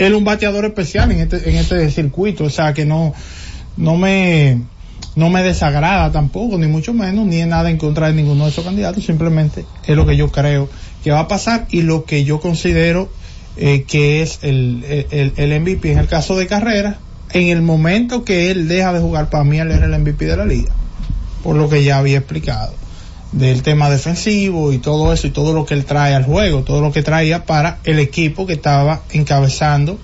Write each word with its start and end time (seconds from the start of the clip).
él 0.00 0.12
es 0.12 0.18
un 0.18 0.24
bateador 0.24 0.64
especial 0.64 1.12
en 1.12 1.20
este, 1.20 1.48
en 1.48 1.56
este 1.56 1.90
circuito, 1.90 2.44
o 2.44 2.50
sea 2.50 2.72
que 2.72 2.86
no, 2.86 3.12
no 3.76 3.96
me, 3.96 4.62
no 5.14 5.28
me 5.28 5.42
desagrada 5.42 6.10
tampoco, 6.10 6.56
ni 6.58 6.66
mucho 6.66 6.94
menos, 6.94 7.26
ni 7.26 7.36
es 7.36 7.46
nada 7.46 7.70
en 7.70 7.76
contra 7.76 8.08
de 8.08 8.14
ninguno 8.14 8.44
de 8.44 8.50
esos 8.50 8.64
candidatos, 8.64 9.04
simplemente 9.04 9.66
es 9.86 9.96
lo 9.96 10.06
que 10.06 10.16
yo 10.16 10.32
creo 10.32 10.68
que 11.04 11.10
va 11.10 11.20
a 11.20 11.28
pasar 11.28 11.66
y 11.70 11.82
lo 11.82 12.04
que 12.04 12.24
yo 12.24 12.40
considero 12.40 13.10
eh, 13.56 13.84
que 13.86 14.22
es 14.22 14.38
el, 14.42 14.84
el, 15.10 15.32
el 15.36 15.60
MVP 15.60 15.92
en 15.92 15.98
el 15.98 16.06
caso 16.06 16.36
de 16.36 16.46
carrera, 16.46 16.98
en 17.32 17.48
el 17.48 17.60
momento 17.60 18.24
que 18.24 18.50
él 18.50 18.68
deja 18.68 18.92
de 18.92 19.00
jugar, 19.00 19.28
para 19.28 19.44
mí 19.44 19.58
él 19.58 19.70
era 19.70 19.86
el 19.86 20.00
MVP 20.00 20.24
de 20.24 20.36
la 20.36 20.46
liga, 20.46 20.72
por 21.42 21.56
lo 21.56 21.68
que 21.68 21.84
ya 21.84 21.98
había 21.98 22.18
explicado, 22.18 22.72
del 23.32 23.62
tema 23.62 23.88
defensivo 23.88 24.72
y 24.72 24.78
todo 24.78 25.12
eso 25.12 25.26
y 25.26 25.30
todo 25.30 25.52
lo 25.52 25.64
que 25.64 25.74
él 25.74 25.84
trae 25.84 26.14
al 26.14 26.24
juego, 26.24 26.62
todo 26.62 26.80
lo 26.80 26.92
que 26.92 27.02
traía 27.02 27.44
para 27.44 27.78
el 27.84 27.98
equipo 27.98 28.46
que 28.46 28.54
estaba 28.54 29.02
encabezando 29.10 29.98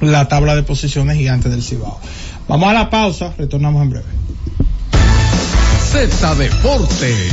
la 0.00 0.28
tabla 0.28 0.56
de 0.56 0.62
posiciones 0.62 1.16
gigantes 1.16 1.50
del 1.50 1.62
Cibao. 1.62 1.98
Vamos 2.48 2.68
a 2.68 2.72
la 2.72 2.90
pausa, 2.90 3.32
retornamos 3.38 3.82
en 3.82 3.90
breve. 3.90 4.06
Z 5.90 6.34
Deportes. 6.34 7.32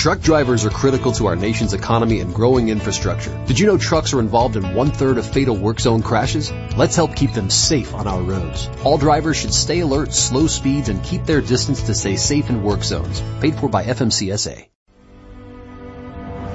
Truck 0.00 0.22
drivers 0.22 0.64
are 0.64 0.70
critical 0.70 1.12
to 1.12 1.26
our 1.26 1.36
nation's 1.36 1.74
economy 1.74 2.20
and 2.20 2.34
growing 2.34 2.70
infrastructure. 2.70 3.38
Did 3.44 3.58
you 3.58 3.66
know 3.66 3.76
trucks 3.76 4.14
are 4.14 4.20
involved 4.20 4.56
in 4.56 4.74
one 4.74 4.90
third 4.90 5.18
of 5.18 5.30
fatal 5.30 5.54
work 5.54 5.78
zone 5.78 6.02
crashes? 6.02 6.50
Let's 6.74 6.96
help 6.96 7.14
keep 7.14 7.34
them 7.34 7.50
safe 7.50 7.92
on 7.92 8.06
our 8.06 8.22
roads. 8.22 8.66
All 8.82 8.96
drivers 8.96 9.36
should 9.36 9.52
stay 9.52 9.80
alert, 9.80 10.14
slow 10.14 10.46
speeds, 10.46 10.88
and 10.88 11.04
keep 11.04 11.26
their 11.26 11.42
distance 11.42 11.82
to 11.82 11.94
stay 11.94 12.16
safe 12.16 12.48
in 12.48 12.62
work 12.62 12.82
zones. 12.82 13.22
Paid 13.40 13.56
for 13.56 13.68
by 13.68 13.84
FMCSA. 13.84 14.70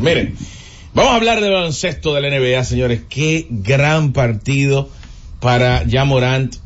Miren, 0.00 0.34
vamos 0.94 1.12
a 1.12 1.16
hablar 1.16 1.42
de 1.42 1.50
baloncesto 1.50 2.14
de 2.14 2.22
la 2.22 2.30
NBA, 2.30 2.64
señores. 2.64 3.02
Qué 3.06 3.46
gran 3.50 4.14
partido 4.14 4.88
para 5.40 5.84
Morant. 6.06 6.56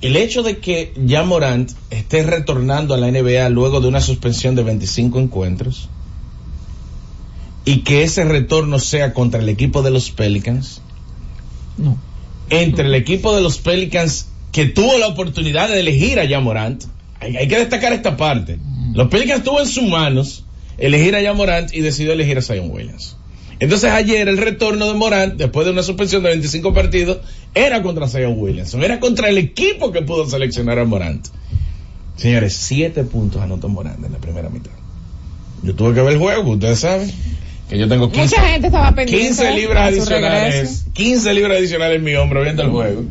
El 0.00 0.16
hecho 0.16 0.42
de 0.42 0.58
que 0.58 0.92
Morant 1.24 1.70
esté 1.90 2.24
retornando 2.24 2.94
a 2.94 2.98
la 2.98 3.12
NBA 3.12 3.48
luego 3.50 3.80
de 3.80 3.86
una 3.86 4.00
suspensión 4.00 4.56
de 4.56 4.64
25 4.64 5.20
encuentros 5.20 5.88
y 7.64 7.82
que 7.82 8.02
ese 8.02 8.24
retorno 8.24 8.80
sea 8.80 9.14
contra 9.14 9.40
el 9.40 9.48
equipo 9.48 9.82
de 9.82 9.92
los 9.92 10.10
Pelicans. 10.10 10.82
No. 11.78 11.96
Entre 12.50 12.86
el 12.86 12.94
equipo 12.96 13.36
de 13.36 13.40
los 13.40 13.58
Pelicans 13.58 14.26
que 14.50 14.66
tuvo 14.66 14.98
la 14.98 15.06
oportunidad 15.06 15.68
de 15.68 15.78
elegir 15.78 16.18
a 16.18 16.40
Morant. 16.40 16.84
Hay, 17.20 17.36
hay 17.36 17.46
que 17.46 17.58
destacar 17.58 17.92
esta 17.92 18.16
parte. 18.16 18.58
Los 18.94 19.08
Pelicans 19.08 19.44
tuvo 19.44 19.60
en 19.60 19.68
sus 19.68 19.84
manos 19.84 20.43
elegir 20.78 21.14
a 21.16 21.32
Morant 21.32 21.72
y 21.74 21.80
decidió 21.80 22.12
elegir 22.12 22.38
a 22.38 22.42
Zion 22.42 22.70
Williams. 22.70 23.16
Entonces 23.60 23.90
ayer 23.90 24.28
el 24.28 24.38
retorno 24.38 24.86
de 24.88 24.94
Morant, 24.94 25.34
después 25.34 25.64
de 25.64 25.72
una 25.72 25.82
suspensión 25.82 26.22
de 26.22 26.30
25 26.30 26.74
partidos, 26.74 27.18
era 27.54 27.82
contra 27.82 28.08
Zion 28.08 28.34
Williams, 28.36 28.74
era 28.74 29.00
contra 29.00 29.28
el 29.28 29.38
equipo 29.38 29.92
que 29.92 30.02
pudo 30.02 30.28
seleccionar 30.28 30.78
a 30.78 30.84
Morant. 30.84 31.26
Señores, 32.16 32.54
siete 32.54 33.04
puntos 33.04 33.42
anotó 33.42 33.68
Morant 33.68 34.04
en 34.04 34.12
la 34.12 34.18
primera 34.18 34.48
mitad. 34.48 34.72
Yo 35.62 35.74
tuve 35.74 35.94
que 35.94 36.02
ver 36.02 36.14
el 36.14 36.18
juego, 36.18 36.52
ustedes 36.52 36.80
saben, 36.80 37.10
que 37.68 37.78
yo 37.78 37.88
tengo 37.88 38.10
15, 38.10 38.36
Mucha 38.36 38.48
gente 38.48 38.66
estaba 38.66 38.94
pendiente 38.94 39.26
15 39.26 39.54
libras 39.54 39.88
adicionales, 39.88 40.84
15 40.92 41.34
libras 41.34 41.58
adicionales 41.58 41.96
en 41.96 42.04
mi 42.04 42.14
hombro 42.14 42.42
viendo 42.42 42.62
el 42.62 42.70
juego. 42.70 43.04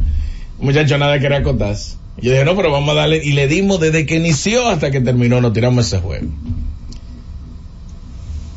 Muchacho, 0.60 0.98
nada 0.98 1.20
quería 1.20 1.40
acotarse. 1.40 1.96
Yo 2.22 2.32
dije, 2.32 2.46
no, 2.46 2.56
pero 2.56 2.72
vamos 2.72 2.90
a 2.90 2.94
darle, 2.94 3.22
y 3.24 3.32
le 3.32 3.48
dimos 3.48 3.80
desde 3.80 4.06
que 4.06 4.16
inició 4.16 4.68
hasta 4.68 4.92
que 4.92 5.02
terminó, 5.02 5.42
nos 5.42 5.54
tiramos 5.54 5.88
ese 5.88 5.98
juego. 5.98 6.28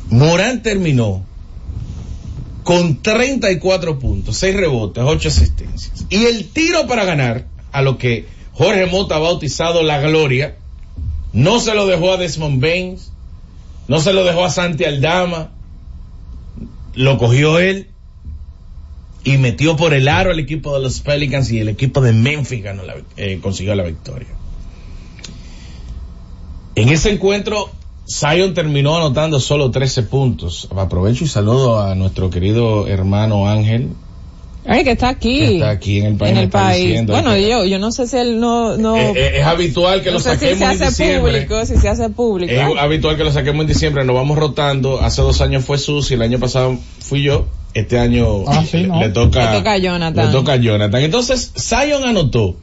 Morán 0.09 0.61
terminó 0.63 1.25
con 2.63 3.01
34 3.01 3.99
puntos, 3.99 4.37
6 4.37 4.55
rebotes, 4.55 5.03
8 5.05 5.27
asistencias. 5.27 6.05
Y 6.09 6.25
el 6.25 6.49
tiro 6.49 6.87
para 6.87 7.05
ganar, 7.05 7.45
a 7.71 7.81
lo 7.81 7.97
que 7.97 8.25
Jorge 8.53 8.85
Mota 8.87 9.15
ha 9.15 9.19
bautizado 9.19 9.83
la 9.83 9.99
gloria, 10.01 10.57
no 11.33 11.59
se 11.59 11.75
lo 11.75 11.87
dejó 11.87 12.13
a 12.13 12.17
Desmond 12.17 12.61
Baines, 12.61 13.11
no 13.87 13.99
se 13.99 14.13
lo 14.13 14.23
dejó 14.23 14.43
a 14.45 14.49
Santi 14.49 14.85
Aldama, 14.85 15.51
lo 16.93 17.17
cogió 17.17 17.59
él 17.59 17.87
y 19.23 19.37
metió 19.37 19.75
por 19.75 19.93
el 19.93 20.07
aro 20.07 20.31
al 20.31 20.39
equipo 20.39 20.73
de 20.73 20.81
los 20.81 21.01
Pelicans 21.01 21.51
y 21.51 21.59
el 21.59 21.69
equipo 21.69 22.01
de 22.01 22.13
Memphis 22.13 22.63
eh, 23.17 23.39
consiguió 23.41 23.75
la 23.75 23.83
victoria. 23.83 24.29
En 26.75 26.89
ese 26.89 27.11
encuentro, 27.11 27.71
Zion 28.09 28.53
terminó 28.53 28.95
anotando 28.97 29.39
solo 29.39 29.69
13 29.71 30.03
puntos. 30.03 30.67
Aprovecho 30.75 31.23
y 31.25 31.27
saludo 31.27 31.79
a 31.81 31.93
nuestro 31.95 32.29
querido 32.29 32.87
hermano 32.87 33.49
Ángel, 33.49 33.89
Ay, 34.65 34.83
que 34.83 34.91
está 34.91 35.09
aquí. 35.09 35.39
que 35.39 35.53
está 35.55 35.69
aquí 35.71 35.99
en 35.99 36.05
el 36.07 36.15
país. 36.17 36.31
En 36.31 36.37
el 36.37 36.49
país. 36.49 36.85
diciendo 36.85 37.13
Bueno, 37.13 37.31
que- 37.33 37.49
yo, 37.49 37.65
yo 37.65 37.79
no 37.79 37.91
sé 37.91 38.07
si 38.07 38.17
él 38.17 38.39
no, 38.39 38.77
no, 38.77 38.95
Eh, 38.97 39.13
eh, 39.15 39.31
es 39.39 39.45
habitual 39.45 40.01
que 40.01 40.09
no 40.09 40.15
lo 40.15 40.19
sé 40.19 40.31
si 40.31 40.35
saquemos 40.35 40.57
se 40.57 40.63
en 40.63 40.69
hace 40.71 40.85
diciembre. 40.87 41.19
público, 41.47 41.65
si 41.65 41.77
se 41.77 41.89
hace 41.89 42.09
público. 42.09 42.51
Es 42.53 42.61
habitual 42.79 43.17
que 43.17 43.23
lo 43.25 43.31
saquemos 43.31 43.61
en 43.61 43.67
diciembre, 43.67 44.03
nos 44.05 44.15
vamos 44.15 44.37
rotando. 44.37 45.01
Hace 45.01 45.21
dos 45.21 45.41
años 45.41 45.65
fue 45.65 45.77
Susi, 45.77 46.13
el 46.15 46.21
año 46.21 46.39
pasado 46.39 46.77
fui 46.99 47.23
yo. 47.23 47.45
Este 47.73 47.99
año 47.99 48.43
Ah, 48.47 48.63
sí, 48.69 48.77
le, 48.77 48.87
no. 48.87 48.99
le 49.01 49.09
toca, 49.09 49.51
Le 49.51 49.57
toca 49.59 49.73
a 49.73 49.77
Jonathan. 49.77 50.25
le 50.27 50.31
toca 50.31 50.53
a 50.53 50.55
Jonathan. 50.55 51.01
Entonces, 51.01 51.51
Zion 51.57 52.03
anotó 52.05 52.55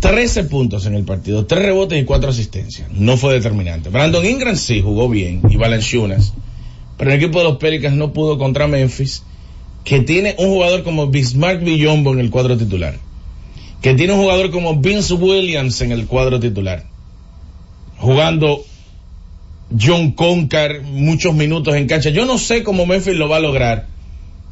13 0.00 0.44
puntos 0.44 0.86
en 0.86 0.94
el 0.94 1.04
partido, 1.04 1.46
3 1.46 1.62
rebotes 1.62 2.00
y 2.00 2.04
4 2.04 2.30
asistencias. 2.30 2.90
No 2.92 3.16
fue 3.16 3.34
determinante. 3.34 3.90
Brandon 3.90 4.24
Ingram 4.24 4.56
sí 4.56 4.80
jugó 4.80 5.08
bien 5.08 5.42
y 5.48 5.56
Valanciunas. 5.56 6.32
Pero 6.96 7.12
el 7.12 7.18
equipo 7.18 7.38
de 7.38 7.44
los 7.44 7.58
Pelicans 7.58 7.96
no 7.96 8.12
pudo 8.12 8.38
contra 8.38 8.66
Memphis, 8.66 9.22
que 9.84 10.00
tiene 10.00 10.34
un 10.38 10.48
jugador 10.48 10.82
como 10.82 11.08
Bismarck 11.08 11.62
Villombo 11.62 12.12
en 12.12 12.20
el 12.20 12.30
cuadro 12.30 12.56
titular. 12.56 12.98
Que 13.82 13.94
tiene 13.94 14.14
un 14.14 14.20
jugador 14.20 14.50
como 14.50 14.76
Vince 14.76 15.14
Williams 15.14 15.80
en 15.82 15.92
el 15.92 16.06
cuadro 16.06 16.40
titular. 16.40 16.84
Jugando 17.98 18.64
John 19.78 20.12
Concar 20.12 20.82
muchos 20.82 21.34
minutos 21.34 21.74
en 21.74 21.86
cancha. 21.86 22.10
Yo 22.10 22.24
no 22.24 22.38
sé 22.38 22.62
cómo 22.62 22.86
Memphis 22.86 23.16
lo 23.16 23.28
va 23.28 23.36
a 23.36 23.40
lograr, 23.40 23.86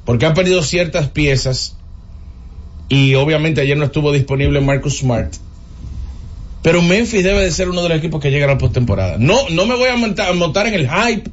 porque 0.04 0.26
ha 0.26 0.34
perdido 0.34 0.62
ciertas 0.62 1.08
piezas 1.08 1.77
y 2.88 3.14
obviamente 3.14 3.60
ayer 3.60 3.76
no 3.76 3.84
estuvo 3.84 4.12
disponible 4.12 4.60
Marcus 4.60 4.98
Smart. 4.98 5.34
Pero 6.62 6.82
Memphis 6.82 7.22
debe 7.22 7.42
de 7.42 7.52
ser 7.52 7.68
uno 7.68 7.82
de 7.82 7.90
los 7.90 7.98
equipos 7.98 8.20
que 8.20 8.30
llega 8.30 8.46
a 8.46 8.48
la 8.48 8.58
postemporada. 8.58 9.16
No, 9.18 9.48
no 9.50 9.66
me 9.66 9.76
voy 9.76 9.88
a 9.88 9.96
montar, 9.96 10.30
a 10.30 10.32
montar 10.32 10.66
en 10.66 10.74
el 10.74 10.88
hype 10.88 11.30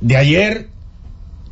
de 0.00 0.16
ayer, 0.16 0.68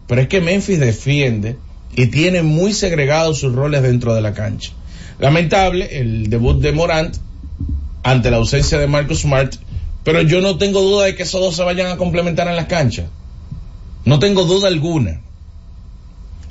pero 0.07 0.21
es 0.21 0.29
que 0.29 0.41
Memphis 0.41 0.79
defiende 0.79 1.57
y 1.97 2.07
tiene 2.07 2.43
muy 2.43 2.73
segregados 2.73 3.39
sus 3.39 3.55
roles 3.55 3.83
dentro 3.83 4.15
de 4.15 4.21
la 4.21 4.35
cancha. 4.35 4.73
Lamentable 5.19 5.99
el 5.99 6.31
debut 6.31 6.61
de 6.61 6.73
Morant 6.73 7.17
ante 8.03 8.31
la 8.31 8.39
ausencia 8.39 8.79
de 8.79 8.87
Marcus 8.87 9.21
Smart, 9.21 9.55
pero 10.05 10.23
yo 10.23 10.41
no 10.41 10.59
tengo 10.59 10.81
duda 10.81 11.07
de 11.07 11.15
que 11.15 11.23
esos 11.23 11.41
dos 11.41 11.57
se 11.57 11.63
vayan 11.63 11.89
a 11.89 11.97
complementar 11.97 12.49
en 12.49 12.57
las 12.57 12.67
canchas. 12.67 13.07
No 14.05 14.19
tengo 14.19 14.45
duda 14.45 14.69
alguna. 14.69 15.21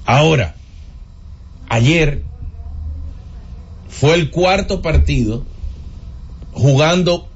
Ahora, 0.05 0.55
ayer 1.69 2.23
fue 4.01 4.15
el 4.15 4.31
cuarto 4.31 4.81
partido 4.81 5.45
jugando 6.53 7.29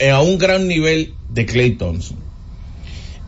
eh, 0.00 0.10
a 0.10 0.20
un 0.20 0.36
gran 0.36 0.66
nivel 0.66 1.14
de 1.32 1.46
Clay 1.46 1.76
Thompson. 1.76 2.16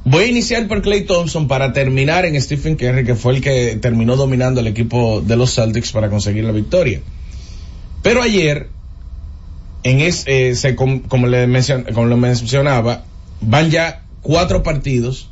Voy 0.05 0.25
a 0.25 0.27
iniciar 0.27 0.67
por 0.67 0.83
Clay 0.83 1.03
Thompson 1.03 1.47
para 1.47 1.73
terminar 1.73 2.25
en 2.25 2.41
Stephen 2.43 2.75
Curry, 2.75 3.05
que 3.05 3.15
fue 3.15 3.37
el 3.37 3.43
que 3.43 3.79
terminó 3.81 4.17
dominando 4.17 4.61
el 4.61 4.67
equipo 4.67 5.21
de 5.21 5.37
los 5.37 5.55
Celtics 5.55 5.93
para 5.93 6.11
conseguir 6.11 6.43
la 6.43 6.51
victoria. 6.51 7.01
Pero 8.03 8.23
ayer, 8.23 8.71
en 9.85 10.01
es, 10.01 10.25
eh, 10.27 10.75
como, 10.75 11.29
le 11.29 11.47
lo 11.47 12.17
mencionaba, 12.17 13.05
van 13.41 13.71
ya 13.71 14.03
cuatro 14.21 14.65
partidos 14.65 15.31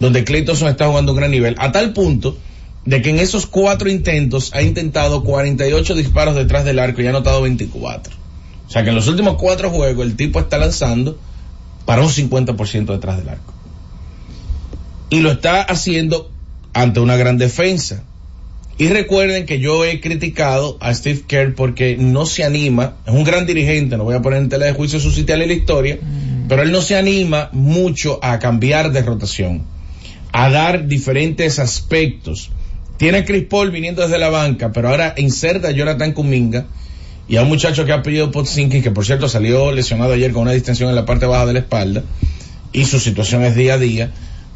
donde 0.00 0.24
Clay 0.24 0.46
Thompson 0.46 0.68
está 0.68 0.88
jugando 0.88 1.12
a 1.12 1.14
un 1.14 1.18
gran 1.18 1.30
nivel, 1.30 1.56
a 1.58 1.72
tal 1.72 1.92
punto 1.92 2.38
de 2.84 3.02
que 3.02 3.10
en 3.10 3.18
esos 3.18 3.46
cuatro 3.46 3.88
intentos 3.88 4.52
ha 4.54 4.62
intentado 4.62 5.24
48 5.24 5.94
disparos 5.94 6.34
detrás 6.34 6.64
del 6.64 6.78
arco 6.78 7.00
y 7.00 7.06
ha 7.06 7.10
anotado 7.10 7.42
24. 7.42 8.14
O 8.66 8.70
sea 8.70 8.82
que 8.82 8.90
en 8.90 8.94
los 8.94 9.08
últimos 9.08 9.36
cuatro 9.36 9.70
juegos 9.70 10.06
el 10.06 10.16
tipo 10.16 10.40
está 10.40 10.58
lanzando 10.58 11.18
para 11.84 12.02
un 12.02 12.08
50% 12.08 12.86
detrás 12.86 13.18
del 13.18 13.28
arco. 13.28 13.52
Y 15.10 15.20
lo 15.20 15.30
está 15.30 15.62
haciendo 15.62 16.30
ante 16.72 17.00
una 17.00 17.16
gran 17.16 17.38
defensa. 17.38 18.02
Y 18.76 18.88
recuerden 18.88 19.46
que 19.46 19.60
yo 19.60 19.84
he 19.84 20.00
criticado 20.00 20.76
a 20.80 20.92
Steve 20.92 21.22
Kerr 21.26 21.54
porque 21.54 21.96
no 21.96 22.26
se 22.26 22.42
anima, 22.42 22.96
es 23.06 23.14
un 23.14 23.22
gran 23.22 23.46
dirigente, 23.46 23.96
no 23.96 24.02
voy 24.02 24.16
a 24.16 24.22
poner 24.22 24.40
en 24.40 24.48
tela 24.48 24.66
de 24.66 24.72
juicio 24.72 24.98
su 24.98 25.12
sitial 25.12 25.42
en 25.42 25.48
la 25.48 25.54
historia, 25.54 25.98
pero 26.48 26.62
él 26.62 26.72
no 26.72 26.82
se 26.82 26.96
anima 26.96 27.50
mucho 27.52 28.18
a 28.20 28.40
cambiar 28.40 28.90
de 28.90 29.02
rotación, 29.02 29.62
a 30.32 30.50
dar 30.50 30.88
diferentes 30.88 31.60
aspectos. 31.60 32.50
Tiene 32.96 33.18
a 33.18 33.24
Chris 33.24 33.44
Paul 33.44 33.70
viniendo 33.70 34.02
desde 34.02 34.18
la 34.18 34.28
banca, 34.28 34.70
pero 34.72 34.88
ahora 34.88 35.14
inserta 35.16 35.68
a 35.68 35.70
Jonathan 35.72 36.12
Kuminga 36.12 36.66
y 37.26 37.36
a 37.36 37.42
un 37.42 37.48
muchacho 37.48 37.84
que 37.84 37.92
ha 37.92 38.02
pedido 38.02 38.30
Potsinki, 38.30 38.82
que 38.82 38.90
por 38.90 39.04
cierto 39.04 39.28
salió 39.28 39.72
lesionado 39.72 40.12
ayer 40.12 40.32
con 40.32 40.42
una 40.42 40.52
distensión 40.52 40.90
en 40.90 40.94
la 40.94 41.04
parte 41.04 41.26
baja 41.26 41.46
de 41.46 41.54
la 41.54 41.58
espalda, 41.60 42.04
y 42.72 42.84
su 42.84 43.00
situación 43.00 43.42
es 43.44 43.56
día 43.56 43.74
a 43.74 43.78
día. 43.78 44.10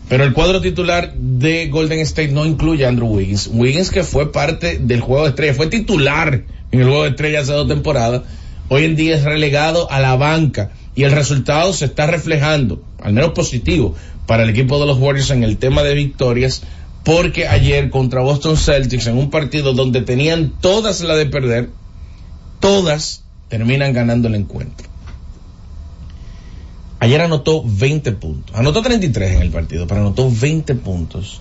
Pero 0.09 0.25
el 0.25 0.33
cuadro 0.33 0.61
titular 0.61 1.15
de 1.15 1.69
Golden 1.69 2.01
State 2.01 2.29
no 2.29 2.47
incluye 2.47 2.87
a 2.87 2.89
Andrew 2.89 3.09
Wiggins. 3.09 3.51
Wiggins 3.53 3.91
que 3.91 4.05
fue 4.05 4.33
parte 4.33 4.79
del 4.79 5.01
juego 5.01 5.25
de 5.25 5.31
estrella, 5.31 5.55
fue 5.55 5.67
titular 5.67 6.45
en 6.71 6.81
el 6.81 6.87
juego 6.87 7.03
de 7.03 7.11
estrella 7.11 7.41
hace 7.41 7.53
dos 7.53 7.69
temporadas, 7.69 8.23
hoy 8.69 8.85
en 8.85 8.97
día 8.97 9.17
es 9.17 9.25
relegado 9.25 9.91
a 9.91 10.01
la 10.01 10.17
banca 10.17 10.71
y 10.95 11.05
el 11.05 11.13
resultado 11.13 11.73
se 11.73 11.87
está 11.87 12.07
reflejando, 12.07 12.83
al 13.03 13.13
menos 13.13 13.33
positivo, 13.33 13.95
para 14.27 14.43
el 14.43 14.51
equipo 14.51 14.79
de 14.79 14.87
los 14.87 14.99
Warriors 14.99 15.31
en 15.31 15.43
el 15.43 15.57
tema 15.57 15.83
de 15.83 15.95
victorias, 15.95 16.63
porque 17.09 17.49
ayer 17.49 17.89
contra 17.89 18.21
Boston 18.21 18.59
Celtics 18.59 19.07
en 19.07 19.17
un 19.17 19.31
partido 19.31 19.73
donde 19.73 20.03
tenían 20.03 20.53
todas 20.61 21.01
la 21.01 21.17
de 21.17 21.25
perder, 21.25 21.71
todas 22.61 23.23
terminan 23.49 23.95
ganando 23.95 24.29
el 24.29 24.35
encuentro. 24.35 24.87
Ayer 27.01 27.23
anotó 27.23 27.65
20 27.65 28.13
puntos. 28.13 28.55
Anotó 28.55 28.83
33 28.83 29.37
en 29.37 29.41
el 29.41 29.51
partido, 29.51 29.87
pero 29.87 30.03
anotó 30.03 30.31
20 30.31 30.75
puntos. 30.75 31.41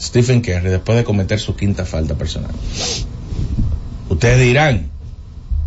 Stephen 0.00 0.40
Curry 0.40 0.70
después 0.70 0.98
de 0.98 1.04
cometer 1.04 1.38
su 1.38 1.54
quinta 1.54 1.84
falta 1.84 2.16
personal. 2.16 2.50
Ustedes 4.08 4.40
dirán, 4.40 4.90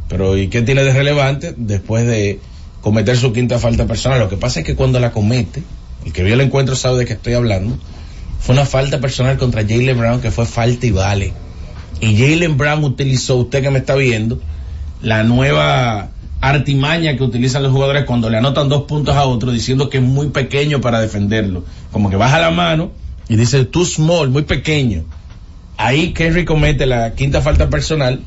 pero 0.10 0.38
¿y 0.38 0.50
qué 0.50 0.62
tiene 0.62 0.84
de 0.84 0.92
relevante 0.92 1.54
después 1.56 2.06
de 2.06 2.42
cometer 2.82 3.16
su 3.16 3.32
quinta 3.32 3.60
falta 3.60 3.88
personal? 3.88 4.20
Lo 4.20 4.28
que 4.28 4.36
pasa 4.36 4.60
es 4.60 4.66
que 4.66 4.76
cuando 4.76 5.00
la 5.00 5.14
comete, 5.14 5.64
el 6.04 6.12
que 6.12 6.24
vio 6.24 6.34
el 6.34 6.42
encuentro 6.42 6.76
sabe 6.76 6.98
de 6.98 7.06
qué 7.06 7.14
estoy 7.14 7.32
hablando, 7.32 7.78
fue 8.39 8.54
una 8.54 8.66
falta 8.66 9.00
personal 9.00 9.38
contra 9.38 9.62
Jalen 9.62 9.98
Brown 9.98 10.22
que 10.22 10.31
fue 10.31 10.45
falta 10.45 10.86
y 10.86 10.92
vale. 10.92 11.34
Y 12.00 12.17
Jalen 12.17 12.58
Brown 12.58 12.84
utilizó, 12.84 13.38
usted 13.38 13.62
que 13.62 13.70
me 13.72 13.79
está 13.79 13.96
viendo, 13.96 14.39
la 15.01 15.24
nueva 15.24 16.10
artimaña 16.41 17.17
que 17.17 17.24
utilizan 17.24 17.63
los 17.63 17.72
jugadores 17.72 18.06
cuando 18.06 18.29
le 18.29 18.38
anotan 18.38 18.70
dos 18.70 18.84
puntos 18.84 19.15
a 19.15 19.25
otro 19.25 19.51
diciendo 19.51 19.89
que 19.89 19.98
es 19.98 20.03
muy 20.03 20.29
pequeño 20.29 20.82
para 20.82 21.00
defenderlo. 21.00 21.63
Como 21.91 22.10
que 22.10 22.15
baja 22.15 22.39
la 22.39 22.51
mano 22.51 22.91
y 23.27 23.36
dice 23.36 23.65
too 23.65 23.86
small, 23.86 24.29
muy 24.29 24.44
pequeño. 24.44 25.03
Ahí 25.77 26.13
Kerry 26.13 26.46
comete 26.46 26.86
la 26.86 27.13
quinta 27.13 27.41
falta 27.41 27.70
personal 27.70 28.22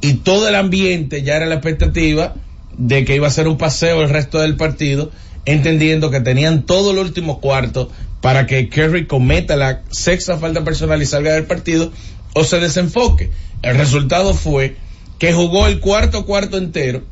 y 0.00 0.14
todo 0.14 0.48
el 0.48 0.54
ambiente 0.54 1.22
ya 1.22 1.36
era 1.36 1.46
la 1.46 1.54
expectativa 1.54 2.34
de 2.76 3.04
que 3.04 3.16
iba 3.16 3.26
a 3.26 3.30
ser 3.30 3.48
un 3.48 3.56
paseo 3.56 4.02
el 4.02 4.10
resto 4.10 4.40
del 4.40 4.56
partido, 4.56 5.10
entendiendo 5.44 6.10
que 6.10 6.20
tenían 6.20 6.62
todo 6.62 6.90
el 6.90 6.98
último 6.98 7.40
cuarto 7.40 7.90
para 8.24 8.46
que 8.46 8.70
Kerry 8.70 9.06
cometa 9.06 9.54
la 9.54 9.82
sexta 9.90 10.38
falta 10.38 10.64
personal 10.64 11.02
y 11.02 11.04
salga 11.04 11.34
del 11.34 11.44
partido 11.44 11.92
o 12.32 12.42
se 12.42 12.58
desenfoque. 12.58 13.30
El 13.60 13.76
resultado 13.76 14.32
fue 14.32 14.76
que 15.18 15.34
jugó 15.34 15.66
el 15.66 15.78
cuarto 15.78 16.24
cuarto 16.24 16.56
entero 16.56 17.02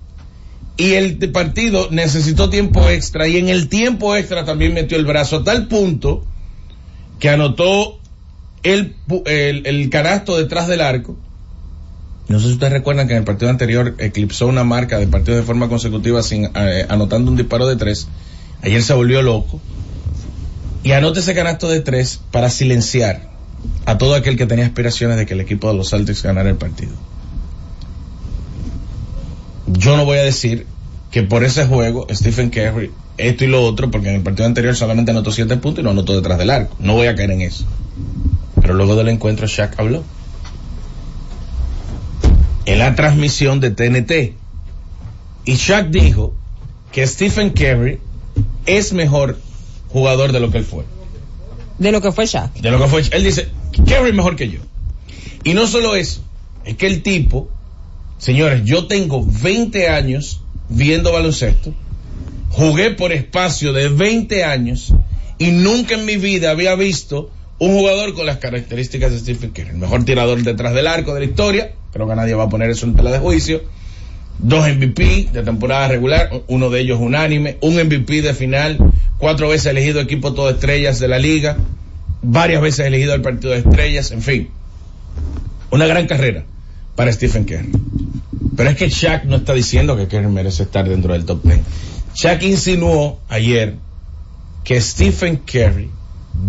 y 0.78 0.92
el 0.92 1.18
partido 1.30 1.88
necesitó 1.90 2.48
tiempo 2.48 2.88
extra 2.88 3.28
y 3.28 3.36
en 3.36 3.50
el 3.50 3.68
tiempo 3.68 4.16
extra 4.16 4.46
también 4.46 4.72
metió 4.72 4.96
el 4.96 5.04
brazo 5.04 5.36
a 5.36 5.44
tal 5.44 5.68
punto 5.68 6.24
que 7.18 7.28
anotó 7.28 8.00
el, 8.62 8.96
el, 9.26 9.66
el 9.66 9.90
canasto 9.90 10.38
detrás 10.38 10.66
del 10.66 10.80
arco. 10.80 11.18
No 12.28 12.40
sé 12.40 12.46
si 12.46 12.52
ustedes 12.54 12.72
recuerdan 12.72 13.06
que 13.06 13.12
en 13.12 13.18
el 13.18 13.24
partido 13.24 13.50
anterior 13.50 13.96
eclipsó 13.98 14.46
una 14.46 14.64
marca 14.64 14.98
de 14.98 15.08
partidos 15.08 15.40
de 15.40 15.44
forma 15.44 15.68
consecutiva 15.68 16.22
sin 16.22 16.46
eh, 16.54 16.86
anotando 16.88 17.30
un 17.30 17.36
disparo 17.36 17.66
de 17.66 17.76
tres. 17.76 18.08
Ayer 18.62 18.82
se 18.82 18.94
volvió 18.94 19.20
loco 19.20 19.60
y 20.82 20.92
anota 20.92 21.20
ese 21.20 21.34
canasto 21.34 21.68
de 21.68 21.80
tres 21.80 22.20
para 22.30 22.50
silenciar 22.50 23.28
a 23.86 23.98
todo 23.98 24.14
aquel 24.14 24.36
que 24.36 24.46
tenía 24.46 24.66
aspiraciones 24.66 25.16
de 25.16 25.26
que 25.26 25.34
el 25.34 25.40
equipo 25.40 25.68
de 25.68 25.74
los 25.74 25.90
Celtics 25.90 26.22
ganara 26.22 26.48
el 26.48 26.56
partido. 26.56 26.92
Yo 29.66 29.96
no 29.96 30.04
voy 30.04 30.18
a 30.18 30.22
decir 30.22 30.66
que 31.10 31.22
por 31.22 31.44
ese 31.44 31.66
juego 31.66 32.06
Stephen 32.10 32.50
Curry 32.50 32.90
esto 33.18 33.44
y 33.44 33.48
lo 33.48 33.62
otro, 33.62 33.90
porque 33.90 34.08
en 34.08 34.16
el 34.16 34.22
partido 34.22 34.46
anterior 34.46 34.74
solamente 34.74 35.10
anotó 35.10 35.30
siete 35.30 35.56
puntos 35.56 35.80
y 35.80 35.84
lo 35.84 35.90
anotó 35.90 36.14
detrás 36.14 36.38
del 36.38 36.50
arco. 36.50 36.74
No 36.78 36.94
voy 36.94 37.06
a 37.06 37.14
caer 37.14 37.30
en 37.30 37.42
eso. 37.42 37.64
Pero 38.60 38.74
luego 38.74 38.96
del 38.96 39.08
encuentro 39.08 39.46
Shaq 39.46 39.78
habló. 39.78 40.02
En 42.64 42.78
la 42.78 42.94
transmisión 42.94 43.60
de 43.60 43.70
TNT. 43.70 44.34
Y 45.44 45.54
Shaq 45.54 45.88
dijo 45.90 46.34
que 46.90 47.06
Stephen 47.06 47.50
Curry 47.50 48.00
es 48.66 48.92
mejor 48.92 49.38
jugador 49.92 50.32
de 50.32 50.40
lo 50.40 50.50
que 50.50 50.58
él 50.58 50.64
fue. 50.64 50.84
De 51.78 51.92
lo 51.92 52.00
que 52.00 52.12
fue 52.12 52.26
Shaq. 52.26 52.54
de 52.54 52.70
lo 52.70 52.78
que 52.78 52.86
fue. 52.86 53.02
Él 53.10 53.24
dice, 53.24 53.48
Kerry 53.86 54.10
es 54.10 54.14
mejor 54.14 54.36
que 54.36 54.48
yo. 54.48 54.60
Y 55.44 55.54
no 55.54 55.66
solo 55.66 55.96
eso, 55.96 56.22
es 56.64 56.76
que 56.76 56.86
el 56.86 57.02
tipo, 57.02 57.48
señores, 58.18 58.62
yo 58.64 58.86
tengo 58.86 59.26
20 59.26 59.88
años 59.88 60.40
viendo 60.68 61.12
baloncesto, 61.12 61.74
jugué 62.50 62.90
por 62.90 63.12
espacio 63.12 63.72
de 63.72 63.88
20 63.88 64.44
años 64.44 64.94
y 65.38 65.50
nunca 65.50 65.94
en 65.94 66.04
mi 66.04 66.16
vida 66.16 66.50
había 66.50 66.74
visto 66.76 67.30
un 67.58 67.72
jugador 67.74 68.14
con 68.14 68.26
las 68.26 68.38
características 68.38 69.12
de 69.12 69.18
Stephen 69.18 69.50
Curry, 69.50 69.70
el 69.70 69.76
mejor 69.76 70.04
tirador 70.04 70.42
detrás 70.42 70.74
del 70.74 70.86
arco 70.86 71.14
de 71.14 71.20
la 71.20 71.26
historia, 71.26 71.72
creo 71.92 72.08
que 72.08 72.14
nadie 72.14 72.34
va 72.34 72.44
a 72.44 72.48
poner 72.48 72.70
eso 72.70 72.86
en 72.86 72.94
tela 72.94 73.10
de 73.10 73.18
juicio, 73.18 73.62
dos 74.42 74.68
MVP 74.68 75.28
de 75.32 75.42
temporada 75.42 75.88
regular, 75.88 76.30
uno 76.48 76.68
de 76.68 76.80
ellos 76.80 76.98
unánime, 77.00 77.56
un 77.60 77.74
MVP 77.74 78.22
de 78.22 78.34
final, 78.34 78.76
cuatro 79.18 79.48
veces 79.48 79.66
elegido 79.66 80.00
equipo 80.00 80.34
todo 80.34 80.50
estrellas 80.50 80.98
de 80.98 81.08
la 81.08 81.18
liga, 81.18 81.56
varias 82.22 82.60
veces 82.60 82.86
elegido 82.86 83.14
al 83.14 83.22
partido 83.22 83.52
de 83.52 83.60
estrellas, 83.60 84.10
en 84.10 84.20
fin, 84.20 84.50
una 85.70 85.86
gran 85.86 86.06
carrera 86.06 86.44
para 86.96 87.12
Stephen 87.12 87.44
Curry. 87.44 87.72
Pero 88.56 88.68
es 88.68 88.76
que 88.76 88.90
Shaq 88.90 89.24
no 89.24 89.36
está 89.36 89.54
diciendo 89.54 89.96
que 89.96 90.08
Curry 90.08 90.26
merece 90.26 90.64
estar 90.64 90.88
dentro 90.88 91.12
del 91.12 91.24
top 91.24 91.42
10. 91.44 91.60
Shaq 92.14 92.42
insinuó 92.42 93.20
ayer 93.28 93.76
que 94.64 94.80
Stephen 94.80 95.38
Curry 95.38 95.90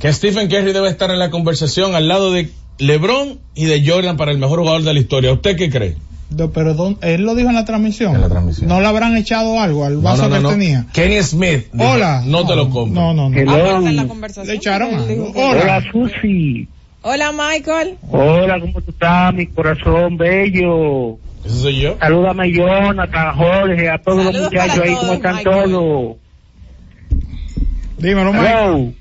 que 0.00 0.12
Stephen 0.12 0.48
Curry 0.48 0.72
debe 0.72 0.88
estar 0.88 1.10
en 1.10 1.18
la 1.18 1.30
conversación 1.30 1.94
al 1.94 2.08
lado 2.08 2.32
de 2.32 2.50
LeBron 2.78 3.40
y 3.54 3.64
de 3.64 3.86
Jordan 3.86 4.16
para 4.16 4.30
el 4.30 4.38
mejor 4.38 4.60
jugador 4.60 4.82
de 4.82 4.94
la 4.94 5.00
historia. 5.00 5.32
¿Usted 5.32 5.56
qué 5.56 5.70
cree? 5.70 5.96
Pero 6.52 6.74
don- 6.74 6.98
él 7.02 7.22
lo 7.22 7.34
dijo 7.34 7.48
en 7.48 7.54
la 7.54 7.64
transmisión. 7.64 8.14
En 8.16 8.20
la 8.20 8.28
transmisión. 8.28 8.68
No 8.68 8.80
le 8.80 8.86
habrán 8.88 9.16
echado 9.16 9.60
algo 9.60 9.84
al 9.84 9.98
vaso 9.98 10.28
que 10.28 10.40
tenía. 10.40 10.86
Kenny 10.92 11.22
Smith. 11.22 11.66
dijo, 11.72 11.88
Hola. 11.90 12.22
No, 12.26 12.44
te 12.46 12.56
lo 12.56 12.68
compro. 12.68 13.00
No, 13.00 13.14
no, 13.14 13.30
no. 13.30 13.36
Hello. 13.38 13.52
Aparte 13.54 13.88
en 13.88 13.96
la 13.96 14.08
conversación. 14.08 14.46
Le 14.48 14.54
echaron 14.54 14.94
algo. 14.94 15.32
Hola. 15.34 15.60
Hola, 15.62 15.82
Susi. 15.92 16.68
Hola, 17.02 17.30
Michael. 17.32 17.96
Hola, 18.10 18.58
¿cómo 18.60 18.80
tú 18.80 18.90
estás, 18.90 19.32
mi 19.34 19.46
corazón 19.46 20.16
bello? 20.16 21.18
Ese 21.44 21.60
soy 21.60 21.80
yo. 21.80 21.96
Salúdame 22.00 22.42
a 22.42 22.46
Jonathan, 22.48 23.36
Jorge, 23.36 23.88
a 23.88 23.98
todos 23.98 24.24
los 24.24 24.42
muchachos 24.42 24.80
ahí, 24.82 24.94
¿cómo 24.94 25.12
están 25.12 25.36
Michael. 25.36 25.70
todos? 25.70 26.16
Dímelo. 27.98 28.32
Hello. 28.34 28.92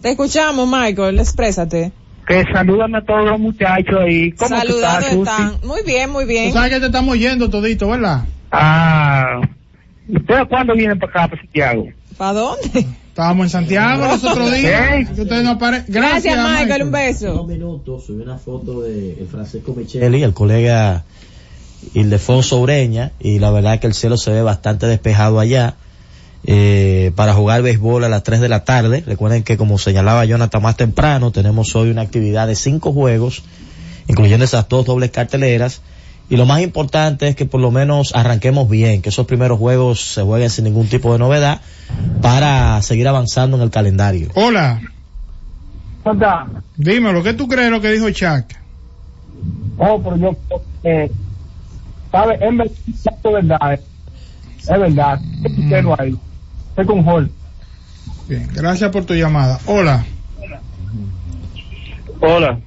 Te 0.00 0.10
escuchamos, 0.10 0.68
Michael. 0.68 1.18
Exprésate. 1.18 1.90
Que 2.26 2.44
salúdame 2.52 2.98
a 2.98 3.02
todos 3.02 3.24
los 3.30 3.38
muchachos 3.38 4.00
ahí. 4.00 4.32
¿Cómo 4.32 4.48
tú 4.48 4.56
Saludando 4.66 4.98
estás, 5.06 5.12
Susi? 5.12 5.20
están. 5.52 5.68
Muy 5.68 5.82
bien, 5.84 6.10
muy 6.10 6.24
Tú 6.24 6.28
bien. 6.28 6.52
sabes 6.52 6.70
que 6.72 6.80
te 6.80 6.86
estamos 6.86 7.18
yendo 7.18 7.48
todito, 7.48 7.88
¿verdad? 7.88 8.24
Ah, 8.50 9.40
¿ustedes 10.08 10.44
cuándo 10.48 10.74
vienen 10.74 10.98
para 10.98 11.10
acá, 11.12 11.28
para 11.28 11.40
Santiago? 11.42 11.86
¿Para 12.16 12.32
dónde? 12.32 12.86
Estábamos 13.08 13.46
en 13.46 13.50
Santiago 13.50 14.06
los 14.08 14.24
otros 14.24 14.52
días. 14.52 14.92
¿Eh? 14.92 15.08
que 15.14 15.22
ustedes 15.22 15.44
no 15.44 15.52
apare- 15.58 15.84
Gracias, 15.88 16.34
Gracias, 16.36 16.60
Michael. 16.60 16.82
Un 16.82 16.90
beso. 16.90 17.44
minutos 17.46 18.04
subí 18.06 18.22
una 18.22 18.36
foto 18.38 18.82
de 18.82 19.12
el 19.20 19.26
Francisco 19.28 19.72
Micheli, 19.74 20.22
el 20.22 20.34
colega 20.34 21.04
Ildefonso 21.94 22.58
Ureña, 22.60 23.12
y 23.20 23.38
la 23.38 23.50
verdad 23.50 23.78
que 23.78 23.86
el 23.86 23.94
cielo 23.94 24.16
se 24.16 24.32
ve 24.32 24.42
bastante 24.42 24.86
despejado 24.86 25.38
allá. 25.40 25.74
Eh, 26.48 27.10
para 27.16 27.34
jugar 27.34 27.62
béisbol 27.62 28.04
a 28.04 28.08
las 28.08 28.22
3 28.22 28.40
de 28.40 28.48
la 28.48 28.64
tarde. 28.64 29.02
Recuerden 29.04 29.42
que 29.42 29.56
como 29.56 29.78
señalaba 29.78 30.24
Jonathan 30.24 30.62
más 30.62 30.76
temprano, 30.76 31.32
tenemos 31.32 31.74
hoy 31.74 31.90
una 31.90 32.02
actividad 32.02 32.46
de 32.46 32.54
cinco 32.54 32.92
juegos, 32.92 33.42
incluyendo 34.06 34.44
esas 34.44 34.68
dos 34.68 34.86
dobles 34.86 35.10
carteleras. 35.10 35.82
Y 36.28 36.36
lo 36.36 36.46
más 36.46 36.60
importante 36.60 37.28
es 37.28 37.36
que 37.36 37.46
por 37.46 37.60
lo 37.60 37.72
menos 37.72 38.14
arranquemos 38.14 38.68
bien, 38.68 39.02
que 39.02 39.08
esos 39.08 39.26
primeros 39.26 39.58
juegos 39.58 40.14
se 40.14 40.22
jueguen 40.22 40.50
sin 40.50 40.64
ningún 40.64 40.88
tipo 40.88 41.12
de 41.12 41.18
novedad 41.18 41.60
para 42.22 42.80
seguir 42.82 43.08
avanzando 43.08 43.56
en 43.56 43.64
el 43.64 43.70
calendario. 43.70 44.28
Hola. 44.34 44.80
¿Verdad? 46.04 46.46
Dímelo, 46.76 47.24
¿qué 47.24 47.32
tú 47.32 47.48
crees 47.48 47.70
lo 47.70 47.80
que 47.80 47.90
dijo 47.90 48.08
Chuck? 48.10 48.44
Oh, 49.78 50.00
pero 50.02 50.16
yo, 50.16 50.36
eh, 50.84 51.10
¿sabes? 52.12 52.40
Es 52.40 52.56
verdad, 52.56 52.70
es 53.22 53.32
verdad. 53.32 53.80
Es 54.58 54.78
verdad. 54.78 55.20
Mm. 55.42 55.94
Ahí. 55.98 56.18
Estoy 56.76 56.86
con 56.86 57.04
Jorge. 57.04 57.30
Bien, 58.28 58.48
gracias 58.52 58.90
por 58.90 59.04
tu 59.06 59.14
llamada. 59.14 59.58
Hola. 59.66 60.04
Hola. 62.20 62.60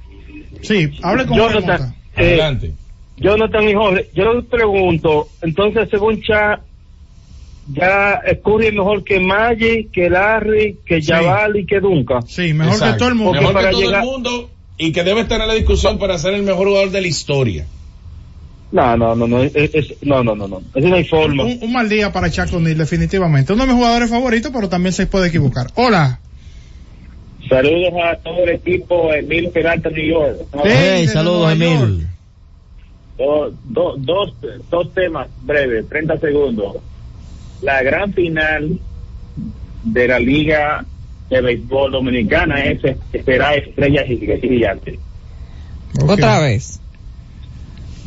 Sí, 0.62 0.90
hable 1.02 1.26
con. 1.26 1.36
Jonathan, 1.38 1.94
eh, 2.16 2.20
Adelante. 2.24 2.74
Jonathan 3.18 3.68
y 3.68 3.74
Jorge, 3.74 4.10
yo 4.14 4.32
les 4.34 4.44
pregunto, 4.46 5.28
entonces 5.42 5.88
según 5.90 6.20
Cha, 6.22 6.60
ya 7.72 8.20
Curry 8.42 8.66
es 8.68 8.72
mejor 8.74 9.04
que 9.04 9.20
Magic, 9.20 9.90
que 9.92 10.08
Larry, 10.10 10.78
que 10.84 11.00
Sí. 11.02 11.12
Jabal 11.12 11.56
y 11.56 11.66
que 11.66 11.78
Duncan. 11.80 12.26
Sí, 12.26 12.52
mejor 12.54 12.72
Exacto. 12.74 12.94
que 12.94 12.98
todo 12.98 13.08
el 13.10 13.14
mundo. 13.14 13.32
Mejor 13.34 13.52
para 13.52 13.68
que 13.68 13.72
todo 13.72 13.80
llegar- 13.82 14.02
el 14.02 14.08
mundo 14.10 14.50
y 14.78 14.92
que 14.92 15.04
debe 15.04 15.20
estar 15.20 15.40
en 15.40 15.48
la 15.48 15.54
discusión 15.54 15.98
para 15.98 16.18
ser 16.18 16.34
el 16.34 16.42
mejor 16.42 16.66
jugador 16.68 16.90
de 16.90 17.00
la 17.00 17.06
historia. 17.06 17.66
No, 18.72 18.96
no, 18.96 19.14
no, 19.16 19.26
no, 19.26 19.42
es, 19.42 19.52
es- 19.54 19.94
no, 20.02 20.22
no, 20.22 20.36
no, 20.36 20.46
no, 20.46 20.62
es 20.74 20.84
una 20.84 21.02
forma. 21.04 21.44
Un, 21.44 21.58
un 21.62 21.72
mal 21.72 21.88
día 21.88 22.12
para 22.12 22.30
Chuck 22.30 22.52
O'Neal, 22.52 22.78
definitivamente. 22.78 23.52
Uno 23.52 23.62
de 23.66 23.72
mis 23.72 23.76
jugadores 23.76 24.10
favoritos, 24.10 24.52
pero 24.54 24.68
también 24.68 24.92
se 24.92 25.06
puede 25.06 25.28
equivocar. 25.28 25.66
Hola. 25.74 26.20
Saludos 27.48 27.92
a 28.04 28.16
todo 28.16 28.44
el 28.44 28.50
equipo 28.50 29.12
Emil 29.12 29.48
Peralta, 29.50 29.90
New 29.90 30.04
York. 30.06 30.36
Hey, 30.62 31.08
saludos. 31.08 31.52
Emil. 31.52 32.06
Do- 33.18 33.52
do- 33.64 33.96
dos, 33.98 34.32
dos 34.70 34.94
temas 34.94 35.28
breves, 35.42 35.88
30 35.88 36.18
segundos. 36.20 36.76
La 37.62 37.82
gran 37.82 38.12
final 38.14 38.78
de 39.82 40.08
la 40.08 40.18
Liga 40.20 40.84
de 41.28 41.40
Béisbol 41.40 41.92
Dominicana 41.92 42.60
es, 42.64 42.80
será 43.24 43.54
Estrellas 43.56 44.04
y 44.08 44.16
Gigantes. 44.40 44.98
Ok. 46.00 46.10
Otra 46.10 46.40
vez. 46.40 46.79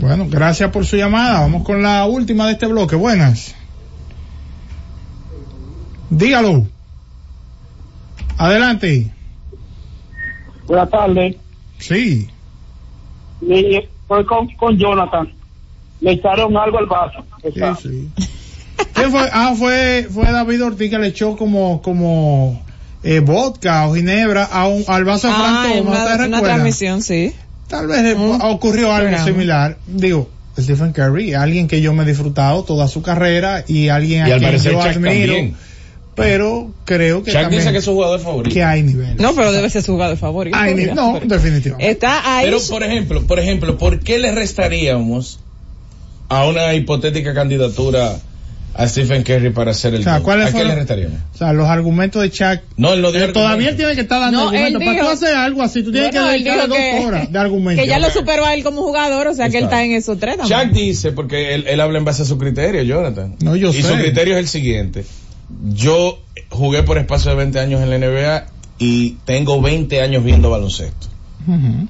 Bueno, 0.04 0.28
gracias 0.30 0.70
por 0.72 0.86
su 0.86 0.98
llamada. 0.98 1.40
Vamos 1.42 1.64
con 1.64 1.82
la 1.82 2.06
última 2.06 2.46
de 2.48 2.54
este 2.54 2.68
bloque. 2.68 2.96
Buenas. 2.96 3.56
Dígalo. 6.10 6.68
Adelante. 8.38 9.12
Buenas 10.68 10.90
tardes. 10.90 11.36
Sí. 11.80 12.30
Estoy 13.42 14.26
con, 14.26 14.48
con 14.56 14.78
Jonathan. 14.78 15.32
Le 16.02 16.12
echaron 16.12 16.56
algo 16.58 16.80
al 16.80 16.86
vaso. 16.86 17.26
Sí, 17.42 17.62
sí. 17.82 18.26
¿Quién 18.94 19.12
fue? 19.12 19.30
Ah, 19.32 19.54
fue, 19.58 20.08
fue 20.14 20.32
David 20.32 20.66
Ortiz 20.66 20.90
que 20.90 21.00
le 21.00 21.08
echó 21.08 21.38
como, 21.38 21.82
como 21.82 22.62
eh, 23.04 23.20
vodka 23.22 23.88
o 23.88 23.96
ginebra 23.96 24.44
a 24.46 24.68
un, 24.68 24.84
al 24.88 25.06
vaso 25.06 25.30
Ah, 25.32 25.64
Franco. 25.64 25.78
en 25.78 25.86
¿no 25.86 25.92
te 25.92 25.98
una, 25.98 26.04
una 26.06 26.18
recuerdas? 26.18 26.44
transmisión, 26.44 27.02
sí. 27.02 27.34
Tal 27.74 27.88
vez 27.88 28.16
Un 28.16 28.40
ocurrió 28.42 28.94
algo 28.94 29.18
similar. 29.24 29.78
Digo, 29.88 30.30
Stephen 30.60 30.92
Curry, 30.94 31.34
alguien 31.34 31.68
que 31.68 31.82
yo 31.82 31.94
me 31.94 32.04
he 32.04 32.06
disfrutado 32.06 32.64
toda 32.64 32.88
su 32.88 33.02
carrera 33.02 33.64
y 33.68 33.90
alguien 33.90 34.28
Y 34.28 34.32
a 34.32 34.36
al 34.36 34.40
quien 34.40 34.52
parecer 34.52 34.72
yo 34.74 34.78
Chuck 34.80 34.88
admiro. 34.92 35.34
también. 35.34 35.56
pero 36.16 36.72
creo 36.86 37.24
que 37.24 37.32
Shaq 37.32 37.42
también 37.44 37.62
dice 37.62 37.72
que 37.72 37.80
es 37.80 37.84
su 37.86 37.94
jugador 37.94 38.20
favorito. 38.20 38.54
que 38.54 38.64
hay 38.64 38.84
nivel. 38.84 39.18
No, 39.18 39.34
pero 39.34 39.52
debe 39.52 39.68
ser 39.72 39.82
su 39.82 39.94
jugador 39.94 40.16
favorito. 40.18 40.56
Hay 40.56 40.76
ni- 40.76 40.82
Mira, 40.84 40.94
no, 40.94 41.14
pero- 41.14 41.26
definitivamente. 41.26 41.90
Está 41.92 42.38
ahí. 42.38 42.46
Pero 42.46 42.60
por 42.70 42.84
ejemplo, 42.84 43.24
por 43.26 43.40
ejemplo, 43.40 43.78
¿por 43.80 44.00
qué 44.02 44.20
le 44.20 44.32
restaríamos 44.32 45.40
a 46.30 46.46
una 46.46 46.74
hipotética 46.76 47.34
candidatura 47.34 48.16
a 48.76 48.88
Stephen 48.88 49.24
Curry 49.24 49.52
para 49.52 49.74
ser 49.74 49.94
el 49.94 50.02
O 50.02 50.04
sea, 50.04 50.14
GOAT? 50.14 50.24
¿cuáles 50.24 50.48
¿A 50.48 50.58
qué 50.58 50.64
le 50.64 50.76
restaríamos? 50.76 51.20
O 51.34 51.38
sea, 51.38 51.54
los 51.54 51.68
argumentos 51.68 52.22
de 52.22 52.32
Chuck. 52.32 52.62
No, 52.78 52.94
él 52.94 53.02
no 53.02 53.12
dio 53.12 53.32
todavía 53.32 53.70
él 53.70 53.76
tiene 53.78 53.94
que 53.96 54.02
estar 54.02 54.20
dando 54.20 54.46
No, 54.46 54.52
él 54.52 54.64
argumentos. 54.74 54.84
Para 54.86 55.00
tú 55.02 55.08
hacer 55.26 55.36
algo 55.36 55.62
así, 55.62 55.84
tú 55.84 55.92
tienes 55.92 56.12
Bueno, 56.12 56.26
que 56.28 56.32
dedicarle 56.34 56.68
dos 56.68 56.78
que- 56.78 57.06
horas 57.06 57.32
de 57.32 57.40
argumentos. 57.40 57.84
Que 57.84 57.90
ya 57.90 58.00
lo 58.00 58.10
superó 58.10 58.46
a 58.46 58.54
él 58.54 58.64
como 58.64 58.82
jugador, 58.82 59.28
o 59.28 59.34
sea 59.34 59.50
que 59.50 59.58
él 59.60 59.66
está 59.66 59.84
en 59.84 59.92
esos 59.92 60.18
tres 60.20 60.38
también. 60.38 60.60
Chuck 60.62 60.72
dice, 60.72 61.12
porque 61.12 61.54
él, 61.54 61.66
él 61.68 61.80
habla 61.82 62.00
en 62.00 62.06
base 62.06 62.24
a 62.24 62.26
su 62.26 62.38
criterio, 62.38 62.82
Jonathan. 62.84 63.36
No, 63.42 63.56
yo 63.56 63.70
y 63.70 63.82
sé. 63.82 63.90
su 63.90 63.94
criterio 63.96 64.34
es 64.36 64.40
el 64.40 64.48
siguiente. 64.48 65.06
Yo 65.74 66.20
jugué 66.50 66.82
por 66.84 66.98
espacio 66.98 67.30
de 67.32 67.38
20 67.38 67.60
años 67.60 67.82
en 67.82 67.90
la 67.92 67.98
NBA 67.98 68.46
y 68.80 69.18
tengo 69.26 69.62
20 69.62 70.02
años 70.02 70.24
viendo 70.24 70.50
baloncesto. 70.50 71.08
Ujú. 71.48 71.88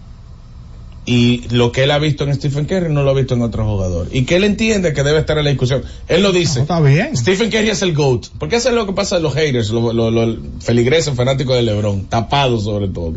Y 1.06 1.44
lo 1.50 1.72
que 1.74 1.84
él 1.84 1.92
ha 1.92 2.00
visto 2.00 2.24
en 2.24 2.34
Stephen 2.34 2.64
Curry 2.66 2.94
no 2.94 3.04
lo 3.04 3.12
ha 3.12 3.14
visto 3.14 3.34
en 3.34 3.42
otro 3.42 3.66
jugador. 3.66 4.08
Y 4.14 4.24
que 4.24 4.38
él 4.38 4.46
entiende 4.46 4.94
que 4.94 5.04
debe 5.04 5.20
estar 5.20 5.38
en 5.38 5.44
la 5.44 5.50
discusión. 5.50 5.84
Él 6.08 6.24
lo 6.24 6.32
dice. 6.32 6.60
No, 6.60 6.62
está 6.62 6.80
bien. 6.80 7.18
Stephen 7.18 7.50
Curry 7.52 7.70
es 7.72 7.82
el 7.82 7.94
GOAT. 7.94 8.28
Porque 8.40 8.56
eso 8.56 8.70
es 8.70 8.76
lo 8.76 8.86
que 8.86 8.94
pasa 8.94 9.18
a 9.18 9.20
los 9.20 9.34
haters, 9.34 9.70
los, 9.72 9.94
los, 9.94 10.14
los 10.14 10.38
feligreses 10.62 11.14
fanáticos 11.14 11.56
de 11.58 11.64
LeBron, 11.64 12.06
tapados 12.06 12.64
sobre 12.64 12.88
todo. 12.88 13.16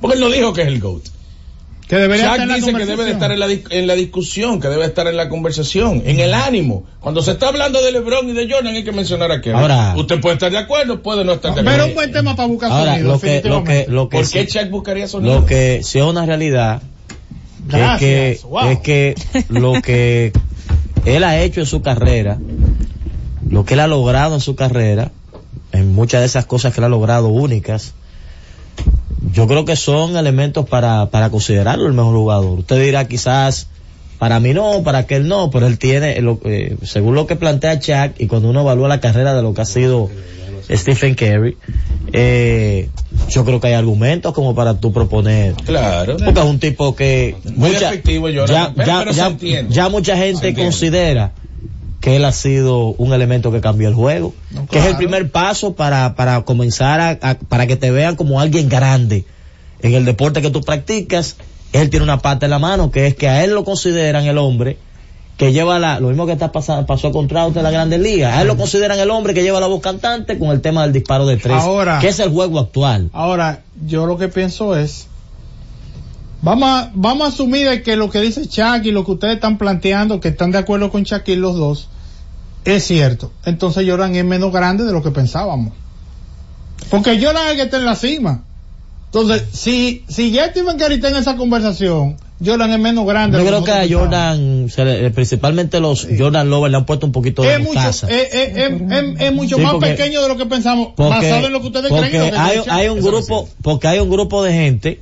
Porque 0.00 0.16
él 0.16 0.20
no 0.20 0.30
dijo 0.30 0.52
que 0.52 0.62
es 0.62 0.68
el 0.68 0.80
GOAT. 0.80 1.02
Que 1.86 1.96
debería 1.96 2.24
Chuck 2.24 2.32
estar 2.32 2.42
en 2.42 2.48
la 2.48 2.54
dice 2.56 2.72
que 2.74 2.84
debe 2.86 3.04
de 3.04 3.10
estar 3.12 3.32
en 3.32 3.38
la, 3.40 3.48
dis- 3.48 3.66
en 3.70 3.86
la 3.86 3.94
discusión, 3.94 4.60
que 4.60 4.68
debe 4.68 4.84
estar 4.84 5.06
en 5.06 5.16
la 5.16 5.28
conversación, 5.30 6.02
en 6.04 6.20
el 6.20 6.34
ánimo. 6.34 6.84
Cuando 7.00 7.22
se 7.22 7.30
está 7.30 7.48
hablando 7.48 7.80
de 7.80 7.92
LeBron 7.92 8.28
y 8.28 8.32
de 8.34 8.46
Jordan 8.52 8.74
hay 8.74 8.84
que 8.84 8.92
mencionar 8.92 9.30
a 9.32 9.40
Kevin. 9.40 9.58
Ahora- 9.60 9.94
Usted 9.96 10.20
puede 10.20 10.34
estar 10.34 10.50
de 10.50 10.58
acuerdo, 10.58 11.00
puede 11.02 11.24
no 11.24 11.32
estar 11.34 11.54
de 11.54 11.60
Pero 11.62 11.70
acuerdo. 11.70 11.86
un 11.86 11.94
buen 11.94 12.12
tema 12.12 12.36
para 12.36 12.48
buscar 12.48 12.72
Ahora, 12.72 12.92
sonido, 12.96 13.12
lo 13.12 13.20
que, 13.20 13.26
lo 13.26 13.30
que, 13.30 13.32
definitivamente. 13.36 13.90
lo 13.92 14.08
que, 14.10 14.16
¿Por 14.18 14.26
sí- 14.26 14.32
qué 14.38 14.46
Chuck 14.48 14.68
buscaría 14.70 15.08
sonido? 15.08 15.34
lo 15.40 15.46
que 15.46 15.80
sí 15.82 15.98
es 15.98 16.04
una 16.04 16.26
realidad 16.26 16.82
Gracias. 17.76 18.00
es 18.02 18.40
que, 18.40 18.46
Wow. 18.48 18.68
es 18.70 18.78
que 18.80 19.14
lo 19.48 19.72
que 19.82 20.32
él 21.04 21.24
ha 21.24 21.40
hecho 21.40 21.60
en 21.60 21.66
su 21.66 21.82
carrera, 21.82 22.38
lo 23.48 23.64
que 23.64 23.74
él 23.74 23.80
ha 23.80 23.86
logrado 23.86 24.34
en 24.34 24.40
su 24.40 24.54
carrera, 24.56 25.10
en 25.72 25.94
muchas 25.94 26.20
de 26.20 26.26
esas 26.26 26.46
cosas 26.46 26.72
que 26.72 26.80
él 26.80 26.84
ha 26.84 26.88
logrado 26.88 27.28
únicas, 27.28 27.94
yo 29.32 29.46
creo 29.46 29.64
que 29.64 29.76
son 29.76 30.16
elementos 30.16 30.66
para, 30.68 31.06
para 31.10 31.30
considerarlo 31.30 31.86
el 31.86 31.92
mejor 31.92 32.14
jugador. 32.14 32.58
Usted 32.60 32.80
dirá 32.82 33.06
quizás, 33.06 33.66
para 34.18 34.40
mí 34.40 34.54
no, 34.54 34.82
para 34.82 34.98
aquel 34.98 35.28
no, 35.28 35.50
pero 35.50 35.66
él 35.66 35.78
tiene, 35.78 36.20
lo- 36.20 36.40
eh, 36.44 36.76
según 36.82 37.14
lo 37.14 37.26
que 37.26 37.36
plantea 37.36 37.78
Chuck, 37.80 38.18
y 38.18 38.26
cuando 38.26 38.48
uno 38.50 38.62
evalúa 38.62 38.88
la 38.88 39.00
carrera 39.00 39.34
de 39.34 39.42
lo 39.42 39.54
que 39.54 39.60
ha 39.62 39.66
sido 39.66 40.08
Stephen 40.70 41.14
Curry, 41.14 41.56
eh, 42.12 42.88
yo 43.30 43.44
creo 43.44 43.60
que 43.60 43.68
hay 43.68 43.74
argumentos 43.74 44.32
como 44.34 44.54
para 44.54 44.74
tú 44.74 44.92
proponer 44.92 45.54
Claro. 45.64 46.16
porque 46.22 46.40
es 46.40 46.46
un 46.46 46.58
tipo 46.58 46.94
que 46.96 47.36
Muy 47.56 47.70
efectivo, 47.70 48.26
Jordan, 48.34 48.46
ya, 48.48 48.72
pero- 48.76 49.12
ya, 49.12 49.36
pero 49.38 49.68
ya- 49.70 49.88
mucha 49.88 50.16
gente 50.16 50.54
considera 50.54 51.32
que 52.00 52.16
él 52.16 52.24
ha 52.24 52.32
sido 52.32 52.86
un 52.98 53.12
elemento 53.12 53.50
que 53.50 53.60
cambió 53.60 53.88
el 53.88 53.94
juego, 53.94 54.34
No, 54.50 54.66
que 54.66 54.78
es 54.78 54.84
el 54.86 54.96
primer 54.96 55.30
paso 55.30 55.74
para, 55.74 56.14
para 56.14 56.42
comenzar 56.42 57.00
a, 57.00 57.18
a- 57.30 57.34
para 57.34 57.66
que 57.66 57.76
te 57.76 57.90
vean 57.90 58.14
como 58.16 58.40
alguien 58.40 58.68
grande 58.68 59.24
en 59.82 59.94
el 59.94 60.04
deporte 60.04 60.40
que 60.42 60.50
tú 60.50 60.60
practicas. 60.62 61.36
Él 61.72 61.90
tiene 61.90 62.04
una 62.04 62.18
parte 62.20 62.46
en 62.46 62.50
la 62.50 62.58
mano 62.58 62.90
que 62.90 63.06
es 63.06 63.14
que 63.14 63.28
a 63.28 63.44
él 63.44 63.50
lo 63.54 63.64
consideran 63.64 64.24
el 64.26 64.38
hombre 64.38 64.78
que 65.38 65.52
lleva 65.52 65.78
la, 65.78 66.00
lo 66.00 66.08
mismo 66.08 66.26
que 66.26 66.32
está 66.32 66.50
pasando, 66.52 66.84
pasó 66.84 67.12
con 67.12 67.28
Trout 67.28 67.56
en 67.56 67.62
la 67.62 67.70
Grandes 67.70 68.00
Ligas. 68.00 68.34
A 68.36 68.42
él 68.42 68.48
lo 68.48 68.56
consideran 68.56 68.98
el 68.98 69.08
hombre 69.10 69.32
que 69.34 69.42
lleva 69.44 69.60
la 69.60 69.68
voz 69.68 69.80
cantante 69.80 70.36
con 70.36 70.50
el 70.50 70.60
tema 70.60 70.82
del 70.82 70.92
disparo 70.92 71.26
de 71.26 71.36
tres, 71.36 71.62
Ahora- 71.62 72.00
que 72.00 72.08
es 72.08 72.18
el 72.18 72.30
juego 72.30 72.58
actual. 72.58 73.08
Ahora, 73.12 73.62
yo 73.86 74.04
lo 74.06 74.18
que 74.18 74.26
pienso 74.28 74.76
es, 74.76 75.06
vamos 76.42 76.68
a, 76.68 76.90
vamos 76.92 77.24
a 77.24 77.28
asumir 77.28 77.84
que 77.84 77.94
lo 77.96 78.10
que 78.10 78.20
dice 78.20 78.48
Chuck 78.48 78.84
y 78.84 78.90
lo 78.90 79.04
que 79.04 79.12
ustedes 79.12 79.34
están 79.36 79.58
planteando, 79.58 80.18
que 80.20 80.28
están 80.28 80.50
de 80.50 80.58
acuerdo 80.58 80.90
con 80.90 81.04
Shaquille 81.04 81.38
los 81.40 81.56
dos, 81.56 81.88
es 82.64 82.84
cierto. 82.84 83.30
Entonces 83.44 83.88
Jordan 83.88 84.16
es 84.16 84.24
menos 84.24 84.52
grande 84.52 84.82
de 84.84 84.92
lo 84.92 85.04
que 85.04 85.12
pensábamos. 85.12 85.72
Porque 86.90 87.24
Jordan 87.24 87.44
es 87.46 87.50
el 87.52 87.56
que 87.58 87.62
está 87.62 87.76
en 87.76 87.84
la 87.84 87.94
cima. 87.94 88.42
Entonces, 89.06 89.44
si, 89.52 90.04
si 90.08 90.32
ya 90.32 90.50
Stephen 90.50 90.78
Curry 90.78 90.96
está 90.96 91.08
en 91.10 91.16
esa 91.16 91.36
conversación, 91.36 92.16
Jordan 92.44 92.72
es 92.72 92.78
menos 92.78 93.04
grande. 93.06 93.38
Yo 93.38 93.44
creo 93.46 93.64
que 93.64 93.72
a. 93.72 93.86
Jordan, 93.88 94.68
se 94.70 94.84
le- 94.84 95.06
eh, 95.06 95.10
principalmente 95.10 95.80
los 95.80 96.06
Jordan 96.16 96.48
Lovers 96.48 96.70
le 96.70 96.76
han 96.78 96.86
puesto 96.86 97.04
un 97.06 97.12
poquito 97.12 97.42
de 97.42 97.54
es 97.54 97.58
mucho, 97.58 97.74
mostaza. 97.74 98.06
es, 98.08 98.32
es- 98.34 98.56
es- 99.20 99.32
mucho 99.32 99.56
Sí, 99.56 99.62
más 99.62 99.72
porque- 99.72 99.88
pequeño 99.90 100.22
de 100.22 100.28
lo 100.28 100.36
que 100.36 100.46
pensamos, 100.46 100.88
porque 100.96 101.10
basado 101.30 101.46
en 101.46 101.52
lo 101.52 101.60
que 101.60 101.66
ustedes 101.66 101.90
porque 101.90 102.08
creen. 102.10 102.24
lo 102.26 102.30
que 102.30 102.36
hay, 102.38 102.60
hay 102.68 102.88
un 102.88 102.98
Eso 102.98 103.08
grupo, 103.08 103.48
porque 103.62 103.88
hay 103.88 103.98
un 103.98 104.08
grupo 104.10 104.42
de 104.44 104.52
gente, 104.52 105.00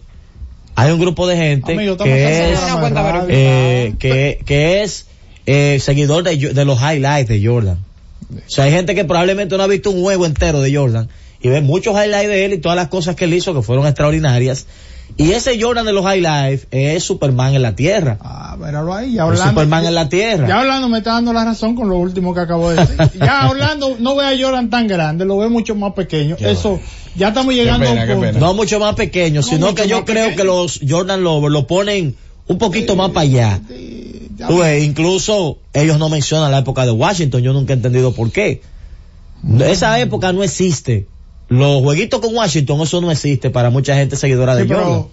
hay 0.75 0.93
un 0.93 0.99
grupo 1.01 1.27
de 1.27 1.37
gente 1.37 1.73
Amigo, 1.75 1.97
que 1.99 2.53
es, 2.53 2.59
eh, 3.29 3.95
que, 3.99 4.41
que 4.45 4.83
es 4.83 5.07
eh, 5.47 5.79
seguidor 5.81 6.25
de 6.25 6.65
los 6.65 6.81
highlights 6.81 7.29
de 7.29 7.45
Jordan. 7.47 7.79
O 8.35 8.51
sea, 8.51 8.65
hay 8.65 8.73
gente 8.73 8.95
que 8.95 9.05
probablemente 9.05 9.57
no 9.57 9.63
ha 9.63 9.67
visto 9.69 9.91
un 9.91 10.03
juego 10.03 10.27
entero 10.27 10.61
de 10.61 10.75
Jordan 10.75 11.09
y 11.41 11.49
ve 11.49 11.61
muchos 11.61 11.95
highlights 11.95 12.29
de 12.29 12.45
él 12.45 12.53
y 12.55 12.59
todas 12.59 12.77
las 12.77 12.89
cosas 12.89 13.15
que 13.15 13.25
él 13.27 13.35
hizo 13.35 13.55
que 13.55 13.63
fueron 13.63 13.87
extraordinarias. 13.87 14.67
Y 15.19 15.33
ese 15.33 15.61
Jordan 15.61 15.87
de 15.87 15.93
los 15.93 16.05
highlights 16.05 16.67
es 16.71 17.03
Superman 17.03 17.55
en 17.55 17.63
la 17.63 17.75
tierra. 17.75 18.19
Ah, 18.21 18.57
míralo 18.59 18.93
ahí, 18.93 19.15
ya. 19.15 19.25
Superman 19.35 19.87
en 19.87 19.95
la 19.95 20.09
tierra. 20.09 20.47
Ya 20.47 20.61
Orlando 20.61 20.89
me 20.89 20.99
está 20.99 21.13
dando 21.13 21.33
la 21.33 21.45
razón 21.45 21.75
con 21.75 21.89
lo 21.89 21.97
último 21.97 22.35
que 22.35 22.41
acabo 22.41 22.71
de 22.71 22.77
decir. 22.77 22.97
ya 23.21 23.49
Orlando 23.49 23.97
no 23.99 24.15
ve 24.15 24.27
a 24.27 24.39
Jordan 24.39 24.69
tan 24.69 24.87
grande, 24.87 25.25
lo 25.25 25.39
ve 25.39 25.49
mucho 25.49 25.75
más 25.75 25.95
pequeño. 25.95 26.37
Eso, 26.39 26.81
ya 27.15 27.29
estamos 27.29 27.55
llegando 27.55 27.87
pena, 27.87 28.03
a 28.03 28.15
un 28.15 28.23
punto. 28.23 28.39
No 28.39 28.55
mucho 28.55 28.79
más 28.79 28.95
pequeño, 28.95 29.41
No 29.41 29.47
sino 29.47 29.75
que 29.75 29.89
yo 29.89 30.05
creo 30.05 30.29
pequeño. 30.29 30.37
que 30.37 30.45
los 30.45 30.81
Jordan 30.87 31.23
Lovers 31.23 31.53
lo 31.53 31.67
ponen 31.67 32.15
un 32.47 32.59
poquito 32.59 32.95
más 32.95 33.11
para 33.11 33.23
allá. 33.23 33.61
Sí, 33.69 34.29
Tú 34.47 34.59
ves, 34.59 34.85
incluso 34.85 35.59
ellos 35.73 35.99
no 35.99 36.11
mencionan 36.11 36.51
la 36.51 36.59
época 36.59 36.85
de 36.85 36.91
Washington, 36.91 37.43
yo 37.43 37.55
nunca 37.55 37.73
he 37.73 37.77
entendido 37.77 38.13
por 38.13 38.31
qué. 38.31 38.61
Esa 39.61 39.99
época 39.99 40.33
no 40.33 40.43
existe. 40.43 41.07
Los 41.49 41.83
jueguitos 41.83 42.21
con 42.21 42.35
Washington, 42.35 42.81
eso 42.81 43.01
no 43.01 43.11
existe 43.11 43.51
para 43.51 43.71
mucha 43.71 43.95
gente 43.95 44.17
seguidora 44.17 44.57
de 44.57 44.67
Jordan. 44.67 45.05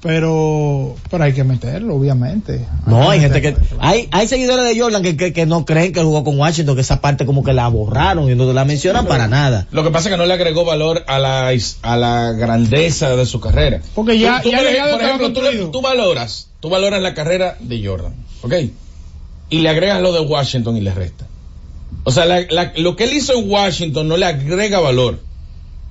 pero, 0.00 0.94
pero, 1.10 1.24
hay 1.24 1.32
que 1.32 1.44
meterlo, 1.44 1.96
obviamente. 1.96 2.64
No, 2.86 3.08
hay 3.10 3.20
gente 3.20 3.40
que, 3.40 3.56
hay, 3.80 4.06
hay 4.12 4.28
seguidores 4.28 4.64
de 4.66 4.78
Jordan 4.78 5.02
que, 5.02 5.16
que, 5.16 5.32
que 5.32 5.46
no 5.46 5.64
creen 5.64 5.92
que 5.92 6.02
jugó 6.02 6.22
con 6.22 6.38
Washington, 6.38 6.74
que 6.74 6.82
esa 6.82 7.00
parte 7.00 7.24
como 7.26 7.42
que 7.42 7.52
la 7.54 7.66
borraron 7.68 8.30
y 8.30 8.34
no 8.34 8.52
la 8.52 8.64
mencionan 8.64 9.06
para 9.06 9.28
nada. 9.28 9.66
Lo 9.72 9.82
que 9.82 9.90
pasa 9.90 10.08
es 10.08 10.12
que 10.14 10.18
no 10.18 10.26
le 10.26 10.34
agregó 10.34 10.64
valor 10.64 11.02
a 11.06 11.18
la, 11.18 11.50
a 11.82 11.96
la 11.96 12.32
grandeza 12.32 13.16
de 13.16 13.24
su 13.26 13.40
carrera. 13.40 13.80
Porque 13.94 14.18
ya- 14.18 14.42
Tú- 14.42 14.50
tú, 14.50 14.56
ya 14.56 14.60
por, 14.92 15.02
ejemplo, 15.02 15.32
tú, 15.32 15.40
le- 15.40 15.46
construido. 15.46 15.70
tú 15.70 15.80
valoras, 15.80 16.48
tú 16.60 16.68
valoras 16.68 17.00
la 17.02 17.14
carrera 17.14 17.56
de 17.60 17.84
Jordan, 17.84 18.14
¿ok? 18.42 18.52
Y 19.50 19.58
le 19.58 19.68
agregas 19.70 20.00
lo 20.02 20.12
de 20.12 20.20
Washington 20.20 20.76
y 20.76 20.82
le 20.82 20.92
resta. 20.92 21.26
O 22.04 22.10
sea, 22.12 22.26
la- 22.26 22.42
la- 22.50 22.72
lo 22.76 22.94
que 22.94 23.04
él 23.04 23.14
hizo 23.14 23.32
en 23.32 23.50
Washington 23.50 24.06
no 24.06 24.16
le 24.18 24.26
agrega 24.26 24.80
valor 24.80 25.18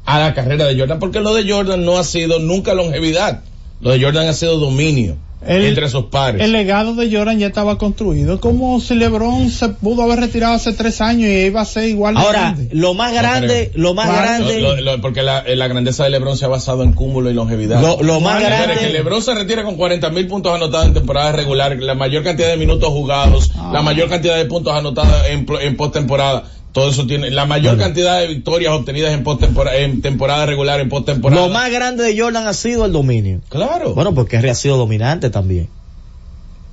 a 0.06 0.20
la 0.20 0.34
carrera 0.34 0.66
de 0.66 0.78
Jordan, 0.78 1.00
porque 1.00 1.20
lo 1.22 1.34
de 1.34 1.50
Jordan 1.50 1.84
no 1.86 1.98
ha 1.98 2.04
sido 2.04 2.39
nunca 2.39 2.74
longevidad. 2.74 3.42
Lo 3.82 3.92
de 3.92 4.02
Jordan 4.02 4.28
ha 4.28 4.34
sido 4.34 4.58
dominio 4.60 5.18
El- 5.46 5.66
entre 5.66 5.89
sus 5.89 6.06
pares. 6.06 6.42
El 6.42 6.54
legado 6.54 6.94
de 6.96 7.12
Jordan 7.13 7.38
ya 7.38 7.48
estaba 7.48 7.78
construido. 7.78 8.36
Es 8.36 8.39
como 8.39 8.80
si 8.80 8.96
LeBron 8.96 9.50
se 9.52 9.68
pudo 9.70 10.04
haber 10.04 10.20
retirado 10.22 10.54
hace 10.54 10.72
tres 10.72 11.02
años 11.02 11.30
y 11.30 11.46
iba 11.48 11.60
a 11.60 11.66
ser 11.66 11.89
igual 11.89 12.16
Ahora, 12.16 12.39
grande. 12.54 12.70
lo 12.72 12.94
más 12.94 13.12
grande, 13.13 13.72
lo 13.76 13.94
más 13.94 14.06
Claro. 14.08 14.22
grande, 14.22 14.62
Lo- 14.62 14.76
lo- 14.78 14.82
lo- 14.96 15.02
porque 15.02 15.22
la, 15.22 15.44
la 15.46 15.68
grandeza 15.68 16.06
de 16.06 16.12
LeBron 16.12 16.38
se 16.38 16.46
ha 16.46 16.48
basado 16.48 16.84
en 16.84 16.94
cúmulo 16.94 17.30
y 17.30 17.34
longevidad. 17.34 17.82
lo, 17.82 18.02
lo 18.02 18.22
más 18.22 18.42
Señores, 18.42 18.60
grande, 18.68 18.86
que 18.88 18.94
LeBron 18.94 19.22
se 19.22 19.34
retira 19.36 19.63
con 19.66 19.76
40 19.76 20.10
mil 20.12 20.28
puntos 20.28 20.56
anotados 20.56 20.86
en 20.88 20.94
temporada 20.94 21.34
regular, 21.34 21.76
la 21.78 21.94
mayor 21.96 22.24
cantidad 22.24 22.48
de 22.48 22.58
minutos 22.58 22.88
jugados, 22.89 23.52
Ah. 23.58 23.70
la 23.74 23.82
mayor 23.82 24.08
cantidad 24.10 24.38
de 24.38 24.46
puntos 24.46 24.74
anotados 24.74 25.13
en, 25.30 25.46
en 25.62 25.76
postemporada. 25.76 26.44
Todo 26.74 26.90
eso 26.90 27.06
tiene, 27.08 27.30
la 27.30 27.46
mayor 27.46 27.76
Bueno. 27.76 27.84
cantidad 27.84 28.20
de 28.20 28.28
victorias 28.28 28.74
obtenidas 28.74 29.14
en 29.14 29.24
postemporada, 29.24 29.78
en 29.78 30.02
temporada 30.02 30.46
regular, 30.48 30.80
en 30.80 30.90
postemporada. 30.90 31.42
lo 31.48 31.54
más 31.54 31.72
grande 31.72 32.04
de 32.04 32.20
Jordan 32.20 32.48
ha 32.48 32.54
sido 32.54 32.86
el 32.86 32.92
dominio. 32.92 33.42
Claro. 33.50 33.94
Bueno, 33.94 34.14
porque 34.16 34.38
Kerry 34.38 34.50
ha 34.50 34.56
sido 34.56 34.76
dominante 34.78 35.30
también. 35.30 35.70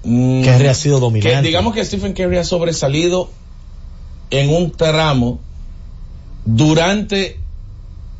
Mm, 0.02 0.42
Kerry 0.42 0.68
ha 0.68 0.74
sido 0.74 0.98
dominante. 1.00 1.42
que 1.42 1.46
digamos 1.46 1.74
que 1.74 1.84
Stephen 1.84 2.14
Curry 2.14 2.38
ha 2.38 2.44
sobresalido 2.44 3.30
en 4.30 4.48
un 4.48 4.70
tramo 4.72 5.38
durante 6.46 7.38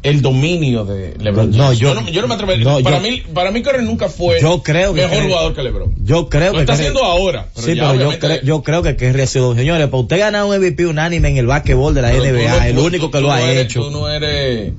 el 0.03 0.23
dominio 0.23 0.85
de 0.87 1.15
LeBron. 1.19 1.51
No, 1.51 1.65
James. 1.65 1.79
yo- 1.79 1.95
no, 1.95 2.09
yo 2.09 2.23
no 2.23 2.29
me 2.29 2.35
atrevería. 2.35 2.65
no, 2.65 2.81
para 2.81 2.97
yo- 2.97 3.03
mí, 3.03 3.23
para 3.35 3.51
mí 3.51 3.63
Curry 3.63 3.85
nunca 3.85 4.09
fue 4.09 4.41
Yo 4.41 4.63
creo 4.63 4.95
que 4.95 5.03
mejor 5.03 5.17
Curry- 5.19 5.29
jugador 5.29 5.55
que 5.55 5.63
LeBron. 5.63 5.95
Yo 6.05 6.29
creo 6.31 6.53
Lo 6.53 6.55
que 6.55 6.61
está 6.61 6.73
Kerry- 6.73 6.79
haciendo 6.81 7.05
ahora. 7.05 7.49
Pero 7.55 7.67
sí, 7.67 7.75
ya 7.75 7.91
pero 7.93 8.11
yo, 8.13 8.19
creo, 8.19 8.41
yo 8.43 8.63
creo 8.63 8.83
que 8.83 8.97
Kerry 8.97 9.23
ha 9.23 9.27
sido, 9.27 9.55
señores, 9.55 9.87
para 9.89 10.01
usted 10.03 10.19
ganar 10.19 10.45
un 10.45 10.55
MVP 10.55 10.87
unánime 10.87 11.29
en 11.29 11.37
el 11.37 11.47
básquetbol 11.47 11.93
de 11.95 12.03
la 12.03 12.11
pero 12.11 12.25
NBA, 12.25 12.49
no- 12.61 12.65
el 12.65 12.75
tú- 12.77 12.85
único 12.87 13.05
tú- 13.07 13.11
que 13.13 13.19
tú 13.19 13.23
lo 13.23 13.29
no 13.29 13.35
ha 13.35 13.43
eres- 13.43 13.65
hecho. 13.67 13.83
Tú 13.83 13.91
no 13.91 14.09
eres, 14.09 14.73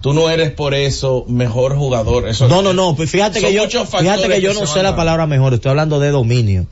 tú 0.00 0.12
no 0.12 0.28
eres 0.28 0.50
por 0.50 0.74
eso 0.74 1.24
mejor 1.28 1.76
jugador. 1.76 2.28
Eso, 2.28 2.48
No, 2.48 2.62
no, 2.62 2.72
no, 2.72 2.96
pues 2.96 3.08
fíjate 3.10 3.40
que 3.40 3.52
yo, 3.52 3.68
fíjate 3.68 4.28
que 4.28 4.40
yo 4.40 4.52
que 4.54 4.60
no 4.60 4.66
sé 4.66 4.82
la 4.82 4.96
palabra 4.96 5.26
mejor, 5.28 5.54
estoy 5.54 5.70
hablando 5.70 6.00
de 6.00 6.10
dominio. 6.10 6.66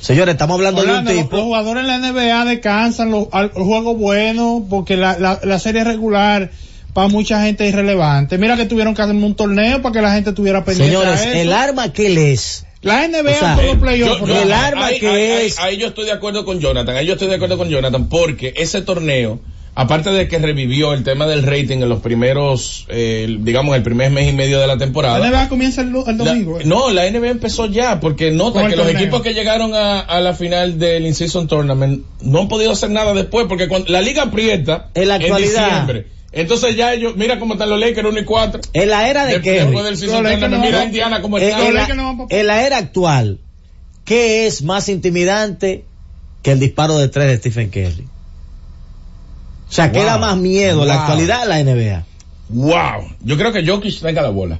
Señores, 0.00 0.34
estamos 0.34 0.54
hablando 0.54 0.82
Orlando, 0.82 1.10
de 1.10 1.16
un 1.16 1.22
tipo. 1.24 1.36
Los 1.38 1.44
jugadores 1.46 1.80
en 1.82 1.88
la 1.88 1.96
NBA 1.98 2.44
descansan, 2.44 3.10
los, 3.10 3.26
al- 3.32 3.50
los 3.56 3.66
juegos 3.66 3.98
buenos, 3.98 4.62
porque 4.70 4.96
la, 4.96 5.18
la, 5.18 5.40
la 5.42 5.58
serie 5.58 5.82
regular 5.82 6.52
para 6.98 7.06
mucha 7.10 7.40
gente 7.44 7.64
irrelevante. 7.68 8.38
Mira 8.38 8.56
que 8.56 8.64
tuvieron 8.66 8.92
que 8.92 9.02
hacer 9.02 9.14
un 9.14 9.34
torneo 9.36 9.80
para 9.82 9.92
que 9.92 10.02
la 10.02 10.12
gente 10.14 10.32
tuviera 10.32 10.64
pendiente 10.64 10.96
Señores, 10.96 11.20
a 11.20 11.30
eso. 11.30 11.38
el 11.42 11.52
arma 11.52 11.92
que 11.92 12.06
él 12.08 12.18
es. 12.18 12.66
La 12.82 13.06
NBA 13.06 13.30
o 13.30 13.34
sea, 13.38 13.54
todos 13.54 13.66
los 13.66 13.74
Yo- 13.76 13.80
playoffs. 13.80 14.20
yo- 14.20 14.26
¿no? 14.26 14.34
el 14.42 14.52
ahí- 14.52 14.60
arma 14.64 14.86
ahí- 14.86 14.98
que 14.98 15.08
ahí- 15.08 15.46
es- 15.46 15.58
Ahí, 15.60 15.76
yo 15.76 15.86
estoy 15.86 16.06
de 16.06 16.12
acuerdo 16.12 16.44
con 16.44 16.58
Jonathan, 16.58 16.96
ahí 16.96 17.06
yo 17.06 17.12
estoy 17.12 17.28
de 17.28 17.36
acuerdo 17.36 17.56
con 17.56 17.68
Jonathan, 17.68 18.08
porque 18.08 18.52
ese 18.56 18.82
torneo, 18.82 19.38
aparte 19.76 20.10
de 20.10 20.26
que 20.26 20.38
revivió 20.40 20.92
el 20.92 21.04
tema 21.04 21.28
del 21.28 21.44
rating 21.44 21.78
en 21.82 21.88
los 21.88 22.00
primeros, 22.00 22.84
eh, 22.88 23.28
digamos, 23.42 23.76
el 23.76 23.84
primer 23.84 24.10
mes 24.10 24.28
y 24.28 24.32
medio 24.32 24.58
de 24.58 24.66
la 24.66 24.76
temporada. 24.76 25.20
La 25.20 25.28
NBA 25.28 25.48
comienza 25.48 25.82
el, 25.82 25.92
domingo. 25.92 26.58
¿eh? 26.58 26.64
no, 26.64 26.90
la 26.90 27.06
NBA 27.06 27.30
empezó 27.30 27.66
ya, 27.66 28.00
porque 28.00 28.32
nota 28.32 28.62
que 28.68 28.74
los 28.74 28.86
torneo. 28.86 29.00
equipos 29.02 29.22
que 29.22 29.34
llegaron 29.34 29.72
a, 29.72 30.00
a 30.00 30.20
la 30.20 30.34
final 30.34 30.80
del 30.80 31.06
In-Season 31.06 31.46
Tournament 31.46 32.02
no 32.22 32.40
han 32.40 32.48
podido 32.48 32.72
hacer 32.72 32.90
nada 32.90 33.12
después, 33.14 33.46
porque 33.48 33.68
cuando 33.68 33.88
la 33.92 34.00
liga 34.00 34.24
aprieta 34.24 34.88
En 34.94 35.06
la 35.06 35.14
actualidad. 35.14 35.64
diciembre. 35.68 36.17
Entonces 36.30 36.76
ya 36.76 36.92
ellos, 36.92 37.16
mira 37.16 37.38
cómo 37.38 37.54
están 37.54 37.70
los 37.70 37.80
Lakers 37.80 38.06
1 38.08 38.20
y 38.20 38.24
4. 38.24 38.60
En 38.74 38.88
la 38.90 39.08
era 39.08 39.24
de 39.24 39.36
mira 40.58 40.84
Indiana 40.84 41.22
como 41.22 41.38
En, 41.38 41.44
está. 41.44 41.58
en 41.66 41.74
Los 41.74 41.88
la, 41.88 41.94
no 41.94 42.26
en 42.28 42.50
era 42.50 42.76
actual, 42.76 43.38
¿qué 44.04 44.46
es 44.46 44.62
más 44.62 44.88
intimidante 44.88 45.84
que 46.42 46.52
el 46.52 46.60
disparo 46.60 46.98
de 46.98 47.08
tres 47.08 47.28
de 47.28 47.36
Stephen 47.38 47.70
Curry? 47.70 48.04
O 49.68 49.72
sea, 49.72 49.90
¿qué 49.92 49.98
Wow. 50.00 50.06
da 50.06 50.18
más 50.18 50.36
miedo 50.36 50.84
la 50.84 51.00
actualidad 51.00 51.42
a 51.42 51.44
la 51.46 51.62
NBA? 51.62 52.04
Wow, 52.50 53.12
yo 53.22 53.36
creo 53.36 53.52
que 53.52 53.66
Jokic 53.66 54.00
tenga 54.00 54.22
la 54.22 54.30
bola. 54.30 54.58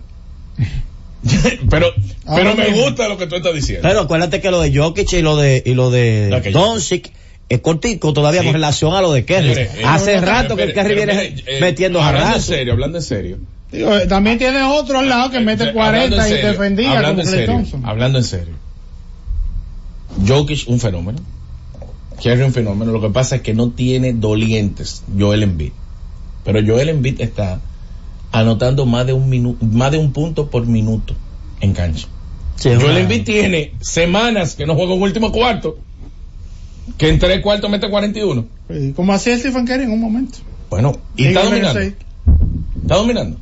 pero 1.70 1.86
Ahora 2.26 2.42
pero 2.42 2.54
me 2.56 2.70
mismo. 2.70 2.82
gusta 2.84 3.08
lo 3.08 3.16
que 3.18 3.26
tú 3.26 3.36
estás 3.36 3.54
diciendo. 3.54 3.86
Pero 3.88 4.00
acuérdate 4.00 4.40
que 4.40 4.50
lo 4.50 4.60
de 4.60 4.76
Jokic 4.76 5.12
y 5.14 5.22
lo 5.22 5.36
de, 5.36 5.62
y 5.64 5.74
lo 5.74 5.90
de 5.90 6.40
que 6.42 6.50
Doncic 6.50 7.12
es 7.48 7.60
cortico 7.60 8.12
todavía 8.12 8.40
Sí. 8.40 8.46
con 8.46 8.54
relación 8.54 8.94
a 8.94 9.00
lo 9.00 9.12
de 9.12 9.24
Kerry. 9.24 9.52
Eh, 9.52 9.70
Hace 9.84 10.20
rato 10.20 10.54
que 10.56 10.64
el 10.64 10.74
Kerry 10.74 10.94
viene 10.94 11.34
eh, 11.46 11.58
metiendo 11.60 12.02
Hablando 12.02 12.36
en 12.36 12.42
serio, 12.42 12.72
hablando 12.74 12.98
en 12.98 13.04
serio. 13.04 13.38
Digo, 13.72 13.96
eh, 13.96 14.06
también 14.06 14.38
tiene 14.38 14.62
otro 14.62 14.98
al 14.98 15.08
lado 15.08 15.30
que 15.30 15.40
mete 15.40 15.64
Eh, 15.64 15.72
40 15.72 16.04
hablando 16.04 16.24
en 16.24 16.32
y 16.32 16.46
defendía 16.46 16.90
hablando 16.96 17.22
como 17.22 17.22
en 17.22 17.26
serio, 17.38 17.46
Thompson. 17.54 17.86
Hablando 17.86 18.18
en 18.18 18.24
serio. 18.24 18.54
Jokic, 20.26 20.68
un 20.68 20.80
fenómeno. 20.80 21.18
Kerry, 22.22 22.42
un 22.42 22.52
fenómeno. 22.52 22.92
Lo 22.92 23.00
que 23.00 23.10
pasa 23.10 23.36
es 23.36 23.42
que 23.42 23.54
no 23.54 23.70
tiene 23.70 24.12
dolientes 24.12 25.02
Joel 25.18 25.42
Embiid. 25.42 25.72
Pero 26.44 26.60
Joel 26.66 26.88
Embiid 26.88 27.20
está 27.20 27.60
anotando 28.32 28.86
más 28.86 29.06
de 29.06 29.12
un 29.12 29.28
minuto, 29.28 29.64
más 29.64 29.90
de 29.92 29.98
un 29.98 30.12
punto 30.12 30.50
por 30.50 30.66
minuto 30.66 31.14
en 31.60 31.72
cancha. 31.72 32.08
Sí, 32.56 32.70
Joel 32.80 32.98
Embiid 32.98 33.24
tiene 33.24 33.74
semanas 33.80 34.54
que 34.54 34.66
no 34.66 34.74
juega 34.74 34.94
un 34.94 35.02
último 35.02 35.30
cuarto, 35.30 35.78
que 36.96 37.08
en 37.08 37.18
tres 37.18 37.40
cuartos 37.40 37.70
mete 37.70 37.88
41. 37.90 38.46
Sí, 38.70 38.92
Como 38.94 39.12
hacía 39.12 39.36
Stephen 39.38 39.66
Curry 39.66 39.84
en 39.84 39.90
un 39.92 40.00
momento. 40.00 40.38
Bueno, 40.70 40.98
y 41.16 41.22
Sí, 41.22 41.28
está 41.28 41.44
dominando. 41.44 41.80
Está 41.80 42.94
dominando. 42.96 43.36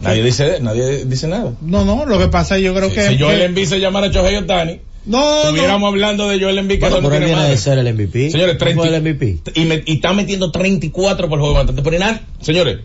Nadie 0.00 0.22
dice, 0.22 0.58
nadie 0.60 1.04
dice 1.04 1.28
nada. 1.28 1.54
No, 1.62 1.84
no, 1.84 2.04
lo 2.06 2.18
que 2.18 2.28
pasa 2.28 2.56
es 2.58 2.62
yo 2.64 2.74
creo 2.74 2.92
que... 2.92 3.08
si 3.08 3.18
Joel 3.18 3.38
que- 3.38 3.44
Embiid 3.46 3.66
se 3.66 3.80
llamara 3.80 4.08
Shohei 4.08 4.36
Otani, 4.36 4.80
no, 5.06 5.42
estuviéramos 5.42 5.80
no, 5.82 5.86
hablando 5.88 6.28
de 6.28 6.40
Joel 6.40 6.58
Embiid 6.58 6.78
que 6.78 6.88
Bueno, 6.88 7.00
no 7.02 7.08
tiene 7.10 7.24
viene 7.26 7.40
madre. 7.40 7.50
de 7.52 7.58
ser 7.58 7.78
el 7.78 7.94
MVP. 7.94 8.30
Señores, 8.30 8.54
¿No 8.54 8.58
fue 8.58 8.74
30 8.74 8.88
el 8.96 9.02
MVP. 9.02 9.38
y, 9.54 9.64
me- 9.64 9.82
y 9.86 9.94
está 9.94 10.12
metiendo 10.12 10.50
34 10.50 11.28
por 11.28 11.38
juego 11.38 11.54
bastante. 11.54 11.82
Pero 11.82 11.98
nada, 11.98 12.20
señores, 12.40 12.78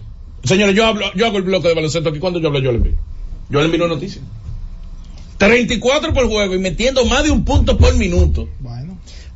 señores, 0.44 0.76
yo 0.76 0.86
hablo, 0.86 1.06
yo 1.16 1.26
hago 1.26 1.38
el 1.38 1.44
bloque 1.44 1.68
de 1.70 1.76
baloncesto 1.76 2.10
aquí 2.10 2.20
cuando 2.20 2.40
yo 2.40 2.48
hablo 2.48 2.60
de 2.62 2.66
Joel 2.66 2.78
Embiid. 2.78 2.94
Joel 3.52 3.66
Embiid 3.66 3.80
no 3.80 3.86
es 3.86 3.92
noticia. 3.92 4.22
34 5.38 6.14
por 6.14 6.28
juego 6.28 6.56
y 6.56 6.60
metiendo 6.60 7.06
más 7.06 7.24
de 7.24 7.32
un 7.32 7.46
punto 7.46 7.78
por 7.78 7.96
minuto. 7.96 8.48
Bueno. 8.60 8.79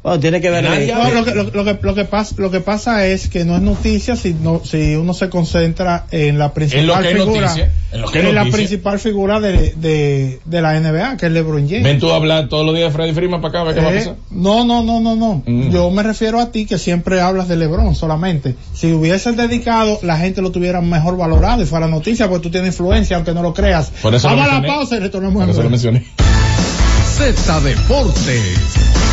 Bueno, 0.04 0.20
tiene 0.20 0.42
que 0.42 0.50
ver. 0.50 0.66
Nadie 0.66 0.94
No, 0.94 1.10
lo, 1.12 1.24
que, 1.24 1.34
lo, 1.34 1.44
lo 1.46 1.64
que, 1.64 1.80
lo, 1.82 1.96
que 1.96 2.04
pasa, 2.04 2.36
lo 2.38 2.52
que 2.52 2.60
pasa 2.60 3.06
es 3.08 3.30
que 3.30 3.46
no 3.46 3.56
es 3.56 3.62
noticia 3.62 4.18
si, 4.18 4.34
no, 4.34 4.62
si 4.66 4.96
uno 4.96 5.14
se 5.14 5.30
concentra 5.30 6.08
en 6.12 6.38
la 6.38 6.54
principal 6.54 6.82
En 6.82 6.88
lo 6.88 7.00
que 7.00 7.08
es 7.12 7.14
figura, 7.24 7.42
noticia, 7.48 7.72
en 7.94 8.02
lo 8.02 8.12
que 8.12 8.28
es 8.28 8.34
la 8.34 8.46
principal 8.46 9.00
figura 9.00 9.40
de, 9.40 9.74
de, 9.78 10.42
de 10.44 10.62
la 10.62 10.78
NBA, 10.78 11.16
que 11.16 11.28
es 11.28 11.32
LeBron 11.32 11.70
James. 11.70 11.84
Ven 11.86 12.00
tú 12.00 12.12
a 12.12 12.18
hablar 12.18 12.50
todos 12.50 12.66
los 12.66 12.76
días 12.76 12.90
de 12.90 12.94
Freddy 12.98 13.14
Freeman 13.14 13.40
para 13.40 13.50
acá, 13.50 13.62
a 13.62 13.64
ver 13.64 13.76
qué 13.76 13.82
va 13.82 13.88
a 13.88 13.94
Eh, 13.94 13.98
pasar. 14.00 14.16
no, 14.32 14.66
no, 14.66 14.84
no, 14.84 15.00
no, 15.00 15.16
no. 15.16 15.42
Mm. 15.46 15.70
Yo 15.72 15.90
me 15.90 16.04
refiero 16.04 16.42
a 16.42 16.52
ti 16.52 16.66
que 16.66 16.78
siempre 16.78 17.22
hablas 17.22 17.48
de 17.48 17.56
LeBron 17.56 17.96
solamente. 17.96 18.56
Si 18.74 18.92
hubieses 18.92 19.38
dedicado, 19.38 20.00
la 20.04 20.18
gente 20.18 20.42
lo 20.42 20.52
tuviera 20.52 20.82
mejor 20.82 21.16
valorado 21.16 21.62
y 21.62 21.66
fuera 21.66 21.88
noticia, 21.88 22.28
porque 22.28 22.44
tú 22.44 22.52
tienes 22.52 22.72
influencia, 22.74 23.16
aunque 23.16 23.34
no 23.34 23.42
lo 23.42 23.54
creas. 23.54 23.94
Por 24.02 24.14
eso 24.14 24.30
lo 24.30 24.36
Vamos 24.36 24.52
a 24.52 24.60
la 24.62 24.68
pausa 24.68 24.98
y 24.98 25.00
retornamos 25.00 25.42
Por 25.44 25.50
eso 25.50 25.64
lo 25.64 25.70
mencioné. 25.70 26.06
Z 27.16 27.62
Deportes. 27.62 29.13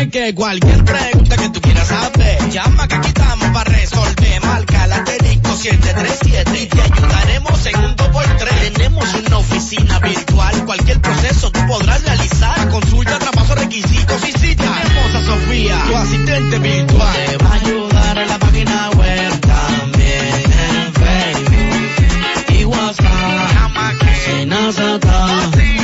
Es 0.00 0.08
que 0.10 0.34
cualquier 0.34 0.84
pregunta 0.84 1.36
que 1.36 1.48
tú 1.50 1.60
quieras 1.60 1.86
saber, 1.86 2.50
llama 2.50 2.88
que 2.88 2.94
aquí 2.96 3.08
estamos 3.08 3.48
para 3.50 3.70
resolver. 3.70 4.44
Marca 4.44 4.86
la 4.88 4.96
asterisco 4.96 5.54
737 5.54 6.60
y 6.60 6.66
te 6.66 6.82
ayudaremos 6.82 7.66
en 7.66 7.84
un 7.84 7.96
2x3. 7.96 8.72
Tenemos 8.72 9.14
una 9.14 9.38
oficina 9.38 9.98
virtual, 10.00 10.64
cualquier 10.64 11.00
proceso 11.00 11.52
tú 11.52 11.60
podrás 11.68 12.02
realizar. 12.02 12.68
Consulta, 12.68 13.18
traspaso, 13.20 13.54
requisitos 13.54 14.28
y 14.28 14.32
si 14.32 14.56
tenemos 14.56 15.14
a 15.14 15.24
Sofía, 15.24 15.84
tu 15.86 15.96
asistente 15.96 16.58
virtual. 16.58 17.16
Te 17.26 17.36
va 17.36 17.50
a 17.50 17.54
ayudar 17.54 18.18
en 18.18 18.28
la 18.28 18.38
página 18.40 18.90
web 18.90 19.40
también 19.40 20.52
en 20.52 20.94
Facebook 20.94 22.58
y 22.58 22.64
WhatsApp. 22.64 23.10
Que 24.26 25.59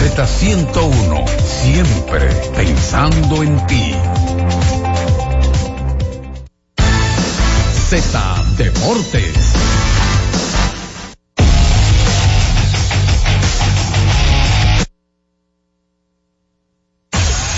Z101, 0.00 1.28
siempre 1.44 2.24
pensando 2.56 3.42
en 3.42 3.66
ti. 3.66 3.94
Z 7.90 8.44
Deportes. 8.56 9.34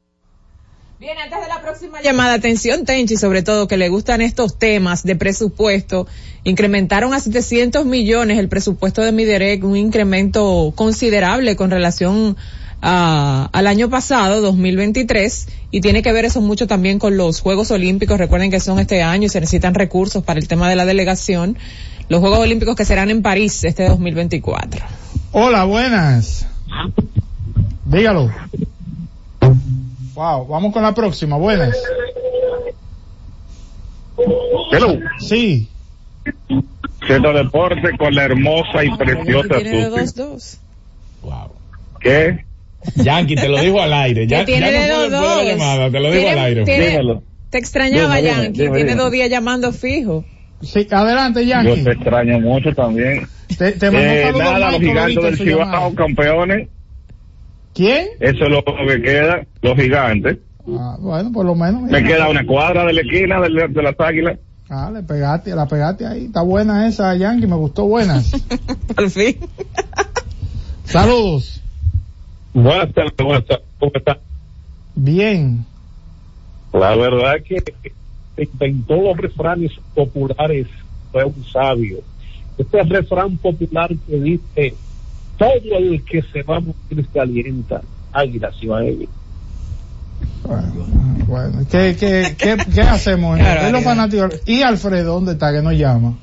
Bien, 1.00 1.18
antes 1.18 1.42
de 1.42 1.48
la 1.48 1.62
próxima 1.62 2.02
llamada, 2.02 2.34
atención 2.36 2.86
Tenchi, 2.86 3.18
sobre 3.18 3.42
todo 3.42 3.68
que 3.68 3.78
le 3.78 3.90
gustan 3.90 4.22
estos 4.22 4.60
temas 4.60 5.02
de 5.04 5.16
presupuesto, 5.16 6.06
incrementaron 6.44 7.16
a 7.16 7.20
700 7.20 7.86
millones 7.86 8.38
el 8.38 8.50
presupuesto 8.50 9.02
de 9.02 9.12
Miderec, 9.12 9.64
un 9.64 9.78
incremento 9.78 10.72
considerable 10.76 11.56
con 11.56 11.72
relación 11.72 12.38
al 12.82 13.68
año 13.68 13.90
pasado, 13.90 14.42
2023, 14.42 15.48
y 15.72 15.82
tiene 15.82 16.02
que 16.02 16.12
ver 16.12 16.26
eso 16.26 16.42
mucho 16.42 16.68
también 16.68 17.00
con 17.00 17.16
los 17.16 17.40
Juegos 17.40 17.72
Olímpicos, 17.72 18.18
recuerden 18.18 18.52
que 18.52 18.60
son 18.60 18.80
este 18.80 19.04
año 19.04 19.28
y 19.28 19.30
se 19.30 19.40
necesitan 19.40 19.74
recursos 19.76 20.24
para 20.24 20.40
el 20.40 20.48
tema 20.48 20.68
de 20.70 20.76
la 20.76 20.86
delegación, 20.86 21.58
los 22.10 22.20
Juegos 22.20 22.40
Olímpicos 22.40 22.76
que 22.76 22.86
serán 22.86 23.10
en 23.10 23.22
París 23.22 23.64
este 23.64 23.88
2024. 23.88 24.84
Hola, 25.32 25.64
buenas. 25.66 26.48
Dígalo. 27.86 28.32
Wow, 30.16 30.48
vamos 30.48 30.74
con 30.74 30.84
la 30.84 30.94
próxima, 30.94 31.38
buenas. 31.38 31.76
Hello. 34.72 35.00
Sí. 35.20 35.68
Centro 37.08 37.34
Deporte 37.34 37.98
con 37.98 38.14
la 38.14 38.26
hermosa 38.26 38.84
y 38.84 38.96
preciosa 38.96 39.56
Tiene 39.56 39.90
de 39.90 40.08
Susi. 40.08 40.58
2-2. 41.24 41.50
¿Qué? 42.00 42.51
Yankee, 42.96 43.36
te 43.36 43.48
lo 43.48 43.60
dijo 43.62 43.82
al 43.82 43.94
aire. 43.94 44.28
Ya, 44.28 44.44
tiene 44.46 44.72
ya 44.72 44.82
de 45.04 45.10
no 45.10 45.22
dos, 45.22 45.38
de 45.46 45.46
llamada, 45.52 45.92
te 45.92 46.00
lo 46.00 46.12
dijo 46.12 46.22
Tiene- 46.24 46.32
al 46.40 46.46
aire. 46.46 46.64
Dímelo. 46.66 47.24
Te 47.50 47.58
extrañaba 47.58 48.20
Yankee, 48.20 48.62
dime, 48.64 48.76
tiene 48.76 48.92
dime. 48.92 48.96
dos 48.96 49.12
días 49.12 49.30
llamando 49.30 49.72
fijo. 49.72 50.24
Sí, 50.62 50.88
adelante, 50.92 51.42
Yo 51.44 51.50
Yankee. 51.50 51.84
te 51.84 51.92
extraño 51.92 52.40
mucho 52.40 52.74
también. 52.74 53.28
Te, 53.58 53.72
te 53.74 53.92
mando 53.92 54.08
Eh, 54.08 54.32
nada, 54.38 54.72
los 54.72 54.80
gigantes 54.80 55.24
del 55.24 55.38
Cibao, 55.38 55.94
campeones. 55.96 56.70
¿Quién? 57.74 58.08
Eso 58.20 58.44
es 58.46 58.50
lo 58.50 58.64
que 58.64 59.02
queda, 59.02 59.46
los 59.62 59.76
gigantes. 59.78 60.38
Ah, 60.78 60.96
bueno, 61.00 61.32
por 61.32 61.46
lo 61.46 61.56
menos. 61.56 61.84
Me 61.84 62.04
queda 62.04 62.30
una 62.30 62.46
cuadra 62.46 62.86
de 62.86 62.94
la 62.94 63.02
esquina 63.02 63.42
de, 63.42 63.68
de 63.70 63.82
las 63.84 63.96
águilas. 64.00 64.38
Ah, 64.70 64.90
le 64.94 65.04
pegaste, 65.04 65.54
la 65.56 65.68
pegaste 65.68 66.06
ahí. 66.06 66.26
Está 66.26 66.44
buena 66.44 66.88
esa, 66.88 67.14
Yankee, 67.16 67.48
me 67.48 67.56
gustó 67.56 67.86
buenas. 67.86 68.32
Al 68.96 69.10
fin. 69.10 69.36
Saludos. 70.86 71.61
Buenas 72.54 72.94
tardes, 72.94 73.14
buenas 73.18 73.46
tardes. 73.46 73.66
¿Cómo 73.80 73.92
está? 73.96 74.18
Bien. 74.96 75.66
La 76.74 76.96
verdad 76.96 77.38
es 77.38 77.44
que 77.44 77.74
inventó 78.38 78.96
los 78.96 79.18
refranes 79.18 79.72
populares 79.96 80.68
fue 81.12 81.24
un 81.26 81.46
sabio. 81.52 82.00
Este 82.58 82.84
refrán 82.84 83.38
popular 83.38 83.90
que 84.08 84.20
dice, 84.20 84.76
todo 85.38 85.78
el 85.78 86.04
que 86.04 86.22
se 86.22 86.44
va 86.44 86.58
a 86.58 86.60
morir 86.60 87.08
se 87.12 87.20
alienta, 87.20 87.82
águila 88.12 88.52
se 88.60 88.68
va 88.68 88.80
a 88.80 88.86
ir. 88.86 89.10
Bueno, 90.44 90.86
bueno. 91.28 91.66
¿Qué, 91.70 91.96
qué, 92.00 92.36
qué, 92.38 92.58
qué 92.74 92.82
hacemos? 92.82 93.40
Los. 93.40 94.42
¿Y 94.46 94.62
Alfredo 94.62 95.14
dónde 95.14 95.34
está? 95.34 95.52
Que 95.52 95.62
nos 95.62 95.74
llama. 95.74 96.18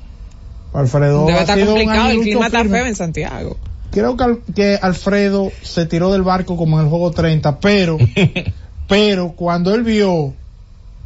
Alfredo 0.73 1.25
Debe 1.25 1.39
ha 1.39 1.41
estar 1.41 1.57
sido 1.57 1.73
un 1.73 1.79
complicado, 1.79 2.09
el 2.09 2.21
clima 2.21 2.45
está 2.45 2.63
feo 2.63 2.85
en 2.85 2.95
Santiago. 2.95 3.57
Creo 3.91 4.15
que, 4.17 4.23
Al- 4.23 4.39
que 4.55 4.77
Alfredo 4.81 5.51
se 5.61 5.85
tiró 5.85 6.11
del 6.11 6.21
barco 6.23 6.55
como 6.57 6.77
en 6.79 6.85
el 6.85 6.89
juego 6.89 7.11
30, 7.11 7.59
pero, 7.59 7.97
pero 8.87 9.33
cuando 9.35 9.73
él 9.73 9.83
vio 9.83 10.33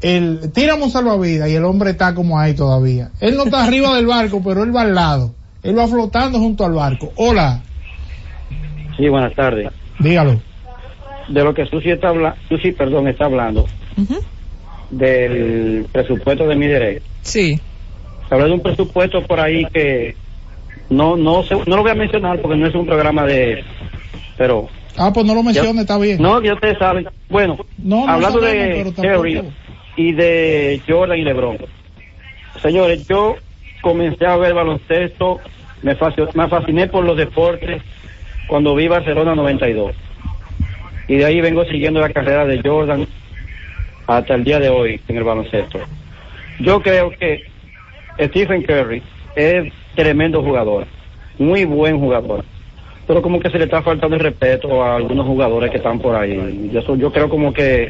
el, 0.02 0.52
tiramos 0.54 0.88
un 0.88 0.92
salvavidas 0.92 1.50
y 1.50 1.56
el 1.56 1.64
hombre 1.64 1.92
está 1.92 2.14
como 2.14 2.38
ahí 2.38 2.54
todavía. 2.54 3.12
Él 3.22 3.38
no 3.38 3.44
está 3.46 3.64
arriba 3.66 3.96
del 3.96 4.06
barco, 4.08 4.42
pero 4.44 4.64
él 4.64 4.76
va 4.76 4.82
al 4.82 4.94
lado. 4.96 5.34
Él 5.64 5.78
va 5.78 5.88
flotando 5.88 6.40
junto 6.40 6.66
al 6.66 6.74
barco. 6.74 7.12
Hola, 7.16 7.62
Sí, 8.98 9.08
buenas 9.08 9.34
tardes. 9.34 9.70
dígalo. 10.00 10.40
De 11.30 11.42
lo 11.44 11.54
que 11.54 11.66
Susi 11.66 11.90
está 11.90 12.10
hablando, 12.10 12.38
Susi, 12.50 12.74
perdón, 12.74 13.08
está 13.08 13.26
hablando, 13.26 13.66
del 14.90 15.88
presupuesto 15.92 16.46
de 16.48 16.56
mi 16.56 16.68
derecho. 16.68 17.06
Sí. 17.22 17.60
Hablé 18.30 18.46
de 18.48 18.52
un 18.52 18.62
presupuesto 18.62 19.26
por 19.26 19.40
ahí 19.40 19.66
que 19.74 20.16
no 20.90 21.16
no 21.18 21.44
sé, 21.44 21.56
no 21.66 21.76
lo 21.78 21.82
voy 21.82 21.92
a 21.92 21.96
mencionar 21.96 22.40
porque 22.42 22.58
no 22.58 22.68
es 22.68 22.76
un 22.76 22.86
programa 22.86 23.26
de 23.26 23.64
pero 24.38 24.68
Ah, 24.96 25.12
pues 25.12 25.26
no 25.26 25.34
lo 25.34 25.42
mencione, 25.42 25.82
está 25.82 25.98
bien. 25.98 26.22
no, 26.22 26.40
ya 26.42 26.54
ustedes 26.54 26.78
saben. 26.78 27.08
Bueno, 27.30 27.58
No, 27.80 28.06
no 28.06 28.12
hablando 28.12 28.40
sabemos, 28.40 28.96
de. 28.96 29.02
Curry 29.02 29.42
y 29.96 30.12
de 30.12 30.82
Jordan 30.88 31.18
y 31.18 31.24
LeBron. 31.24 31.58
Señores, 32.62 33.08
yo 33.08 33.36
comencé 33.82 34.26
a 34.28 34.38
ver 34.38 34.54
baloncesto, 34.54 35.40
me, 35.82 35.96
me 36.36 36.48
fasciné 36.48 36.88
por 36.88 37.04
los 37.06 37.18
deportes 37.18 37.82
cuando 38.48 38.76
vi 38.76 38.88
Barcelona 38.88 39.34
92. 39.34 39.96
Y 41.08 41.16
de 41.16 41.26
ahí 41.26 41.42
vengo 41.42 41.66
siguiendo 41.66 42.00
la 42.00 42.10
carrera 42.10 42.46
de 42.46 42.62
Jordan 42.64 43.08
hasta 44.06 44.36
el 44.36 44.44
día 44.44 44.60
de 44.60 44.70
hoy 44.70 45.02
en 45.08 45.18
el 45.18 45.24
baloncesto. 45.24 45.80
Yo 46.60 46.82
creo 46.84 47.10
que 47.10 47.42
Stephen 48.20 48.62
Curry 48.62 49.02
es 49.36 49.74
tremendo 49.96 50.42
jugador, 50.44 50.86
muy 51.38 51.66
buen 51.66 52.00
jugador. 52.00 52.44
Pero 53.06 53.22
como 53.22 53.40
que 53.40 53.50
se 53.50 53.58
le 53.58 53.66
está 53.66 53.82
faltando 53.82 54.16
el 54.16 54.22
respeto 54.22 54.82
a 54.84 54.96
algunos 54.96 55.26
jugadores 55.28 55.70
que 55.72 55.78
están 55.78 56.00
por 56.00 56.16
ahí. 56.16 56.70
Yo, 56.72 56.82
so- 56.84 56.96
yo 56.96 57.12
creo 57.12 57.30
como 57.30 57.52
que 57.54 57.90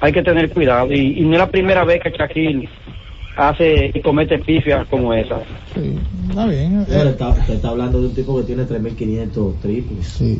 hay 0.00 0.12
que 0.12 0.22
tener 0.22 0.50
cuidado. 0.50 0.92
Y, 0.92 1.18
y 1.18 1.22
no 1.22 1.32
es 1.32 1.38
la 1.38 1.50
primera 1.50 1.84
vez 1.84 2.00
que 2.02 2.10
Shaquille 2.10 2.68
hace 3.36 3.90
y 3.94 4.00
comete 4.00 4.38
pifias 4.38 4.86
como 4.88 5.14
esa. 5.14 5.40
Sí, 5.74 5.94
está 6.28 6.46
bien. 6.46 6.84
Pero 6.86 7.08
Eh, 7.08 7.12
está, 7.12 7.34
está 7.48 7.68
hablando 7.70 8.00
de 8.02 8.08
un 8.08 8.14
tipo 8.14 8.36
que 8.36 8.44
tiene 8.44 8.64
3.500 8.64 9.60
triples. 9.60 10.06
sí, 10.06 10.38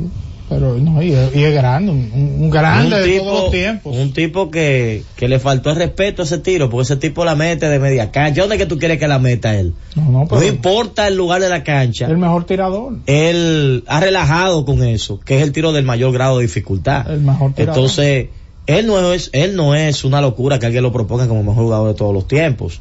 pero 0.51 0.77
no, 0.77 1.03
y, 1.03 1.13
es- 1.15 1.35
y 1.35 1.45
es 1.45 1.55
grande, 1.55 1.91
un, 1.93 2.51
grande 2.51 2.97
un 2.97 3.03
de 3.03 3.09
tipo, 3.13 3.25
todos 3.25 3.43
los 3.45 3.51
tiempos. 3.53 3.97
un 3.97 4.13
tipo 4.13 4.51
que, 4.51 5.03
que 5.17 5.29
le 5.29 5.39
faltó 5.39 5.71
el 5.71 5.77
respeto 5.77 6.21
a 6.21 6.25
ese 6.27 6.37
tiro, 6.39 6.69
porque 6.69 6.83
ese 6.83 6.97
tipo 6.97 7.25
la 7.25 7.35
mete 7.37 7.69
de 7.71 7.79
media 7.79 8.11
cancha. 8.11 8.43
¿Dónde 8.43 8.57
es 8.57 8.61
que 8.61 8.67
tú 8.67 8.79
quieres 8.79 8.99
que 8.99 9.09
la 9.09 9.19
meta 9.19 9.55
él? 9.59 9.73
No, 9.97 10.03
no, 10.11 10.27
pero 10.29 10.43
No 10.43 10.47
importa 10.47 11.09
el 11.09 11.17
lugar 11.17 11.41
de 11.41 11.49
la 11.49 11.63
cancha. 11.65 12.07
el 12.07 12.19
mejor 12.19 12.45
tirador. 12.45 12.97
él 13.07 13.85
ha 13.87 14.01
relajado 14.01 14.65
con 14.67 14.83
eso, 14.85 15.21
que 15.21 15.39
es 15.39 15.43
el 15.43 15.53
tiro 15.53 15.73
del 15.73 15.85
mayor 15.85 16.13
grado 16.13 16.37
de 16.39 16.43
dificultad. 16.43 17.11
El 17.11 17.21
mejor 17.23 17.55
tirador. 17.55 17.77
Entonces, 17.79 18.29
él 18.67 18.87
no 18.87 19.13
es, 19.13 19.31
él 19.33 19.57
no 19.57 19.75
es 19.75 20.05
una 20.05 20.21
locura 20.21 20.59
que 20.59 20.67
alguien 20.67 20.83
lo 20.83 20.93
proponga 20.93 21.27
como 21.29 21.43
mejor 21.43 21.65
jugador 21.65 21.89
de 21.89 21.95
todos 21.95 22.13
los 22.13 22.29
tiempos. 22.29 22.81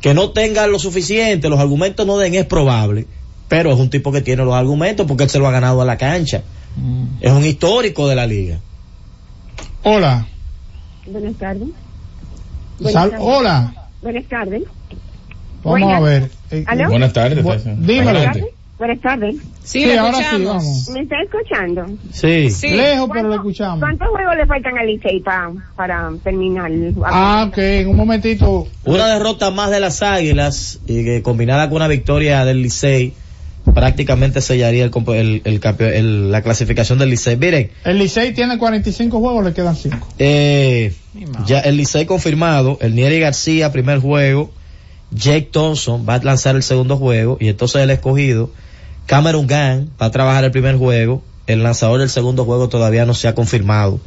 Que 0.00 0.14
no 0.14 0.30
tenga 0.30 0.66
lo 0.68 0.78
suficiente, 0.78 1.48
los 1.48 1.58
argumentos 1.58 2.06
no 2.06 2.16
den, 2.18 2.34
es 2.34 2.44
probable, 2.46 3.06
pero 3.48 3.72
es 3.72 3.78
un 3.80 3.90
tipo 3.90 4.12
que 4.12 4.20
tiene 4.20 4.44
los 4.44 4.54
argumentos 4.54 5.06
porque 5.06 5.24
él 5.24 5.30
se 5.30 5.38
lo 5.40 5.48
ha 5.48 5.50
ganado 5.50 5.80
a 5.82 5.84
la 5.84 5.96
cancha. 5.98 6.42
Mm. 6.80 7.04
Es 7.20 7.32
un 7.32 7.44
histórico 7.44 8.06
de 8.08 8.14
la 8.16 8.26
liga. 8.26 8.58
Hola. 9.82 10.26
Buenas 11.06 11.34
tardes. 11.36 11.68
Buenas 12.78 12.92
Sal- 12.92 13.10
tardes. 13.10 13.26
hola. 13.26 13.74
Buenas 14.02 14.24
tardes. 14.28 14.62
Vamos 15.64 15.80
Buenas. 15.80 15.92
a 15.92 16.00
ver. 16.00 16.30
Eh, 16.50 16.64
¿Aló? 16.66 16.88
Buenas 16.90 17.12
tardes. 17.12 17.44
Bu- 17.44 17.76
dímelo. 17.78 18.20
Buenas 18.78 19.00
tardes. 19.00 19.34
Sí, 19.64 19.82
Sí, 19.82 19.90
ahora 19.96 20.18
sí, 20.18 20.44
vamos. 20.44 20.90
¿Me 20.90 21.00
está 21.00 21.16
escuchando? 21.20 21.84
Sí. 22.12 22.48
Sí. 22.50 22.70
Lejos, 22.70 23.10
pero 23.12 23.26
lo 23.28 23.34
escuchamos. 23.34 23.80
¿Cuántos 23.80 24.06
juegos 24.08 24.36
le 24.36 24.46
faltan 24.46 24.78
al 24.78 24.86
Licey 24.86 25.20
pa- 25.20 25.50
para 25.74 26.10
terminar? 26.22 26.70
Ah, 27.04 27.46
ok, 27.48 27.58
en 27.58 27.88
un 27.88 27.96
momentito. 27.96 28.68
Una 28.84 29.08
derrota 29.08 29.50
más 29.50 29.70
de 29.72 29.80
las 29.80 30.00
Águilas 30.02 30.78
y 30.86 31.04
que 31.04 31.22
combinada 31.22 31.66
con 31.68 31.76
una 31.76 31.88
victoria 31.88 32.44
del 32.44 32.62
Licey 32.62 33.14
prácticamente 33.74 34.40
sellaría 34.40 34.84
el, 34.84 34.90
el- 35.14 35.42
el 35.44 35.60
el- 35.80 36.30
la 36.32 36.42
clasificación 36.42 36.98
del 36.98 37.10
Licey. 37.10 37.36
Miren, 37.36 37.70
El 37.84 37.98
Licey 37.98 38.32
tiene 38.34 38.58
45 38.58 39.18
juegos, 39.20 39.44
le 39.44 39.52
quedan 39.52 39.76
5. 39.76 40.08
Eh, 40.18 40.92
ya 41.46 41.60
el 41.60 41.76
Licey 41.76 42.06
confirmado, 42.06 42.78
el 42.80 42.94
Nieri 42.94 43.20
García, 43.20 43.72
primer 43.72 43.98
juego, 44.00 44.50
Jake 45.10 45.48
Thompson 45.50 46.06
va 46.08 46.14
a 46.14 46.22
lanzar 46.22 46.56
el 46.56 46.62
segundo 46.62 46.96
juego 46.96 47.38
y 47.40 47.48
entonces 47.48 47.82
el 47.82 47.90
escogido, 47.90 48.50
Cameron 49.06 49.46
Gang 49.46 49.86
va 50.00 50.06
a 50.06 50.10
trabajar 50.10 50.44
el 50.44 50.50
primer 50.50 50.76
juego, 50.76 51.22
el 51.46 51.62
lanzador 51.62 52.00
del 52.00 52.10
segundo 52.10 52.44
juego 52.44 52.68
todavía 52.68 53.06
no 53.06 53.14
se 53.14 53.26
ha 53.28 53.34
confirmado 53.34 54.00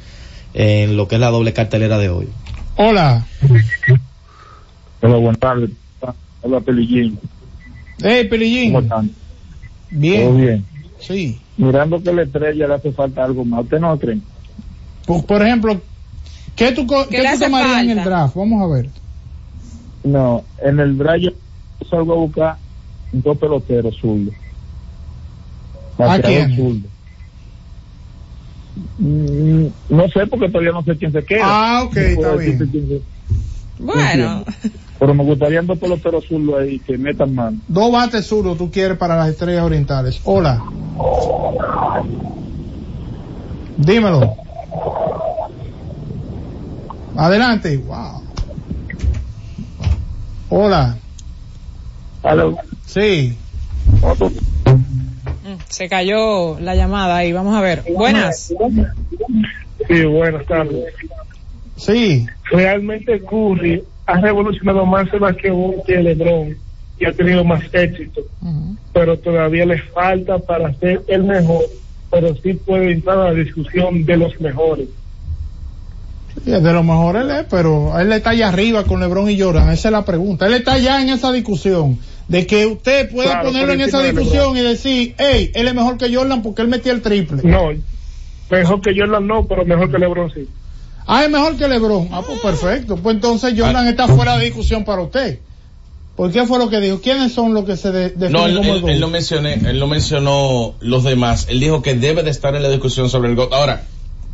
en 0.53 0.95
lo 0.97 1.07
que 1.07 1.15
es 1.15 1.21
la 1.21 1.29
doble 1.31 1.53
cartelera 1.53 1.97
de 1.97 2.09
hoy. 2.09 2.27
Hola. 2.75 3.25
Hola, 5.01 5.15
buenas 5.17 5.39
tardes. 5.39 5.69
Hola, 6.43 6.59
Pelillín. 6.59 7.17
Hey, 8.01 8.27
Pelillín. 8.29 8.73
¿Cómo 8.73 8.81
están? 8.81 9.11
Bien. 9.91 10.21
¿Todo 10.23 10.35
bien? 10.37 10.67
Sí. 10.99 11.41
Mirando 11.57 12.01
que 12.01 12.13
la 12.13 12.23
estrella 12.23 12.67
le 12.67 12.73
hace 12.73 12.91
falta 12.93 13.23
algo 13.23 13.45
más. 13.45 13.63
¿Usted 13.63 13.79
no 13.79 13.99
cree? 13.99 14.21
Por, 15.05 15.25
por 15.25 15.41
ejemplo, 15.41 15.81
¿qué 16.55 16.71
tú, 16.71 16.87
co- 16.87 17.07
¿Qué 17.09 17.17
qué 17.17 17.29
tú 17.33 17.39
tomarías 17.39 17.83
en 17.83 17.89
el 17.91 18.03
draft? 18.03 18.35
Vamos 18.35 18.61
a 18.63 18.73
ver. 18.73 18.91
No, 20.03 20.45
en 20.57 20.79
el 20.79 20.97
draft 20.97 21.19
yo 21.21 21.31
salgo 21.89 22.13
a 22.13 22.17
buscar 22.17 22.59
dos 23.11 23.37
peloteros 23.37 23.95
zurdos. 23.99 24.33
¿A 25.97 26.19
quién? 26.21 26.55
zurdo. 26.55 26.89
Mm, 28.97 29.67
no 29.89 30.07
sé 30.09 30.25
porque 30.27 30.47
todavía 30.47 30.71
no 30.71 30.83
sé 30.83 30.97
quién 30.97 31.11
se 31.11 31.23
queda. 31.25 31.41
Ah, 31.43 31.83
ok, 31.83 31.95
No 31.95 32.01
está 32.01 32.35
bien. 32.37 33.03
Bueno, 33.77 34.45
Pero 35.01 35.15
me 35.15 35.23
gustaría 35.23 35.63
dos 35.63 35.79
peloteros 35.79 36.27
zurdos 36.27 36.61
ahí 36.61 36.77
que 36.77 36.95
metan 36.95 37.33
mano. 37.33 37.57
Dos 37.67 37.91
bates 37.91 38.23
zurdos 38.27 38.55
tú 38.55 38.69
quieres 38.69 38.99
para 38.99 39.17
las 39.17 39.29
estrellas 39.29 39.63
orientales. 39.63 40.21
Hola. 40.25 40.61
Dímelo. 43.77 44.35
Adelante. 47.17 47.77
Wow. 47.77 48.21
Hola. 50.49 50.95
Aló. 52.21 52.57
Sí. 52.85 53.35
Mm, 54.65 55.55
Se 55.67 55.89
cayó 55.89 56.59
la 56.59 56.75
llamada 56.75 57.15
ahí, 57.15 57.33
vamos 57.33 57.55
a 57.55 57.61
ver. 57.61 57.85
Buenas. 57.91 58.53
Sí, 59.87 60.05
buenas 60.05 60.45
tardes. 60.45 60.93
Sí. 61.75 62.27
Realmente 62.51 63.19
Curry 63.21 63.83
ha 64.05 64.19
revolucionado 64.19 64.85
más 64.85 65.11
el 65.13 65.19
basquetbol 65.19 65.75
que 65.85 66.01
LeBron 66.01 66.55
y 66.99 67.05
ha 67.05 67.13
tenido 67.13 67.43
más 67.43 67.63
éxito, 67.73 68.21
pero 68.93 69.17
todavía 69.17 69.65
le 69.65 69.81
falta 69.81 70.37
para 70.37 70.73
ser 70.75 71.01
el 71.07 71.23
mejor, 71.23 71.63
pero 72.11 72.35
sí 72.35 72.53
puede 72.53 72.91
entrar 72.91 73.17
a 73.19 73.23
la 73.25 73.33
discusión 73.33 74.05
de 74.05 74.17
los 74.17 74.39
mejores. 74.39 74.87
Sí, 76.45 76.51
de 76.51 76.73
lo 76.73 76.83
mejor 76.83 77.17
él 77.17 77.29
es, 77.31 77.45
pero 77.49 77.97
él 77.99 78.11
está 78.11 78.29
allá 78.31 78.49
arriba 78.49 78.83
con 78.85 78.99
LeBron 78.99 79.29
y 79.29 79.39
Jordan. 79.39 79.69
Esa 79.69 79.89
es 79.89 79.91
la 79.91 80.05
pregunta. 80.05 80.47
Él 80.47 80.53
está 80.53 80.77
ya 80.77 81.01
en 81.01 81.09
esa 81.09 81.31
discusión 81.31 81.99
de 82.27 82.47
que 82.47 82.65
usted 82.65 83.11
pueda 83.11 83.31
Claro, 83.31 83.49
ponerlo 83.49 83.73
en 83.73 83.81
esa 83.81 83.99
de 83.99 84.13
discusión 84.13 84.55
y 84.55 84.61
decir, 84.61 85.15
hey, 85.17 85.51
él 85.53 85.67
es 85.67 85.73
mejor 85.75 85.97
que 85.97 86.13
Jordan 86.13 86.41
porque 86.41 86.61
él 86.61 86.69
metía 86.69 86.93
el 86.93 87.01
triple. 87.01 87.41
No, 87.43 87.69
mejor 88.49 88.81
que 88.81 88.97
Jordan 88.97 89.27
no, 89.27 89.45
pero 89.45 89.65
mejor 89.65 89.91
que 89.91 89.99
LeBron 89.99 90.31
sí. 90.31 90.47
Ah, 91.13 91.23
es 91.25 91.29
mejor 91.29 91.57
que 91.57 91.67
LeBron. 91.67 92.07
Ah, 92.11 92.21
pues 92.25 92.39
perfecto. 92.39 92.95
Pues 92.95 93.15
entonces 93.15 93.53
Jordan 93.57 93.85
está 93.87 94.07
fuera 94.07 94.37
de 94.37 94.45
discusión 94.45 94.85
para 94.85 95.01
usted. 95.01 95.39
¿Por 96.15 96.31
qué 96.31 96.45
fue 96.45 96.57
lo 96.59 96.69
que 96.69 96.79
dijo? 96.79 97.01
¿Quiénes 97.01 97.33
son 97.33 97.53
los 97.53 97.65
que 97.65 97.75
se 97.77 97.91
de- 97.91 98.09
definen 98.09 98.31
No, 98.31 98.45
él, 98.45 98.55
como 98.57 98.75
el 98.75 98.83
él- 98.83 98.89
él 98.91 98.99
no 98.99 99.07
mencioné, 99.09 99.53
él 99.55 99.79
no 99.79 99.87
mencionó 99.87 100.75
los 100.79 101.03
demás. 101.03 101.47
Él 101.49 101.59
dijo 101.59 101.81
que 101.81 101.95
debe 101.95 102.23
de 102.23 102.29
estar 102.29 102.55
en 102.55 102.63
la 102.63 102.69
discusión 102.69 103.09
sobre 103.09 103.29
el 103.29 103.35
GOAT. 103.35 103.51
Ahora, 103.53 103.83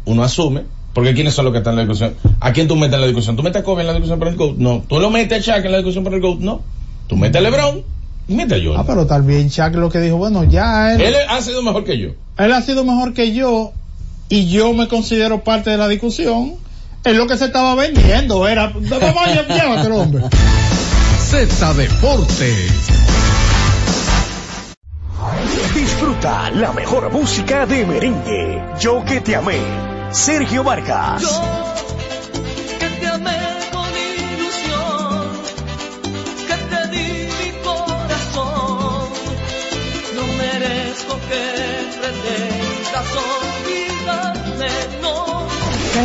uno 0.06 0.24
asume, 0.24 0.64
porque 0.94 1.14
¿quiénes 1.14 1.34
son 1.34 1.46
los 1.46 1.52
que 1.52 1.60
están 1.60 1.74
en 1.74 1.78
la 1.78 1.82
discusión? 1.84 2.16
¿A 2.40 2.52
quién 2.54 2.68
tú 2.68 2.76
metes 2.76 2.96
en 2.96 3.02
la 3.02 3.08
discusión? 3.08 3.36
¿Tú 3.36 3.44
metes 3.44 3.62
a 3.62 3.64
Kobe 3.64 3.82
en 3.82 3.88
la 3.88 3.94
discusión 3.94 4.20
para 4.20 4.32
el 4.32 4.38
GOAT? 4.38 4.58
No. 4.58 4.84
¿Tú 4.88 5.00
lo 5.00 5.10
metes 5.10 5.48
a 5.48 5.52
Shaq 5.54 5.66
en 5.66 5.72
la 5.72 5.78
discusión 5.78 6.04
para 6.04 6.16
el 6.18 6.22
GOAT? 6.22 6.40
No. 6.40 6.62
¿Tú 7.08 7.16
metes 7.16 7.38
a 7.38 7.42
LeBron? 7.42 7.84
y 8.30 8.36
metes 8.36 8.60
a 8.60 8.64
Jordan. 8.64 8.82
Ah, 8.82 8.84
pero 8.86 9.08
tal 9.08 9.22
vez 9.22 9.52
Chuck 9.56 9.74
lo 9.76 9.90
que 9.90 10.00
dijo, 10.00 10.18
bueno, 10.18 10.44
ya 10.44 10.94
él, 10.94 11.02
Él 11.02 11.16
ha 11.30 11.42
sido 11.42 11.64
mejor 11.64 11.86
que 11.86 11.98
yo. 11.98 12.10
él 12.38 12.52
ha 12.52 12.62
sido 12.62 12.84
mejor 12.84 13.14
que 13.14 13.34
yo 13.34 13.72
y 14.28 14.50
yo 14.50 14.74
me 14.74 14.90
considero 14.90 15.44
parte 15.46 15.70
de 15.70 15.78
la 15.78 15.88
discusión. 15.88 16.56
Es 17.08 17.16
lo 17.16 17.26
que 17.26 17.38
se 17.38 17.46
estaba 17.46 17.74
vendiendo, 17.74 18.46
era, 18.50 18.68
vamos, 18.68 19.48
llévatelo, 19.48 19.96
hombre. 19.96 20.26
Z 21.22 21.74
Deportes. 21.76 22.72
Disfruta 25.74 26.52
la 26.52 26.74
mejor 26.74 27.10
música 27.14 27.66
de 27.66 27.86
merengue. 27.86 28.62
Yo 28.82 29.06
que 29.06 29.22
te 29.22 29.38
amé. 29.38 29.62
Sergio 30.12 30.66
Vargas. 30.66 31.24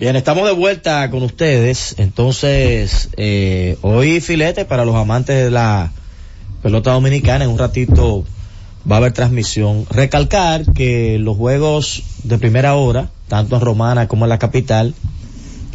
Bien, 0.00 0.14
estamos 0.14 0.46
de 0.46 0.52
vuelta 0.52 1.10
con 1.10 1.24
ustedes. 1.24 1.96
Entonces, 1.98 3.08
eh, 3.16 3.76
hoy 3.82 4.20
filete 4.20 4.64
para 4.64 4.84
los 4.84 4.94
amantes 4.94 5.42
de 5.42 5.50
la 5.50 5.90
pelota 6.62 6.92
dominicana. 6.92 7.42
En 7.42 7.50
un 7.50 7.58
ratito 7.58 8.24
va 8.88 8.94
a 8.94 8.98
haber 8.98 9.12
transmisión. 9.12 9.86
Recalcar 9.90 10.72
que 10.72 11.18
los 11.18 11.36
juegos 11.36 12.04
de 12.22 12.38
primera 12.38 12.76
hora, 12.76 13.10
tanto 13.26 13.56
en 13.56 13.60
Romana 13.60 14.06
como 14.06 14.24
en 14.24 14.28
la 14.28 14.38
capital, 14.38 14.94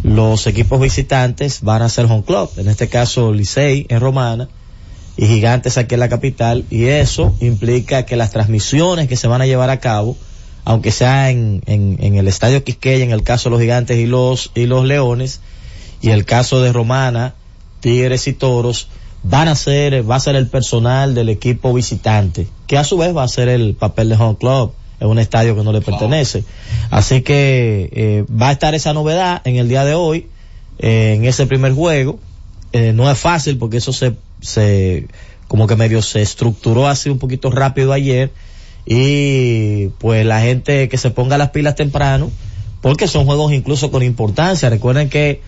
los 0.03 0.47
equipos 0.47 0.79
visitantes 0.79 1.59
van 1.59 1.81
a 1.81 1.89
ser 1.89 2.05
home 2.05 2.23
club. 2.23 2.49
En 2.55 2.69
este 2.69 2.87
caso, 2.87 3.33
Licey 3.33 3.87
en 3.89 3.99
Romana 3.99 4.47
y 5.17 5.25
Gigantes 5.25 5.77
aquí 5.77 5.95
en 5.95 5.99
la 5.99 6.07
capital. 6.07 6.63
Y 6.69 6.85
eso 6.85 7.35
implica 7.41 8.05
que 8.05 8.15
las 8.15 8.31
transmisiones 8.31 9.09
que 9.09 9.17
se 9.17 9.27
van 9.27 9.41
a 9.41 9.47
llevar 9.47 9.69
a 9.69 9.81
cabo 9.81 10.15
aunque 10.65 10.91
sea 10.91 11.29
en, 11.29 11.61
en, 11.65 11.97
en, 11.99 12.15
el 12.15 12.27
estadio 12.27 12.63
Quisqueya, 12.63 13.03
en 13.03 13.11
el 13.11 13.23
caso 13.23 13.49
de 13.49 13.51
los 13.51 13.61
gigantes 13.61 13.97
y 13.97 14.05
los, 14.05 14.51
y 14.55 14.65
los 14.65 14.85
leones, 14.85 15.41
y 16.01 16.09
el 16.09 16.25
caso 16.25 16.61
de 16.61 16.71
Romana, 16.71 17.35
Tigres 17.79 18.27
y 18.27 18.33
Toros, 18.33 18.87
van 19.23 19.47
a 19.47 19.55
ser, 19.55 20.09
va 20.09 20.17
a 20.17 20.19
ser 20.19 20.35
el 20.35 20.47
personal 20.47 21.15
del 21.15 21.29
equipo 21.29 21.73
visitante, 21.73 22.47
que 22.67 22.77
a 22.77 22.83
su 22.83 22.97
vez 22.97 23.15
va 23.15 23.23
a 23.23 23.27
ser 23.27 23.49
el 23.49 23.75
papel 23.75 24.09
de 24.09 24.15
home 24.15 24.37
club. 24.37 24.73
en 24.99 25.07
un 25.07 25.19
estadio 25.19 25.55
que 25.55 25.63
no 25.63 25.73
le 25.73 25.81
pertenece. 25.81 26.45
Así 26.89 27.23
que 27.23 27.89
eh, 27.91 28.25
va 28.29 28.49
a 28.49 28.51
estar 28.53 28.73
esa 28.73 28.93
novedad 28.93 29.41
en 29.43 29.57
el 29.57 29.67
día 29.67 29.83
de 29.83 29.95
hoy, 29.95 30.27
eh, 30.79 31.15
en 31.17 31.25
ese 31.25 31.45
primer 31.45 31.73
juego. 31.73 32.19
Eh, 32.71 32.93
no 32.93 33.09
es 33.11 33.17
fácil 33.17 33.57
porque 33.57 33.77
eso 33.77 33.91
se, 33.91 34.13
se, 34.41 35.07
como 35.47 35.67
que 35.67 35.75
medio 35.75 36.01
se 36.01 36.21
estructuró 36.21 36.87
así 36.87 37.09
un 37.09 37.19
poquito 37.19 37.51
rápido 37.51 37.91
ayer 37.91 38.31
y 38.85 39.87
pues 39.99 40.25
la 40.25 40.41
gente 40.41 40.89
que 40.89 40.97
se 40.97 41.09
ponga 41.09 41.37
las 41.37 41.51
pilas 41.51 41.75
temprano, 41.75 42.31
porque 42.81 43.07
son 43.07 43.25
juegos 43.25 43.53
incluso 43.53 43.91
con 43.91 44.03
importancia. 44.03 44.69
Recuerden 44.69 45.09
que 45.09 45.41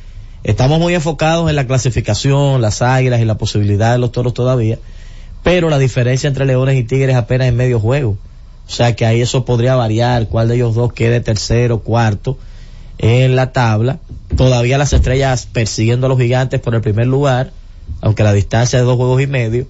estamos 0.43 0.79
muy 0.79 0.93
enfocados 0.93 1.49
en 1.49 1.55
la 1.55 1.67
clasificación, 1.67 2.61
las 2.61 2.81
águilas 2.81 3.21
y 3.21 3.25
la 3.25 3.37
posibilidad 3.37 3.91
de 3.91 3.97
los 3.99 4.11
toros 4.11 4.33
todavía, 4.33 4.79
pero 5.43 5.69
la 5.69 5.79
diferencia 5.79 6.27
entre 6.27 6.45
leones 6.45 6.77
y 6.77 6.83
tigres 6.83 7.15
apenas 7.15 7.47
en 7.47 7.55
medio 7.55 7.79
juego. 7.79 8.17
O 8.67 8.71
sea 8.71 8.95
que 8.95 9.05
ahí 9.05 9.21
eso 9.21 9.45
podría 9.45 9.75
variar, 9.75 10.27
cuál 10.27 10.47
de 10.47 10.55
ellos 10.55 10.73
dos 10.73 10.93
quede 10.93 11.19
tercero, 11.19 11.79
cuarto 11.79 12.37
en 12.97 13.35
la 13.35 13.51
tabla. 13.51 13.99
Todavía 14.35 14.77
las 14.77 14.93
estrellas 14.93 15.47
persiguiendo 15.51 16.07
a 16.07 16.09
los 16.09 16.17
gigantes 16.17 16.61
por 16.61 16.73
el 16.73 16.81
primer 16.81 17.07
lugar, 17.07 17.51
aunque 18.01 18.23
la 18.23 18.33
distancia 18.33 18.77
es 18.77 18.83
de 18.83 18.87
dos 18.87 18.97
juegos 18.97 19.21
y 19.21 19.27
medio. 19.27 19.67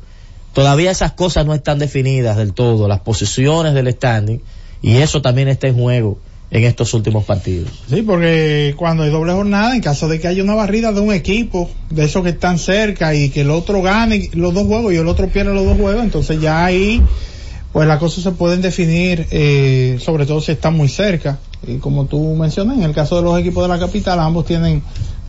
Todavía 0.55 0.89
esas 0.89 1.11
cosas 1.11 1.45
no 1.45 1.53
están 1.53 1.79
definidas 1.79 2.37
del 2.37 2.53
todo, 2.53 2.87
las 2.87 3.01
posiciones 3.01 3.73
del 3.73 3.91
standing, 3.91 4.39
y 4.81 4.95
eso 4.95 5.21
también 5.21 5.49
está 5.49 5.67
en 5.67 5.75
juego 5.75 6.17
en 6.49 6.63
estos 6.63 6.93
últimos 6.93 7.25
partidos. 7.25 7.69
Sí, 7.89 8.03
porque 8.03 8.73
cuando 8.77 9.03
hay 9.03 9.09
doble 9.09 9.33
jornada, 9.33 9.75
en 9.75 9.81
caso 9.81 10.07
de 10.07 10.17
que 10.17 10.29
haya 10.29 10.41
una 10.41 10.55
barrida 10.55 10.93
de 10.93 11.01
un 11.01 11.13
equipo, 11.13 11.69
de 11.89 12.05
esos 12.05 12.23
que 12.23 12.29
están 12.29 12.57
cerca 12.57 13.13
y 13.13 13.31
que 13.31 13.41
el 13.41 13.49
otro 13.49 13.81
gane 13.81 14.29
los 14.31 14.53
dos 14.53 14.65
juegos 14.65 14.93
y 14.93 14.95
el 14.95 15.09
otro 15.09 15.27
pierda 15.27 15.51
los 15.51 15.65
dos 15.65 15.77
juegos, 15.77 16.05
entonces 16.05 16.39
ya 16.39 16.63
ahí, 16.63 17.01
pues 17.73 17.85
las 17.85 17.99
cosas 17.99 18.23
se 18.23 18.31
pueden 18.31 18.61
definir, 18.61 19.27
eh, 19.31 19.97
sobre 19.99 20.25
todo 20.25 20.39
si 20.39 20.53
están 20.53 20.77
muy 20.77 20.87
cerca. 20.87 21.37
Y 21.67 21.79
como 21.79 22.05
tú 22.05 22.33
mencionas, 22.33 22.77
en 22.77 22.83
el 22.83 22.93
caso 22.93 23.17
de 23.17 23.23
los 23.23 23.37
equipos 23.37 23.61
de 23.61 23.67
la 23.67 23.77
capital, 23.77 24.21
ambos 24.21 24.45
tienen 24.45 24.81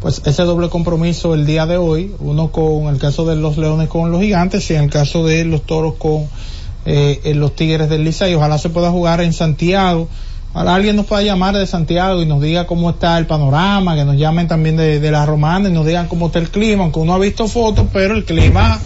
pues 0.07 0.22
ese 0.24 0.44
doble 0.44 0.68
compromiso 0.68 1.34
el 1.34 1.46
día 1.46 1.66
de 1.66 1.78
hoy, 1.78 2.14
uno 2.20 2.52
con 2.52 2.86
el 2.86 3.00
caso 3.00 3.24
de 3.26 3.34
los 3.34 3.59
leones 3.59 3.88
con 3.88 4.12
los 4.12 4.20
gigantes 4.20 4.70
y 4.70 4.74
en 4.74 4.84
el 4.84 4.88
caso 4.88 5.26
de 5.26 5.44
los 5.44 5.62
toros 5.62 5.94
con 5.98 6.28
eh, 6.84 7.32
los 7.34 7.57
tigres 7.57 7.88
del 7.88 8.04
Licey. 8.04 8.32
Ojalá 8.36 8.57
se 8.59 8.68
pueda 8.68 8.92
jugar 8.92 9.20
en 9.20 9.32
Santiago. 9.32 10.09
Ojalá 10.52 10.76
alguien 10.76 10.94
nos 10.94 11.07
pueda 11.07 11.22
llamar 11.22 11.57
de 11.57 11.66
Santiago 11.66 12.22
y 12.22 12.26
nos 12.26 12.40
diga 12.40 12.68
cómo 12.68 12.90
está 12.90 13.18
el 13.18 13.26
panorama, 13.26 13.96
que 13.96 14.04
nos 14.04 14.16
llamen 14.16 14.46
también 14.46 14.76
de, 14.76 15.00
de 15.00 15.11
la 15.11 15.26
romana 15.26 15.70
y 15.70 15.72
nos 15.72 15.84
digan 15.84 16.07
cómo 16.07 16.26
está 16.26 16.38
el 16.38 16.50
clima, 16.50 16.84
aunque 16.84 17.00
uno 17.00 17.12
ha 17.12 17.18
visto 17.18 17.48
fotos, 17.48 17.88
pero 17.92 18.14
el 18.14 18.24
clima 18.24 18.78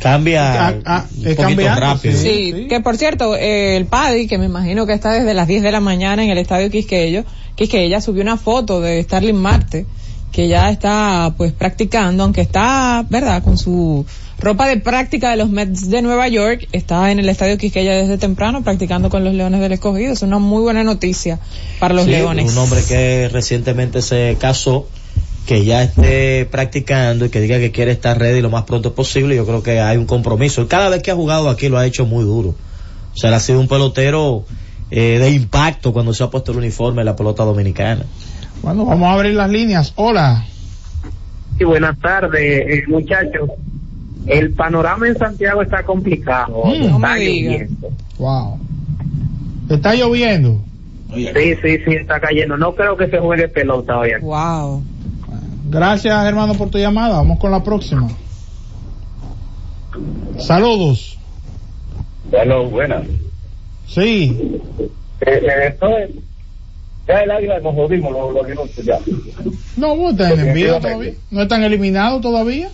Cambia 0.00 0.68
Ah, 0.68 0.74
ah, 0.86 1.04
un 1.10 1.26
es 1.26 1.36
poquito 1.36 1.42
cambiante, 1.42 1.80
rápido. 1.80 2.16
Sí, 2.16 2.66
que 2.68 2.80
por 2.80 2.96
cierto, 2.96 3.36
eh, 3.36 3.76
el 3.76 3.86
Paddy, 3.86 4.26
que 4.26 4.38
me 4.38 4.46
imagino 4.46 4.86
que 4.86 4.94
está 4.94 5.12
desde 5.12 5.34
las 5.34 5.46
10 5.46 5.62
de 5.62 5.72
la 5.72 5.80
mañana 5.80 6.24
en 6.24 6.30
el 6.30 6.38
estadio 6.38 6.70
Quisqueyo, 6.70 7.24
Quisqueya 7.54 8.00
subió 8.00 8.22
una 8.22 8.36
foto 8.36 8.80
de 8.80 9.02
Starling 9.02 9.36
Marte, 9.36 9.86
que 10.32 10.48
ya 10.48 10.70
está 10.70 11.34
pues 11.36 11.52
practicando, 11.52 12.22
aunque 12.22 12.40
está, 12.40 13.04
¿verdad?, 13.08 13.42
con 13.42 13.58
su 13.58 14.06
ropa 14.38 14.66
de 14.66 14.78
práctica 14.78 15.30
de 15.30 15.36
los 15.36 15.50
Mets 15.50 15.90
de 15.90 16.02
Nueva 16.02 16.28
York, 16.28 16.66
está 16.72 17.10
en 17.10 17.18
el 17.18 17.28
estadio 17.28 17.58
Quisqueya 17.58 17.92
desde 17.92 18.16
temprano 18.18 18.62
practicando 18.62 19.10
con 19.10 19.22
los 19.22 19.34
Leones 19.34 19.60
del 19.60 19.72
Escogido. 19.72 20.12
Es 20.12 20.22
una 20.22 20.38
muy 20.38 20.62
buena 20.62 20.82
noticia 20.82 21.38
para 21.78 21.94
los 21.94 22.04
Sí, 22.04 22.12
Leones. 22.12 22.50
Un 22.52 22.58
hombre 22.58 22.82
que 22.82 23.28
recientemente 23.30 24.02
se 24.02 24.36
casó, 24.40 24.88
que 25.46 25.64
ya 25.64 25.82
esté 25.82 26.46
practicando 26.46 27.26
y 27.26 27.28
que 27.28 27.40
diga 27.40 27.58
que 27.58 27.70
quiere 27.70 27.92
estar 27.92 28.18
ready 28.18 28.40
lo 28.40 28.50
más 28.50 28.64
pronto 28.64 28.94
posible, 28.94 29.36
yo 29.36 29.44
creo 29.44 29.62
que 29.62 29.80
hay 29.80 29.96
un 29.96 30.06
compromiso. 30.06 30.62
Él 30.62 30.68
Cada 30.68 30.88
vez 30.88 31.02
que 31.02 31.10
ha 31.10 31.14
jugado 31.16 31.48
aquí 31.48 31.68
lo 31.68 31.78
ha 31.78 31.86
hecho 31.86 32.06
muy 32.06 32.24
duro. 32.24 32.50
O 32.50 33.16
sea, 33.16 33.28
él 33.28 33.34
ha 33.34 33.40
sido 33.40 33.60
un 33.60 33.68
pelotero 33.68 34.44
eh, 34.90 35.18
de 35.18 35.30
impacto 35.30 35.92
cuando 35.92 36.14
se 36.14 36.22
ha 36.22 36.30
puesto 36.30 36.52
el 36.52 36.58
uniforme 36.58 37.02
en 37.02 37.06
la 37.06 37.16
pelota 37.16 37.44
dominicana. 37.44 38.06
Bueno, 38.62 38.84
vamos 38.84 39.08
a 39.08 39.12
abrir 39.12 39.34
las 39.34 39.50
líneas. 39.50 39.92
Hola. 39.96 40.44
Sí, 41.56 41.64
buenas 41.64 41.98
tardes, 41.98 42.40
eh, 42.40 42.84
muchachos. 42.88 43.50
El 44.26 44.52
panorama 44.52 45.08
en 45.08 45.16
Santiago 45.16 45.62
está 45.62 45.82
complicado. 45.82 46.62
Mm, 46.64 46.94
está 46.94 47.16
lloviendo. 47.16 47.90
Wow. 48.18 48.58
Está 49.68 49.94
lloviendo. 49.94 50.60
Sí, 51.14 51.26
sí, 51.34 51.78
sí, 51.84 51.92
está 51.94 52.20
cayendo. 52.20 52.56
No 52.56 52.74
creo 52.74 52.96
que 52.96 53.08
se 53.08 53.18
juegue 53.18 53.48
pelota 53.48 53.98
hoy. 53.98 54.12
aquí. 54.12 54.24
Wow. 54.24 54.82
Gracias, 55.70 56.26
hermano, 56.26 56.54
por 56.54 56.68
tu 56.68 56.78
llamada. 56.78 57.16
Vamos 57.16 57.38
con 57.38 57.50
la 57.50 57.62
próxima. 57.62 58.08
Saludos. 60.38 61.18
Bueno, 62.30 62.64
buenas. 62.64 63.04
Sí. 63.86 64.60
Eh, 65.20 65.42
eh, 65.42 66.20
ya 67.10 67.22
el 67.22 67.30
águila 67.30 67.60
nos 67.60 67.74
jodimos 67.74 68.12
los, 68.12 68.34
los 68.34 68.48
minutos 68.48 68.84
ya. 68.84 68.98
No, 69.76 69.96
vos 69.96 70.12
estás 70.12 70.32
en 70.32 70.48
envío 70.48 70.78
todavía. 70.78 71.14
¿No 71.30 71.42
están 71.42 71.62
eliminados 71.64 72.20
todavía? 72.20 72.70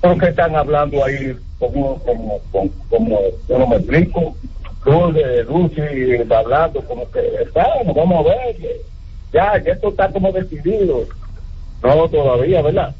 Porque 0.00 0.28
están 0.28 0.54
hablando 0.54 1.04
ahí 1.04 1.34
como, 1.58 1.98
como, 2.04 2.40
como, 2.52 2.70
como 2.88 3.18
yo 3.48 3.58
no 3.58 3.66
me 3.66 3.76
explico. 3.76 4.36
Luz 4.84 5.14
de 5.14 5.44
Lucy 5.44 5.80
está 6.20 6.40
hablando 6.40 6.82
como 6.82 7.10
que, 7.10 7.20
bueno, 7.54 7.94
vamos 7.94 8.26
a 8.26 8.28
ver, 8.28 8.56
que 8.56 8.80
ya, 9.32 9.62
que 9.62 9.70
esto 9.70 9.88
está 9.88 10.10
como 10.10 10.30
decidido. 10.30 11.06
No, 11.82 12.08
todavía, 12.08 12.62
¿verdad? 12.62 12.94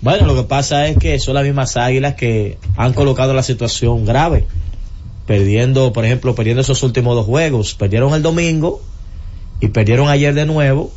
Bueno, 0.00 0.26
lo 0.26 0.34
que 0.36 0.44
pasa 0.44 0.86
es 0.86 0.96
que 0.98 1.18
son 1.18 1.34
las 1.34 1.44
mismas 1.44 1.76
águilas 1.76 2.14
que 2.14 2.58
han 2.76 2.92
colocado 2.92 3.34
la 3.34 3.42
situación 3.42 4.06
grave. 4.06 4.46
Perdiendo, 5.26 5.92
por 5.92 6.04
ejemplo, 6.04 6.36
perdiendo 6.36 6.60
esos 6.60 6.82
últimos 6.84 7.16
dos 7.16 7.26
juegos. 7.26 7.74
Perdieron 7.74 8.14
el 8.14 8.22
domingo 8.22 8.80
y 9.60 9.68
perdieron 9.68 10.08
ayer 10.08 10.34
de 10.34 10.46
nuevo. 10.46 10.92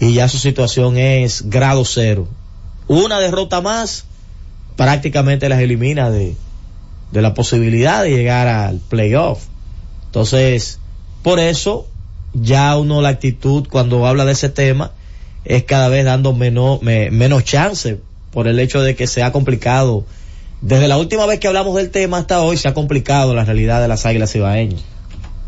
Y 0.00 0.14
ya 0.14 0.28
su 0.28 0.38
situación 0.38 0.96
es 0.96 1.48
grado 1.48 1.84
cero. 1.84 2.26
Una 2.88 3.20
derrota 3.20 3.60
más 3.60 4.04
prácticamente 4.76 5.48
las 5.48 5.60
elimina 5.60 6.10
de, 6.10 6.34
de 7.12 7.22
la 7.22 7.34
posibilidad 7.34 8.02
de 8.02 8.10
llegar 8.10 8.48
al 8.48 8.78
playoff. 8.78 9.44
Entonces, 10.06 10.78
por 11.22 11.38
eso, 11.38 11.86
ya 12.34 12.76
uno 12.76 13.00
la 13.00 13.10
actitud 13.10 13.68
cuando 13.70 14.06
habla 14.06 14.24
de 14.24 14.32
ese 14.32 14.48
tema 14.48 14.90
es 15.44 15.62
cada 15.64 15.88
vez 15.88 16.04
dando 16.04 16.32
menos, 16.32 16.82
me- 16.82 17.10
menos 17.10 17.44
chance 17.44 18.00
por 18.32 18.48
el 18.48 18.58
hecho 18.58 18.80
de 18.82 18.96
que 18.96 19.06
se 19.06 19.22
ha 19.22 19.30
complicado. 19.30 20.04
Desde 20.62 20.88
la 20.88 20.96
última 20.98 21.26
vez 21.26 21.38
que 21.38 21.48
hablamos 21.48 21.76
del 21.76 21.90
tema 21.90 22.18
hasta 22.18 22.40
hoy 22.40 22.56
se 22.56 22.66
ha 22.68 22.74
complicado 22.74 23.34
la 23.34 23.44
realidad 23.44 23.80
de 23.80 23.88
las 23.88 24.04
águilas 24.06 24.34
ibaeñas. 24.34 24.80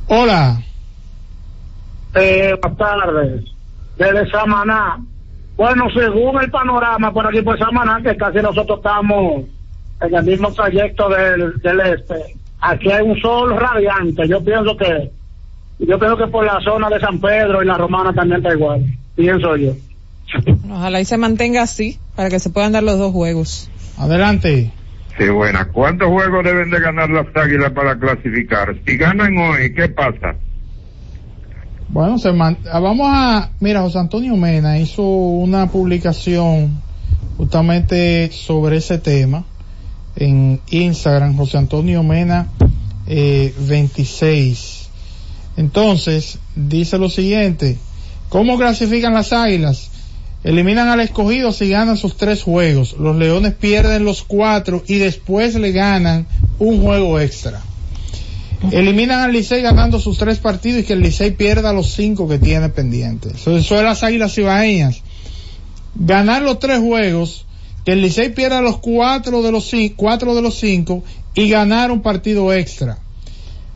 Hola. 0.07 0.63
Eh, 2.15 2.55
buenas 2.61 2.79
tardes. 2.79 3.45
Desde 3.97 4.31
Samaná. 4.31 4.99
Bueno, 5.57 5.87
según 5.91 6.43
el 6.43 6.51
panorama 6.51 7.12
por 7.12 7.27
aquí 7.27 7.43
por 7.43 7.59
Samaná, 7.59 8.01
que 8.03 8.17
casi 8.17 8.39
nosotros 8.39 8.79
estamos 8.79 9.45
en 10.01 10.15
el 10.15 10.25
mismo 10.25 10.53
trayecto 10.53 11.09
del, 11.09 11.61
del 11.61 11.81
este, 11.81 12.37
aquí 12.61 12.91
hay 12.91 13.03
un 13.03 13.21
sol 13.21 13.57
radiante. 13.57 14.27
Yo 14.29 14.43
pienso 14.45 14.77
que, 14.77 15.11
yo 15.79 15.99
pienso 15.99 16.17
que 16.17 16.27
por 16.27 16.45
la 16.45 16.61
zona 16.61 16.89
de 16.89 17.01
San 17.01 17.21
Pedro 17.21 17.62
y 17.62 17.67
la 17.67 17.79
Romana 17.79 18.12
también 18.12 18.39
está 18.39 18.55
igual. 18.55 18.85
Pienso 19.15 19.57
yo. 19.57 19.73
Ojalá 20.71 21.01
y 21.01 21.05
se 21.05 21.17
mantenga 21.17 21.62
así 21.62 21.99
para 22.17 22.31
que 22.31 22.41
se 22.41 22.51
puedan 22.51 22.73
dar 22.73 22.83
los 22.83 22.99
dos 22.99 23.12
juegos. 23.12 23.71
Adelante. 23.99 24.73
Sí, 25.17 25.29
buena. 25.29 25.67
¿Cuántos 25.67 26.09
juegos 26.09 26.43
deben 26.43 26.71
de 26.71 26.81
ganar 26.81 27.09
las 27.11 27.27
águilas 27.37 27.71
para 27.71 27.97
clasificar? 27.97 28.75
Si 28.85 28.97
ganan 28.97 29.37
hoy, 29.39 29.73
¿qué 29.73 29.89
pasa? 29.89 30.35
Bueno, 31.95 32.19
se 32.19 32.29
ah, 32.29 32.81
vamos 32.81 33.07
a, 33.09 33.53
mira, 33.61 33.81
José 33.83 34.01
Antonio 34.01 34.37
Mena 34.37 34.81
hizo 34.81 35.05
una 35.05 35.71
publicación 35.71 36.83
justamente 37.37 38.33
sobre 38.33 38.79
ese 38.79 38.99
tema 38.99 39.45
en 40.17 40.61
Instagram, 40.71 41.37
José 41.37 41.57
Antonio 41.57 42.03
Mena 42.03 42.49
eh, 43.07 43.55
26. 43.61 44.89
Entonces, 45.57 46.41
dice 46.57 46.99
lo 46.99 47.09
siguiente, 47.09 47.79
¿cómo 48.29 48.59
clasifican 48.59 49.15
las 49.15 49.33
águilas? 49.33 49.93
Eliminan 50.43 50.89
al 50.89 50.99
escogido 50.99 51.53
si 51.53 51.69
ganan 51.69 51.97
sus 51.97 52.17
tres 52.17 52.43
juegos. 52.43 52.97
Los 52.99 53.15
leones 53.15 53.55
pierden 53.55 54.05
los 54.05 54.25
cuatro 54.25 54.83
y 54.89 54.97
después 54.97 55.55
le 55.55 55.71
ganan 55.71 56.27
un 56.59 56.83
juego 56.83 57.21
extra. 57.21 57.63
Eliminan 58.71 59.21
al 59.21 59.33
Licey 59.33 59.63
ganando 59.63 60.01
sus 60.01 60.19
tres 60.19 60.39
partidos 60.39 60.81
y 60.81 60.85
que 60.85 60.95
el 60.95 61.01
Licey 61.01 61.33
pierda 61.33 61.73
los 61.73 61.93
cinco 61.93 62.29
que 62.29 62.39
tiene 62.39 62.69
pendientes. 62.69 63.35
Eso, 63.35 63.57
eso 63.57 63.77
es 63.77 63.83
las 63.83 64.03
águilas 64.03 64.37
ibaeñas. 64.39 65.03
Ganar 65.95 66.43
los 66.43 66.59
tres 66.59 66.81
juegos, 66.81 67.47
que 67.85 67.93
el 67.93 68.01
Licey 68.01 68.31
pierda 68.31 68.63
los 68.63 68.79
cuatro 68.79 69.43
de 69.43 69.53
los 69.53 69.69
cinco, 69.69 69.95
cuatro 69.97 70.35
de 70.35 70.43
los 70.43 70.59
cinco 70.59 71.05
y 71.35 71.49
ganar 71.49 71.91
un 71.91 72.01
partido 72.01 72.53
extra. 72.53 72.99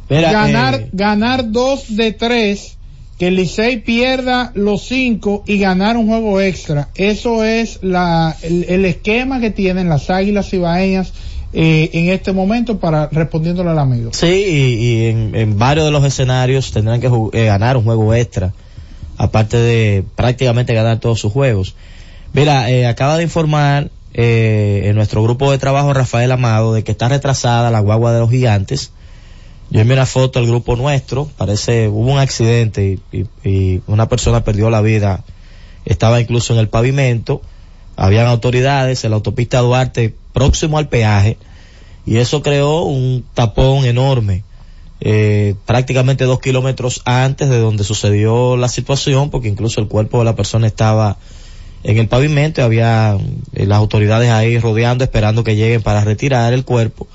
Ganar, 0.09 0.74
eh, 0.74 0.89
ganar 0.93 1.51
dos 1.51 1.95
de 1.95 2.12
tres, 2.12 2.79
que 3.18 3.29
el 3.29 3.37
Licey 3.37 3.83
pierda 3.83 4.53
los 4.55 4.87
cinco 4.87 5.45
y 5.47 5.59
ganar 5.59 5.97
un 5.97 6.07
juego 6.07 6.41
extra. 6.41 6.89
Eso 6.95 7.45
es 7.45 7.81
la, 7.83 8.35
el, 8.43 8.64
el 8.68 8.85
esquema 8.85 9.41
que 9.41 9.51
tienen 9.51 9.89
las 9.89 10.09
águilas 10.09 10.53
ibaeñas 10.53 11.12
eh, 11.53 11.90
en 11.92 12.11
este 12.11 12.32
momento 12.32 12.78
para 12.78 13.09
respondiéndole 13.09 13.70
al 13.70 13.78
amigo. 13.78 14.11
Sí, 14.12 14.26
y, 14.26 15.07
en, 15.07 15.59
varios 15.59 15.86
de 15.86 15.90
los 15.90 16.05
escenarios 16.05 16.72
tendrán 16.72 17.01
que 17.01 17.09
eh, 17.32 17.44
ganar 17.46 17.76
un 17.76 17.84
juego 17.84 18.14
extra, 18.14 18.53
aparte 19.16 19.57
de 19.57 20.05
prácticamente 20.14 20.74
ganar 20.74 20.99
todos 21.01 21.20
sus 21.20 21.32
juegos. 21.32 21.74
Mira, 22.32 22.70
eh, 22.70 22.86
acaba 22.86 23.16
de 23.16 23.22
informar 23.22 23.90
eh, 24.12 24.82
en 24.84 24.96
nuestro 24.96 25.22
grupo 25.22 25.51
de 25.51 25.59
trabajo 25.59 25.92
Rafael 25.94 26.30
Amado 26.32 26.74
de 26.74 26.84
que 26.84 26.92
está 26.92 27.09
retrasada 27.09 27.70
la 27.70 27.80
guagua 27.80 28.12
de 28.12 28.20
los 28.20 28.30
gigantes. 28.30 28.92
Yo 29.70 29.80
envié 29.80 29.94
una 29.94 30.07
foto 30.07 30.38
al 30.38 30.46
grupo 30.46 30.76
nuestro, 30.76 31.28
parece, 31.36 31.88
hubo 31.88 32.11
un 32.11 32.18
accidente 32.18 32.99
y 33.44 33.82
una 33.86 34.09
persona 34.09 34.42
perdió 34.42 34.70
la 34.70 34.80
vida, 34.80 35.24
estaba 35.84 36.22
incluso 36.22 36.55
en 36.55 36.61
el 36.61 36.68
pavimento, 36.68 37.42
habían 37.99 38.26
autoridades 38.26 39.05
en 39.05 39.11
la 39.11 39.16
autopista 39.16 39.59
Duarte 39.59 40.14
próximo 40.32 40.78
al 40.78 40.88
peaje, 40.88 41.36
y 42.07 42.16
eso 42.16 42.42
creó 42.42 42.84
un 42.84 43.24
tapón 43.34 43.84
enorme, 43.84 44.44
eh, 45.01 45.57
prácticamente 45.66 46.24
dos 46.24 46.40
kilómetros 46.40 47.03
antes 47.05 47.51
de 47.51 47.59
donde 47.59 47.84
sucedió 47.84 48.57
la 48.57 48.68
situación, 48.68 49.30
porque 49.30 49.49
incluso 49.49 49.80
el 49.80 49.88
cuerpo 49.88 50.20
de 50.20 50.24
la 50.24 50.36
persona 50.36 50.66
estaba 50.68 51.18
en 51.82 51.99
el 51.99 52.09
pavimento 52.09 52.61
y 52.61 52.64
había 52.64 53.18
eh, 53.53 53.66
las 53.66 53.78
autoridades 53.78 54.30
ahí 54.30 54.59
rodeando, 54.59 55.05
esperando 55.05 55.44
que 55.44 55.57
lleguen 55.57 55.82
para 55.82 56.03
retirar 56.03 56.53
el 56.53 56.64
cuerpo 56.64 57.09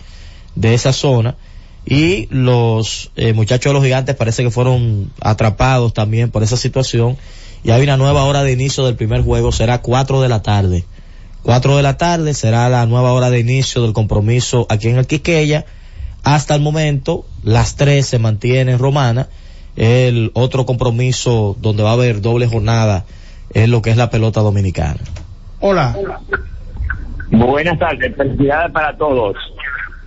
de 0.56 0.74
esa 0.74 0.94
zona. 0.94 1.38
Y 1.86 2.28
los 2.30 3.12
eh, 3.16 3.34
muchachos 3.34 3.72
de 3.72 3.74
los 3.74 3.84
gigantes 3.84 4.16
parece 4.16 4.44
que 4.44 4.52
fueron 4.52 5.12
atrapados 5.20 5.94
también 5.94 6.30
por 6.30 6.44
esa 6.44 6.56
situación. 6.56 7.18
Y 7.64 7.72
hay 7.72 7.84
una 7.84 7.98
nueva 7.98 8.26
hora 8.26 8.44
de 8.44 8.52
inicio 8.52 8.86
del 8.86 8.96
primer 8.96 9.22
juego, 9.24 9.52
será 9.52 9.82
4 9.82 10.22
de 10.22 10.30
la 10.30 10.42
tarde. 10.42 10.84
4 11.44 11.78
de 11.78 11.84
la 11.84 11.98
tarde 11.98 12.34
será 12.34 12.68
la 12.70 12.86
nueva 12.86 13.14
hora 13.14 13.30
de 13.30 13.40
inicio 13.40 13.82
del 13.82 13.94
compromiso 13.94 14.66
aquí 14.70 14.90
en 14.90 14.98
el 14.98 15.08
Quiqueya. 15.08 15.66
Hasta 16.24 16.56
el 16.56 16.62
momento, 16.62 17.26
las 17.44 17.76
3 17.76 18.06
se 18.06 18.20
mantienen 18.20 18.80
Romana. 18.80 19.28
El 19.76 20.32
otro 20.34 20.66
compromiso 20.66 21.56
donde 21.60 21.84
va 21.84 21.92
a 21.92 21.94
haber 21.94 22.22
doble 22.22 22.48
jornada 22.48 23.06
es 23.54 23.70
lo 23.70 23.82
que 23.82 23.92
es 23.92 23.98
la 23.98 24.10
pelota 24.10 24.42
dominicana. 24.42 25.00
Hola. 25.60 25.98
Buenas 27.32 27.80
tardes, 27.80 28.16
felicidades 28.16 28.72
para 28.72 28.96
todos. 28.98 29.36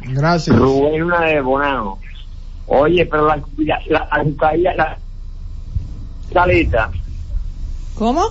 Gracias. 0.00 0.54
Rubén 0.56 1.02
una 1.02 1.22
de 1.22 1.40
Bonao. 1.40 1.98
Oye, 2.66 3.06
pero 3.06 3.26
la, 3.26 3.36
la, 3.58 3.80
la, 3.88 4.56
la, 4.56 4.74
la 4.74 4.98
salita. 6.32 6.90
¿Cómo? 7.96 8.22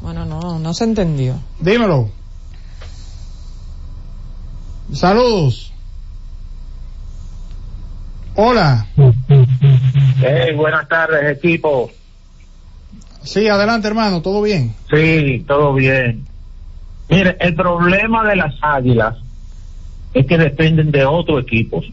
Bueno, 0.00 0.24
no, 0.26 0.58
no 0.58 0.74
se 0.74 0.84
entendió. 0.84 1.34
Dímelo. 1.60 2.10
Saludos. 4.92 5.72
Hola. 8.34 8.86
Hey, 10.20 10.54
buenas 10.56 10.88
tardes, 10.88 11.36
equipo. 11.38 11.90
Sí, 13.22 13.48
adelante 13.48 13.88
hermano, 13.88 14.20
¿todo 14.22 14.42
bien? 14.42 14.74
Sí, 14.90 15.44
todo 15.46 15.74
bien. 15.74 16.26
Mire, 17.08 17.36
el 17.40 17.54
problema 17.54 18.26
de 18.28 18.36
las 18.36 18.54
águilas 18.60 19.16
es 20.14 20.26
que 20.26 20.38
dependen 20.38 20.90
de 20.90 21.04
otros 21.04 21.42
equipos. 21.42 21.84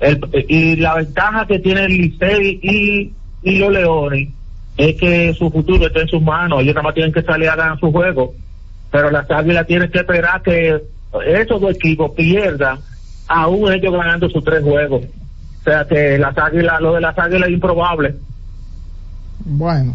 El- 0.00 0.20
y 0.48 0.76
la 0.76 0.94
ventaja 0.94 1.46
que 1.46 1.58
tiene 1.58 1.84
el 1.86 1.92
Licey 1.96 2.60
y, 2.62 3.12
y 3.42 3.58
los 3.58 3.72
Leones 3.72 4.28
es 4.76 4.96
que 4.96 5.34
su 5.34 5.50
futuro 5.50 5.86
está 5.86 6.00
en 6.00 6.08
sus 6.08 6.22
manos. 6.22 6.60
Ellos 6.60 6.74
nada 6.74 6.84
más 6.84 6.94
tienen 6.94 7.12
que 7.12 7.22
salir 7.22 7.48
a 7.48 7.56
ganar 7.56 7.80
su 7.80 7.90
juego. 7.90 8.34
Pero 8.90 9.10
las 9.10 9.30
águilas 9.30 9.66
tienen 9.66 9.90
que 9.90 9.98
esperar 9.98 10.42
que 10.42 10.82
esos 11.26 11.60
dos 11.60 11.74
equipos 11.74 12.12
pierdan, 12.12 12.78
aún 13.26 13.72
ellos 13.72 13.92
ganando 13.92 14.28
sus 14.28 14.44
tres 14.44 14.62
juegos. 14.62 15.04
O 15.60 15.64
sea 15.64 15.86
que 15.86 16.18
las 16.18 16.36
águilas, 16.36 16.80
lo 16.80 16.94
de 16.94 17.00
las 17.00 17.18
águilas 17.18 17.48
es 17.48 17.54
improbable. 17.54 18.14
Bueno. 19.44 19.94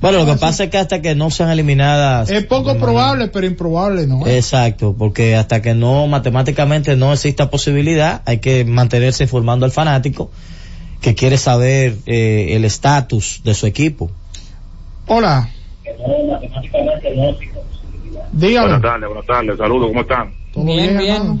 Bueno, 0.00 0.18
lo 0.18 0.26
que 0.26 0.38
pasa 0.38 0.64
es 0.64 0.70
que 0.70 0.78
hasta 0.78 1.00
que 1.00 1.14
no 1.14 1.30
sean 1.30 1.50
eliminadas. 1.50 2.28
Es 2.28 2.44
poco 2.44 2.76
probable, 2.76 3.28
pero 3.28 3.46
improbable 3.46 4.06
no. 4.08 4.26
Exacto, 4.26 4.96
porque 4.98 5.36
hasta 5.36 5.62
que 5.62 5.74
no 5.74 6.08
matemáticamente 6.08 6.96
no 6.96 7.12
exista 7.12 7.50
posibilidad, 7.50 8.20
hay 8.26 8.38
que 8.38 8.64
mantenerse 8.64 9.22
informando 9.22 9.64
al 9.64 9.70
fanático 9.70 10.30
que 11.02 11.14
quiere 11.14 11.36
saber 11.36 11.96
eh, 12.06 12.54
el 12.56 12.64
estatus 12.64 13.42
de 13.44 13.54
su 13.54 13.66
equipo. 13.66 14.10
Hola. 15.06 15.48
Dígame. 18.32 18.66
Buenas 18.66 18.82
tardes, 18.82 19.08
buenas 19.08 19.26
tardes, 19.26 19.58
saludos, 19.58 19.88
¿cómo 19.88 20.00
están? 20.00 20.32
¿Todo 20.54 20.64
bien, 20.64 21.00
hermano? 21.00 21.40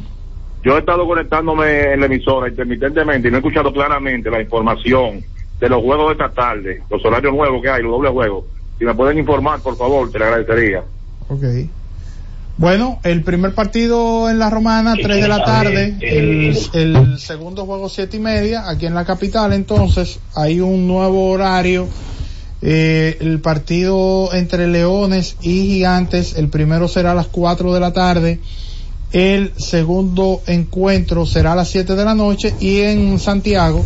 Yo 0.64 0.76
he 0.76 0.80
estado 0.80 1.06
conectándome 1.06 1.92
en 1.92 2.00
la 2.00 2.06
emisora 2.06 2.48
intermitentemente 2.48 3.28
y 3.28 3.30
no 3.30 3.38
he 3.38 3.40
escuchado 3.40 3.72
claramente 3.72 4.30
la 4.30 4.40
información 4.40 5.24
de 5.58 5.68
los 5.68 5.80
juegos 5.80 6.08
de 6.08 6.24
esta 6.24 6.34
tarde, 6.34 6.82
los 6.90 7.04
horarios 7.04 7.34
nuevos 7.34 7.62
que 7.62 7.70
hay, 7.70 7.82
los 7.82 7.92
dobles 7.92 8.12
juegos. 8.12 8.44
Si 8.78 8.84
me 8.84 8.94
pueden 8.94 9.18
informar, 9.18 9.60
por 9.60 9.76
favor, 9.76 10.10
te 10.10 10.18
lo 10.18 10.24
agradecería. 10.24 10.82
Ok. 11.28 11.44
Bueno, 12.58 13.00
el 13.02 13.22
primer 13.22 13.54
partido 13.54 14.28
en 14.28 14.38
la 14.38 14.50
Romana, 14.50 14.94
3 15.00 15.22
de 15.22 15.28
la 15.28 15.44
tarde. 15.44 15.96
El, 16.00 16.56
el 16.74 17.18
segundo 17.18 17.64
juego, 17.64 17.88
siete 17.88 18.18
y 18.18 18.20
media. 18.20 18.68
Aquí 18.68 18.86
en 18.86 18.94
la 18.94 19.04
capital, 19.04 19.52
entonces, 19.52 20.20
hay 20.34 20.60
un 20.60 20.86
nuevo 20.86 21.30
horario. 21.30 21.88
Eh, 22.64 23.16
el 23.20 23.40
partido 23.40 24.32
entre 24.32 24.68
Leones 24.68 25.36
y 25.40 25.66
Gigantes, 25.66 26.36
el 26.36 26.48
primero 26.48 26.86
será 26.86 27.10
a 27.10 27.14
las 27.14 27.26
4 27.26 27.74
de 27.74 27.80
la 27.80 27.92
tarde. 27.92 28.40
El 29.12 29.52
segundo 29.56 30.42
encuentro 30.46 31.26
será 31.26 31.52
a 31.52 31.56
las 31.56 31.68
7 31.68 31.96
de 31.96 32.04
la 32.04 32.14
noche. 32.14 32.54
Y 32.60 32.80
en 32.80 33.18
Santiago, 33.18 33.84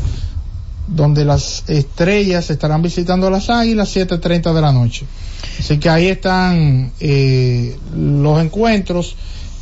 donde 0.86 1.24
las 1.24 1.64
estrellas 1.68 2.50
estarán 2.50 2.82
visitando 2.82 3.26
a 3.26 3.30
las 3.30 3.50
águilas, 3.50 3.94
7.30 3.96 4.52
de 4.54 4.60
la 4.60 4.72
noche. 4.72 5.06
Así 5.58 5.78
que 5.78 5.88
ahí 5.88 6.06
están 6.08 6.92
eh, 7.00 7.76
los 7.96 8.40
encuentros. 8.42 9.16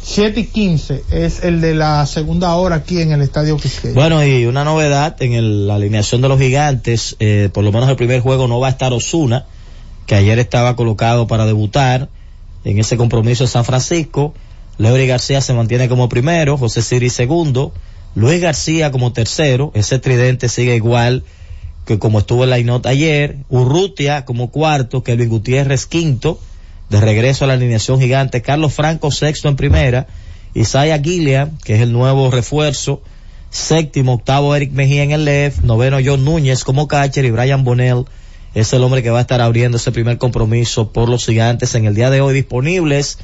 7 0.06 0.38
y 0.40 0.44
15 0.44 1.02
es 1.12 1.42
el 1.44 1.62
de 1.62 1.74
la 1.74 2.04
segunda 2.04 2.54
hora 2.56 2.76
aquí 2.76 3.00
en 3.00 3.12
el 3.12 3.22
Estadio 3.22 3.56
Quisqueya. 3.56 3.94
Bueno, 3.94 4.22
y 4.22 4.44
una 4.44 4.62
novedad 4.62 5.16
en 5.22 5.32
el- 5.32 5.66
la 5.66 5.76
alineación 5.76 6.20
de 6.20 6.28
los 6.28 6.38
gigantes, 6.38 7.16
eh, 7.20 7.48
por 7.52 7.64
lo 7.64 7.72
menos 7.72 7.88
el 7.88 7.96
primer 7.96 8.20
juego 8.20 8.46
no 8.46 8.60
va 8.60 8.66
a 8.66 8.70
estar 8.70 8.92
Osuna, 8.92 9.46
que 10.06 10.14
ayer 10.14 10.38
estaba 10.38 10.76
colocado 10.76 11.26
para 11.26 11.46
debutar 11.46 12.10
en 12.66 12.78
ese 12.78 12.98
compromiso 12.98 13.44
en 13.44 13.48
San 13.48 13.64
Francisco. 13.64 14.34
Leury 14.76 15.06
García 15.06 15.40
se 15.40 15.54
mantiene 15.54 15.88
como 15.88 16.10
primero, 16.10 16.58
José 16.58 16.82
Siri 16.82 17.08
segundo, 17.08 17.72
Luis 18.14 18.40
García 18.40 18.90
como 18.90 19.12
tercero, 19.12 19.72
ese 19.74 19.98
tridente 19.98 20.48
sigue 20.48 20.76
igual 20.76 21.24
que 21.84 21.98
como 21.98 22.20
estuvo 22.20 22.44
en 22.44 22.50
la 22.50 22.60
nota 22.60 22.90
ayer, 22.90 23.36
Urrutia 23.48 24.24
como 24.24 24.50
cuarto, 24.50 25.02
Kelvin 25.02 25.28
Gutiérrez 25.28 25.86
quinto, 25.86 26.40
de 26.88 27.00
regreso 27.00 27.44
a 27.44 27.48
la 27.48 27.54
alineación 27.54 28.00
gigante, 28.00 28.42
Carlos 28.42 28.72
Franco 28.72 29.10
sexto 29.10 29.48
en 29.48 29.56
primera, 29.56 30.06
Isaiah 30.54 31.00
Gilliam, 31.02 31.58
que 31.64 31.74
es 31.74 31.80
el 31.80 31.92
nuevo 31.92 32.30
refuerzo, 32.30 33.02
séptimo, 33.50 34.14
octavo 34.14 34.54
Eric 34.54 34.72
Mejía 34.72 35.02
en 35.02 35.10
el 35.10 35.24
left, 35.24 35.60
noveno 35.62 35.98
John 36.04 36.24
Núñez 36.24 36.64
como 36.64 36.88
catcher 36.88 37.24
y 37.24 37.30
Brian 37.30 37.64
Bonnell 37.64 38.04
es 38.54 38.72
el 38.72 38.82
hombre 38.84 39.02
que 39.02 39.10
va 39.10 39.18
a 39.18 39.22
estar 39.22 39.40
abriendo 39.40 39.78
ese 39.78 39.90
primer 39.90 40.18
compromiso 40.18 40.92
por 40.92 41.08
los 41.08 41.26
gigantes 41.26 41.74
en 41.74 41.86
el 41.86 41.94
día 41.94 42.10
de 42.10 42.20
hoy 42.20 42.34
disponibles 42.34 43.18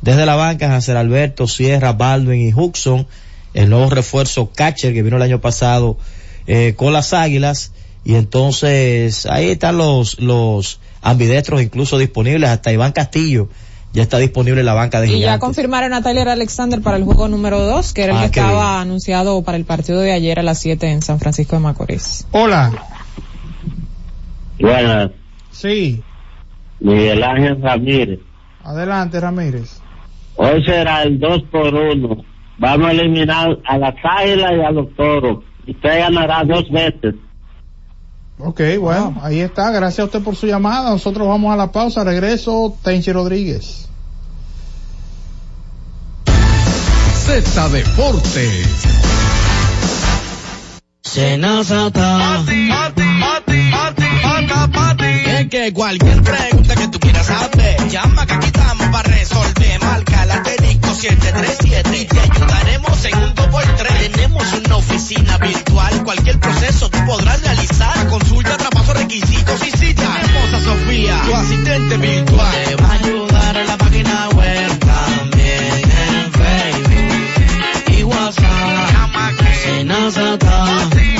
desde 0.00 0.26
la 0.26 0.34
banca 0.34 0.74
Hacer 0.74 0.96
Alberto, 0.96 1.46
Sierra, 1.46 1.92
Baldwin 1.92 2.48
y 2.48 2.52
Huxon, 2.52 3.06
el 3.54 3.70
nuevo 3.70 3.90
refuerzo 3.90 4.50
catcher 4.54 4.92
que 4.94 5.02
vino 5.02 5.16
el 5.16 5.22
año 5.22 5.40
pasado 5.40 5.96
eh, 6.46 6.74
con 6.76 6.92
las 6.92 7.12
águilas 7.12 7.72
y 8.04 8.14
entonces 8.14 9.26
ahí 9.26 9.50
están 9.50 9.78
los 9.78 10.18
los 10.20 10.80
ambidestros 11.02 11.62
incluso 11.62 11.98
disponibles 11.98 12.50
hasta 12.50 12.72
Iván 12.72 12.92
Castillo 12.92 13.48
ya 13.92 14.02
está 14.02 14.16
disponible 14.18 14.60
en 14.60 14.66
la 14.66 14.72
banca 14.72 15.02
de 15.02 15.08
Y 15.08 15.20
ya 15.20 15.38
confirmaron 15.38 15.92
a 15.92 16.02
Tyler 16.02 16.26
Alexander 16.30 16.80
para 16.80 16.96
el 16.96 17.04
juego 17.04 17.28
número 17.28 17.60
2, 17.60 17.92
que 17.92 18.04
era 18.04 18.12
el 18.12 18.18
Ah, 18.18 18.20
que 18.22 18.40
estaba 18.40 18.52
bien. 18.78 18.82
anunciado 18.88 19.42
para 19.42 19.58
el 19.58 19.66
partido 19.66 20.00
de 20.00 20.12
ayer 20.12 20.38
a 20.38 20.42
las 20.42 20.60
7 20.60 20.90
en 20.90 21.02
San 21.02 21.20
Francisco 21.20 21.56
de 21.56 21.60
Macorís. 21.62 22.26
Hola. 22.32 22.72
Buenas, 24.58 25.10
Sí, 25.50 26.02
Miguel 26.80 27.22
Ángel 27.22 27.60
Ramírez. 27.60 28.20
adelante 28.64 29.20
Ramírez. 29.20 29.80
Hoy 30.36 30.64
será 30.64 31.02
el 31.02 31.18
2 31.20 31.42
por 31.50 31.74
1. 31.74 32.24
Vamos 32.62 32.86
a 32.86 32.92
eliminar 32.92 33.58
a 33.64 33.76
las 33.76 33.94
águilas 34.04 34.52
y 34.56 34.60
a 34.60 34.70
los 34.70 34.94
toros. 34.94 35.38
Usted 35.66 35.98
ganará 35.98 36.44
dos 36.44 36.70
veces. 36.70 37.16
Ok, 38.38 38.60
bueno, 38.78 39.16
ahí 39.20 39.40
está. 39.40 39.72
Gracias 39.72 39.98
a 39.98 40.04
usted 40.04 40.22
por 40.22 40.36
su 40.36 40.46
llamada. 40.46 40.90
Nosotros 40.90 41.26
vamos 41.26 41.52
a 41.52 41.56
la 41.56 41.72
pausa. 41.72 42.04
Regreso, 42.04 42.76
Tenchi 42.84 43.10
Rodríguez. 43.10 43.88
Z 47.24 47.68
Deportes. 47.70 48.86
Es 55.26 55.48
que 55.48 55.72
cualquier 55.72 56.22
pregunta 56.22 56.74
que 56.76 56.88
tú 56.88 57.00
quieras 57.00 57.26
saber, 57.26 57.88
llama 57.88 58.24
que 58.24 58.34
aquí 58.34 58.46
estamos 58.46 58.86
para 58.86 59.08
resolver. 59.08 59.80
Marca 59.80 60.26
la 60.26 60.34
asterisco 60.34 60.71
737 61.02 61.98
y 61.98 62.04
te 62.06 62.20
ayudaremos 62.20 63.04
en 63.06 63.18
un 63.18 63.34
2x3. 63.34 64.12
Tenemos 64.12 64.52
una 64.52 64.76
oficina 64.76 65.36
virtual, 65.38 66.04
cualquier 66.04 66.38
proceso 66.38 66.88
tú 66.90 66.98
podrás 67.04 67.42
realizar. 67.42 68.06
Consulta, 68.06 68.56
traspaso, 68.56 68.94
requisitos 68.94 69.66
y 69.66 69.70
si 69.72 69.94
Tenemos 69.94 70.54
a 70.54 70.60
Sofía, 70.60 71.20
tu 71.26 71.34
asistente 71.34 71.96
virtual. 71.96 72.54
Te 72.66 72.76
va 72.76 72.86
a 72.86 72.92
ayudar 72.92 73.56
en 73.56 73.66
la 73.66 73.78
página 73.78 74.28
web, 74.28 74.78
también 74.78 75.90
en 75.90 76.32
Facebook 76.32 77.98
y 77.98 78.04
WhatsApp. 78.04 78.62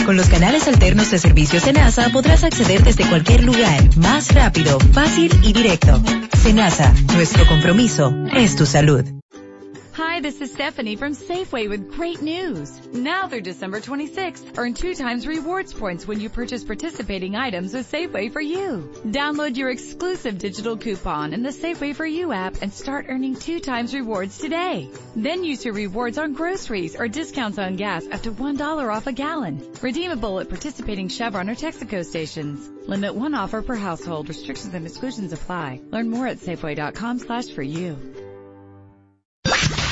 Con 0.07 0.16
los 0.16 0.28
canales 0.28 0.68
alternos 0.68 1.11
de 1.11 1.18
servicios 1.18 1.64
Senasa 1.64 2.09
podrás 2.11 2.45
acceder 2.45 2.85
desde 2.85 3.05
cualquier 3.09 3.43
lugar, 3.43 3.97
más 3.97 4.33
rápido, 4.33 4.78
fácil 4.93 5.37
y 5.43 5.53
directo. 5.53 6.01
Senasa, 6.41 6.95
nuestro 7.14 7.45
compromiso 7.49 8.14
es 8.33 8.55
tu 8.55 8.64
salud. 8.64 9.05
Hi, 10.13 10.21
this 10.21 10.43
is 10.43 10.53
Stephanie 10.53 10.97
from 10.97 11.15
Safeway 11.15 11.71
with 11.71 11.91
great 11.97 12.21
news. 12.21 12.87
Now 12.89 13.29
through 13.29 13.41
December 13.41 13.81
26th, 13.81 14.59
earn 14.59 14.75
two 14.75 14.95
times 14.95 15.27
rewards 15.27 15.73
points 15.73 16.07
when 16.07 16.21
you 16.21 16.29
purchase 16.29 16.63
participating 16.63 17.35
items 17.35 17.73
with 17.73 17.91
Safeway 17.91 18.31
for 18.31 18.43
You. 18.43 18.93
Download 19.07 19.57
your 19.57 19.71
exclusive 19.71 20.37
digital 20.37 20.77
coupon 20.77 21.33
in 21.33 21.43
the 21.43 21.49
Safeway 21.49 21.97
for 21.97 22.05
You 22.05 22.31
app 22.31 22.61
and 22.61 22.75
start 22.75 23.07
earning 23.09 23.37
two 23.37 23.59
times 23.59 23.95
rewards 23.95 24.37
today. 24.37 24.91
Then 25.17 25.45
use 25.45 25.65
your 25.65 25.73
rewards 25.73 26.19
on 26.19 26.35
groceries 26.35 26.95
or 26.95 27.09
discounts 27.09 27.57
on 27.57 27.77
gas 27.77 28.07
up 28.07 28.21
to 28.25 28.33
$1 28.33 28.95
off 28.95 29.07
a 29.07 29.13
gallon. 29.13 29.67
Redeemable 29.81 30.41
at 30.41 30.51
participating 30.51 31.09
Chevron 31.09 31.49
or 31.49 31.55
Texaco 31.55 32.05
stations. 32.05 32.69
Limit 32.87 33.15
one 33.15 33.35
offer 33.35 33.63
per 33.63 33.77
household. 33.77 34.29
Restrictions 34.29 34.75
and 34.75 34.87
exclusions 34.87 35.33
apply. 35.33 35.81
Learn 35.91 36.11
more 36.11 36.27
at 36.27 36.37
Safeway.com 36.37 37.19
slash 37.19 37.49
for 37.49 37.63
you. 37.63 38.22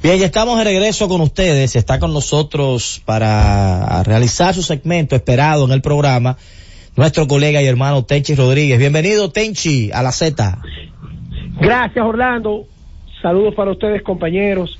Bien, 0.00 0.16
ya 0.18 0.26
estamos 0.26 0.56
de 0.58 0.64
regreso 0.64 1.08
con 1.08 1.20
ustedes. 1.20 1.74
Está 1.74 1.98
con 1.98 2.12
nosotros 2.12 3.02
para 3.04 4.02
realizar 4.04 4.54
su 4.54 4.62
segmento 4.62 5.16
esperado 5.16 5.64
en 5.64 5.72
el 5.72 5.82
programa 5.82 6.36
nuestro 6.96 7.26
colega 7.26 7.62
y 7.62 7.66
hermano 7.66 8.04
Tenchi 8.04 8.34
Rodríguez. 8.34 8.78
Bienvenido, 8.78 9.30
Tenchi, 9.30 9.90
a 9.92 10.02
la 10.02 10.12
Z. 10.12 10.58
Gracias, 11.60 12.04
Orlando. 12.04 12.66
Saludos 13.22 13.54
para 13.54 13.72
ustedes, 13.72 14.02
compañeros. 14.02 14.78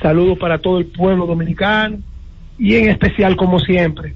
Saludos 0.00 0.38
para 0.38 0.58
todo 0.58 0.78
el 0.78 0.86
pueblo 0.86 1.26
dominicano 1.26 1.98
y 2.58 2.76
en 2.76 2.88
especial, 2.88 3.36
como 3.36 3.60
siempre, 3.60 4.14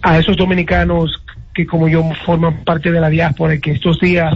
a 0.00 0.18
esos 0.18 0.36
dominicanos 0.36 1.10
que 1.54 1.66
como 1.66 1.88
yo 1.88 2.02
forman 2.24 2.64
parte 2.64 2.90
de 2.90 3.00
la 3.00 3.10
diáspora 3.10 3.54
y 3.54 3.60
que 3.60 3.72
estos 3.72 4.00
días, 4.00 4.34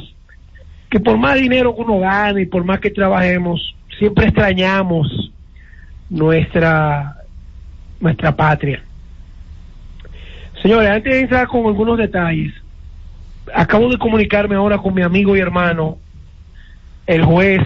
que 0.90 1.00
por 1.00 1.16
más 1.16 1.36
dinero 1.36 1.74
que 1.74 1.82
uno 1.82 2.00
gane 2.00 2.42
y 2.42 2.46
por 2.46 2.64
más 2.64 2.80
que 2.80 2.90
trabajemos, 2.90 3.74
siempre 3.98 4.26
extrañamos 4.26 5.32
nuestra 6.08 7.16
nuestra 8.00 8.34
patria. 8.36 8.82
Señores, 10.62 10.90
antes 10.90 11.12
de 11.12 11.20
entrar 11.20 11.46
con 11.46 11.66
algunos 11.66 11.98
detalles, 11.98 12.52
acabo 13.54 13.88
de 13.88 13.98
comunicarme 13.98 14.54
ahora 14.54 14.78
con 14.78 14.94
mi 14.94 15.02
amigo 15.02 15.36
y 15.36 15.40
hermano, 15.40 15.98
el 17.06 17.24
juez 17.24 17.62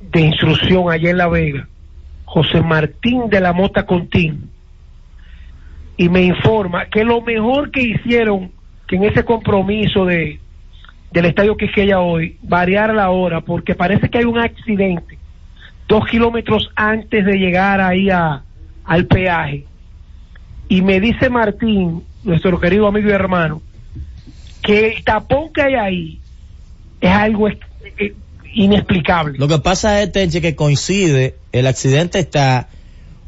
de 0.00 0.20
instrucción 0.20 0.90
allá 0.90 1.10
en 1.10 1.18
La 1.18 1.28
Vega, 1.28 1.68
José 2.24 2.60
Martín 2.60 3.28
de 3.30 3.40
la 3.40 3.52
Mota 3.52 3.86
Contín, 3.86 4.50
y 5.96 6.08
me 6.08 6.22
informa 6.22 6.86
que 6.86 7.04
lo 7.04 7.20
mejor 7.20 7.70
que 7.70 7.82
hicieron, 7.82 8.50
que 8.86 8.96
en 8.96 9.04
ese 9.04 9.24
compromiso 9.24 10.04
de 10.04 10.40
del 11.12 11.26
estadio 11.26 11.56
Quisqueya 11.56 12.00
hoy, 12.00 12.38
variar 12.42 12.94
la 12.94 13.10
hora, 13.10 13.40
porque 13.40 13.74
parece 13.74 14.08
que 14.08 14.18
hay 14.18 14.24
un 14.24 14.38
accidente 14.38 15.18
dos 15.88 16.06
kilómetros 16.06 16.70
antes 16.74 17.24
de 17.26 17.34
llegar 17.36 17.80
ahí 17.80 18.08
a, 18.08 18.42
al 18.84 19.06
peaje. 19.06 19.66
Y 20.68 20.80
me 20.80 21.00
dice 21.00 21.28
Martín, 21.28 22.02
nuestro 22.24 22.58
querido 22.58 22.86
amigo 22.86 23.08
y 23.10 23.12
hermano, 23.12 23.60
que 24.62 24.86
el 24.96 25.04
tapón 25.04 25.52
que 25.52 25.60
hay 25.62 25.74
ahí 25.74 26.20
es 27.00 27.10
algo 27.10 27.48
es- 27.48 27.58
eh, 27.98 28.14
inexplicable. 28.54 29.38
Lo 29.38 29.48
que 29.48 29.58
pasa 29.58 30.00
es, 30.02 30.12
Tenchi, 30.12 30.40
que 30.40 30.54
coincide, 30.56 31.36
el 31.52 31.66
accidente 31.66 32.18
está 32.20 32.68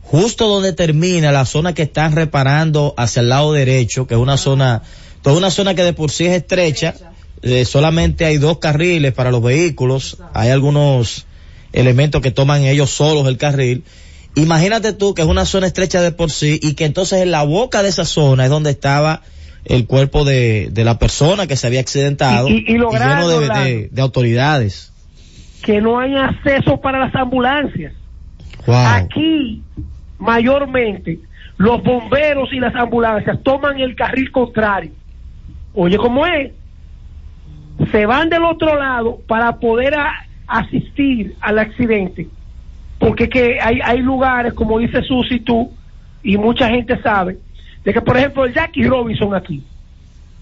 justo 0.03 0.49
donde 0.49 0.73
termina 0.73 1.33
la 1.33 1.45
zona 1.45 1.75
que 1.75 1.83
están 1.83 2.15
reparando 2.15 2.95
hacia 2.97 3.21
el 3.21 3.29
lado 3.29 3.53
derecho, 3.53 4.07
que 4.07 4.15
es 4.15 4.21
una 4.21 4.37
zona, 4.39 4.83
toda 5.23 5.37
una 5.37 5.51
zona 5.51 5.75
que 5.75 5.83
de 5.83 5.93
por 5.93 6.11
sí 6.11 6.25
es 6.27 6.33
estrecha, 6.33 6.95
eh, 7.45 7.65
solamente 7.65 8.25
hay 8.25 8.39
dos 8.39 8.59
carriles 8.59 9.13
para 9.13 9.31
los 9.31 9.43
vehículos, 9.43 10.19
hay 10.33 10.51
algunos 10.51 11.27
elementos 11.73 12.21
que 12.23 12.31
toman 12.31 12.63
ellos 12.63 12.91
solos 12.91 13.27
el 13.29 13.37
carril. 13.37 13.85
Imagínate 14.35 14.93
tú 14.93 15.15
que 15.15 15.23
es 15.23 15.29
una 15.29 15.45
zona 15.45 15.67
estrecha 15.67 16.01
de 16.03 16.11
por 16.11 16.31
sí 16.31 16.59
y 16.63 16.75
que 16.75 16.85
entonces 16.87 17.21
en 17.23 17.31
la 17.31 17.43
boca 17.45 17.83
de 17.83 17.91
esa 17.91 18.05
zona 18.05 18.45
es 18.45 18.51
donde 18.51 18.71
estaba 18.71 19.23
el 19.65 19.87
cuerpo 19.87 20.25
de, 20.25 20.69
de 20.73 20.85
la 20.85 20.99
persona 20.99 21.47
que 21.47 21.57
se 21.57 21.67
había 21.67 21.81
accidentado 21.81 22.49
Y- 22.49 22.65
y- 22.69 22.73
y 22.73 22.79
lo 22.79 22.91
lleno 22.91 23.29
de- 23.29 23.49
de- 23.49 23.89
de 23.93 24.03
autoridades. 24.03 24.91
que 25.63 25.81
no 25.81 25.99
hay 25.99 26.15
acceso 26.15 26.81
para 26.81 26.99
las 26.99 27.15
ambulancias. 27.15 27.93
Wow. 28.67 28.77
Aquí, 28.77 29.63
mayormente, 30.19 31.19
los 31.57 31.83
bomberos 31.83 32.53
y 32.53 32.59
las 32.61 32.75
ambulancias 32.75 33.39
toman 33.43 33.79
el 33.79 33.95
carril 33.95 34.31
contrario. 34.33 34.91
Oye, 35.75 35.97
¿cómo 35.97 36.27
es? 36.27 36.51
Se 37.91 38.07
van 38.07 38.29
del 38.29 38.45
otro 38.45 38.79
lado 38.79 39.19
para 39.27 39.57
poder 39.57 39.95
asistir 40.47 41.35
al 41.41 41.59
accidente. 41.59 42.29
Porque 42.99 43.29
que 43.29 43.59
hay, 43.61 43.81
hay 43.83 43.99
lugares, 43.99 44.53
como 44.55 44.79
dice 44.79 45.03
Susi 45.03 45.41
tú, 45.41 45.73
y 46.23 46.39
mucha 46.39 46.69
gente 46.69 47.01
sabe, 47.03 47.39
de 47.85 47.93
que, 47.93 48.01
por 48.01 48.17
ejemplo, 48.17 48.45
el 48.45 48.55
Jackie 48.55 48.87
Robinson 48.87 49.35
aquí 49.35 49.63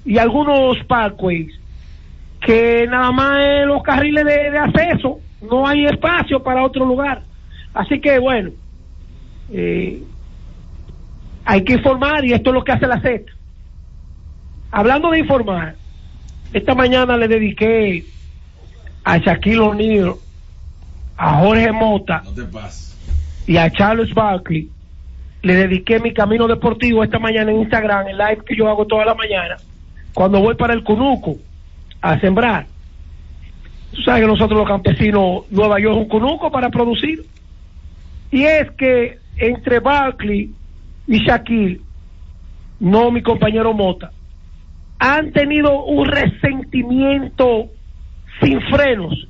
y 0.04 0.18
algunos 0.18 0.78
parkways, 0.84 1.58
que 2.40 2.86
nada 2.88 3.10
más 3.12 3.38
en 3.40 3.68
los 3.68 3.82
carriles 3.82 4.24
de, 4.24 4.50
de 4.50 4.58
acceso 4.58 5.20
no 5.48 5.66
hay 5.66 5.86
espacio 5.86 6.42
para 6.42 6.64
otro 6.64 6.84
lugar. 6.84 7.22
Así 7.74 8.00
que, 8.00 8.18
bueno, 8.18 8.50
eh, 9.50 10.02
hay 11.44 11.64
que 11.64 11.74
informar 11.74 12.24
y 12.24 12.32
esto 12.32 12.50
es 12.50 12.54
lo 12.54 12.64
que 12.64 12.72
hace 12.72 12.86
la 12.86 13.00
Z. 13.00 13.24
Hablando 14.70 15.10
de 15.10 15.20
informar, 15.20 15.74
esta 16.52 16.74
mañana 16.74 17.16
le 17.16 17.28
dediqué 17.28 18.04
a 19.04 19.18
Shaquille 19.18 19.58
O'Neal, 19.58 20.14
a 21.16 21.38
Jorge 21.38 21.72
Mota 21.72 22.22
No 22.24 22.48
y 23.46 23.56
a 23.56 23.70
Charles 23.70 24.12
Barkley. 24.14 24.68
Le 25.42 25.54
dediqué 25.54 25.98
mi 25.98 26.12
camino 26.12 26.46
deportivo 26.46 27.02
esta 27.02 27.18
mañana 27.18 27.50
en 27.50 27.60
Instagram, 27.60 28.06
el 28.08 28.18
live 28.18 28.44
que 28.46 28.54
yo 28.54 28.68
hago 28.68 28.86
toda 28.86 29.04
la 29.04 29.14
mañana, 29.14 29.56
cuando 30.14 30.40
voy 30.40 30.54
para 30.54 30.72
el 30.72 30.84
Cunuco 30.84 31.36
a 32.00 32.20
sembrar. 32.20 32.66
Tú 33.92 34.02
sabes 34.02 34.22
que 34.22 34.28
nosotros 34.28 34.58
los 34.58 34.68
campesinos, 34.68 35.44
Nueva 35.50 35.80
York 35.80 35.96
es 35.96 36.02
un 36.02 36.08
Cunuco 36.08 36.50
para 36.50 36.70
producir. 36.70 37.24
Y 38.30 38.44
es 38.44 38.70
que 38.72 39.18
entre 39.36 39.80
Barkley 39.80 40.50
y 41.06 41.18
Shaquille, 41.18 41.80
no 42.80 43.10
mi 43.10 43.22
compañero 43.22 43.74
Mota, 43.74 44.12
han 45.04 45.32
tenido 45.32 45.82
un 45.84 46.06
resentimiento 46.06 47.66
sin 48.40 48.60
frenos 48.70 49.26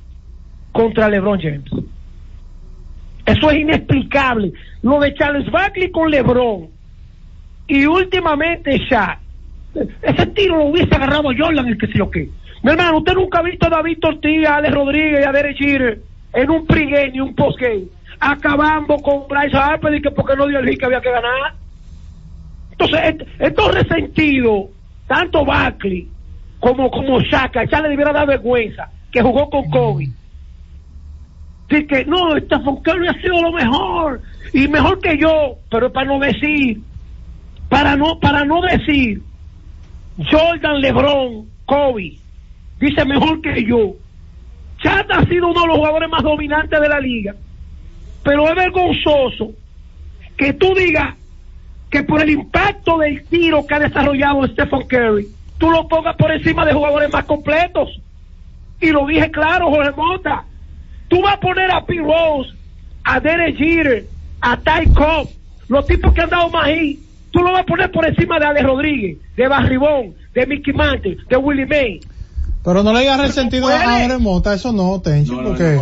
contra 0.71 1.09
LeBron 1.09 1.39
James. 1.41 1.63
Eso 3.25 3.49
es 3.49 3.57
inexplicable. 3.59 4.53
Lo 4.83 4.99
de 4.99 5.15
Charles 5.15 5.49
Barkley 5.49 5.89
con 5.89 6.11
LeBron 6.11 6.67
y 7.67 7.85
últimamente 7.87 8.77
Shaq. 8.87 9.17
Ese 10.03 10.27
tiro 10.27 10.57
lo 10.57 10.65
hubiese 10.65 10.93
agarrado 10.93 11.29
Jordan, 11.35 11.67
el 11.67 11.77
que 11.79 11.87
sé 11.87 11.93
yo 11.97 12.11
qué. 12.11 12.29
Mi 12.61 12.71
hermano, 12.71 12.99
usted 12.99 13.13
nunca 13.15 13.39
ha 13.39 13.43
visto 13.43 13.65
a 13.65 13.69
David 13.71 13.97
Tortilla, 13.99 14.53
a 14.53 14.57
Alex 14.57 14.75
Rodríguez 14.75 15.21
y 15.21 15.27
a 15.27 15.31
Derek 15.31 15.57
Jeter 15.57 16.01
en 16.33 16.49
un 16.51 16.67
pregame 16.67 17.11
y 17.15 17.19
un 17.19 17.33
postgame 17.33 17.85
acabando 18.19 18.97
con 18.97 19.27
Bryce 19.27 19.57
Harper 19.57 19.95
y 19.95 20.01
que 20.03 20.11
porque 20.11 20.35
no 20.35 20.45
dio 20.47 20.59
el 20.59 20.69
hit 20.69 20.79
que 20.79 20.85
había 20.85 21.01
que 21.01 21.09
ganar. 21.11 21.55
Entonces, 22.71 22.99
est- 23.05 23.21
estos 23.39 23.73
resentidos, 23.73 24.65
tanto 25.13 25.45
Barkley 25.45 26.07
como, 26.59 26.89
como 26.89 27.19
Shaq, 27.19 27.57
a 27.57 27.65
Shaq 27.65 27.83
le 27.83 27.89
debiera 27.89 28.11
dar 28.11 28.25
vergüenza 28.25 28.89
que 29.11 29.21
jugó 29.21 29.47
con 29.47 29.69
Kobe. 29.69 30.09
Dice 31.69 31.85
que 31.85 32.05
no, 32.05 32.31
Stephen 32.39 32.77
Curry 32.77 33.07
ha 33.07 33.21
sido 33.21 33.39
lo 33.41 33.51
mejor 33.51 34.21
y 34.53 34.67
mejor 34.67 34.99
que 34.99 35.17
yo, 35.17 35.57
pero 35.69 35.91
para 35.91 36.07
no 36.07 36.19
decir, 36.19 36.81
para 37.69 37.95
no, 37.95 38.19
para 38.19 38.43
no 38.43 38.61
decir, 38.61 39.21
Jordan, 40.31 40.81
LeBron, 40.81 41.47
Kobe, 41.65 42.17
dice 42.79 43.05
mejor 43.05 43.39
que 43.41 43.63
yo. 43.65 43.93
Chat 44.81 45.05
ha 45.11 45.25
sido 45.25 45.47
uno 45.49 45.61
de 45.61 45.67
los 45.67 45.77
jugadores 45.77 46.09
más 46.09 46.23
dominantes 46.23 46.81
de 46.81 46.89
la 46.89 46.99
liga, 46.99 47.35
pero 48.23 48.49
es 48.49 48.55
vergonzoso 48.55 49.51
que 50.37 50.53
tú 50.53 50.73
digas 50.73 51.15
que 51.93 52.01
por 52.01 52.19
el 52.23 52.31
impacto 52.31 52.97
del 52.97 53.23
tiro 53.25 53.67
que 53.67 53.75
ha 53.75 53.79
desarrollado 53.79 54.47
Stephen 54.47 54.81
Curry, 54.87 55.27
tú 55.59 55.69
lo 55.69 55.87
pongas 55.87 56.15
por 56.15 56.31
encima 56.31 56.65
de 56.65 56.73
jugadores 56.73 57.13
más 57.13 57.23
completos. 57.25 58.01
Y 58.81 58.87
lo 58.87 59.05
dije 59.05 59.29
claro, 59.29 59.69
Jorge 59.69 59.91
Mota. 59.91 60.43
Tú 61.07 61.21
vas 61.21 61.35
a 61.35 61.39
poner 61.39 61.69
a 61.69 61.85
P. 61.85 61.99
Rose, 61.99 62.49
a 63.03 63.19
Derek 63.19 63.57
Jeter, 63.57 64.07
a 64.41 64.57
Ty 64.57 64.89
Cobb, 64.91 65.29
los 65.67 65.85
tipos 65.85 66.11
que 66.15 66.21
han 66.21 66.31
dado 66.31 66.49
más 66.49 66.65
ahí. 66.65 66.99
Tú 67.29 67.41
lo 67.43 67.51
vas 67.51 67.61
a 67.61 67.65
poner 67.65 67.91
por 67.91 68.07
encima 68.07 68.39
de 68.39 68.45
Alex 68.47 68.65
Rodríguez, 68.65 69.17
de 69.37 69.47
Barribón, 69.47 70.15
de 70.33 70.47
Mickey 70.47 70.73
Mantle, 70.73 71.17
de 71.29 71.37
Willie 71.37 71.67
May. 71.67 71.99
Pero 72.63 72.81
no 72.81 72.91
le 72.91 73.01
digas 73.01 73.21
resentido 73.21 73.67
a. 73.67 73.99
Jorge 73.99 74.17
Mota, 74.17 74.55
eso 74.55 74.73
no, 74.73 74.99
Tenchi, 74.99 75.35
porque... 75.35 75.79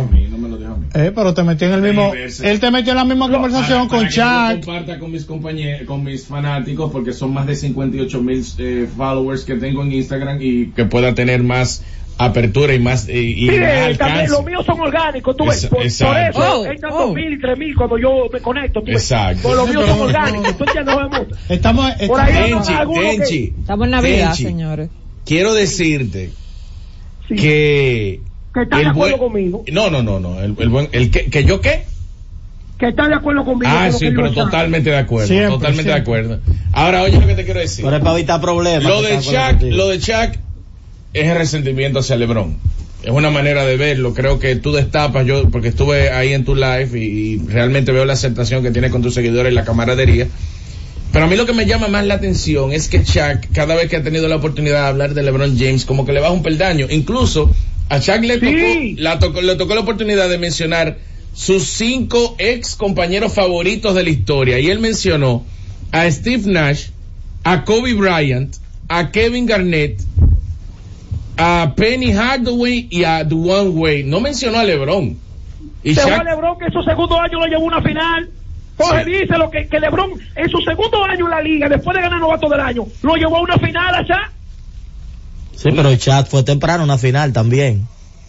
Eh, 0.94 1.10
pero 1.14 1.32
te 1.32 1.42
metió 1.42 1.68
en 1.68 1.74
el 1.74 1.80
mismo... 1.82 2.12
Él 2.14 2.60
te 2.60 2.70
metió 2.70 2.92
en 2.92 2.96
la 2.98 3.04
misma 3.04 3.30
conversación 3.30 3.88
Para- 3.88 3.88
con 3.88 3.98
para 4.00 4.08
que 4.08 4.14
yo 4.14 4.22
Shaq. 4.22 4.64
comparta 4.64 4.98
con 4.98 5.10
mis 5.12 5.24
compañeros, 5.24 5.86
con 5.86 6.04
mis 6.04 6.26
fanáticos, 6.26 6.90
porque 6.92 7.12
son 7.12 7.32
más 7.32 7.46
de 7.46 7.56
58 7.56 8.22
mil 8.22 8.44
eh, 8.58 8.86
followers 8.96 9.44
que 9.44 9.54
tengo 9.54 9.82
en 9.82 9.92
Instagram 9.92 10.38
y 10.40 10.66
que 10.66 10.84
pueda 10.84 11.14
tener 11.14 11.42
más 11.42 11.82
apertura 12.18 12.74
y 12.74 12.78
más, 12.78 13.08
eh, 13.08 13.20
y 13.22 13.34
Sí, 13.34 13.54
eh, 13.54 13.58
también 13.58 13.78
alcance. 13.84 14.28
los 14.28 14.44
míos 14.44 14.66
son 14.66 14.80
orgánicos, 14.80 15.34
tú 15.34 15.46
ves. 15.46 15.62
Por, 15.66 15.78
por 15.78 15.82
exacto. 15.86 16.40
eso 16.42 16.60
Oh, 16.60 16.66
entran 16.66 16.92
oh. 16.92 16.98
dos 17.06 17.14
mil 17.14 17.32
y 17.32 17.40
tres 17.40 17.58
mil 17.58 17.74
cuando 17.74 17.96
yo 17.98 18.28
me 18.30 18.38
conecto, 18.40 18.80
tú 18.80 18.86
ves. 18.86 18.96
Exacto. 18.96 19.48
Por 19.48 19.56
los 19.56 19.68
míos 19.70 19.84
son 19.86 20.00
orgánicos, 20.08 20.56
¿tú 20.58 20.64
entiendes, 20.64 20.94
Jorge 20.94 21.18
Mota? 21.18 21.36
Estamos... 21.48 21.92
Por 22.06 22.20
ahí 22.20 22.50
Tenchi, 22.52 22.72
algunos 22.74 23.02
que- 23.04 23.16
Tenchi, 23.18 23.54
Estamos 23.60 23.84
en 23.86 23.90
Navidad, 23.92 24.26
Tenchi, 24.28 24.42
señores. 24.44 24.90
quiero 25.24 25.54
decirte 25.54 26.30
que... 27.28 28.20
Que 28.54 28.62
están 28.62 28.78
de 28.80 28.84
el 28.84 28.90
acuerdo 28.90 29.16
buen- 29.18 29.30
conmigo. 29.32 29.64
No, 29.72 29.90
no, 29.90 30.02
no, 30.02 30.20
no. 30.20 30.40
El, 30.40 30.54
el 30.58 30.68
buen, 30.68 30.88
el 30.92 31.10
que, 31.10 31.26
que 31.26 31.44
yo 31.44 31.60
qué? 31.60 31.84
Que 32.78 32.88
están 32.88 33.10
de 33.10 33.16
acuerdo 33.16 33.44
conmigo. 33.44 33.70
Ah, 33.72 33.88
con 33.90 33.98
sí, 34.00 34.10
pero 34.14 34.32
totalmente 34.32 34.90
de 34.90 34.96
acuerdo. 34.96 35.28
Siempre, 35.28 35.50
totalmente 35.50 35.90
de 35.90 35.96
acuerdo. 35.96 36.40
Ahora, 36.72 37.02
oye 37.02 37.18
lo 37.20 37.26
que 37.26 37.34
te 37.34 37.44
quiero 37.44 37.60
decir. 37.60 37.84
Pero 37.84 37.96
es 37.96 38.02
para 38.02 38.16
evitar 38.18 38.40
problemas. 38.40 38.84
Lo 38.84 39.02
de 39.02 39.20
Shaq, 39.20 39.62
lo 39.62 39.88
de 39.88 39.98
Shaq 39.98 40.38
es 41.14 41.28
el 41.28 41.36
resentimiento 41.38 42.00
hacia 42.00 42.16
LeBron. 42.16 42.56
Es 43.04 43.10
una 43.10 43.30
manera 43.30 43.64
de 43.64 43.76
verlo. 43.76 44.14
Creo 44.14 44.38
que 44.38 44.56
tú 44.56 44.72
destapas, 44.72 45.26
yo, 45.26 45.48
porque 45.50 45.68
estuve 45.68 46.10
ahí 46.10 46.32
en 46.34 46.44
tu 46.44 46.54
live 46.54 46.90
y, 46.94 47.34
y 47.34 47.38
realmente 47.48 47.90
veo 47.92 48.04
la 48.04 48.12
aceptación 48.14 48.62
que 48.62 48.70
tienes 48.70 48.90
con 48.90 49.02
tus 49.02 49.14
seguidores 49.14 49.52
y 49.52 49.54
la 49.54 49.64
camaradería. 49.64 50.26
Pero 51.12 51.26
a 51.26 51.28
mí 51.28 51.36
lo 51.36 51.44
que 51.46 51.52
me 51.52 51.66
llama 51.66 51.88
más 51.88 52.06
la 52.06 52.14
atención 52.14 52.72
es 52.72 52.88
que 52.88 53.02
Shaq, 53.04 53.48
cada 53.52 53.74
vez 53.74 53.88
que 53.90 53.96
ha 53.96 54.02
tenido 54.02 54.28
la 54.28 54.36
oportunidad 54.36 54.82
de 54.82 54.88
hablar 54.88 55.14
de 55.14 55.22
LeBron 55.22 55.56
James, 55.58 55.84
como 55.84 56.04
que 56.06 56.12
le 56.12 56.20
baja 56.20 56.32
un 56.32 56.42
peldaño. 56.42 56.86
Incluso 56.90 57.50
a 57.92 57.98
Shaq 57.98 58.22
le 58.22 58.38
tocó, 58.38 59.02
la 59.02 59.18
tocó, 59.18 59.42
le 59.42 59.54
tocó 59.56 59.74
la 59.74 59.82
oportunidad 59.82 60.26
de 60.30 60.38
mencionar 60.38 60.96
sus 61.34 61.64
cinco 61.64 62.34
ex 62.38 62.74
compañeros 62.74 63.34
favoritos 63.34 63.94
de 63.94 64.02
la 64.02 64.08
historia. 64.08 64.58
Y 64.58 64.70
él 64.70 64.78
mencionó 64.78 65.44
a 65.90 66.10
Steve 66.10 66.44
Nash, 66.46 66.86
a 67.44 67.64
Kobe 67.64 67.92
Bryant, 67.92 68.56
a 68.88 69.10
Kevin 69.10 69.44
Garnett, 69.44 70.00
a 71.36 71.74
Penny 71.76 72.12
Hardaway 72.12 72.88
y 72.88 73.04
a 73.04 73.24
Dwayne 73.24 73.68
Wade. 73.68 74.04
No 74.04 74.20
mencionó 74.20 74.60
a 74.60 74.64
LeBron. 74.64 75.18
Y 75.84 75.94
Se 75.94 76.00
fue 76.00 76.12
Shaq, 76.12 76.24
LeBron 76.24 76.58
que 76.58 76.64
en 76.64 76.72
su 76.72 76.82
segundo 76.84 77.20
año 77.20 77.40
lo 77.40 77.46
llevó 77.46 77.64
a 77.64 77.76
una 77.76 77.82
final. 77.82 78.30
Dice 79.04 79.36
lo 79.36 79.50
que, 79.50 79.68
que 79.68 79.78
LeBron 79.78 80.12
en 80.34 80.48
su 80.48 80.62
segundo 80.62 81.04
año 81.04 81.26
en 81.26 81.30
la 81.30 81.42
liga, 81.42 81.68
después 81.68 81.94
de 81.94 82.02
ganar 82.02 82.20
novato 82.20 82.48
del 82.48 82.60
año, 82.60 82.86
lo 83.02 83.16
llevó 83.16 83.36
a 83.36 83.42
una 83.42 83.58
final 83.58 83.94
allá. 83.94 84.32
Sí, 85.62 85.68
pero 85.74 85.88
el 85.90 85.98
chat 85.98 86.28
fue 86.28 86.42
temprano 86.42 86.84
una 86.84 86.98
final 86.98 87.32
también. 87.32 87.86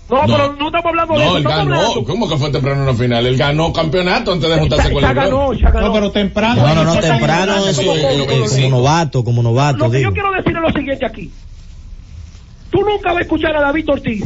No, 0.10 0.28
No. 0.28 0.34
pero 0.36 0.54
no 0.54 0.66
estamos 0.68 0.86
hablando 0.86 1.14
de 1.14 1.20
no, 1.20 1.26
eso. 1.26 1.38
él 1.38 1.44
Estamos 1.44 1.58
ganó. 1.68 1.76
hablando. 1.82 2.04
¿Cómo 2.04 2.30
que 2.30 2.38
fue 2.38 2.50
temprano 2.52 2.82
en 2.82 2.86
la 2.88 2.94
final? 2.94 3.26
Él 3.26 3.38
ganó 3.38 3.74
campeonato 3.74 4.32
antes 4.34 4.50
de 4.50 4.60
juntarse 4.60 4.92
con 4.92 5.02
Ya 5.02 5.14
LeBron. 5.14 5.30
ganó, 5.30 5.54
ya 5.54 5.72
ganó. 5.72 5.88
No, 5.88 5.94
pero 5.94 6.12
temprano. 6.12 6.62
No, 6.68 6.76
no, 6.76 6.84
no, 6.84 7.00
temprano 7.00 7.56
es, 7.68 7.78
Como 7.78 7.94
eh, 7.96 8.26
como 8.30 8.46
como 8.48 8.70
novato, 8.70 9.24
como 9.24 9.42
novato, 9.44 9.78
Lo 9.86 9.92
que 9.92 9.98
digo. 9.98 10.10
yo 10.10 10.14
quiero 10.14 10.32
decir 10.32 10.56
es 10.56 10.62
lo 10.62 10.72
siguiente 10.72 11.06
aquí. 11.06 11.32
Tú 12.70 12.82
nunca 12.82 13.10
vas 13.12 13.20
a 13.20 13.22
escuchar 13.22 13.56
a 13.56 13.62
David 13.62 13.90
Ortiz, 13.90 14.26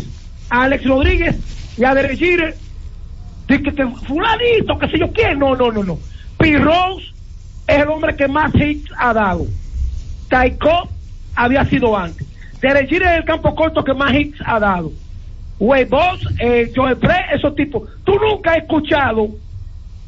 a 0.49 0.63
Alex 0.63 0.83
Rodríguez 0.85 1.35
y 1.77 1.83
a 1.83 1.93
Derek 1.93 2.17
Jeter 2.17 2.57
de 3.47 3.61
que, 3.63 3.73
que 3.73 3.87
fulanito, 4.07 4.77
que 4.79 4.87
sé 4.89 4.99
yo 4.99 5.11
quién. 5.13 5.39
No, 5.39 5.55
no, 5.55 5.71
no, 5.71 5.83
no. 5.83 5.99
P. 6.37 6.57
Rose 6.57 7.05
es 7.67 7.77
el 7.79 7.87
hombre 7.87 8.15
que 8.15 8.27
más 8.27 8.53
hits 8.55 8.89
ha 8.97 9.13
dado. 9.13 9.45
Taiko 10.29 10.89
había 11.35 11.63
sido 11.65 11.95
antes. 11.95 12.26
Derek 12.61 12.89
Jeter 12.89 13.07
es 13.07 13.17
el 13.19 13.25
campo 13.25 13.53
corto 13.55 13.83
que 13.83 13.93
más 13.93 14.13
hits 14.13 14.39
ha 14.45 14.59
dado. 14.59 14.91
Boss, 15.59 16.27
eh, 16.39 16.71
Joel 16.75 16.97
Pre, 16.97 17.15
esos 17.33 17.55
tipos. 17.55 17.89
Tú 18.03 18.13
nunca 18.19 18.51
has 18.51 18.57
escuchado 18.59 19.29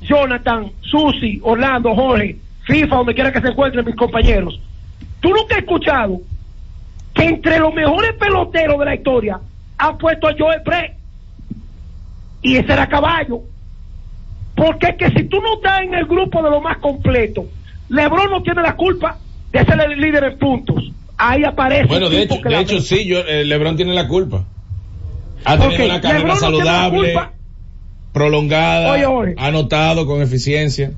Jonathan, 0.01 0.71
Susi, 0.81 1.39
Orlando, 1.43 1.93
Jorge, 1.95 2.37
FIFA, 2.65 2.95
donde 2.95 3.15
quiera 3.15 3.31
que 3.31 3.41
se 3.41 3.47
encuentren 3.49 3.85
mis 3.85 3.95
compañeros. 3.95 4.59
Tú 5.19 5.29
nunca 5.29 5.55
has 5.55 5.61
escuchado 5.61 6.21
que 7.13 7.23
entre 7.23 7.59
los 7.59 7.73
mejores 7.73 8.13
peloteros 8.13 8.79
de 8.79 8.85
la 8.85 8.95
historia 8.95 9.39
han 9.77 9.97
puesto 9.97 10.27
a 10.27 10.35
Joel 10.37 10.61
Pre 10.63 10.95
y 12.41 12.55
ese 12.57 12.73
era 12.73 12.87
caballo. 12.87 13.41
Porque 14.55 14.87
es 14.89 14.95
que 14.95 15.09
si 15.11 15.23
tú 15.27 15.41
no 15.41 15.55
estás 15.55 15.81
en 15.81 15.93
el 15.93 16.05
grupo 16.05 16.41
de 16.43 16.49
lo 16.49 16.61
más 16.61 16.77
completo, 16.77 17.45
Lebron 17.89 18.29
no 18.29 18.43
tiene 18.43 18.61
la 18.61 18.75
culpa 18.75 19.17
de 19.51 19.65
ser 19.65 19.79
el 19.79 19.99
líder 19.99 20.23
en 20.25 20.37
puntos. 20.37 20.91
Ahí 21.21 21.43
aparece. 21.43 21.85
Bueno, 21.85 22.09
de 22.09 22.23
hecho, 22.23 22.39
de 22.41 22.59
hecho 22.59 22.79
sí, 22.79 23.05
yo, 23.05 23.19
eh, 23.19 23.43
LeBron 23.43 23.75
tiene 23.75 23.93
la 23.93 24.07
culpa. 24.07 24.45
Ha 25.43 25.57
tenido 25.57 25.85
una 25.85 25.99
carrera 26.01 26.19
LeBron 26.19 26.37
saludable, 26.37 27.19
prolongada, 28.13 28.93
Oye, 28.93 29.05
oye. 29.05 29.35
ha 29.37 29.47
anotado 29.47 30.05
con 30.05 30.21
eficiencia. 30.21 30.91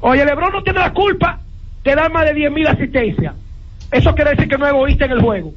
Oye, 0.00 0.24
Lebron 0.24 0.52
no 0.52 0.62
tiene 0.62 0.80
la 0.80 0.92
culpa 0.92 1.40
de 1.84 1.94
dar 1.94 2.12
más 2.12 2.24
de 2.24 2.34
10 2.34 2.52
mil 2.52 2.66
asistencias. 2.66 3.34
Eso 3.90 4.14
quiere 4.14 4.30
decir 4.30 4.48
que 4.48 4.58
no 4.58 4.66
es 4.66 4.72
egoísta 4.72 5.04
en 5.04 5.12
el 5.12 5.20
juego. 5.20 5.52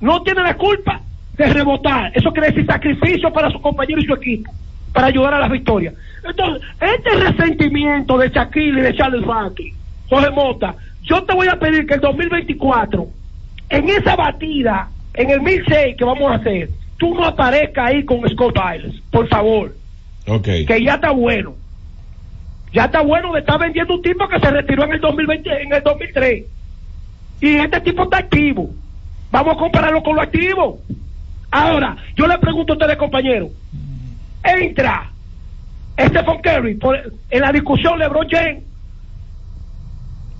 No 0.00 0.22
tiene 0.22 0.42
la 0.42 0.56
culpa 0.56 1.00
de 1.36 1.46
rebotar. 1.46 2.12
Eso 2.14 2.32
quiere 2.32 2.48
decir 2.48 2.66
sacrificio 2.66 3.32
para 3.32 3.50
su 3.50 3.60
compañero 3.60 4.00
y 4.00 4.06
su 4.06 4.14
equipo, 4.14 4.52
para 4.92 5.08
ayudar 5.08 5.34
a 5.34 5.40
las 5.40 5.50
victorias. 5.50 5.94
Entonces, 6.24 6.62
este 6.80 7.10
resentimiento 7.16 8.18
de 8.18 8.28
Shaquille 8.28 8.78
y 8.78 8.82
de 8.82 8.94
Charles 8.94 9.24
Barkley, 9.24 9.72
Jorge 10.08 10.30
Mota, 10.30 10.74
yo 11.02 11.24
te 11.24 11.34
voy 11.34 11.48
a 11.48 11.58
pedir 11.58 11.86
que 11.86 11.94
el 11.94 12.00
2024, 12.00 13.08
en 13.70 13.88
esa 13.88 14.16
batida, 14.16 14.88
en 15.14 15.30
el 15.30 15.40
1006 15.40 15.96
que 15.96 16.04
vamos 16.04 16.30
a 16.30 16.34
hacer, 16.36 16.70
tú 16.98 17.14
no 17.14 17.24
aparezcas 17.24 17.86
ahí 17.86 18.04
con 18.04 18.28
Scott 18.28 18.54
Biles, 18.54 19.00
por 19.10 19.26
favor, 19.28 19.74
Ok. 20.28 20.44
que 20.66 20.82
ya 20.84 20.94
está 20.94 21.10
bueno. 21.10 21.54
Ya 22.72 22.84
está 22.84 23.00
bueno 23.00 23.32
de 23.32 23.40
estar 23.40 23.58
vendiendo 23.58 23.94
un 23.94 24.02
tipo 24.02 24.28
que 24.28 24.38
se 24.38 24.50
retiró 24.50 24.84
en 24.84 24.92
el 24.92 25.00
2020, 25.00 25.62
en 25.62 25.72
el 25.72 25.82
2003. 25.82 26.44
Y 27.40 27.56
este 27.56 27.80
tipo 27.80 28.04
está 28.04 28.18
activo. 28.18 28.70
Vamos 29.32 29.54
a 29.54 29.58
compararlo 29.58 30.02
con 30.02 30.14
lo 30.14 30.22
activo. 30.22 30.80
Ahora, 31.50 31.96
yo 32.16 32.28
le 32.28 32.38
pregunto 32.38 32.74
a 32.74 32.76
ustedes, 32.76 32.96
compañeros, 32.96 33.50
entra 34.44 35.10
Stephen 35.98 36.40
Curry 36.42 36.74
por- 36.76 37.12
en 37.30 37.40
la 37.40 37.50
discusión 37.50 37.98
LeBron 37.98 38.28
James, 38.30 38.62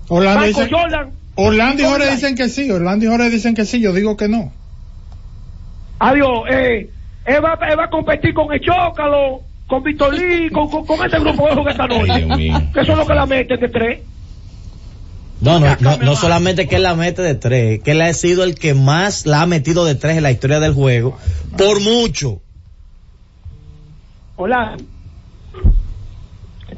Orlando, 0.09 0.41
Michael 0.45 0.65
dice- 0.65 0.75
Jordan, 0.75 1.11
Orlando 1.35 1.83
y 1.83 1.85
Jorge 1.85 2.11
dicen 2.11 2.35
que 2.35 2.49
sí, 2.49 2.69
Orlando 2.71 3.05
y 3.05 3.07
Jorge 3.07 3.29
dicen 3.29 3.55
que 3.55 3.65
sí, 3.65 3.79
yo 3.79 3.93
digo 3.93 4.17
que 4.17 4.27
no. 4.27 4.51
Adiós. 5.99 6.43
Eh, 6.49 6.89
él, 7.25 7.45
va, 7.45 7.57
él 7.69 7.79
va 7.79 7.85
a 7.85 7.89
competir 7.89 8.33
con 8.33 8.51
el 8.51 8.59
Chócalo, 8.59 9.41
con 9.67 9.83
Víctor 9.83 10.13
Lee, 10.13 10.49
con, 10.53 10.69
con, 10.69 10.85
con 10.85 11.05
este 11.05 11.19
grupo 11.19 11.47
de 11.47 11.55
jugadores 11.55 11.71
esta 11.73 11.87
noche. 11.87 12.71
Que 12.73 12.81
eso 12.81 12.91
es 12.91 12.97
lo 12.97 13.05
que 13.05 13.13
la 13.13 13.25
meten 13.25 13.59
de 13.59 13.69
tres. 13.69 13.99
No, 15.41 15.59
no, 15.59 15.75
no, 15.79 15.97
no 15.97 16.15
solamente 16.15 16.67
que 16.67 16.75
él 16.75 16.83
la 16.83 16.93
mete 16.93 17.23
de 17.23 17.33
tres, 17.33 17.81
que 17.81 17.91
él 17.91 18.01
ha 18.01 18.13
sido 18.13 18.43
el 18.43 18.53
que 18.53 18.75
más 18.75 19.25
la 19.25 19.41
ha 19.41 19.45
metido 19.47 19.85
de 19.85 19.95
tres 19.95 20.17
en 20.17 20.23
la 20.23 20.31
historia 20.31 20.59
del 20.59 20.73
juego, 20.73 21.17
por 21.57 21.81
mucho. 21.81 22.41
Orlando. 24.35 24.83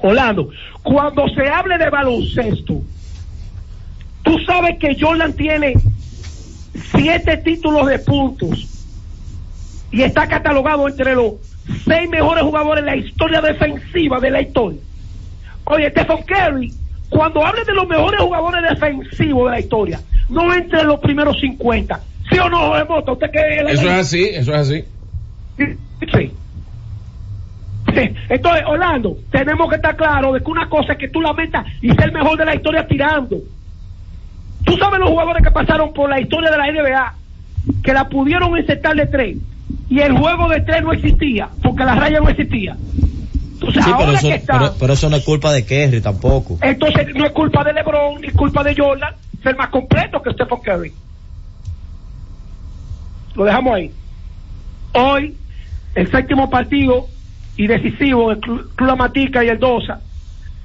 Orlando, 0.01 0.49
cuando 0.82 1.28
se 1.30 1.47
hable 1.47 1.78
de 1.78 1.89
baloncesto, 1.89 2.82
tú 4.24 4.40
sabes 4.46 4.78
que 4.80 4.98
Jordan 5.00 5.34
tiene 5.34 5.74
siete 6.96 7.38
títulos 7.38 7.88
de 7.88 8.00
puntos 8.00 8.68
y 9.92 10.02
está 10.02 10.28
catalogado 10.28 10.88
entre 10.88 11.14
los 11.14 11.34
seis 11.86 12.10
mejores 12.10 12.44
jugadores 12.44 12.80
en 12.80 12.86
la 12.88 12.96
historia 12.96 13.42
defensiva 13.42 14.20
de 14.20 14.32
la 14.32 14.42
historia. 14.42 14.80
Oye, 15.66 15.90
Stephen 15.92 16.24
Curry, 16.24 16.74
cuando 17.10 17.46
hable 17.46 17.64
de 17.64 17.74
los 17.74 17.88
mejores 17.88 18.20
jugadores 18.20 18.70
defensivos 18.70 19.46
de 19.46 19.52
la 19.52 19.60
historia, 19.60 20.02
no 20.30 20.54
entre 20.54 20.82
en 20.82 20.88
los 20.88 21.00
primeros 21.00 21.40
50. 21.40 22.02
¿Sí 22.32 22.40
o 22.40 22.50
no, 22.50 22.58
Jorge 22.68 22.86
Mota? 22.86 23.12
¿Usted 23.12 23.32
que 23.32 23.72
Eso 23.72 23.84
es 23.84 23.92
así, 23.92 24.24
eso 24.26 24.54
es 24.54 24.60
así. 24.60 24.84
Sí. 25.58 26.32
Sí. 27.94 28.16
Entonces, 28.30 28.64
Orlando, 28.66 29.18
tenemos 29.32 29.70
que 29.70 29.76
estar 29.76 29.96
claros 29.96 30.34
de 30.34 30.42
que 30.42 30.50
una 30.50 30.68
cosa 30.68 30.94
es 30.94 30.98
que 30.98 31.10
tú 31.10 31.22
la 31.22 31.34
metas 31.34 31.66
y 31.82 31.90
ser 31.90 32.06
el 32.06 32.12
mejor 32.12 32.38
de 32.38 32.46
la 32.46 32.56
historia 32.56 32.88
tirando. 32.88 33.38
Tú 34.64 34.78
sabes 34.78 34.99
los 34.99 35.09
jugadores 35.09 35.43
que 35.43 35.51
pasaron 35.51 35.93
por 35.93 36.09
la 36.09 36.20
historia 36.20 36.51
de 36.51 36.57
la 36.57 36.72
NBA, 36.72 37.14
que 37.84 37.93
la 37.93 38.07
pudieron 38.07 38.57
insertar 38.57 38.95
de 38.95 39.05
tres, 39.07 39.38
y 39.89 39.99
el 39.99 40.18
juego 40.18 40.47
de 40.49 40.61
tres 40.61 40.84
no 40.84 40.93
existía, 40.93 41.49
porque 41.61 41.84
la 41.84 41.95
raya 41.95 42.20
no 42.20 42.30
existía. 42.30 42.76
Entonces, 43.53 43.86
Sí, 43.86 43.91
pero 43.91 44.05
ahora 44.07 44.18
eso, 44.18 44.28
que 44.28 44.36
está, 44.36 44.59
pero, 44.59 44.74
pero 44.80 44.93
eso 44.93 45.09
no 45.09 45.16
es 45.16 45.24
culpa 45.24 45.53
de 45.53 45.66
Kerry 45.66 46.01
tampoco. 46.01 46.57
entonces 46.61 47.16
no 47.16 47.26
es 47.26 47.32
culpa 47.32 47.64
de 47.64 47.74
LeBron 47.74 48.20
ni 48.22 48.30
culpa 48.30 48.64
de 48.64 48.76
Jordan 48.76 49.14
ser 49.41 49.55
más 49.55 49.70
completo 49.70 50.22
que 50.22 50.32
Stephen 50.32 50.59
Curry. 50.64 50.93
Lo 53.36 53.45
dejamos 53.45 53.76
ahí. 53.76 53.91
Hoy, 54.93 55.36
el 55.95 56.11
séptimo 56.11 56.49
partido 56.49 57.07
y 57.57 57.68
decisivo 57.68 58.32
el 58.32 58.39
Club 58.39 58.97
Matica 58.97 59.43
y 59.43 59.49
el 59.49 59.59
Dosa, 59.59 60.01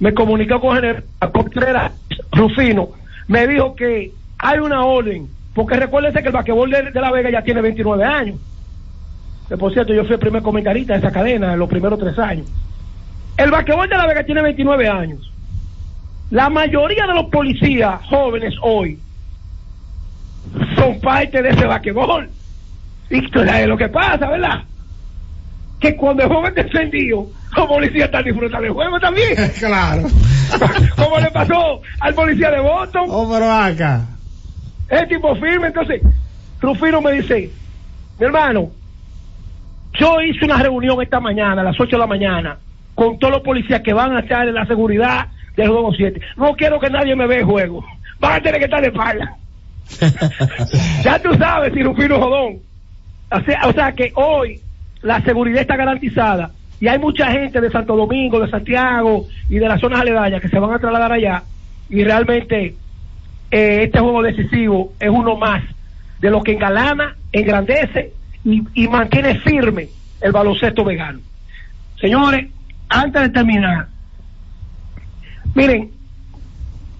me 0.00 0.14
comunicó 0.14 0.60
con 0.60 0.76
General 0.76 1.04
Contreras 1.32 1.92
Rufino, 2.32 2.88
me 3.28 3.46
dijo 3.46 3.76
que 3.76 4.12
hay 4.38 4.58
una 4.58 4.84
orden, 4.84 5.28
porque 5.54 5.76
recuérdense 5.76 6.20
que 6.20 6.28
el 6.28 6.34
basquetbol 6.34 6.70
de, 6.70 6.90
La 6.92 7.12
Vega 7.12 7.30
ya 7.30 7.42
tiene 7.42 7.60
29 7.60 8.04
años. 8.04 8.36
Que 9.48 9.56
por 9.56 9.72
cierto, 9.72 9.94
yo 9.94 10.04
fui 10.04 10.14
el 10.14 10.18
primer 10.18 10.42
comentarista 10.42 10.94
de 10.94 10.98
esa 10.98 11.12
cadena 11.12 11.52
en 11.52 11.58
los 11.58 11.68
primeros 11.68 11.98
tres 11.98 12.18
años. 12.18 12.46
El 13.36 13.50
basquetbol 13.50 13.88
de 13.88 13.96
La 13.96 14.06
Vega 14.06 14.24
tiene 14.24 14.42
29 14.42 14.88
años. 14.88 15.32
La 16.30 16.50
mayoría 16.50 17.06
de 17.06 17.14
los 17.14 17.26
policías 17.26 18.04
jóvenes 18.06 18.54
hoy 18.62 18.98
son 20.76 21.00
parte 21.00 21.42
de 21.42 21.50
ese 21.50 21.66
basquetbol. 21.66 22.28
Y 23.10 23.24
esto 23.24 23.42
es 23.42 23.66
lo 23.66 23.76
que 23.76 23.88
pasa, 23.88 24.28
¿verdad? 24.28 24.62
Que 25.80 25.96
cuando 25.96 26.24
el 26.24 26.28
joven 26.28 26.54
descendido, 26.54 27.26
los 27.56 27.66
policías 27.66 28.06
están 28.06 28.24
disfrutando 28.24 28.62
del 28.62 28.72
juego 28.72 28.98
también. 29.00 29.34
claro. 29.58 30.02
Como 30.96 31.18
le 31.18 31.30
pasó 31.30 31.80
al 32.00 32.14
policía 32.14 32.50
de 32.50 32.60
Boston. 32.60 33.04
Oh, 33.08 33.30
pero 33.32 33.50
acá. 33.50 34.06
Es 34.88 35.08
tipo 35.08 35.34
firme, 35.36 35.68
entonces, 35.68 36.00
Rufino 36.60 37.00
me 37.00 37.12
dice, 37.12 37.50
mi 38.18 38.26
hermano, 38.26 38.70
yo 39.98 40.20
hice 40.22 40.44
una 40.44 40.58
reunión 40.58 41.00
esta 41.02 41.20
mañana, 41.20 41.60
a 41.60 41.64
las 41.64 41.78
8 41.78 41.90
de 41.90 41.98
la 41.98 42.06
mañana, 42.06 42.58
con 42.94 43.18
todos 43.18 43.34
los 43.34 43.42
policías 43.42 43.82
que 43.82 43.92
van 43.92 44.16
a 44.16 44.20
estar 44.20 44.48
en 44.48 44.54
la 44.54 44.66
seguridad 44.66 45.28
del 45.56 45.68
juego 45.68 45.92
7. 45.94 46.20
No 46.36 46.54
quiero 46.54 46.80
que 46.80 46.88
nadie 46.88 47.14
me 47.14 47.26
vea 47.26 47.40
el 47.40 47.44
juego. 47.44 47.84
Van 48.18 48.32
a 48.32 48.42
tener 48.42 48.58
que 48.58 48.64
estar 48.64 48.80
de 48.80 48.88
espalda. 48.88 49.36
ya 51.04 51.18
tú 51.20 51.34
sabes, 51.34 51.72
si 51.74 51.82
Rufino 51.82 52.18
Jodón. 52.18 52.58
O 53.30 53.40
sea, 53.42 53.60
o 53.66 53.72
sea 53.72 53.92
que 53.92 54.10
hoy 54.14 54.60
la 55.02 55.22
seguridad 55.22 55.60
está 55.60 55.76
garantizada. 55.76 56.52
Y 56.80 56.88
hay 56.88 56.98
mucha 56.98 57.30
gente 57.30 57.60
de 57.60 57.70
Santo 57.70 57.96
Domingo, 57.96 58.40
de 58.40 58.50
Santiago 58.50 59.26
y 59.48 59.56
de 59.56 59.68
las 59.68 59.80
zonas 59.80 60.00
aledañas 60.00 60.40
que 60.40 60.48
se 60.48 60.58
van 60.58 60.72
a 60.72 60.78
trasladar 60.78 61.12
allá. 61.12 61.42
Y 61.90 62.04
realmente 62.04 62.76
eh, 63.50 63.82
este 63.82 63.98
juego 63.98 64.22
decisivo 64.22 64.92
es 65.00 65.10
uno 65.10 65.36
más 65.36 65.62
de 66.20 66.30
lo 66.30 66.42
que 66.42 66.52
engalana, 66.52 67.16
engrandece 67.32 68.12
y, 68.44 68.62
y 68.74 68.88
mantiene 68.88 69.38
firme 69.40 69.88
el 70.20 70.32
baloncesto 70.32 70.84
vegano. 70.84 71.20
Señores, 72.00 72.48
antes 72.88 73.22
de 73.22 73.28
terminar, 73.30 73.88
miren, 75.54 75.90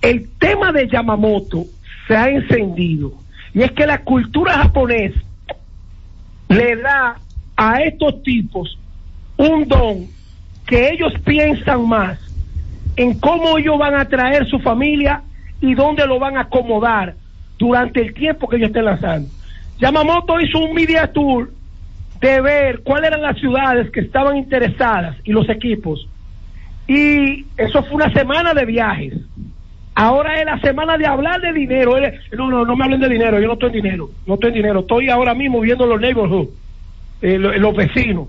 el 0.03 0.29
tema 0.39 0.73
de 0.73 0.89
Yamamoto 0.89 1.65
se 2.07 2.17
ha 2.17 2.29
encendido. 2.29 3.13
Y 3.55 3.63
es 3.63 3.73
que 3.73 3.87
la 3.87 4.03
cultura 4.03 4.55
japonesa 4.55 5.21
le 6.49 6.77
da 6.77 7.17
a 7.59 7.83
estos 7.83 8.23
tipos 8.23 8.79
un 9.37 9.67
don 9.67 10.07
que 10.65 10.91
ellos 10.91 11.13
piensan 11.25 11.89
más 11.89 12.19
en 12.97 13.19
cómo 13.19 13.59
ellos 13.59 13.77
van 13.79 13.97
a 13.97 14.09
traer 14.09 14.47
su 14.49 14.61
familia 14.61 15.23
y 15.61 15.75
dónde 15.75 16.07
lo 16.07 16.21
van 16.21 16.37
a 16.37 16.43
acomodar 16.43 17.15
durante 17.59 18.01
el 18.01 18.15
tiempo 18.15 18.49
que 18.49 18.57
ellos 18.57 18.69
estén 18.69 18.85
lanzando. 18.85 19.29
Yamamoto 19.81 20.41
hizo 20.41 20.59
un 20.61 20.73
media 20.73 21.13
tour 21.13 21.51
de 22.21 22.41
ver 22.41 22.81
cuáles 22.85 23.09
eran 23.09 23.23
las 23.23 23.39
ciudades 23.39 23.91
que 23.91 24.01
estaban 24.01 24.37
interesadas 24.37 25.17
y 25.25 25.33
los 25.33 25.49
equipos. 25.49 26.09
Y 26.87 27.45
eso 27.57 27.83
fue 27.83 27.97
una 27.97 28.13
semana 28.13 28.55
de 28.55 28.65
viajes. 28.65 29.15
Ahora 29.95 30.39
es 30.39 30.47
la 30.47 30.61
semana 30.61 30.97
de 30.97 31.07
hablar 31.07 31.41
de 31.41 31.53
dinero. 31.53 31.95
No, 32.37 32.49
no, 32.49 32.65
no 32.65 32.77
me 32.77 32.85
hablen 32.85 33.01
de 33.01 33.09
dinero. 33.09 33.41
Yo 33.41 33.49
no 33.49 33.55
estoy 33.55 33.71
en 33.71 33.83
dinero. 33.83 34.11
No 34.27 34.35
estoy 34.35 34.51
en 34.51 34.55
dinero. 34.55 34.81
Estoy 34.81 35.11
ahora 35.11 35.35
mismo 35.35 35.61
viendo 35.61 35.87
los 35.87 36.01
neighborhoods, 36.01 36.51
eh, 37.23 37.39
lo- 37.39 37.53
los 37.59 37.75
vecinos, 37.77 38.29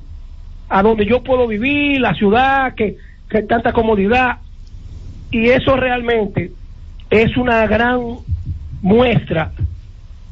a 0.70 0.82
donde 0.84 1.06
yo 1.06 1.22
puedo 1.24 1.48
vivir, 1.48 2.00
la 2.02 2.14
ciudad, 2.14 2.74
que, 2.76 2.98
que 3.30 3.42
tanta 3.44 3.72
comodidad. 3.74 4.38
Y 5.32 5.50
eso 5.50 5.76
realmente 5.76 6.52
es 7.10 7.36
una 7.38 7.66
gran 7.68 8.00
muestra 8.82 9.52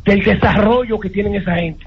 del 0.06 0.24
desarrollo 0.24 1.00
que 1.00 1.10
tienen 1.10 1.36
esa 1.36 1.56
gente. 1.56 1.86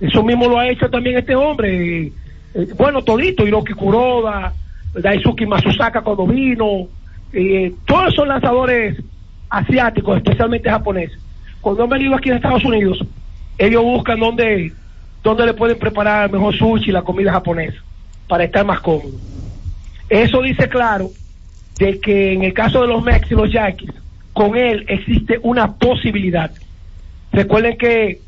Eso 0.00 0.22
mismo 0.22 0.48
lo 0.48 0.58
ha 0.58 0.68
hecho 0.68 0.88
también 0.88 1.18
este 1.18 1.34
hombre. 1.34 2.06
eh, 2.06 2.12
eh, 2.54 2.68
bueno, 2.76 3.02
todito, 3.02 3.46
Hiroki 3.46 3.74
Kuroda, 3.74 4.52
Daisuke 4.94 5.46
Masusaka 5.46 6.00
cuando 6.02 6.26
vino, 6.26 6.86
eh, 7.32 7.72
todos 7.86 8.12
esos 8.12 8.26
lanzadores 8.26 8.96
asiáticos, 9.50 10.16
especialmente 10.16 10.70
japoneses, 10.70 11.18
cuando 11.60 11.84
han 11.84 11.90
venido 11.90 12.14
aquí 12.14 12.30
a 12.30 12.36
Estados 12.36 12.64
Unidos, 12.64 13.04
ellos 13.58 13.82
buscan 13.82 14.18
dónde, 14.20 14.72
dónde 15.22 15.46
le 15.46 15.54
pueden 15.54 15.78
preparar 15.78 16.30
mejor 16.30 16.54
sushi, 16.54 16.90
la 16.90 17.02
comida 17.02 17.32
japonesa, 17.32 17.78
para 18.28 18.44
estar 18.44 18.64
más 18.64 18.80
cómodo. 18.80 19.12
Eso 20.08 20.42
dice 20.42 20.68
claro 20.68 21.10
de 21.78 22.00
que 22.00 22.32
en 22.32 22.44
el 22.44 22.52
caso 22.52 22.82
de 22.82 22.88
los 22.88 23.02
Mets 23.02 23.30
y 23.30 23.34
los 23.34 23.52
Yankees, 23.52 23.92
con 24.32 24.56
él 24.56 24.84
existe 24.88 25.38
una 25.42 25.72
posibilidad. 25.72 26.50
Recuerden 27.32 27.76
que 27.76 28.20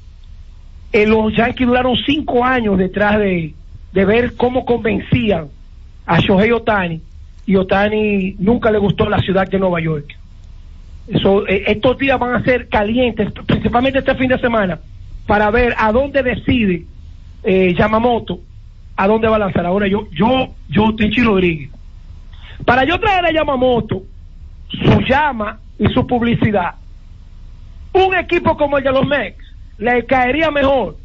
eh, 0.93 1.07
los 1.07 1.35
Yankees 1.35 1.67
duraron 1.67 1.97
cinco 2.07 2.45
años 2.45 2.79
detrás 2.79 3.19
de, 3.19 3.55
de 3.93 4.05
ver 4.05 4.35
cómo 4.37 4.65
convencían 4.65 5.49
a 6.07 6.19
Shohei 6.19 6.53
Otani 6.53 7.01
y 7.47 7.57
Otani 7.57 8.37
nunca 8.39 8.71
le 8.71 8.79
gustó 8.79 9.09
la 9.09 9.19
ciudad 9.19 9.49
de 9.49 9.59
Nueva 9.59 9.81
York. 9.81 10.07
Eso, 11.09 11.47
eh, 11.49 11.65
estos 11.67 11.99
días 11.99 12.19
van 12.19 12.35
a 12.35 12.45
ser 12.45 12.69
calientes, 12.69 13.33
principalmente 13.47 13.99
este 13.99 14.15
fin 14.15 14.29
de 14.29 14.39
semana, 14.39 14.79
para 15.27 15.51
ver 15.51 15.75
a 15.79 15.93
dónde 15.93 16.23
decide 16.23 16.85
eh, 17.45 17.75
Yamamoto, 17.77 18.41
a 18.97 19.07
dónde 19.07 19.29
va 19.29 19.37
a 19.37 19.41
lanzar. 19.41 19.67
Ahora 19.67 19.87
yo, 19.89 20.09
yo, 20.13 20.55
yo, 20.69 20.95
Tenchi 20.97 21.23
Rodríguez. 21.23 21.71
Para 22.65 22.85
yo 22.85 22.99
traer 23.01 23.25
a 23.27 23.33
Yamamoto, 23.33 24.03
su 24.69 25.01
llama 25.09 25.59
y 25.79 25.87
su 25.93 26.07
publicidad. 26.07 26.75
Un 27.93 28.15
equipo 28.15 28.57
como 28.57 28.79
el 28.79 28.85
de 28.85 28.93
los 28.93 29.07
Mex 29.07 29.37
le 29.79 30.05
caería 30.07 30.51
mejor 30.51 30.97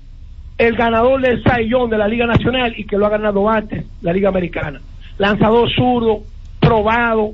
el 0.58 0.76
ganador 0.76 1.22
del 1.22 1.44
Sayón 1.44 1.90
de 1.90 1.98
la 1.98 2.08
Liga 2.08 2.26
Nacional 2.26 2.74
y 2.78 2.86
que 2.86 2.98
lo 2.98 3.06
ha 3.06 3.10
ganado 3.10 3.50
antes 3.50 3.86
la 4.02 4.14
Liga 4.14 4.30
Americana. 4.30 4.80
Lanzador 5.18 5.70
zurdo, 5.74 6.22
probado, 6.60 7.32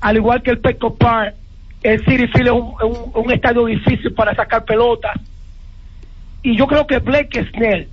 al 0.00 0.16
igual 0.16 0.42
que 0.42 0.50
el 0.50 0.58
Petco 0.58 0.94
Park, 0.94 1.34
el 1.82 2.00
City 2.04 2.26
Field 2.28 2.48
es 2.48 2.52
un- 2.52 2.74
un 3.14 3.32
estadio 3.32 3.66
difícil 3.66 4.12
para 4.12 4.34
sacar 4.34 4.64
pelotas. 4.64 5.14
Y 6.42 6.56
yo 6.56 6.66
creo 6.66 6.86
que 6.86 6.98
Blake 6.98 7.46
Snell 7.50 7.88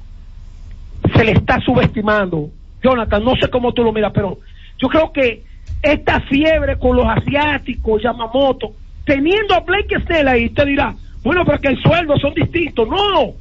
se 1.15 1.23
le 1.23 1.31
está 1.31 1.59
subestimando. 1.61 2.49
Jonathan, 2.81 3.23
no 3.23 3.35
sé 3.35 3.49
cómo 3.49 3.73
tú 3.73 3.83
lo 3.83 3.93
miras, 3.93 4.11
pero 4.13 4.39
yo 4.77 4.87
creo 4.89 5.11
que 5.11 5.43
esta 5.81 6.21
fiebre 6.21 6.77
con 6.77 6.95
los 6.95 7.05
asiáticos, 7.05 8.01
Yamamoto, 8.01 8.73
teniendo 9.05 9.55
a 9.55 9.61
Blake 9.61 9.99
Snell 10.05 10.27
ahí, 10.27 10.49
te 10.49 10.65
dirá, 10.65 10.93
bueno, 11.23 11.43
pero 11.45 11.59
que 11.59 11.69
el 11.69 11.81
sueldo 11.81 12.17
son 12.17 12.33
distintos. 12.33 12.87
No, 12.87 13.33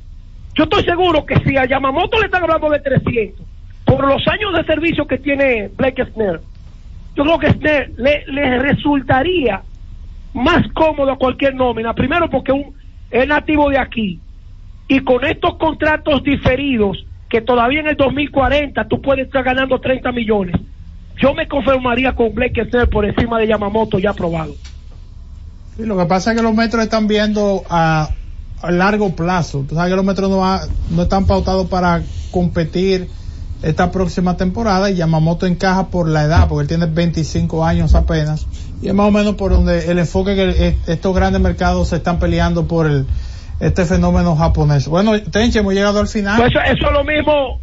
yo 0.55 0.65
estoy 0.65 0.85
seguro 0.85 1.25
que 1.25 1.39
si 1.41 1.57
a 1.57 1.67
Yamamoto 1.67 2.19
le 2.19 2.27
están 2.27 2.43
hablando 2.43 2.71
de 2.71 2.81
300, 2.81 3.47
por 3.85 4.07
los 4.07 4.27
años 4.29 4.53
de 4.55 4.65
servicio 4.65 5.07
que 5.07 5.19
tiene 5.19 5.69
Blake 5.77 6.05
Snell, 6.13 6.41
yo 7.15 7.25
creo 7.25 7.39
que 7.39 7.53
Snell 7.53 7.95
le, 7.97 8.25
le 8.27 8.59
resultaría 8.59 9.63
más 10.35 10.67
cómodo 10.73 11.13
a 11.13 11.19
cualquier 11.19 11.55
nómina. 11.55 11.95
Primero 11.95 12.29
porque 12.31 12.53
un, 12.53 12.75
es 13.11 13.27
nativo 13.27 13.69
de 13.71 13.79
aquí. 13.79 14.21
Y 14.89 15.01
con 15.01 15.25
estos 15.25 15.57
contratos 15.57 16.23
diferidos, 16.23 17.07
que 17.29 17.41
todavía 17.41 17.81
en 17.81 17.89
el 17.89 17.97
2040 17.97 18.89
tú 18.89 19.01
puedes 19.01 19.27
estar 19.27 19.43
ganando 19.43 19.81
30 19.81 20.13
millones, 20.13 20.55
yo 21.17 21.35
me 21.35 21.49
conformaría 21.49 22.15
con 22.15 22.35
Blake 22.35 22.65
Snell 22.69 22.89
por 22.89 23.05
encima 23.05 23.39
de 23.39 23.47
Yamamoto 23.47 23.99
ya 23.99 24.11
aprobado. 24.11 24.55
Sí, 25.77 25.85
lo 25.85 25.97
que 25.97 26.05
pasa 26.05 26.33
es 26.33 26.37
que 26.37 26.43
los 26.43 26.55
metros 26.55 26.83
están 26.83 27.07
viendo 27.07 27.63
a, 27.71 28.11
largo 28.69 29.17
plazo. 29.17 29.65
Tú 29.69 29.75
sabes 29.75 29.91
que 29.91 29.97
los 29.97 30.05
metros 30.05 30.31
no, 30.31 30.45
no 30.91 31.03
están 31.03 31.27
pautados 31.27 31.69
para 31.69 32.03
competir 32.31 33.09
esta 33.63 33.91
próxima 33.91 34.37
temporada 34.37 34.91
y 34.91 34.97
Yamamoto 34.97 35.47
encaja 35.47 35.87
por 35.87 36.09
la 36.09 36.25
edad, 36.25 36.49
porque 36.49 36.63
él 36.63 36.69
tiene 36.69 36.87
25 36.87 37.65
años 37.65 37.95
apenas. 37.95 38.47
Y 38.83 38.89
es 38.89 38.95
más 38.95 39.09
o 39.09 39.11
menos 39.11 39.37
por 39.37 39.53
donde 39.53 39.91
el 39.91 39.99
enfoque 39.99 40.35
que 40.35 40.77
estos 40.87 41.15
grandes 41.15 41.41
mercados 41.41 41.89
se 41.89 41.97
están 41.97 42.19
peleando 42.19 42.67
por 42.67 42.87
el, 42.87 43.07
este 43.61 43.85
fenómeno 43.85 44.37
japonés. 44.37 44.89
Bueno, 44.89 45.21
Tenche, 45.21 45.61
hemos 45.61 45.75
llegado 45.75 46.01
al 46.01 46.09
final. 46.09 46.41
Pues 46.41 46.51
eso, 46.51 46.61
eso 46.61 46.87
es 46.87 46.93
lo 46.93 47.05
mismo, 47.05 47.61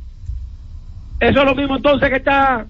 eso 1.20 1.40
es 1.40 1.46
lo 1.46 1.56
mismo 1.56 1.76
entonces 1.78 2.10
que 2.10 2.18
está 2.18 2.66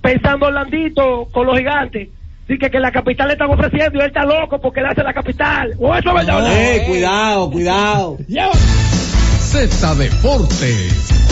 pensando 0.00 0.46
Orlandito 0.46 1.28
con 1.32 1.46
los 1.46 1.56
gigantes. 1.56 2.08
Dice 2.48 2.70
que 2.70 2.80
la 2.80 2.90
capital 2.90 3.28
le 3.28 3.34
están 3.34 3.50
ofreciendo 3.50 3.98
y 3.98 4.00
él 4.02 4.08
está 4.08 4.24
loco 4.24 4.60
porque 4.60 4.80
él 4.80 4.86
hace 4.86 5.02
la 5.02 5.14
capital. 5.14 5.72
O 5.78 5.94
eso 5.94 6.08
es 6.08 6.14
verdad. 6.14 6.36
Orlando? 6.36 6.58
Ey, 6.58 6.86
cuidado, 6.86 7.50
cuidado. 7.50 8.18
Z 9.38 9.94
Deportes. 9.94 11.31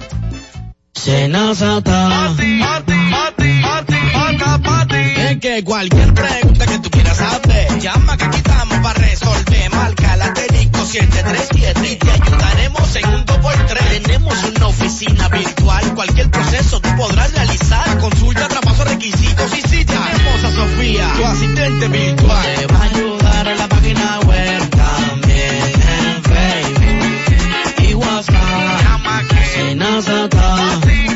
Es 5.17 5.37
que 5.39 5.63
cualquier 5.63 6.13
pregunta 6.13 6.65
que 6.67 6.77
tú 6.77 6.91
quieras 6.91 7.17
saber, 7.17 7.79
llama 7.79 8.17
que 8.17 8.25
aquí 8.25 8.37
estamos 8.37 8.77
para 8.79 8.99
resolver. 8.99 9.71
Marca 9.71 10.15
la 10.17 10.31
técnico 10.31 10.85
737 10.85 11.91
y 11.91 11.95
te 11.95 12.11
ayudaremos 12.11 12.95
en 12.97 13.07
un 13.07 13.25
2x3. 13.25 14.03
Tenemos 14.03 14.43
una 14.43 14.67
oficina 14.67 15.27
virtual, 15.29 15.95
cualquier 15.95 16.29
proceso 16.29 16.79
tú 16.79 16.89
podrás 16.95 17.33
realizar. 17.33 17.97
Consulta, 17.97 18.47
traspaso, 18.47 18.83
requisitos 18.83 19.57
y 19.57 19.61
si 19.61 19.83
tenemos 19.85 20.43
a 20.43 20.51
Sofía, 20.51 21.13
tu 21.17 21.25
asistente 21.25 21.87
virtual. 21.87 22.45
Te 22.55 22.67
va 22.67 22.77
a 22.77 22.83
ayudar 22.83 23.47
en 23.47 23.57
la 23.57 23.67
página 23.67 24.19
web 24.19 24.69
también 24.69 25.63
en 25.97 26.23
Facebook 26.23 27.89
y 27.89 27.93
WhatsApp. 27.95 28.83
Llama 28.83 29.23
que 29.27 29.41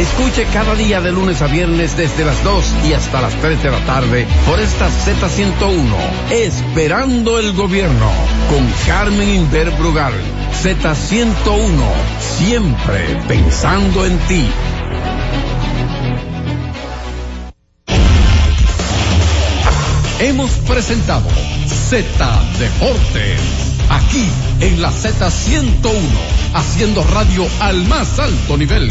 Escuche 0.00 0.46
cada 0.50 0.74
día 0.76 1.02
de 1.02 1.12
lunes 1.12 1.42
a 1.42 1.46
viernes 1.46 1.94
desde 1.94 2.24
las 2.24 2.42
2 2.42 2.64
y 2.88 2.94
hasta 2.94 3.20
las 3.20 3.34
3 3.34 3.62
de 3.62 3.70
la 3.70 3.84
tarde 3.84 4.26
por 4.46 4.58
esta 4.58 4.88
Z101, 4.88 6.30
Esperando 6.30 7.38
el 7.38 7.52
Gobierno, 7.52 8.10
con 8.48 8.66
Carmen 8.86 9.28
Inver 9.28 9.70
Brugal. 9.72 10.14
Z101, 10.62 11.68
siempre 12.38 13.18
pensando 13.28 14.06
en 14.06 14.18
ti. 14.20 14.48
Hemos 20.20 20.50
presentado 20.66 21.28
Z 21.66 22.42
Deportes, 22.58 23.40
aquí 23.90 24.26
en 24.60 24.80
la 24.80 24.90
Z101, 24.92 25.92
haciendo 26.54 27.04
radio 27.04 27.46
al 27.60 27.84
más 27.84 28.18
alto 28.18 28.56
nivel. 28.56 28.90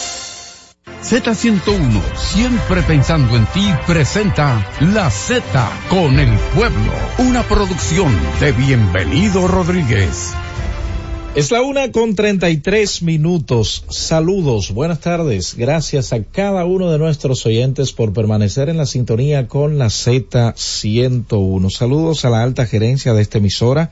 Z101, 0.85 2.01
siempre 2.15 2.81
pensando 2.83 3.35
en 3.35 3.45
ti, 3.47 3.67
presenta 3.85 4.65
La 4.79 5.09
Z 5.11 5.43
con 5.89 6.19
el 6.19 6.29
pueblo, 6.55 6.91
una 7.17 7.43
producción 7.43 8.11
de 8.39 8.51
Bienvenido 8.51 9.47
Rodríguez. 9.47 10.33
Es 11.33 11.49
la 11.49 11.61
una 11.61 11.91
con 11.91 12.13
treinta 12.15 12.49
y 12.49 12.57
tres 12.57 13.01
minutos. 13.01 13.85
Saludos, 13.89 14.71
buenas 14.71 14.99
tardes. 14.99 15.55
Gracias 15.55 16.13
a 16.13 16.23
cada 16.23 16.65
uno 16.65 16.91
de 16.91 16.97
nuestros 16.97 17.45
oyentes 17.45 17.93
por 17.93 18.11
permanecer 18.11 18.67
en 18.69 18.77
la 18.77 18.85
sintonía 18.85 19.47
con 19.47 19.77
la 19.77 19.85
Z101. 19.85 21.69
Saludos 21.69 22.25
a 22.25 22.29
la 22.29 22.43
alta 22.43 22.65
gerencia 22.65 23.13
de 23.13 23.21
esta 23.21 23.37
emisora, 23.37 23.91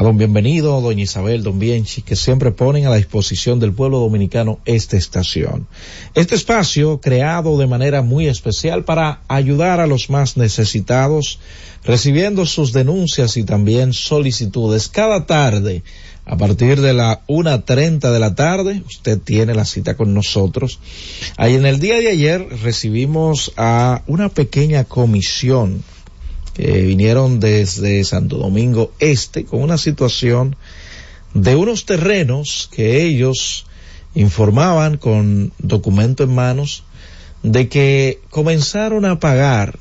a 0.00 0.02
don 0.02 0.16
Bienvenido, 0.16 0.80
doña 0.80 1.02
Isabel, 1.02 1.42
don 1.42 1.58
Bienchi, 1.58 2.00
que 2.00 2.16
siempre 2.16 2.52
ponen 2.52 2.86
a 2.86 2.88
la 2.88 2.96
disposición 2.96 3.60
del 3.60 3.74
pueblo 3.74 3.98
dominicano 3.98 4.58
esta 4.64 4.96
estación. 4.96 5.66
Este 6.14 6.36
espacio 6.36 7.02
creado 7.02 7.58
de 7.58 7.66
manera 7.66 8.00
muy 8.00 8.26
especial 8.26 8.84
para 8.84 9.20
ayudar 9.28 9.78
a 9.78 9.86
los 9.86 10.08
más 10.08 10.38
necesitados, 10.38 11.38
recibiendo 11.84 12.46
sus 12.46 12.72
denuncias 12.72 13.36
y 13.36 13.44
también 13.44 13.92
solicitudes 13.92 14.88
cada 14.88 15.26
tarde. 15.26 15.82
A 16.24 16.38
partir 16.38 16.80
de 16.80 16.94
la 16.94 17.20
1.30 17.26 18.10
de 18.10 18.18
la 18.18 18.34
tarde, 18.34 18.82
usted 18.86 19.18
tiene 19.18 19.52
la 19.52 19.66
cita 19.66 19.98
con 19.98 20.14
nosotros. 20.14 20.78
Ahí 21.36 21.56
en 21.56 21.66
el 21.66 21.78
día 21.78 21.96
de 21.96 22.08
ayer 22.08 22.48
recibimos 22.62 23.52
a 23.58 24.02
una 24.06 24.30
pequeña 24.30 24.84
comisión 24.84 25.84
que 26.54 26.82
vinieron 26.82 27.40
desde 27.40 28.04
Santo 28.04 28.36
Domingo 28.36 28.92
Este 28.98 29.44
con 29.44 29.62
una 29.62 29.78
situación 29.78 30.56
de 31.34 31.56
unos 31.56 31.86
terrenos 31.86 32.68
que 32.72 33.02
ellos 33.02 33.66
informaban 34.14 34.96
con 34.96 35.52
documento 35.58 36.24
en 36.24 36.34
manos 36.34 36.84
de 37.42 37.68
que 37.68 38.20
comenzaron 38.30 39.04
a 39.04 39.20
pagar, 39.20 39.78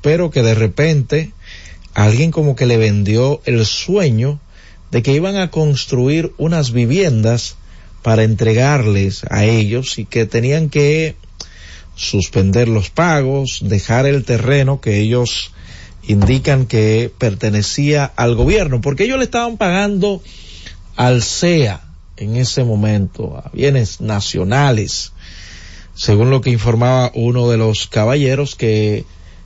pero 0.00 0.30
que 0.30 0.42
de 0.42 0.54
repente 0.54 1.32
alguien 1.94 2.30
como 2.30 2.56
que 2.56 2.66
le 2.66 2.78
vendió 2.78 3.40
el 3.44 3.64
sueño 3.66 4.40
de 4.90 5.02
que 5.02 5.12
iban 5.12 5.36
a 5.36 5.50
construir 5.50 6.32
unas 6.38 6.72
viviendas 6.72 7.56
para 8.02 8.22
entregarles 8.22 9.24
a 9.30 9.44
ellos 9.44 9.98
y 9.98 10.04
que 10.04 10.26
tenían 10.26 10.70
que 10.70 11.16
suspender 11.96 12.68
los 12.68 12.90
pagos, 12.90 13.60
dejar 13.62 14.06
el 14.06 14.24
terreno 14.24 14.80
que 14.80 15.00
ellos 15.00 15.52
indican 16.06 16.66
que 16.66 17.12
pertenecía 17.18 18.04
al 18.16 18.34
gobierno, 18.34 18.80
porque 18.80 19.04
ellos 19.04 19.18
le 19.18 19.24
estaban 19.24 19.56
pagando 19.56 20.22
al 20.96 21.22
CEA 21.22 21.80
en 22.16 22.36
ese 22.36 22.64
momento, 22.64 23.36
a 23.36 23.50
bienes 23.52 24.00
nacionales, 24.00 25.12
según 25.94 26.30
lo 26.30 26.40
que 26.40 26.50
informaba 26.50 27.10
uno 27.14 27.48
de 27.48 27.56
los 27.56 27.86
caballeros 27.86 28.54
que 28.54 29.04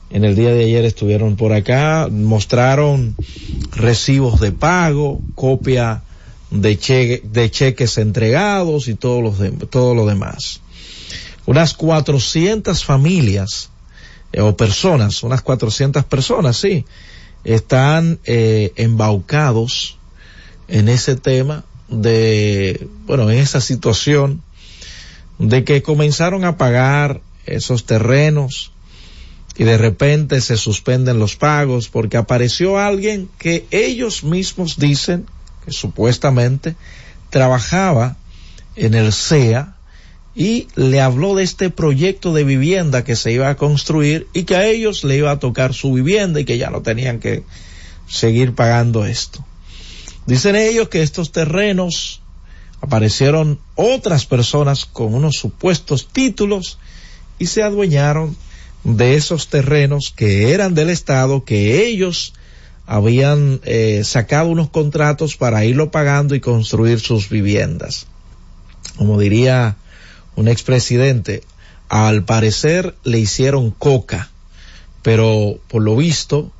en 0.09 0.25
el 0.25 0.35
día 0.35 0.53
de 0.53 0.65
ayer 0.65 0.85
estuvieron 0.85 1.37
por 1.37 1.53
acá, 1.53 2.07
mostraron 2.11 3.15
recibos 3.71 4.39
de 4.39 4.51
pago, 4.51 5.21
copia 5.35 6.03
de, 6.51 6.77
cheque, 6.77 7.21
de 7.25 7.49
cheques 7.49 7.97
entregados 7.97 8.87
y 8.89 8.95
todo, 8.95 9.21
los 9.21 9.39
de, 9.39 9.51
todo 9.51 9.95
lo 9.95 10.05
demás. 10.05 10.61
Unas 11.45 11.73
400 11.73 12.83
familias 12.83 13.70
eh, 14.33 14.41
o 14.41 14.55
personas, 14.55 15.23
unas 15.23 15.41
400 15.41 16.05
personas, 16.05 16.57
sí, 16.57 16.85
están 17.43 18.19
eh, 18.25 18.71
embaucados 18.75 19.97
en 20.67 20.89
ese 20.89 21.15
tema 21.15 21.65
de, 21.89 22.87
bueno, 23.05 23.29
en 23.29 23.39
esa 23.39 23.61
situación 23.61 24.41
de 25.37 25.63
que 25.63 25.81
comenzaron 25.81 26.45
a 26.45 26.57
pagar 26.57 27.21
esos 27.45 27.85
terrenos 27.85 28.71
y 29.57 29.63
de 29.63 29.77
repente 29.77 30.39
se 30.39 30.55
suspenden 30.55 31.19
los 31.19 31.35
pagos 31.35 31.89
porque 31.89 32.17
apareció 32.17 32.79
alguien 32.79 33.29
que 33.37 33.65
ellos 33.71 34.23
mismos 34.23 34.77
dicen 34.77 35.25
que 35.65 35.71
supuestamente 35.71 36.75
trabajaba 37.29 38.17
en 38.75 38.93
el 38.93 39.11
CEA 39.11 39.75
y 40.35 40.67
le 40.75 41.01
habló 41.01 41.35
de 41.35 41.43
este 41.43 41.69
proyecto 41.69 42.33
de 42.33 42.43
vivienda 42.43 43.03
que 43.03 43.15
se 43.15 43.31
iba 43.31 43.49
a 43.49 43.57
construir 43.57 44.27
y 44.33 44.43
que 44.43 44.55
a 44.55 44.65
ellos 44.65 45.03
le 45.03 45.17
iba 45.17 45.31
a 45.31 45.39
tocar 45.39 45.73
su 45.73 45.93
vivienda 45.93 46.39
y 46.39 46.45
que 46.45 46.57
ya 46.57 46.69
no 46.69 46.81
tenían 46.81 47.19
que 47.19 47.43
seguir 48.07 48.53
pagando 48.55 49.05
esto. 49.05 49.45
Dicen 50.25 50.55
ellos 50.55 50.89
que 50.89 51.01
estos 51.01 51.31
terrenos 51.31 52.21
aparecieron 52.79 53.59
otras 53.75 54.25
personas 54.25 54.85
con 54.85 55.13
unos 55.13 55.35
supuestos 55.35 56.07
títulos 56.07 56.79
y 57.37 57.47
se 57.47 57.63
adueñaron 57.63 58.35
de 58.83 59.15
esos 59.15 59.49
terrenos 59.49 60.13
que 60.15 60.53
eran 60.53 60.73
del 60.73 60.89
Estado, 60.89 61.43
que 61.43 61.85
ellos 61.85 62.33
habían 62.85 63.61
eh, 63.63 64.01
sacado 64.03 64.49
unos 64.49 64.69
contratos 64.69 65.37
para 65.37 65.65
irlo 65.65 65.91
pagando 65.91 66.35
y 66.35 66.39
construir 66.39 66.99
sus 66.99 67.29
viviendas. 67.29 68.07
Como 68.97 69.19
diría 69.19 69.77
un 70.35 70.47
expresidente, 70.47 71.43
al 71.89 72.23
parecer 72.23 72.95
le 73.03 73.19
hicieron 73.19 73.71
coca, 73.71 74.29
pero 75.01 75.59
por 75.67 75.81
lo 75.81 75.95
visto 75.95 76.51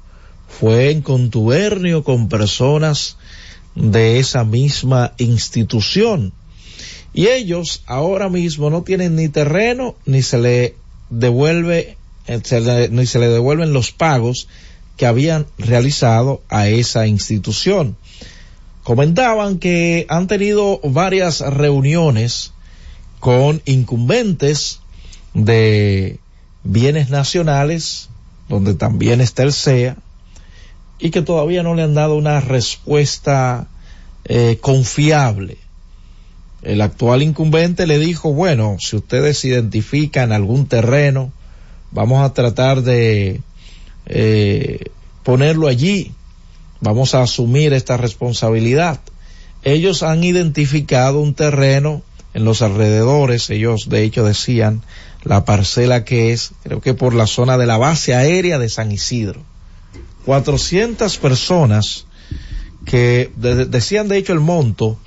fue 0.47 0.91
en 0.91 1.01
contubernio 1.01 2.03
con 2.03 2.27
personas 2.27 3.17
de 3.75 4.19
esa 4.19 4.43
misma 4.43 5.13
institución. 5.17 6.33
Y 7.13 7.27
ellos 7.27 7.83
ahora 7.87 8.29
mismo 8.29 8.69
no 8.69 8.83
tienen 8.83 9.15
ni 9.15 9.29
terreno 9.29 9.95
ni 10.05 10.21
se 10.21 10.37
le 10.37 10.75
devuelve 11.09 11.97
ni 12.27 13.05
se 13.05 13.19
le 13.19 13.27
devuelven 13.27 13.73
los 13.73 13.91
pagos 13.91 14.47
que 14.97 15.05
habían 15.05 15.47
realizado 15.57 16.41
a 16.49 16.67
esa 16.67 17.07
institución. 17.07 17.97
Comentaban 18.83 19.59
que 19.59 20.05
han 20.09 20.27
tenido 20.27 20.79
varias 20.83 21.41
reuniones 21.41 22.53
con 23.21 23.61
incumbentes 23.65 24.79
de 25.35 26.19
bienes 26.63 27.11
nacionales, 27.11 28.09
donde 28.49 28.73
también 28.73 29.21
está 29.21 29.43
el 29.43 29.53
CEA, 29.53 29.95
y 30.97 31.11
que 31.11 31.21
todavía 31.21 31.61
no 31.61 31.75
le 31.75 31.83
han 31.83 31.93
dado 31.93 32.15
una 32.15 32.39
respuesta 32.41 33.67
eh, 34.25 34.57
confiable. 34.59 35.59
El 36.63 36.81
actual 36.81 37.21
incumbente 37.21 37.85
le 37.85 37.99
dijo, 37.99 38.33
bueno, 38.33 38.77
si 38.79 38.95
ustedes 38.95 39.45
identifican 39.45 40.31
algún 40.31 40.65
terreno, 40.65 41.31
vamos 41.91 42.23
a 42.23 42.33
tratar 42.33 42.81
de 42.81 43.41
eh, 44.07 44.79
ponerlo 45.21 45.67
allí, 45.67 46.11
vamos 46.79 47.13
a 47.13 47.21
asumir 47.21 47.73
esta 47.73 47.97
responsabilidad. 47.97 48.99
Ellos 49.63 50.01
han 50.01 50.23
identificado 50.23 51.19
un 51.19 51.35
terreno 51.35 52.01
en 52.33 52.45
los 52.45 52.61
alrededores, 52.61 53.49
ellos 53.49 53.89
de 53.89 54.03
hecho 54.03 54.23
decían 54.23 54.81
la 55.23 55.45
parcela 55.45 56.03
que 56.03 56.31
es, 56.31 56.53
creo 56.63 56.81
que 56.81 56.93
por 56.93 57.13
la 57.13 57.27
zona 57.27 57.57
de 57.57 57.67
la 57.67 57.77
base 57.77 58.15
aérea 58.15 58.57
de 58.57 58.69
San 58.69 58.91
Isidro. 58.91 59.41
400 60.25 61.17
personas 61.17 62.05
que 62.85 63.31
de, 63.35 63.65
decían 63.65 64.07
de 64.07 64.17
hecho 64.17 64.33
el 64.33 64.39
monto, 64.39 64.97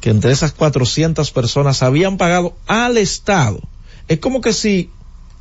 que 0.00 0.10
entre 0.10 0.32
esas 0.32 0.52
400 0.52 1.30
personas 1.32 1.82
habían 1.82 2.16
pagado 2.16 2.56
al 2.66 2.96
Estado. 2.96 3.60
Es 4.08 4.18
como 4.18 4.40
que 4.40 4.52
si, 4.52 4.90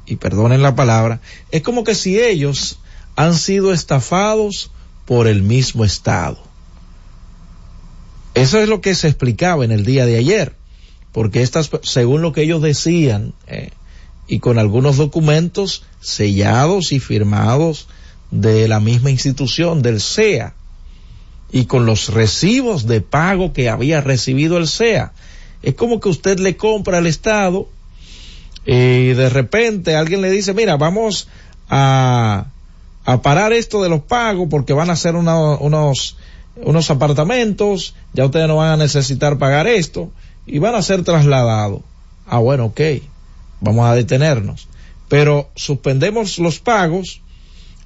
y 0.05 0.17
perdonen 0.17 0.61
la 0.61 0.75
palabra, 0.75 1.21
es 1.51 1.61
como 1.61 1.84
que 1.84 1.95
si 1.95 2.19
ellos 2.19 2.80
han 3.15 3.36
sido 3.36 3.71
estafados 3.71 4.71
por 5.05 5.27
el 5.27 5.43
mismo 5.43 5.86
Estado. 5.86 6.38
Eso 8.34 8.59
es 8.59 8.69
lo 8.69 8.82
que 8.82 8.95
se 8.95 9.07
explicaba 9.07 9.63
en 9.63 9.71
el 9.71 9.86
día 9.86 10.05
de 10.05 10.17
ayer 10.17 10.59
porque 11.12 11.41
estas, 11.41 11.70
según 11.84 12.22
lo 12.22 12.34
que 12.34 12.43
ellos 12.43 12.62
decían, 12.62 13.34
eh, 13.47 13.72
y 14.28 14.39
con 14.39 14.60
algunos 14.60 14.97
documentos 14.97 15.84
sellados 15.99 16.91
y 16.91 16.99
firmados 16.99 17.88
de 18.31 18.68
la 18.68 18.80
misma 18.80 19.10
institución, 19.10 19.81
del 19.81 19.99
CEA, 19.99 20.53
y 21.52 21.65
con 21.65 21.88
los 21.88 22.10
recibos 22.10 22.86
de 22.86 23.02
pago 23.02 23.53
que 23.53 23.69
había 23.69 24.02
recibido 24.02 24.57
el 24.57 24.68
CEA. 24.68 25.14
Es 25.64 25.73
como 25.73 25.99
que 25.99 26.10
usted 26.10 26.40
le 26.40 26.56
compra 26.56 26.99
al 26.99 27.07
Estado 27.07 27.68
y 28.65 29.07
de 29.07 29.30
repente 29.30 29.95
alguien 29.95 30.22
le 30.22 30.30
dice, 30.30 30.53
mira, 30.53 30.77
vamos 30.77 31.27
a, 31.69 32.45
a 33.03 33.22
parar 33.23 33.52
esto 33.52 33.81
de 33.81 33.90
los 33.90 34.02
pagos 34.02 34.48
porque 34.49 34.73
van 34.73 34.91
a 34.91 34.94
hacer 34.94 35.15
unos, 35.15 36.18
unos 36.56 36.91
apartamentos, 36.91 37.95
ya 38.14 38.26
ustedes 38.26 38.48
no 38.48 38.57
van 38.57 38.73
a 38.73 38.77
necesitar 38.77 39.40
pagar 39.40 39.65
esto 39.65 40.11
y 40.49 40.59
van 40.59 40.76
a 40.76 40.81
ser 40.81 41.03
trasladados. 41.03 41.81
Ah, 42.26 42.39
bueno, 42.39 42.65
ok, 42.65 42.81
vamos 43.61 43.85
a 43.88 43.93
detenernos. 43.93 44.67
Pero 45.07 45.49
suspendemos 45.55 46.39
los 46.39 46.59
pagos 46.59 47.21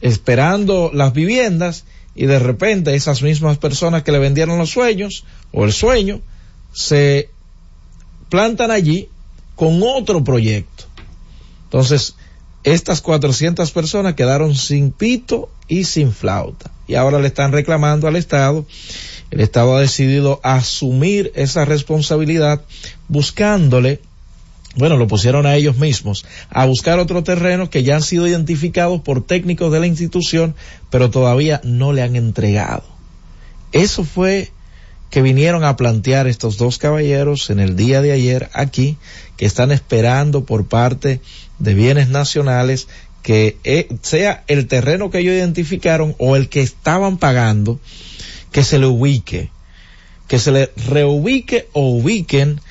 esperando 0.01 0.91
las 0.93 1.13
viviendas 1.13 1.85
y 2.15 2.25
de 2.25 2.39
repente 2.39 2.95
esas 2.95 3.21
mismas 3.21 3.57
personas 3.57 4.03
que 4.03 4.11
le 4.11 4.19
vendieron 4.19 4.57
los 4.57 4.69
sueños 4.69 5.25
o 5.51 5.65
el 5.65 5.73
sueño 5.73 6.21
se 6.73 7.29
plantan 8.29 8.71
allí 8.71 9.09
con 9.55 9.81
otro 9.83 10.23
proyecto. 10.23 10.85
Entonces, 11.65 12.15
estas 12.63 13.01
400 13.01 13.71
personas 13.71 14.13
quedaron 14.15 14.55
sin 14.55 14.91
pito 14.91 15.49
y 15.67 15.83
sin 15.83 16.13
flauta. 16.13 16.71
Y 16.87 16.95
ahora 16.95 17.19
le 17.19 17.27
están 17.27 17.51
reclamando 17.51 18.07
al 18.07 18.15
Estado 18.15 18.65
el 19.33 19.41
Estado 19.41 19.75
ha 19.75 19.81
decidido 19.81 20.39
asumir 20.43 21.31
esa 21.33 21.65
responsabilidad 21.65 22.61
buscándole, 23.07 23.99
bueno, 24.75 24.95
lo 24.95 25.07
pusieron 25.07 25.47
a 25.47 25.55
ellos 25.55 25.77
mismos, 25.77 26.23
a 26.51 26.67
buscar 26.67 26.99
otro 26.99 27.23
terreno 27.23 27.71
que 27.71 27.81
ya 27.81 27.95
han 27.95 28.03
sido 28.03 28.27
identificados 28.27 29.01
por 29.01 29.25
técnicos 29.25 29.71
de 29.71 29.79
la 29.79 29.87
institución, 29.87 30.53
pero 30.91 31.09
todavía 31.09 31.61
no 31.63 31.93
le 31.93 32.03
han 32.03 32.15
entregado. 32.15 32.83
Eso 33.71 34.03
fue 34.03 34.51
que 35.09 35.23
vinieron 35.23 35.63
a 35.63 35.77
plantear 35.77 36.27
estos 36.27 36.57
dos 36.57 36.77
caballeros 36.77 37.49
en 37.49 37.59
el 37.59 37.75
día 37.75 38.03
de 38.03 38.11
ayer 38.11 38.51
aquí, 38.53 38.97
que 39.35 39.47
están 39.47 39.71
esperando 39.71 40.45
por 40.45 40.67
parte 40.67 41.21
de 41.57 41.73
bienes 41.73 42.07
nacionales 42.07 42.87
que 43.23 43.57
eh, 43.63 43.87
sea 44.03 44.43
el 44.45 44.67
terreno 44.67 45.09
que 45.09 45.19
ellos 45.19 45.33
identificaron 45.33 46.15
o 46.19 46.35
el 46.35 46.49
que 46.49 46.61
estaban 46.61 47.17
pagando, 47.17 47.79
que 48.53 48.63
se 48.63 48.79
le 48.79 48.85
ubique, 48.85 49.49
que 50.29 50.39
se 50.39 50.51
le 50.51 50.71
reubique 50.87 51.67
o 51.73 51.89
ubiquen 51.89 52.61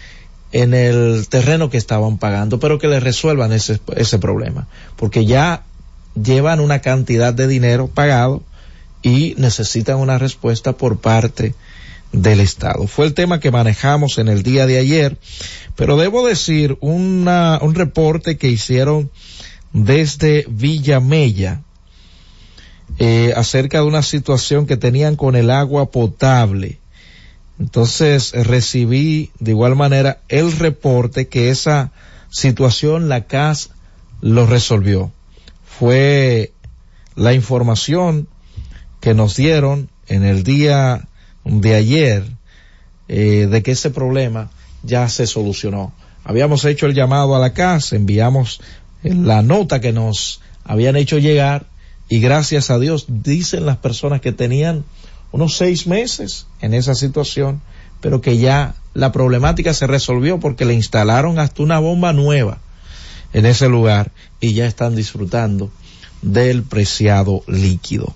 en 0.52 0.72
el 0.72 1.26
terreno 1.28 1.68
que 1.68 1.76
estaban 1.76 2.16
pagando, 2.16 2.58
pero 2.58 2.78
que 2.78 2.88
le 2.88 3.00
resuelvan 3.00 3.52
ese, 3.52 3.80
ese 3.96 4.18
problema, 4.18 4.68
porque 4.96 5.26
ya 5.26 5.64
llevan 6.14 6.60
una 6.60 6.80
cantidad 6.80 7.34
de 7.34 7.48
dinero 7.48 7.88
pagado 7.88 8.42
y 9.02 9.34
necesitan 9.38 9.98
una 9.98 10.18
respuesta 10.18 10.72
por 10.74 10.98
parte 10.98 11.54
del 12.12 12.40
Estado. 12.40 12.86
Fue 12.86 13.06
el 13.06 13.14
tema 13.14 13.40
que 13.40 13.50
manejamos 13.50 14.18
en 14.18 14.28
el 14.28 14.42
día 14.42 14.66
de 14.66 14.78
ayer, 14.78 15.16
pero 15.74 15.96
debo 15.96 16.26
decir 16.26 16.76
una, 16.80 17.58
un 17.60 17.74
reporte 17.74 18.36
que 18.36 18.48
hicieron 18.48 19.10
desde 19.72 20.46
Villamella 20.48 21.62
eh, 22.98 23.32
acerca 23.36 23.78
de 23.78 23.84
una 23.84 24.02
situación 24.02 24.66
que 24.66 24.76
tenían 24.76 25.16
con 25.16 25.34
el 25.34 25.50
agua 25.50 25.90
potable. 25.90 26.78
Entonces 27.58 28.34
eh, 28.34 28.44
recibí 28.44 29.30
de 29.38 29.52
igual 29.52 29.76
manera 29.76 30.20
el 30.28 30.52
reporte 30.52 31.28
que 31.28 31.50
esa 31.50 31.92
situación 32.30 33.08
la 33.08 33.24
CAS 33.24 33.70
lo 34.20 34.46
resolvió. 34.46 35.10
Fue 35.64 36.52
la 37.16 37.32
información 37.34 38.28
que 39.00 39.14
nos 39.14 39.36
dieron 39.36 39.88
en 40.06 40.24
el 40.24 40.42
día 40.42 41.08
de 41.44 41.74
ayer 41.74 42.24
eh, 43.08 43.48
de 43.50 43.62
que 43.62 43.72
ese 43.72 43.90
problema 43.90 44.50
ya 44.82 45.08
se 45.08 45.26
solucionó. 45.26 45.92
Habíamos 46.24 46.64
hecho 46.64 46.86
el 46.86 46.94
llamado 46.94 47.34
a 47.34 47.38
la 47.38 47.52
CAS, 47.52 47.92
enviamos 47.92 48.60
la 49.02 49.42
nota 49.42 49.80
que 49.80 49.92
nos 49.92 50.40
habían 50.64 50.94
hecho 50.96 51.18
llegar 51.18 51.66
y 52.12 52.20
gracias 52.20 52.68
a 52.68 52.78
Dios 52.78 53.06
dicen 53.08 53.64
las 53.64 53.78
personas 53.78 54.20
que 54.20 54.32
tenían 54.32 54.84
unos 55.30 55.56
seis 55.56 55.86
meses 55.86 56.46
en 56.60 56.74
esa 56.74 56.94
situación, 56.94 57.62
pero 58.02 58.20
que 58.20 58.36
ya 58.36 58.74
la 58.92 59.12
problemática 59.12 59.72
se 59.72 59.86
resolvió 59.86 60.38
porque 60.38 60.66
le 60.66 60.74
instalaron 60.74 61.38
hasta 61.38 61.62
una 61.62 61.78
bomba 61.78 62.12
nueva 62.12 62.58
en 63.32 63.46
ese 63.46 63.66
lugar 63.70 64.12
y 64.40 64.52
ya 64.52 64.66
están 64.66 64.94
disfrutando 64.94 65.70
del 66.20 66.64
preciado 66.64 67.44
líquido. 67.46 68.12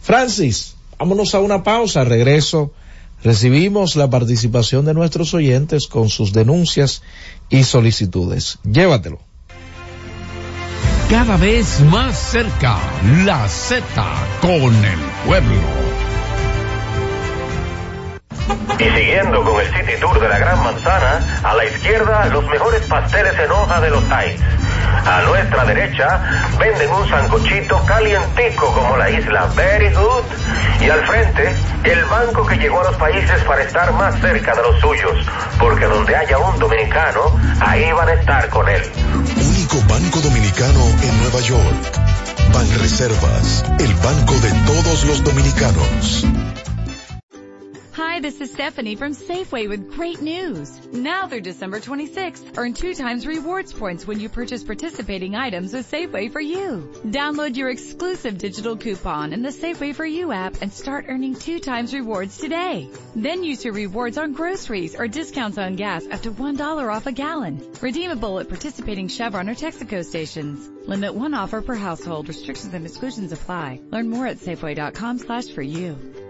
Francis, 0.00 0.76
vámonos 0.96 1.34
a 1.34 1.40
una 1.40 1.64
pausa, 1.64 2.04
regreso. 2.04 2.72
Recibimos 3.24 3.96
la 3.96 4.08
participación 4.08 4.84
de 4.84 4.94
nuestros 4.94 5.34
oyentes 5.34 5.88
con 5.88 6.08
sus 6.08 6.32
denuncias 6.32 7.02
y 7.48 7.64
solicitudes. 7.64 8.60
Llévatelo. 8.62 9.18
Cada 11.10 11.36
vez 11.36 11.80
más 11.80 12.16
cerca, 12.16 12.76
la 13.24 13.48
Z 13.48 13.84
con 14.40 14.72
el 14.72 15.00
pueblo. 15.26 15.60
Y 18.78 18.84
siguiendo 18.84 19.42
con 19.42 19.60
el 19.60 19.66
City 19.74 19.98
Tour 20.00 20.20
de 20.20 20.28
la 20.28 20.38
Gran 20.38 20.62
Manzana, 20.62 21.20
a 21.42 21.54
la 21.56 21.64
izquierda 21.64 22.26
los 22.26 22.46
mejores 22.46 22.86
pasteles 22.86 23.36
en 23.40 23.50
hoja 23.50 23.80
de 23.80 23.90
los 23.90 24.04
Times. 24.04 24.40
A 25.04 25.22
nuestra 25.22 25.64
derecha 25.64 26.46
venden 26.60 26.88
un 26.92 27.08
sancochito 27.08 27.84
calientico 27.86 28.72
como 28.72 28.96
la 28.96 29.10
isla 29.10 29.46
Very 29.56 29.92
Good. 29.92 30.24
Y 30.80 30.90
al 30.90 31.04
frente, 31.06 31.52
el 31.82 32.04
banco 32.04 32.46
que 32.46 32.56
llegó 32.56 32.82
a 32.82 32.84
los 32.84 32.96
países 32.96 33.42
para 33.42 33.64
estar 33.64 33.92
más 33.94 34.14
cerca 34.20 34.54
de 34.54 34.62
los 34.62 34.80
suyos. 34.80 35.26
Porque 35.58 35.86
donde 35.86 36.14
haya 36.14 36.38
un 36.38 36.56
dominicano, 36.60 37.36
ahí 37.60 37.90
van 37.90 38.10
a 38.10 38.12
estar 38.12 38.48
con 38.48 38.68
él. 38.68 38.82
Banco 39.78 40.20
dominicano 40.20 40.84
en 41.02 41.18
Nueva 41.20 41.40
York. 41.40 42.00
Banreservas, 42.52 43.64
el 43.78 43.94
banco 43.94 44.34
de 44.40 44.50
todos 44.66 45.04
los 45.04 45.22
dominicanos. 45.22 46.26
Hi, 48.02 48.18
this 48.18 48.40
is 48.40 48.50
Stephanie 48.50 48.96
from 48.96 49.12
Safeway 49.12 49.68
with 49.68 49.92
great 49.92 50.22
news. 50.22 50.86
Now 50.86 51.26
through 51.26 51.42
December 51.42 51.80
26th, 51.80 52.56
earn 52.56 52.72
two 52.72 52.94
times 52.94 53.26
rewards 53.26 53.74
points 53.74 54.06
when 54.06 54.18
you 54.18 54.30
purchase 54.30 54.64
participating 54.64 55.36
items 55.36 55.74
with 55.74 55.90
Safeway 55.90 56.32
for 56.32 56.40
You. 56.40 56.90
Download 57.04 57.54
your 57.54 57.68
exclusive 57.68 58.38
digital 58.38 58.78
coupon 58.78 59.34
in 59.34 59.42
the 59.42 59.50
Safeway 59.50 59.94
for 59.94 60.06
You 60.06 60.32
app 60.32 60.62
and 60.62 60.72
start 60.72 61.04
earning 61.08 61.34
two 61.34 61.60
times 61.60 61.92
rewards 61.92 62.38
today. 62.38 62.88
Then 63.14 63.44
use 63.44 63.62
your 63.66 63.74
rewards 63.74 64.16
on 64.16 64.32
groceries 64.32 64.94
or 64.94 65.06
discounts 65.06 65.58
on 65.58 65.76
gas 65.76 66.06
up 66.06 66.22
to 66.22 66.32
$1 66.32 66.96
off 66.96 67.06
a 67.06 67.12
gallon. 67.12 67.70
Redeemable 67.82 68.40
at 68.40 68.48
participating 68.48 69.08
Chevron 69.08 69.50
or 69.50 69.54
Texaco 69.54 70.02
stations. 70.02 70.66
Limit 70.88 71.14
one 71.14 71.34
offer 71.34 71.60
per 71.60 71.74
household. 71.74 72.28
Restrictions 72.28 72.72
and 72.72 72.86
exclusions 72.86 73.32
apply. 73.32 73.82
Learn 73.90 74.08
more 74.08 74.26
at 74.26 74.38
Safeway.com 74.38 75.18
slash 75.18 75.48
for 75.48 75.60
you. 75.60 76.29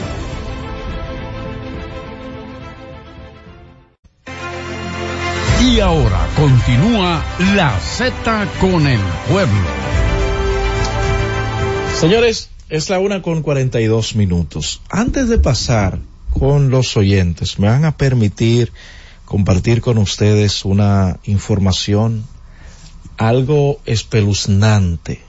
Y 5.63 5.79
ahora 5.79 6.27
continúa 6.35 7.23
la 7.55 7.79
Z 7.79 8.47
con 8.59 8.87
el 8.87 8.99
pueblo. 9.29 9.69
Señores, 11.99 12.49
es 12.67 12.89
la 12.89 12.97
una 12.99 13.21
con 13.21 13.43
42 13.43 14.15
minutos. 14.15 14.81
Antes 14.89 15.29
de 15.29 15.37
pasar 15.37 15.99
con 16.31 16.71
los 16.71 16.97
oyentes, 16.97 17.59
me 17.59 17.67
van 17.67 17.85
a 17.85 17.95
permitir 17.95 18.71
compartir 19.25 19.81
con 19.81 19.99
ustedes 19.99 20.65
una 20.65 21.19
información 21.25 22.25
algo 23.17 23.79
espeluznante. 23.85 25.21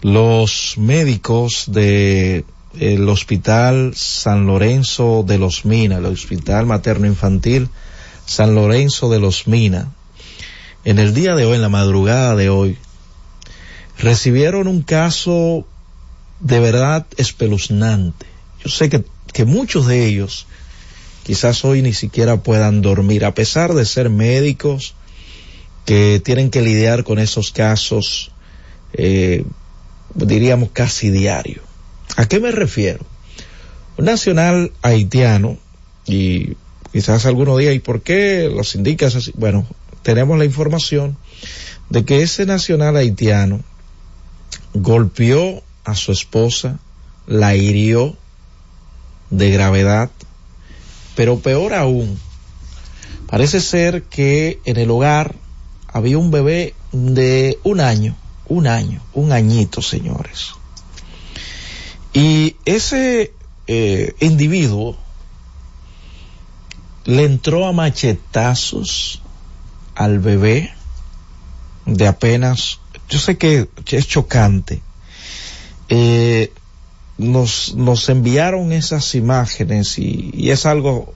Los 0.00 0.74
médicos 0.78 1.66
de 1.68 2.44
el 2.78 3.08
Hospital 3.08 3.92
San 3.94 4.46
Lorenzo 4.46 5.24
de 5.24 5.38
los 5.38 5.64
Minas, 5.64 6.00
el 6.00 6.06
Hospital 6.06 6.66
Materno 6.66 7.06
Infantil 7.06 7.68
San 8.26 8.54
Lorenzo 8.54 9.10
de 9.10 9.20
los 9.20 9.46
Minas, 9.46 9.86
en 10.84 10.98
el 10.98 11.14
día 11.14 11.34
de 11.34 11.44
hoy, 11.44 11.56
en 11.56 11.62
la 11.62 11.68
madrugada 11.68 12.34
de 12.34 12.48
hoy, 12.48 12.78
recibieron 13.98 14.66
un 14.66 14.82
caso 14.82 15.66
de 16.40 16.58
verdad 16.60 17.06
espeluznante. 17.16 18.26
Yo 18.64 18.70
sé 18.70 18.88
que, 18.88 19.04
que 19.32 19.44
muchos 19.44 19.86
de 19.86 20.06
ellos 20.06 20.46
quizás 21.22 21.64
hoy 21.64 21.82
ni 21.82 21.92
siquiera 21.92 22.42
puedan 22.42 22.82
dormir, 22.82 23.24
a 23.24 23.34
pesar 23.34 23.74
de 23.74 23.84
ser 23.84 24.10
médicos 24.10 24.94
que 25.84 26.20
tienen 26.24 26.50
que 26.50 26.62
lidiar 26.62 27.04
con 27.04 27.18
esos 27.18 27.52
casos, 27.52 28.32
eh, 28.92 29.44
diríamos 30.14 30.70
casi 30.72 31.10
diario. 31.10 31.62
¿A 32.16 32.26
qué 32.26 32.40
me 32.40 32.50
refiero? 32.50 33.04
Un 33.96 34.06
nacional 34.06 34.72
haitiano, 34.82 35.58
y 36.06 36.56
quizás 36.92 37.26
alguno 37.26 37.56
diga, 37.56 37.72
¿y 37.72 37.78
por 37.78 38.02
qué 38.02 38.50
los 38.54 38.74
indicas 38.74 39.16
así? 39.16 39.32
Bueno, 39.34 39.66
tenemos 40.02 40.38
la 40.38 40.44
información 40.44 41.16
de 41.88 42.04
que 42.04 42.22
ese 42.22 42.46
nacional 42.46 42.96
haitiano 42.96 43.60
golpeó 44.74 45.62
a 45.84 45.94
su 45.94 46.12
esposa, 46.12 46.78
la 47.26 47.54
hirió 47.54 48.16
de 49.30 49.50
gravedad, 49.50 50.10
pero 51.16 51.38
peor 51.40 51.74
aún, 51.74 52.18
parece 53.26 53.60
ser 53.60 54.04
que 54.04 54.60
en 54.64 54.76
el 54.76 54.90
hogar 54.90 55.34
había 55.88 56.18
un 56.18 56.30
bebé 56.30 56.74
de 56.92 57.58
un 57.64 57.80
año, 57.80 58.16
un 58.46 58.66
año, 58.66 59.02
un 59.14 59.32
añito, 59.32 59.82
señores. 59.82 60.52
Y 62.12 62.56
ese 62.64 63.32
eh, 63.66 64.14
individuo 64.20 64.96
le 67.04 67.24
entró 67.24 67.66
a 67.66 67.72
machetazos 67.72 69.22
al 69.94 70.18
bebé 70.18 70.72
de 71.86 72.06
apenas, 72.06 72.80
yo 73.08 73.18
sé 73.18 73.36
que 73.36 73.68
es 73.90 74.06
chocante, 74.06 74.80
eh, 75.88 76.52
nos, 77.18 77.74
nos 77.74 78.08
enviaron 78.08 78.72
esas 78.72 79.14
imágenes 79.14 79.98
y, 79.98 80.30
y 80.32 80.50
es 80.50 80.64
algo, 80.64 81.12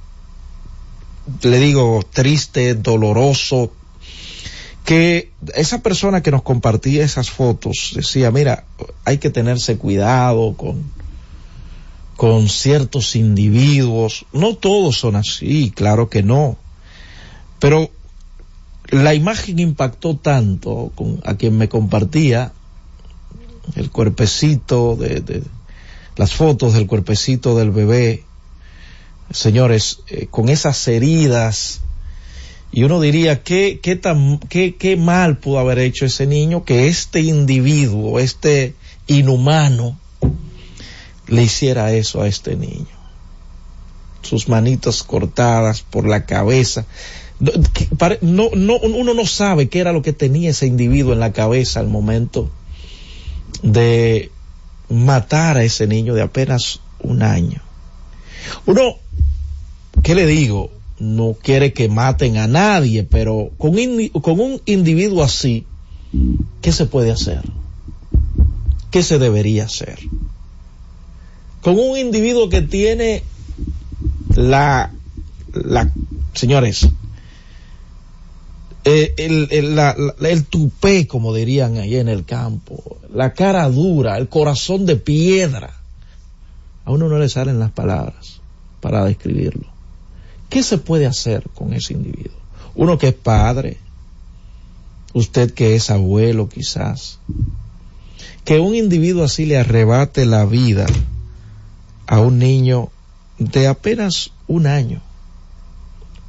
le 1.42 1.58
digo, 1.58 2.04
triste, 2.12 2.74
doloroso, 2.74 3.72
que 4.84 5.32
esa 5.54 5.82
persona 5.82 6.22
que 6.22 6.30
nos 6.30 6.42
compartía 6.42 7.04
esas 7.04 7.30
fotos 7.30 7.92
decía, 7.94 8.30
mira, 8.30 8.64
hay 9.04 9.18
que 9.18 9.30
tenerse 9.30 9.78
cuidado 9.78 10.54
con, 10.56 10.84
con 12.16 12.48
ciertos 12.48 13.16
individuos. 13.16 14.26
No 14.32 14.56
todos 14.56 14.98
son 14.98 15.16
así, 15.16 15.70
claro 15.70 16.08
que 16.08 16.22
no. 16.22 16.56
Pero 17.58 17.90
la 18.88 19.14
imagen 19.14 19.58
impactó 19.58 20.16
tanto 20.16 20.92
a 21.24 21.34
quien 21.34 21.56
me 21.58 21.68
compartía 21.68 22.52
el 23.74 23.90
cuerpecito 23.90 24.96
de, 24.96 25.20
de 25.20 25.42
las 26.16 26.32
fotos 26.32 26.74
del 26.74 26.86
cuerpecito 26.86 27.56
del 27.56 27.70
bebé. 27.70 28.24
Señores, 29.30 30.00
eh, 30.08 30.28
con 30.30 30.48
esas 30.48 30.86
heridas, 30.88 31.80
y 32.72 32.84
uno 32.84 33.00
diría, 33.00 33.42
¿qué, 33.42 33.80
qué, 33.82 33.96
tan, 33.96 34.38
qué, 34.38 34.76
qué 34.76 34.96
mal 34.96 35.38
pudo 35.38 35.58
haber 35.58 35.78
hecho 35.78 36.04
ese 36.04 36.26
niño 36.26 36.64
que 36.64 36.88
este 36.88 37.20
individuo, 37.20 38.18
este 38.18 38.74
inhumano, 39.06 39.98
le 41.28 41.42
hiciera 41.42 41.92
eso 41.92 42.22
a 42.22 42.28
este 42.28 42.56
niño? 42.56 42.86
Sus 44.22 44.48
manitas 44.48 45.02
cortadas 45.02 45.82
por 45.82 46.06
la 46.06 46.26
cabeza. 46.26 46.84
No, 47.38 47.52
no, 48.20 48.50
no, 48.54 48.76
uno 48.78 49.14
no 49.14 49.26
sabe 49.26 49.68
qué 49.68 49.80
era 49.80 49.92
lo 49.92 50.02
que 50.02 50.12
tenía 50.12 50.50
ese 50.50 50.66
individuo 50.66 51.12
en 51.12 51.20
la 51.20 51.32
cabeza 51.32 51.80
al 51.80 51.88
momento 51.88 52.50
de 53.62 54.30
matar 54.88 55.56
a 55.56 55.64
ese 55.64 55.86
niño 55.86 56.14
de 56.14 56.22
apenas 56.22 56.80
un 57.00 57.22
año. 57.22 57.60
Uno, 58.64 58.96
¿qué 60.02 60.14
le 60.14 60.26
digo? 60.26 60.70
No 60.98 61.36
quiere 61.40 61.72
que 61.72 61.88
maten 61.88 62.38
a 62.38 62.46
nadie, 62.46 63.04
pero 63.04 63.50
con, 63.58 63.74
con 64.22 64.40
un 64.40 64.62
individuo 64.64 65.22
así, 65.22 65.66
¿qué 66.62 66.72
se 66.72 66.86
puede 66.86 67.10
hacer? 67.10 67.42
¿Qué 68.90 69.02
se 69.02 69.18
debería 69.18 69.64
hacer? 69.64 69.98
Con 71.66 71.80
un 71.80 71.98
individuo 71.98 72.48
que 72.48 72.62
tiene 72.62 73.24
la, 74.36 74.92
señores, 76.32 76.88
eh, 78.84 79.14
el 79.18 80.44
tupé, 80.44 81.08
como 81.08 81.34
dirían 81.34 81.78
ahí 81.78 81.96
en 81.96 82.06
el 82.06 82.24
campo, 82.24 82.98
la 83.12 83.32
cara 83.32 83.68
dura, 83.68 84.16
el 84.16 84.28
corazón 84.28 84.86
de 84.86 84.94
piedra. 84.94 85.74
A 86.84 86.92
uno 86.92 87.08
no 87.08 87.18
le 87.18 87.28
salen 87.28 87.58
las 87.58 87.72
palabras 87.72 88.40
para 88.80 89.04
describirlo. 89.04 89.66
¿Qué 90.48 90.62
se 90.62 90.78
puede 90.78 91.06
hacer 91.06 91.48
con 91.52 91.72
ese 91.72 91.94
individuo? 91.94 92.38
Uno 92.76 92.96
que 92.96 93.08
es 93.08 93.14
padre, 93.14 93.78
usted 95.14 95.52
que 95.52 95.74
es 95.74 95.90
abuelo 95.90 96.48
quizás, 96.48 97.18
que 98.44 98.60
un 98.60 98.76
individuo 98.76 99.24
así 99.24 99.46
le 99.46 99.58
arrebate 99.58 100.26
la 100.26 100.44
vida 100.44 100.86
a 102.06 102.20
un 102.20 102.38
niño 102.38 102.90
de 103.38 103.66
apenas 103.66 104.30
un 104.46 104.66
año, 104.66 105.02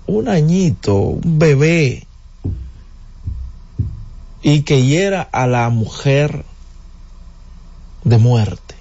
un 0.06 0.28
añito, 0.30 0.96
un 0.96 1.40
bebé, 1.40 2.08
y 4.42 4.62
que 4.62 4.84
hiera 4.84 5.22
a 5.22 5.48
la 5.48 5.70
mujer 5.70 6.46
de 8.04 8.18
muerte. 8.18 8.76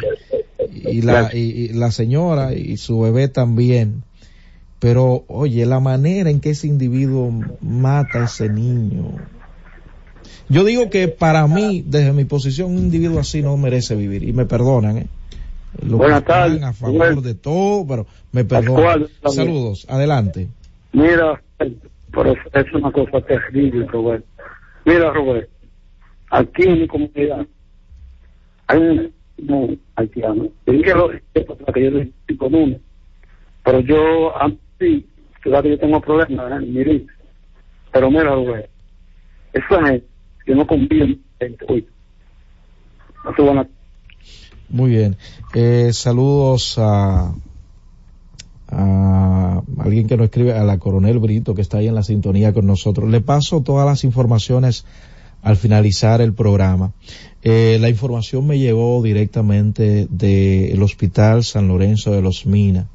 y- 0.72 0.88
y 0.98 1.02
la, 1.02 1.30
y 1.34 1.68
la 1.74 1.90
señora 1.90 2.54
y 2.54 2.76
su 2.76 3.00
bebé 3.00 3.28
también. 3.28 4.02
Pero, 4.78 5.24
oye, 5.28 5.64
la 5.66 5.78
manera 5.78 6.28
en 6.30 6.40
que 6.40 6.50
ese 6.50 6.66
individuo 6.66 7.30
mata 7.60 8.22
a 8.22 8.24
ese 8.24 8.48
niño. 8.48 9.12
Yo 10.52 10.64
digo 10.64 10.90
que 10.90 11.08
para 11.08 11.46
mí, 11.46 11.82
desde 11.86 12.12
mi 12.12 12.24
posición, 12.26 12.72
un 12.72 12.78
individuo 12.78 13.18
así 13.20 13.40
no 13.40 13.56
merece 13.56 13.96
vivir. 13.96 14.22
Y 14.22 14.32
me 14.34 14.44
perdonan, 14.44 14.98
¿eh? 14.98 15.06
Los 15.80 15.98
Buenas 15.98 16.22
tardes. 16.24 16.62
a 16.62 16.74
favor 16.74 17.22
de 17.22 17.34
todo, 17.34 17.86
pero 17.86 18.06
me 18.32 18.44
perdonan. 18.44 19.06
Saludos, 19.30 19.86
adelante. 19.88 20.48
Mira, 20.92 21.42
pero 21.56 22.34
es 22.52 22.72
una 22.74 22.92
cosa 22.92 23.20
terrible, 23.22 23.86
Roberto. 23.86 24.26
Mira, 24.84 25.10
Roberto, 25.10 25.50
aquí 26.30 26.64
en 26.64 26.80
mi 26.80 26.86
comunidad 26.86 27.46
hay 28.66 28.78
un 28.78 29.12
no, 29.38 29.68
haitiano. 29.96 30.48
Yo 30.66 30.72
dije 30.74 30.94
lo- 30.94 31.08
que 31.72 31.82
yo 31.82 31.90
no 31.90 31.98
estoy 32.00 32.36
con 32.36 32.54
uno. 32.54 32.76
Pero 33.64 33.80
yo, 33.80 34.32
sí, 34.78 35.06
claro 35.40 35.62
que 35.62 35.70
yo 35.70 35.78
tengo 35.78 36.00
problemas, 36.02 36.52
¿eh? 36.62 36.66
Mire. 36.66 37.06
Pero 37.90 38.10
mira, 38.10 38.34
Roberto, 38.34 38.68
esa 39.54 39.86
gente, 39.86 40.06
yo 40.46 40.54
no 40.54 40.66
confío 40.66 41.04
en 41.04 41.56
Muy 44.68 44.90
bien. 44.90 45.16
Eh, 45.54 45.90
saludos 45.92 46.78
a, 46.78 47.34
a 48.68 49.62
alguien 49.78 50.06
que 50.06 50.16
nos 50.16 50.24
escribe, 50.24 50.54
a 50.54 50.64
la 50.64 50.78
coronel 50.78 51.18
Brito, 51.18 51.54
que 51.54 51.62
está 51.62 51.78
ahí 51.78 51.88
en 51.88 51.94
la 51.94 52.02
sintonía 52.02 52.52
con 52.52 52.66
nosotros. 52.66 53.10
Le 53.10 53.20
paso 53.20 53.62
todas 53.62 53.86
las 53.86 54.04
informaciones 54.04 54.84
al 55.42 55.56
finalizar 55.56 56.20
el 56.20 56.32
programa. 56.32 56.92
Eh, 57.42 57.78
la 57.80 57.88
información 57.88 58.46
me 58.46 58.58
llegó 58.58 59.02
directamente 59.02 60.06
del 60.08 60.80
Hospital 60.82 61.44
San 61.44 61.68
Lorenzo 61.68 62.12
de 62.12 62.22
los 62.22 62.46
Minas. 62.46 62.86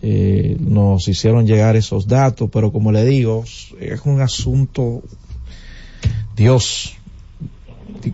Eh, 0.00 0.56
nos 0.58 1.06
hicieron 1.06 1.46
llegar 1.46 1.76
esos 1.76 2.08
datos, 2.08 2.48
pero 2.50 2.72
como 2.72 2.90
le 2.90 3.04
digo, 3.04 3.44
es 3.78 4.00
un 4.06 4.20
asunto, 4.22 5.02
Dios, 6.36 6.96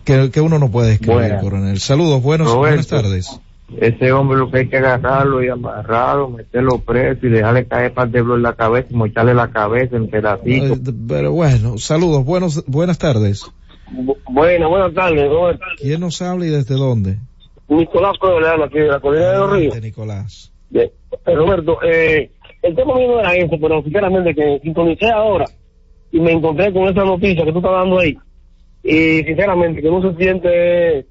que, 0.05 0.29
que 0.31 0.41
uno 0.41 0.59
no 0.59 0.69
puede 0.69 0.93
escribir, 0.93 1.15
Buenas. 1.15 1.43
coronel. 1.43 1.79
Saludos, 1.79 2.21
buenos, 2.21 2.47
Roberto. 2.47 2.59
buenas 2.59 2.87
tardes. 2.87 3.39
Ese 3.79 4.11
hombre 4.11 4.37
lo 4.39 4.49
que 4.49 4.59
hay 4.59 4.67
que 4.67 4.77
agarrarlo 4.77 5.43
y 5.43 5.49
amarrarlo, 5.49 6.29
meterlo 6.29 6.79
preso 6.79 7.27
y 7.27 7.29
dejarle 7.29 7.65
caer 7.67 7.93
par 7.93 8.09
de 8.09 8.19
en 8.19 8.41
la 8.41 8.53
cabeza 8.53 8.87
y 8.89 8.95
mocharle 8.95 9.35
la 9.35 9.51
cabeza 9.51 9.95
en 9.95 10.09
pedacitos. 10.09 10.79
Eh, 10.79 10.93
Pero 11.07 11.33
bueno, 11.33 11.77
saludos, 11.77 12.25
buenos, 12.25 12.63
buenas 12.65 12.97
tardes. 12.97 13.45
Bueno, 14.31 14.69
buenas 14.69 14.93
tardes, 14.93 15.27
Roberto. 15.29 15.65
¿Quién 15.77 15.99
nos 16.01 16.19
habla 16.21 16.45
y 16.47 16.49
desde 16.49 16.75
dónde? 16.75 17.17
Nicolás 17.67 18.17
Coronel, 18.19 18.63
aquí 18.63 18.79
de 18.79 18.87
la 18.87 18.99
Colina 18.99 19.31
de 19.31 19.37
los 19.37 19.51
Ríos. 19.51 19.81
Nicolás. 19.81 20.51
Bien. 20.71 20.89
Eh, 21.25 21.35
Roberto, 21.35 21.77
eh, 21.83 22.31
el 22.63 22.75
tema 22.75 22.95
mío 22.95 23.07
no 23.07 23.19
era 23.19 23.35
eso, 23.35 23.55
pero 23.61 23.83
sinceramente 23.83 24.33
que 24.33 24.59
sintonicé 24.63 25.09
ahora 25.11 25.45
y 26.11 26.19
me 26.19 26.31
encontré 26.31 26.73
con 26.73 26.87
esa 26.87 27.03
noticia 27.03 27.45
que 27.45 27.51
tú 27.51 27.59
estás 27.59 27.71
dando 27.71 27.99
ahí. 27.99 28.17
Y 28.83 29.23
sinceramente 29.23 29.81
que 29.81 29.89
uno 29.89 30.11
se 30.11 30.17
siente 30.17 31.05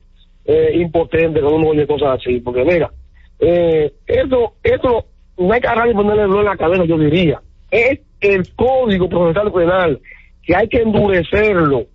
eh, 0.44 0.70
impotente 0.74 1.40
cuando 1.40 1.56
uno 1.56 1.68
oye 1.68 1.86
cosas 1.86 2.18
así. 2.18 2.40
Porque 2.40 2.64
mira, 2.64 2.90
eh, 3.38 3.92
esto, 4.06 4.54
esto 4.62 5.06
no 5.36 5.52
hay 5.52 5.60
que 5.60 5.66
agarrar 5.66 5.90
y 5.90 5.94
ponerle 5.94 6.22
en 6.24 6.44
la 6.44 6.56
cabeza, 6.56 6.84
yo 6.84 6.98
diría. 6.98 7.40
Es 7.70 8.00
el 8.20 8.54
código 8.54 9.08
procesal 9.08 9.52
penal 9.52 10.00
que 10.42 10.56
hay 10.56 10.68
que 10.68 10.78
endurecerlo. 10.78 11.86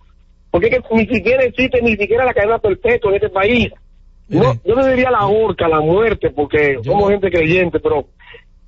Porque 0.51 0.67
es 0.67 0.77
que 0.77 0.95
ni 0.95 1.07
siquiera 1.07 1.43
existe 1.43 1.81
ni 1.81 1.95
siquiera 1.97 2.25
la 2.25 2.33
cadena 2.33 2.59
perpetua 2.59 3.09
en 3.09 3.15
este 3.15 3.29
país. 3.29 3.71
No, 4.29 4.53
yo 4.63 4.75
no 4.75 4.85
diría 4.85 5.11
la 5.11 5.25
horca, 5.25 5.67
la 5.67 5.81
muerte, 5.81 6.29
porque 6.29 6.77
somos 6.83 7.09
gente 7.09 7.29
creyente, 7.29 7.79
pero 7.79 8.07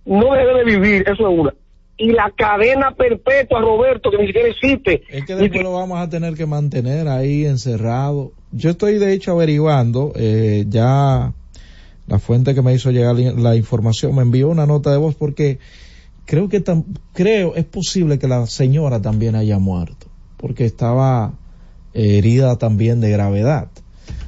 no 0.05 0.33
debe 0.33 0.63
vivir, 0.63 1.03
eso 1.03 1.29
es 1.29 1.39
una. 1.39 1.53
Y 1.97 2.11
la 2.11 2.31
cadena 2.35 2.91
perpetua, 2.91 3.61
Roberto, 3.61 4.11
que 4.11 4.17
ni 4.17 4.27
siquiera 4.27 4.49
existe. 4.49 5.03
Es 5.09 5.23
que 5.25 5.35
después 5.35 5.63
lo 5.63 5.73
vamos 5.73 5.97
a 5.99 6.09
tener 6.09 6.33
que 6.35 6.45
mantener 6.45 7.07
ahí 7.07 7.45
encerrado. 7.45 8.33
Yo 8.51 8.71
estoy 8.71 8.97
de 8.99 9.13
hecho 9.13 9.31
averiguando, 9.31 10.11
eh, 10.15 10.65
ya 10.67 11.31
la 12.07 12.19
fuente 12.19 12.53
que 12.53 12.61
me 12.61 12.73
hizo 12.73 12.91
llegar 12.91 13.15
la 13.15 13.55
información 13.55 14.13
me 14.15 14.21
envió 14.23 14.49
una 14.49 14.65
nota 14.65 14.91
de 14.91 14.97
voz 14.97 15.15
porque 15.15 15.57
creo 16.25 16.49
que 16.49 16.63
tam- 16.63 16.83
creo 17.13 17.55
es 17.55 17.65
posible 17.65 18.19
que 18.19 18.27
la 18.27 18.45
señora 18.45 19.01
también 19.01 19.35
haya 19.35 19.57
muerto 19.59 20.07
porque 20.37 20.65
estaba 20.65 21.33
eh, 21.93 22.17
herida 22.17 22.57
también 22.57 22.99
de 23.01 23.09
gravedad. 23.09 23.69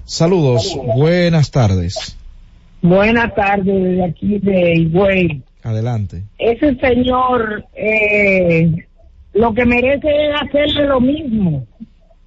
Saludos, 0.06 0.76
buenas 0.96 1.52
tardes. 1.52 2.16
Buenas 2.82 3.36
tardes, 3.36 3.66
de 3.66 4.04
aquí 4.06 4.40
de 4.40 4.74
Higüey. 4.76 5.44
Adelante. 5.68 6.24
Ese 6.38 6.76
señor 6.76 7.66
eh, 7.76 8.72
lo 9.34 9.54
que 9.54 9.66
merece 9.66 10.08
es 10.08 10.42
hacerle 10.42 10.88
lo 10.88 11.02
mismo. 11.02 11.68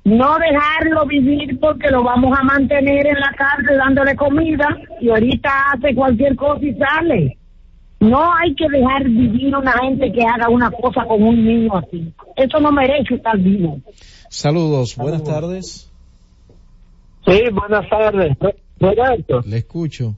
No 0.05 0.37
dejarlo 0.39 1.07
vivir 1.07 1.59
porque 1.59 1.91
lo 1.91 2.03
vamos 2.03 2.37
a 2.39 2.43
mantener 2.43 3.07
en 3.07 3.19
la 3.19 3.33
cárcel 3.37 3.79
dándole 3.79 4.15
comida 4.15 4.77
y 5.01 5.09
ahorita 5.09 5.51
hace 5.73 5.95
cualquier 5.95 6.37
cosa 6.37 6.65
y 6.67 6.75
sale. 6.75 7.39
No 8.01 8.31
hay 8.35 8.55
que 8.55 8.69
dejar 8.69 9.05
vivir 9.05 9.57
una 9.57 9.73
gente 9.73 10.13
que 10.13 10.23
haga 10.23 10.51
una 10.51 10.71
cosa 10.71 11.05
con 11.07 11.23
un 11.23 11.43
niño 11.43 11.77
así. 11.79 12.13
Eso 12.37 12.61
no 12.61 12.71
merece 12.73 13.15
estar 13.15 13.39
vivo. 13.39 13.79
Saludos, 14.29 14.97
buenas 14.97 15.25
tardes. 15.25 15.91
Sí, 17.27 17.41
buenas 17.53 17.89
tardes. 17.89 18.37
Roberto, 18.79 19.43
Le 19.47 19.59
escucho. 19.59 20.15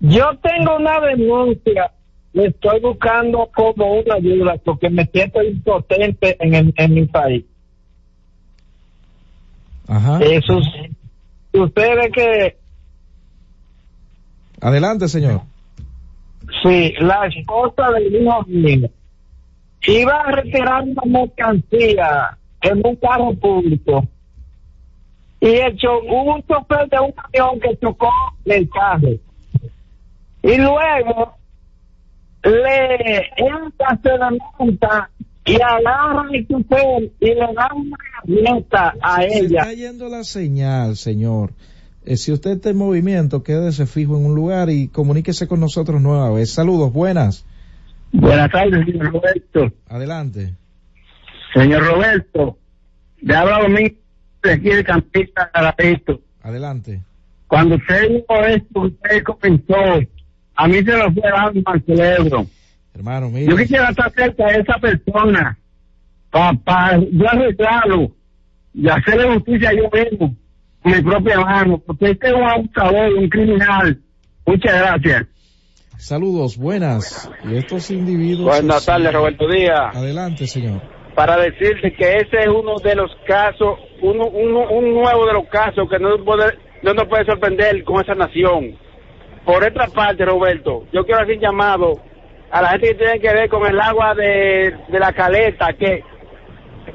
yo 0.00 0.30
tengo 0.42 0.76
una 0.76 1.00
denuncia. 1.00 1.92
Le 2.32 2.46
estoy 2.46 2.80
buscando 2.80 3.50
como 3.54 3.92
una 4.00 4.14
ayuda 4.14 4.56
porque 4.64 4.88
me 4.88 5.04
siento 5.06 5.42
impotente 5.42 6.36
en, 6.40 6.54
el- 6.54 6.74
en 6.76 6.94
mi 6.94 7.06
país. 7.06 7.44
Ajá. 9.88 10.18
Eso 10.20 10.60
sí. 10.62 10.96
Usted 11.58 11.96
ve 11.96 12.10
que 12.12 12.56
Adelante, 14.60 15.08
señor. 15.08 15.40
Sí, 16.62 16.92
la 17.00 17.26
esposa 17.26 17.90
del 17.92 18.14
hijo 18.14 18.42
mío 18.46 18.88
iba 19.86 20.20
a 20.20 20.30
retirar 20.32 20.82
una 20.82 21.02
mercancía 21.06 22.36
en 22.60 22.82
un 22.84 22.96
carro 22.96 23.32
público 23.34 24.06
y 25.40 25.46
hecho, 25.48 26.00
un 26.02 26.42
chofer 26.46 26.86
de 26.90 27.00
un 27.00 27.12
camión 27.12 27.58
que 27.60 27.78
chocó 27.78 28.10
el 28.44 28.68
carro 28.68 29.08
y 30.42 30.56
luego 30.58 31.34
le 32.42 33.30
monta 34.58 35.10
y 35.44 35.54
agarra 35.54 36.26
el 36.32 36.46
chofer 36.46 37.10
y 37.20 37.26
le 37.26 37.34
da 37.54 37.68
una 37.74 37.96
herramienta 38.24 38.94
a 39.00 39.22
Se 39.22 39.38
ella. 39.38 39.60
está 39.62 39.72
yendo 39.72 40.08
la 40.08 40.24
señal, 40.24 40.96
señor. 40.96 41.52
Eh, 42.04 42.16
si 42.16 42.32
usted 42.32 42.52
está 42.52 42.70
en 42.70 42.76
movimiento, 42.78 43.42
quédese 43.42 43.86
fijo 43.86 44.16
en 44.16 44.26
un 44.26 44.34
lugar 44.34 44.70
y 44.70 44.88
comuníquese 44.88 45.46
con 45.48 45.60
nosotros 45.60 46.00
nueva 46.00 46.30
vez. 46.30 46.50
Saludos, 46.50 46.92
buenas. 46.92 47.44
Buenas 48.12 48.50
tardes, 48.50 48.84
señor 48.86 49.12
Roberto. 49.12 49.72
Adelante. 49.88 50.54
Señor 51.54 51.84
Roberto, 51.84 52.58
le 53.20 53.34
habla 53.34 53.60
domingo 53.62 53.94
de 54.42 54.52
aquí 54.52 54.68
de 54.70 54.84
Campista. 54.84 55.50
Adelante. 56.42 57.00
Cuando 57.46 57.74
usted 57.76 58.08
dijo 58.08 58.34
esto, 58.46 58.80
usted 58.82 59.22
comenzó, 59.24 59.74
a 60.64 60.68
mí 60.68 60.74
se 60.76 60.96
me 60.96 61.12
fue 61.12 61.30
dando 61.30 61.62
al 61.66 61.82
cerebro. 61.84 62.46
Hermano, 62.94 63.26
Yo 63.30 63.32
mire. 63.36 63.56
quisiera 63.62 63.88
estar 63.90 64.12
cerca 64.12 64.46
de 64.46 64.60
esa 64.60 64.78
persona 64.78 65.58
para 66.30 66.98
yo 66.98 67.28
arreglarlo 67.28 68.10
y 68.74 68.88
hacerle 68.88 69.34
justicia 69.34 69.70
yo 69.72 69.88
mismo, 69.90 70.36
con 70.82 70.92
mi 70.92 71.02
propia 71.02 71.40
mano, 71.40 71.78
porque 71.86 72.10
este 72.10 72.28
es 72.28 72.34
un 72.34 72.44
abusador, 72.44 73.12
un 73.14 73.28
criminal. 73.28 73.98
Muchas 74.46 74.74
gracias. 74.78 75.26
Saludos, 75.98 76.56
buenas. 76.56 77.30
Y 77.44 77.56
estos 77.56 77.90
individuos. 77.90 78.46
Buenas 78.58 78.86
tardes, 78.86 79.12
Roberto 79.12 79.46
Díaz. 79.48 79.94
Adelante, 79.94 80.46
señor. 80.46 80.80
Para 81.14 81.36
decirte 81.36 81.92
que 81.92 82.16
ese 82.18 82.38
es 82.40 82.48
uno 82.48 82.76
de 82.82 82.94
los 82.94 83.10
casos, 83.26 83.78
uno, 84.00 84.26
uno- 84.28 84.70
un 84.70 84.94
nuevo 84.94 85.26
de 85.26 85.32
los 85.34 85.46
casos 85.50 85.88
que 85.90 85.98
no, 85.98 86.16
puede, 86.24 86.54
no 86.82 86.94
nos 86.94 87.06
puede 87.08 87.24
sorprender 87.26 87.84
con 87.84 88.00
esa 88.02 88.14
nación. 88.14 88.76
Por 89.44 89.64
otra 89.64 89.86
parte, 89.88 90.24
Roberto, 90.24 90.84
yo 90.92 91.04
quiero 91.04 91.22
hacer 91.22 91.36
un 91.36 91.42
llamado 91.42 92.00
a 92.50 92.62
la 92.62 92.70
gente 92.70 92.88
que 92.88 92.94
tiene 92.94 93.20
que 93.20 93.32
ver 93.32 93.48
con 93.48 93.66
el 93.66 93.80
agua 93.80 94.14
de, 94.14 94.74
de 94.88 94.98
la 94.98 95.12
caleta, 95.12 95.72
que 95.72 96.02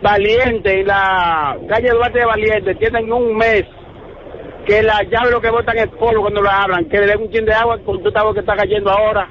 Valiente 0.01 0.81
y 0.81 0.83
la 0.83 1.57
calle 1.67 1.89
Duarte 1.89 2.19
de 2.19 2.25
Valiente 2.25 2.75
tienen 2.75 3.11
un 3.11 3.35
mes 3.35 3.63
que 4.65 4.81
la 4.81 5.03
llave 5.03 5.31
lo 5.31 5.41
que 5.41 5.49
botan 5.49 5.77
es 5.77 5.87
polvo 5.89 6.21
cuando 6.21 6.41
lo 6.41 6.49
hablan, 6.49 6.85
que 6.85 6.99
le 6.99 7.07
den 7.07 7.21
un 7.21 7.31
chin 7.31 7.45
de 7.45 7.53
agua 7.53 7.79
con 7.79 8.01
todo 8.01 8.17
agua 8.17 8.33
que 8.33 8.39
está 8.39 8.55
cayendo 8.55 8.89
ahora. 8.89 9.29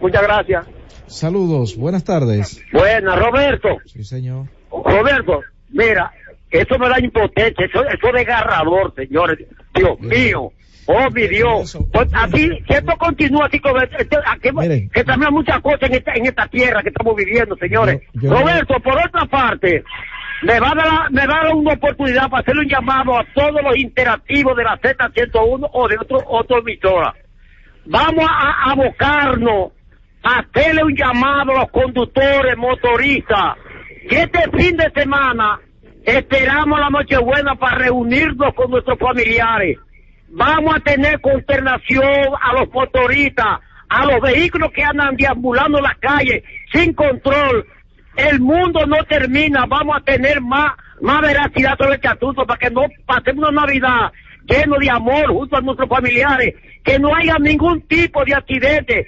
Muchas 0.00 0.22
gracias. 0.22 0.66
Saludos, 1.06 1.76
buenas 1.76 2.04
tardes. 2.04 2.62
Buena, 2.72 3.16
Roberto. 3.16 3.68
Sí, 3.84 4.04
señor. 4.04 4.46
Roberto, 4.70 5.40
mira, 5.70 6.12
eso 6.50 6.78
me 6.78 6.88
da 6.88 6.98
impotencia, 6.98 7.66
eso, 7.66 7.84
eso 7.86 8.06
es 8.08 8.12
desgarrador, 8.14 8.94
señores. 8.94 9.38
Dios 9.74 10.00
mío, 10.00 10.52
oh 10.92 11.10
mi 11.10 11.26
Dios. 11.28 11.78
Pues 11.92 12.08
así, 12.12 12.48
si 12.66 12.72
esto 12.74 12.96
continúa 12.98 13.46
así 13.46 13.60
como 13.60 13.78
esto, 13.80 14.18
aquí, 14.26 14.48
que 14.92 15.04
también 15.04 15.32
muchas 15.32 15.60
cosas 15.60 15.82
en 15.90 15.94
esta, 15.94 16.12
en 16.14 16.26
esta 16.26 16.46
tierra 16.48 16.82
que 16.82 16.88
estamos 16.88 17.14
viviendo, 17.16 17.56
señores. 17.56 18.00
Yo- 18.14 18.22
yo- 18.22 18.30
Roberto, 18.38 18.74
por 18.80 18.94
otra 18.98 19.24
parte, 19.26 19.84
me 20.42 20.58
va, 20.58 20.70
a 20.70 20.74
dar, 20.74 21.10
me 21.10 21.26
va 21.26 21.40
a 21.40 21.44
dar 21.44 21.54
una 21.54 21.74
oportunidad 21.74 22.28
para 22.30 22.40
hacerle 22.42 22.62
un 22.62 22.68
llamado 22.68 23.18
a 23.18 23.24
todos 23.34 23.62
los 23.62 23.76
interactivos 23.76 24.56
de 24.56 24.64
la 24.64 24.78
Z101 24.78 25.68
o 25.72 25.88
de 25.88 25.96
otro, 25.98 26.18
otro 26.26 26.58
emisora. 26.60 27.14
Vamos 27.86 28.26
a 28.28 28.50
a 28.68 28.72
abocarnos 28.72 29.72
a 30.22 30.40
hacerle 30.40 30.82
un 30.84 30.94
llamado 30.96 31.52
a 31.52 31.60
los 31.60 31.70
conductores, 31.70 32.56
motoristas, 32.56 33.56
que 34.08 34.16
este 34.22 34.40
fin 34.56 34.76
de 34.76 34.90
semana 34.94 35.58
esperamos 36.04 36.78
la 36.80 36.90
Nochebuena 36.90 37.54
para 37.56 37.78
reunirnos 37.78 38.54
con 38.54 38.70
nuestros 38.70 38.98
familiares. 38.98 39.78
Vamos 40.30 40.76
a 40.76 40.80
tener 40.80 41.20
consternación 41.20 42.34
a 42.40 42.52
los 42.54 42.72
motoristas, 42.72 43.58
a 43.88 44.06
los 44.06 44.20
vehículos 44.20 44.70
que 44.72 44.84
andan 44.84 45.16
deambulando 45.16 45.78
en 45.78 45.84
la 45.84 45.96
calle 46.00 46.44
sin 46.72 46.94
control. 46.94 47.66
El 48.16 48.40
mundo 48.40 48.86
no 48.86 49.02
termina, 49.08 49.66
vamos 49.66 49.96
a 49.96 50.04
tener 50.04 50.40
más, 50.40 50.72
más 51.00 51.20
veracidad 51.20 51.76
sobre 51.78 51.94
este 51.94 52.08
asunto 52.08 52.46
para 52.46 52.58
que 52.58 52.70
no 52.70 52.82
pasemos 53.06 53.48
una 53.48 53.62
Navidad 53.62 54.12
lleno 54.46 54.76
de 54.78 54.90
amor 54.90 55.26
junto 55.28 55.56
a 55.56 55.60
nuestros 55.60 55.88
familiares, 55.88 56.54
que 56.84 56.98
no 56.98 57.14
haya 57.14 57.36
ningún 57.38 57.82
tipo 57.82 58.24
de 58.24 58.34
accidente. 58.34 59.06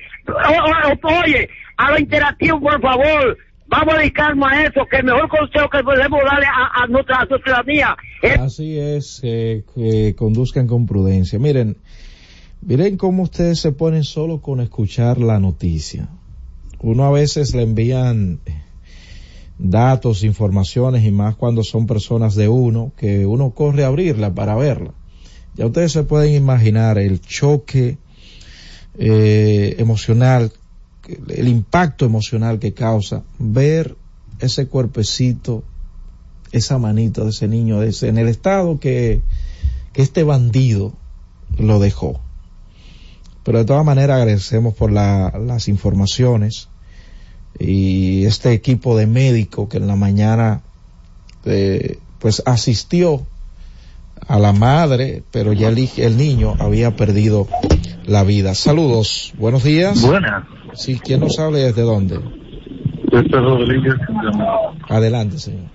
Oye, 1.24 1.48
a 1.76 1.90
lo 1.90 1.98
interactivo, 1.98 2.60
por 2.60 2.80
favor, 2.80 3.38
Vamos 3.72 3.94
a 3.94 3.98
dedicarnos 4.00 4.52
a 4.52 4.64
eso, 4.64 4.86
que 4.90 4.98
el 4.98 5.04
mejor 5.04 5.30
consejo 5.30 5.70
que 5.70 5.82
podemos 5.82 6.20
darle 6.30 6.46
a, 6.46 6.86
nuestra 6.88 7.26
ciudadanía 7.26 7.96
Así 8.38 8.78
es, 8.78 9.20
eh, 9.22 9.64
que 9.74 10.14
conduzcan 10.14 10.66
con 10.66 10.84
prudencia. 10.84 11.38
Miren, 11.38 11.78
miren 12.60 12.98
cómo 12.98 13.22
ustedes 13.22 13.60
se 13.60 13.72
ponen 13.72 14.04
solo 14.04 14.42
con 14.42 14.60
escuchar 14.60 15.16
la 15.16 15.40
noticia. 15.40 16.10
Uno 16.80 17.04
a 17.04 17.12
veces 17.12 17.54
le 17.54 17.62
envían 17.62 18.40
datos, 19.56 20.22
informaciones 20.22 21.02
y 21.06 21.10
más 21.10 21.36
cuando 21.36 21.64
son 21.64 21.86
personas 21.86 22.34
de 22.34 22.48
uno, 22.48 22.92
que 22.98 23.24
uno 23.24 23.52
corre 23.52 23.84
a 23.84 23.86
abrirla 23.86 24.34
para 24.34 24.54
verla. 24.54 24.92
Ya 25.54 25.64
ustedes 25.64 25.92
se 25.92 26.02
pueden 26.02 26.34
imaginar 26.34 26.98
el 26.98 27.22
choque 27.22 27.96
eh, 28.98 29.76
emocional, 29.78 30.52
el 31.28 31.48
impacto 31.48 32.04
emocional 32.04 32.58
que 32.58 32.72
causa 32.74 33.22
ver 33.38 33.96
ese 34.38 34.66
cuerpecito, 34.66 35.62
esa 36.52 36.78
manito 36.78 37.24
de 37.24 37.30
ese 37.30 37.48
niño, 37.48 37.80
de 37.80 37.88
ese, 37.88 38.08
en 38.08 38.18
el 38.18 38.28
estado 38.28 38.78
que, 38.78 39.20
que 39.92 40.02
este 40.02 40.22
bandido 40.22 40.92
lo 41.58 41.78
dejó. 41.80 42.20
Pero 43.44 43.58
de 43.58 43.64
todas 43.64 43.84
maneras 43.84 44.16
agradecemos 44.18 44.74
por 44.74 44.92
la- 44.92 45.32
las 45.44 45.68
informaciones 45.68 46.68
y 47.58 48.24
este 48.24 48.52
equipo 48.52 48.96
de 48.96 49.06
médicos 49.06 49.68
que 49.68 49.76
en 49.78 49.86
la 49.86 49.96
mañana 49.96 50.62
eh, 51.44 51.98
pues 52.18 52.42
asistió 52.46 53.26
a 54.26 54.38
la 54.38 54.52
madre, 54.52 55.22
pero 55.32 55.52
ya 55.52 55.68
el, 55.68 56.16
niño 56.16 56.54
había 56.58 56.96
perdido 56.96 57.46
la 58.06 58.24
vida. 58.24 58.54
Saludos, 58.54 59.32
buenos 59.38 59.64
días. 59.64 60.02
Buenas. 60.02 60.44
Sí, 60.74 60.98
¿quién 61.02 61.20
nos 61.20 61.38
habla 61.38 61.58
y 61.60 61.62
desde 61.62 61.82
dónde? 61.82 62.16
Este 63.12 63.36
es 63.36 63.42
Rodríguez. 63.42 63.94
Adelante, 64.88 65.38
señor. 65.38 65.70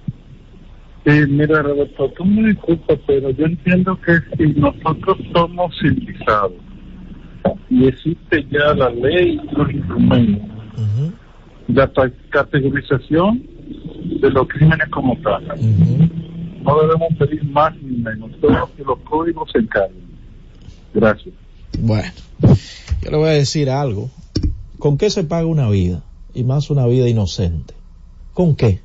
Sí, 1.05 1.11
mira, 1.29 1.61
Roberto, 1.61 2.11
tú 2.17 2.25
me 2.25 2.49
disculpas, 2.49 2.99
pero 3.05 3.29
yo 3.29 3.45
entiendo 3.45 3.97
que 4.01 4.17
si 4.37 4.59
nosotros 4.59 5.17
somos 5.33 5.73
civilizados 5.79 6.51
y 7.69 7.87
existe 7.87 8.45
ya 8.51 8.73
la 8.73 8.89
ley 8.89 9.39
y 9.41 9.55
los 9.55 9.71
instrumentos, 9.71 10.49
la 11.67 11.87
ta- 11.93 12.11
categorización 12.29 13.41
de 14.21 14.29
los 14.31 14.47
crímenes 14.47 14.89
como 14.89 15.15
tal, 15.21 15.43
no 16.61 16.81
debemos 16.81 17.09
pedir 17.17 17.43
más 17.45 17.75
ni 17.81 17.97
menos, 17.97 18.31
que 18.75 18.83
los 18.83 18.99
códigos 18.99 19.51
se 19.51 19.59
encarguen. 19.59 20.07
Gracias. 20.93 21.33
Bueno, 21.79 22.11
yo 23.01 23.11
le 23.11 23.17
voy 23.17 23.29
a 23.29 23.33
decir 23.33 23.69
algo. 23.69 24.09
¿Con 24.79 24.97
qué 24.97 25.09
se 25.09 25.23
paga 25.23 25.45
una 25.45 25.69
vida? 25.69 26.03
Y 26.33 26.43
más 26.43 26.69
una 26.69 26.85
vida 26.87 27.09
inocente. 27.09 27.73
¿Con 28.33 28.55
qué? 28.55 28.81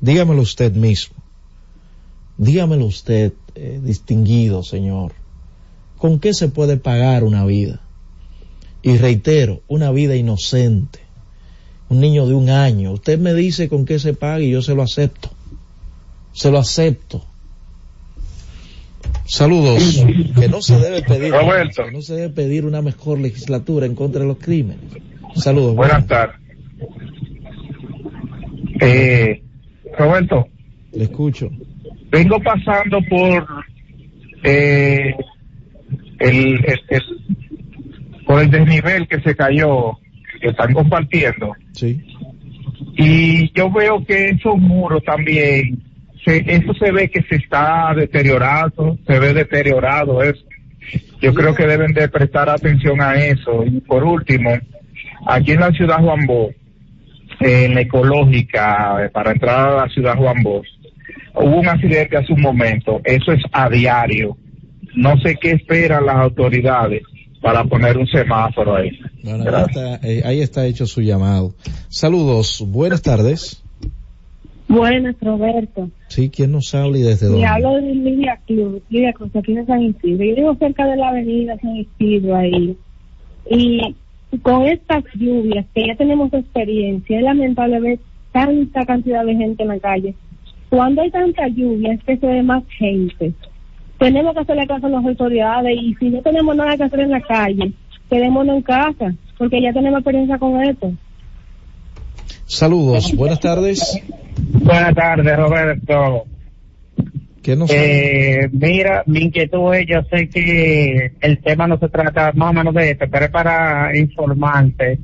Dígamelo 0.00 0.42
usted 0.42 0.74
mismo. 0.74 1.16
Dígamelo 2.36 2.86
usted, 2.86 3.32
eh, 3.54 3.80
distinguido 3.82 4.62
señor. 4.62 5.12
¿Con 5.98 6.20
qué 6.20 6.32
se 6.32 6.48
puede 6.48 6.76
pagar 6.76 7.24
una 7.24 7.44
vida? 7.44 7.80
Y 8.82 8.96
reitero, 8.96 9.60
una 9.68 9.90
vida 9.90 10.16
inocente. 10.16 11.00
Un 11.88 12.00
niño 12.00 12.26
de 12.26 12.34
un 12.34 12.48
año. 12.48 12.92
Usted 12.92 13.18
me 13.18 13.34
dice 13.34 13.68
con 13.68 13.84
qué 13.84 13.98
se 13.98 14.14
paga 14.14 14.40
y 14.40 14.50
yo 14.50 14.62
se 14.62 14.74
lo 14.74 14.82
acepto. 14.82 15.30
Se 16.32 16.50
lo 16.50 16.58
acepto. 16.58 17.24
Saludos. 19.26 20.04
Que 20.38 20.48
no 20.48 20.60
se 20.60 20.76
debe 20.78 21.02
pedir, 21.02 21.32
Roberto. 21.32 21.84
que 21.84 21.92
no 21.92 22.02
se 22.02 22.14
debe 22.14 22.30
pedir 22.30 22.64
una 22.64 22.82
mejor 22.82 23.18
legislatura 23.20 23.86
en 23.86 23.94
contra 23.94 24.22
de 24.22 24.26
los 24.28 24.38
crímenes. 24.38 24.80
Saludos. 25.36 25.76
Buenas 25.76 26.06
tardes. 26.06 26.36
Eh, 28.80 29.42
Roberto, 29.98 30.46
Le 30.92 31.04
escucho. 31.04 31.50
vengo 32.10 32.40
pasando 32.42 32.98
por 33.08 33.46
eh, 34.42 35.14
el, 36.18 36.36
el- 36.64 36.80
el- 36.88 38.24
por 38.26 38.40
el 38.42 38.50
desnivel 38.50 39.06
que 39.08 39.20
se 39.20 39.34
cayó, 39.34 39.98
que 40.40 40.48
están 40.48 40.72
compartiendo. 40.72 41.52
Sí. 41.72 42.00
Y 42.96 43.52
yo 43.58 43.70
veo 43.70 44.04
que 44.04 44.30
esos 44.30 44.56
muros 44.56 45.02
también, 45.04 45.82
se, 46.24 46.44
eso 46.46 46.74
se 46.74 46.92
ve 46.92 47.10
que 47.10 47.22
se 47.22 47.36
está 47.36 47.92
deteriorado, 47.94 48.98
se 49.06 49.18
ve 49.18 49.32
deteriorado 49.32 50.22
eso. 50.22 50.44
Yo 51.20 51.34
creo 51.34 51.54
que 51.54 51.66
deben 51.66 51.92
de 51.92 52.08
prestar 52.08 52.48
atención 52.48 53.00
a 53.00 53.14
eso. 53.14 53.64
Y 53.64 53.80
por 53.80 54.04
último, 54.04 54.50
aquí 55.26 55.52
en 55.52 55.60
la 55.60 55.70
ciudad 55.72 56.00
Juan 56.00 56.26
Bosch, 56.26 56.54
en 57.40 57.74
la 57.74 57.82
ecológica, 57.82 59.04
eh, 59.04 59.10
para 59.10 59.32
entrar 59.32 59.68
a 59.68 59.86
la 59.86 59.88
ciudad 59.88 60.16
Juan 60.16 60.42
Bosch, 60.42 60.66
hubo 61.34 61.60
un 61.60 61.68
accidente 61.68 62.16
hace 62.16 62.32
un 62.32 62.40
momento. 62.40 63.00
Eso 63.04 63.32
es 63.32 63.42
a 63.52 63.68
diario. 63.68 64.36
No 64.94 65.16
sé 65.18 65.36
qué 65.40 65.52
esperan 65.52 66.06
las 66.06 66.16
autoridades 66.16 67.02
para 67.40 67.64
poner 67.64 67.96
un 67.96 68.06
semáforo 68.06 68.76
ahí. 68.76 68.90
Eh, 70.02 70.22
ahí 70.24 70.40
está 70.40 70.66
hecho 70.66 70.86
su 70.86 71.00
llamado. 71.00 71.54
Saludos. 71.88 72.64
Buenas 72.66 73.02
tardes. 73.02 73.59
Buenas, 74.70 75.16
Roberto. 75.20 75.90
Sí, 76.06 76.30
¿quién 76.30 76.52
nos 76.52 76.72
habla 76.76 76.96
y 76.96 77.02
desde 77.02 77.26
dónde? 77.26 77.44
hablo 77.44 77.74
de 77.74 77.92
Lidia 77.92 78.38
Cruz, 78.46 78.80
Lidia 78.88 79.12
Cruz, 79.12 79.34
aquí 79.34 79.52
de 79.52 79.66
San 79.66 79.82
Isidro. 79.82 80.24
Yo 80.24 80.34
vivo 80.36 80.54
cerca 80.60 80.86
de 80.86 80.96
la 80.96 81.08
avenida 81.08 81.58
San 81.60 81.74
Isidro 81.74 82.36
ahí. 82.36 82.76
Y 83.50 83.96
con 84.42 84.66
estas 84.66 85.02
lluvias, 85.14 85.66
que 85.74 85.88
ya 85.88 85.96
tenemos 85.96 86.32
experiencia, 86.32 87.18
es 87.18 87.24
lamentable 87.24 87.80
ver 87.80 87.98
tanta 88.30 88.86
cantidad 88.86 89.24
de 89.24 89.34
gente 89.34 89.64
en 89.64 89.70
la 89.70 89.80
calle. 89.80 90.14
Cuando 90.68 91.02
hay 91.02 91.10
tanta 91.10 91.48
lluvia, 91.48 91.94
es 91.94 92.04
que 92.04 92.16
se 92.16 92.26
ve 92.28 92.44
más 92.44 92.62
gente. 92.78 93.32
Tenemos 93.98 94.34
que 94.34 94.40
hacerle 94.40 94.68
caso 94.68 94.86
a 94.86 94.90
las 94.90 95.04
autoridades 95.04 95.76
y 95.82 95.96
si 95.96 96.10
no 96.10 96.22
tenemos 96.22 96.54
nada 96.54 96.76
que 96.76 96.84
hacer 96.84 97.00
en 97.00 97.10
la 97.10 97.20
calle, 97.22 97.72
quedémonos 98.08 98.54
en 98.54 98.62
casa, 98.62 99.14
porque 99.36 99.60
ya 99.60 99.72
tenemos 99.72 99.98
experiencia 99.98 100.38
con 100.38 100.62
esto. 100.62 100.92
Saludos. 102.46 103.14
Buenas 103.14 103.40
tardes. 103.40 104.02
Buenas 104.38 104.94
tardes, 104.94 105.36
Roberto. 105.36 106.24
¿Qué 107.42 107.56
nos 107.56 107.70
Eh, 107.72 108.48
mira, 108.52 109.02
mi 109.06 109.20
inquietud 109.20 109.74
es, 109.74 109.86
yo 109.86 110.02
sé 110.10 110.28
que 110.28 111.12
el 111.20 111.38
tema 111.38 111.66
no 111.66 111.78
se 111.78 111.88
trata 111.88 112.32
más 112.34 112.50
o 112.50 112.52
menos 112.52 112.74
de 112.74 112.90
esto, 112.90 113.06
pero 113.10 113.24
es 113.26 113.30
para 113.30 113.96
informarte 113.96 114.98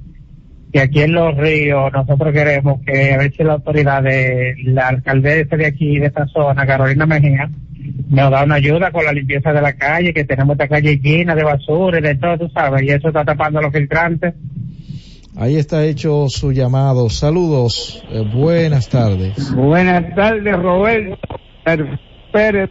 que 0.72 0.80
aquí 0.80 1.00
en 1.00 1.12
Los 1.12 1.36
Ríos 1.36 1.90
nosotros 1.92 2.34
queremos 2.34 2.80
que 2.84 3.14
a 3.14 3.18
ver 3.18 3.32
si 3.34 3.42
la 3.42 3.54
autoridad 3.54 4.02
de 4.02 4.54
la 4.64 4.88
alcaldesa 4.88 5.56
de 5.56 5.66
aquí, 5.66 5.98
de 5.98 6.06
esta 6.06 6.26
zona, 6.26 6.66
Carolina 6.66 7.06
Mejía, 7.06 7.48
nos 8.10 8.30
da 8.30 8.44
una 8.44 8.56
ayuda 8.56 8.90
con 8.90 9.04
la 9.04 9.12
limpieza 9.12 9.52
de 9.52 9.62
la 9.62 9.72
calle, 9.72 10.12
que 10.12 10.24
tenemos 10.24 10.54
esta 10.54 10.68
calle 10.68 10.98
llena 10.98 11.34
de 11.34 11.44
basura 11.44 11.98
y 11.98 12.02
de 12.02 12.14
todo, 12.16 12.38
tú 12.38 12.48
sabes, 12.50 12.82
y 12.82 12.90
eso 12.90 13.08
está 13.08 13.24
tapando 13.24 13.62
los 13.62 13.72
filtrantes. 13.72 14.34
Ahí 15.38 15.56
está 15.56 15.84
hecho 15.84 16.30
su 16.30 16.50
llamado. 16.52 17.10
Saludos. 17.10 18.02
Eh, 18.10 18.24
buenas 18.34 18.88
tardes. 18.88 19.54
Buenas 19.54 20.14
tardes, 20.14 20.56
Roberto 20.56 21.18
Pérez. 22.32 22.70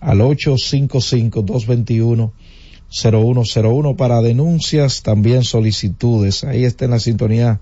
al 0.00 0.20
855-221-0101. 0.20 2.30
0101 2.90 3.96
para 3.96 4.22
denuncias, 4.22 5.02
también 5.02 5.44
solicitudes. 5.44 6.42
Ahí 6.44 6.64
está 6.64 6.86
en 6.86 6.92
la 6.92 6.98
sintonía 6.98 7.60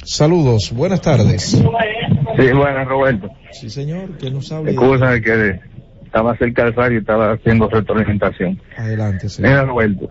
Saludos, 0.04 0.72
buenas 0.72 1.02
tardes. 1.02 1.62
Sí, 2.38 2.52
buenas, 2.52 2.88
Roberto. 2.88 3.28
Sí, 3.50 3.68
señor, 3.68 4.10
¿quién 4.18 4.32
nos 4.34 4.50
habla? 4.52 4.70
Excusa 4.70 5.20
que 5.20 5.60
estaba 6.04 6.36
cerca 6.38 6.64
del 6.64 6.74
radio 6.74 6.96
y 6.96 7.00
estaba 7.00 7.32
haciendo 7.32 7.68
retroalimentación. 7.68 8.58
Adelante, 8.76 9.28
señor. 9.28 9.50
Mira, 9.50 9.64
Roberto, 9.64 10.08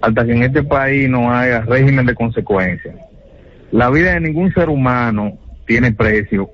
hasta 0.00 0.24
que 0.24 0.32
en 0.32 0.42
este 0.42 0.64
país 0.64 1.08
no 1.08 1.32
haya 1.32 1.60
régimen 1.60 2.06
de 2.06 2.14
consecuencias, 2.14 2.96
la 3.70 3.90
vida 3.90 4.14
de 4.14 4.20
ningún 4.20 4.52
ser 4.52 4.68
humano 4.68 5.38
tiene 5.66 5.92
precio. 5.92 6.50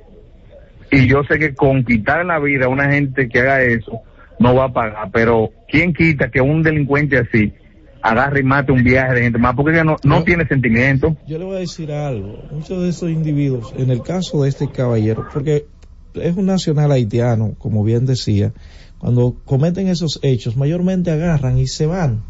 Y 0.90 1.06
yo 1.06 1.22
sé 1.24 1.38
que 1.38 1.54
con 1.54 1.84
quitar 1.84 2.24
la 2.24 2.38
vida 2.38 2.66
a 2.66 2.68
una 2.68 2.90
gente 2.90 3.28
que 3.28 3.40
haga 3.40 3.62
eso, 3.62 4.00
no 4.38 4.54
va 4.54 4.66
a 4.66 4.72
pagar. 4.72 5.10
Pero, 5.12 5.50
¿quién 5.68 5.92
quita 5.92 6.30
que 6.30 6.40
un 6.40 6.62
delincuente 6.62 7.18
así 7.18 7.52
agarre 8.00 8.40
y 8.40 8.44
mate 8.44 8.72
un 8.72 8.82
viaje 8.82 9.14
de 9.14 9.22
gente 9.22 9.38
más? 9.38 9.54
Porque 9.54 9.84
no, 9.84 9.96
no 10.04 10.24
tiene 10.24 10.46
sentimiento. 10.46 11.16
Yo 11.26 11.38
le 11.38 11.44
voy 11.44 11.56
a 11.56 11.60
decir 11.60 11.92
algo. 11.92 12.44
Muchos 12.50 12.82
de 12.82 12.88
esos 12.88 13.10
individuos, 13.10 13.74
en 13.76 13.90
el 13.90 14.02
caso 14.02 14.42
de 14.42 14.48
este 14.48 14.70
caballero, 14.70 15.26
porque 15.32 15.66
es 16.14 16.36
un 16.36 16.46
nacional 16.46 16.92
haitiano, 16.92 17.54
como 17.58 17.84
bien 17.84 18.06
decía, 18.06 18.52
cuando 18.98 19.36
cometen 19.44 19.88
esos 19.88 20.18
hechos, 20.22 20.56
mayormente 20.56 21.10
agarran 21.10 21.58
y 21.58 21.66
se 21.66 21.86
van 21.86 22.22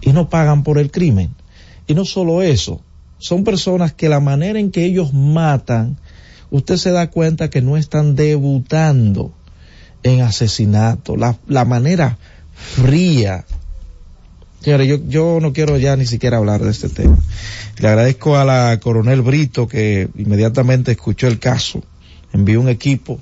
y 0.00 0.12
no 0.12 0.28
pagan 0.28 0.62
por 0.62 0.78
el 0.78 0.90
crimen. 0.90 1.34
Y 1.86 1.94
no 1.94 2.04
solo 2.04 2.42
eso, 2.42 2.80
son 3.18 3.44
personas 3.44 3.92
que 3.92 4.08
la 4.08 4.20
manera 4.20 4.58
en 4.58 4.70
que 4.70 4.84
ellos 4.84 5.12
matan, 5.12 5.98
usted 6.56 6.76
se 6.76 6.92
da 6.92 7.10
cuenta 7.10 7.50
que 7.50 7.62
no 7.62 7.76
están 7.76 8.14
debutando 8.14 9.32
en 10.04 10.20
asesinato, 10.20 11.16
la, 11.16 11.36
la 11.48 11.64
manera 11.64 12.16
fría. 12.54 13.44
Señores, 14.60 14.86
yo, 14.86 14.98
yo 15.08 15.38
no 15.40 15.52
quiero 15.52 15.78
ya 15.78 15.96
ni 15.96 16.06
siquiera 16.06 16.36
hablar 16.36 16.62
de 16.62 16.70
este 16.70 16.88
tema. 16.88 17.18
Le 17.78 17.88
agradezco 17.88 18.36
a 18.36 18.44
la 18.44 18.78
coronel 18.80 19.22
Brito 19.22 19.66
que 19.66 20.08
inmediatamente 20.16 20.92
escuchó 20.92 21.26
el 21.26 21.40
caso, 21.40 21.82
envió 22.32 22.60
un 22.60 22.68
equipo 22.68 23.18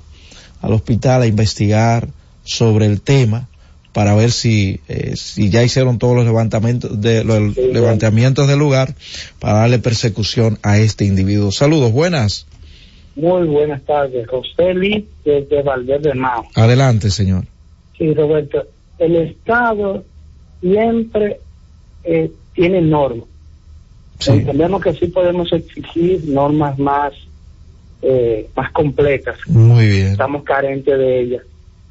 al 0.61 0.73
hospital 0.73 1.23
a 1.23 1.25
investigar 1.25 2.09
sobre 2.43 2.85
el 2.85 3.01
tema 3.01 3.49
para 3.93 4.13
ver 4.13 4.31
si, 4.31 4.79
eh, 4.87 5.15
si 5.17 5.49
ya 5.49 5.63
hicieron 5.63 5.97
todos 5.97 6.15
los 6.15 6.25
levantamientos 6.25 7.01
de 7.01 7.23
los 7.23 7.57
levantamientos 7.57 8.47
del 8.47 8.59
lugar 8.59 8.93
para 9.39 9.59
darle 9.59 9.79
persecución 9.79 10.59
a 10.61 10.77
este 10.77 11.05
individuo. 11.05 11.51
Saludos, 11.51 11.91
buenas. 11.91 12.45
Muy 13.15 13.47
buenas 13.47 13.83
tardes, 13.83 14.27
José 14.27 15.05
desde 15.23 15.61
Valverde 15.61 16.13
Mao. 16.13 16.45
Adelante, 16.55 17.09
señor. 17.09 17.45
Sí, 17.97 18.13
Roberto. 18.13 18.65
El 18.97 19.15
Estado 19.15 20.03
siempre 20.61 21.39
eh, 22.03 22.31
tiene 22.53 22.81
normas. 22.81 23.27
Entendemos 24.25 24.81
que 24.81 24.93
sí 24.93 25.07
podemos 25.07 25.51
exigir 25.51 26.23
normas 26.25 26.79
más, 26.79 27.13
eh, 28.01 28.47
más 28.55 28.71
completas. 28.71 29.37
Muy 29.47 29.87
bien. 29.87 30.07
Estamos 30.07 30.43
carentes 30.43 30.97
de 30.97 31.19
ellas 31.19 31.43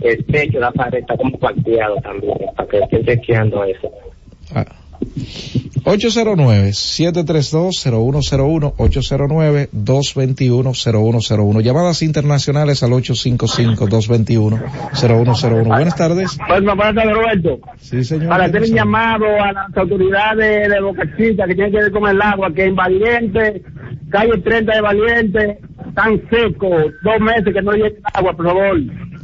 el 0.01 0.25
techo 0.27 0.53
de 0.53 0.61
la 0.61 0.73
pared 0.73 1.01
está 1.01 1.17
como 1.17 1.39
cuarteado 1.39 1.97
también, 1.97 2.39
para 2.57 2.69
que 2.69 2.79
estén 2.79 3.05
chequeando 3.05 3.65
eso. 3.65 3.91
Ah. 4.55 4.67
809-732-0101, 5.85 8.75
809-221-0101. 8.75 11.61
Llamadas 11.61 12.03
internacionales 12.03 12.83
al 12.83 12.93
855-221-0101. 12.93 15.67
Buenas 15.67 15.95
tardes. 15.95 16.39
Buenas 16.49 16.79
tardes, 16.79 17.13
Roberto. 17.13 17.61
Sí, 17.81 18.03
señor. 18.03 18.31
Para 18.31 18.47
hacer 18.47 18.63
un 18.63 18.75
llamado 18.75 19.27
a 19.27 19.53
las 19.53 19.77
autoridades 19.77 20.71
de 20.71 20.81
Boca 20.81 21.03
Chica 21.19 21.47
que 21.47 21.55
tienen 21.55 21.73
que 21.73 21.83
ver 21.83 21.93
con 21.93 22.09
el 22.09 22.23
agua, 22.23 22.51
que 22.55 22.65
en 22.65 22.75
Valiente, 22.75 23.63
calle 24.11 24.39
30 24.39 24.75
de 24.75 24.81
Valiente, 24.81 25.59
tan 25.95 26.19
seco, 26.31 26.71
dos 27.03 27.21
meses 27.21 27.53
que 27.53 27.61
no 27.61 27.73
llega 27.73 27.99
agua, 28.15 28.35
por 28.35 28.47
favor. 28.47 28.81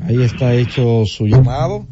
Ahí 0.07 0.23
está 0.23 0.53
hecho 0.53 1.07
su 1.07 1.27
llamado. 1.27 1.87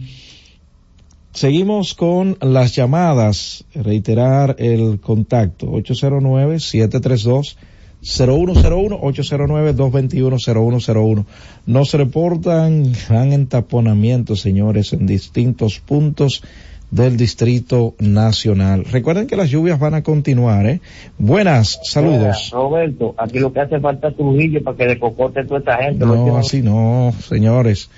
Seguimos 1.38 1.94
con 1.94 2.36
las 2.40 2.74
llamadas. 2.74 3.64
Reiterar 3.72 4.56
el 4.58 4.98
contacto. 4.98 5.68
809-732. 5.68 7.54
0101 8.02 9.00
809-221-0101. 9.00 11.26
Nos 11.66 11.94
reportan 11.94 12.92
gran 13.08 13.32
entaponamiento, 13.32 14.34
señores, 14.34 14.92
en 14.92 15.06
distintos 15.06 15.78
puntos 15.78 16.42
del 16.90 17.16
Distrito 17.16 17.94
Nacional. 18.00 18.84
Recuerden 18.86 19.28
que 19.28 19.36
las 19.36 19.48
lluvias 19.48 19.78
van 19.78 19.94
a 19.94 20.02
continuar, 20.02 20.66
¿eh? 20.66 20.80
Buenas, 21.18 21.78
saludos. 21.84 22.50
Roberto, 22.52 23.14
aquí 23.16 23.38
lo 23.38 23.52
que 23.52 23.60
hace 23.60 23.78
falta 23.78 24.08
es 24.08 24.16
Trujillo 24.16 24.60
para 24.64 24.76
que 24.76 24.86
le 24.86 24.98
cocote 24.98 25.44
toda 25.44 25.60
esta 25.60 25.76
gente. 25.84 26.04
No, 26.04 26.36
así 26.36 26.62
no, 26.62 27.14
señores. 27.20 27.90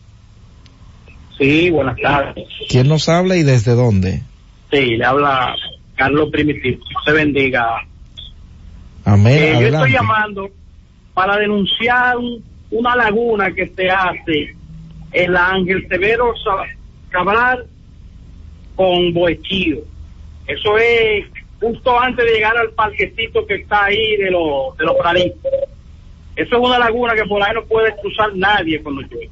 Sí, 1.38 1.70
buenas 1.70 1.96
tardes. 1.96 2.46
¿Quién 2.68 2.88
nos 2.88 3.08
habla 3.08 3.36
y 3.36 3.42
desde 3.42 3.72
dónde? 3.72 4.22
Sí, 4.70 4.96
le 4.96 5.04
habla 5.04 5.56
Carlos 5.96 6.28
Primitivo. 6.30 6.84
Se 7.04 7.12
bendiga. 7.12 7.84
Amén. 9.04 9.38
Eh, 9.38 9.58
yo 9.60 9.66
estoy 9.68 9.92
llamando 9.92 10.48
para 11.12 11.36
denunciar 11.36 12.16
una 12.70 12.96
laguna 12.96 13.52
que 13.52 13.70
se 13.74 13.90
hace 13.90 14.56
en 15.12 15.32
la 15.32 15.50
Ángel 15.50 15.86
Severo 15.88 16.32
Cabral 17.10 17.66
con 18.74 19.14
Boechío. 19.14 19.93
Eso 20.46 20.78
es 20.78 21.26
justo 21.60 21.98
antes 21.98 22.24
de 22.24 22.32
llegar 22.32 22.56
al 22.56 22.70
parquecito 22.70 23.44
que 23.46 23.56
está 23.56 23.84
ahí 23.84 24.16
de 24.16 24.30
los 24.30 24.76
de 24.76 24.84
los 24.84 24.96
Eso 26.36 26.56
es 26.56 26.62
una 26.62 26.78
laguna 26.78 27.14
que 27.14 27.24
por 27.24 27.42
ahí 27.42 27.52
no 27.54 27.64
puede 27.64 27.94
cruzar 27.96 28.34
nadie 28.34 28.82
cuando 28.82 29.02
llueve. 29.02 29.30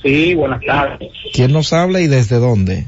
Sí, 0.03 0.35
buenas 0.35 0.61
tardes. 0.63 1.09
¿Quién 1.33 1.51
nos 1.51 1.73
habla 1.73 1.99
y 1.99 2.05
desde 2.07 2.37
dónde? 2.37 2.85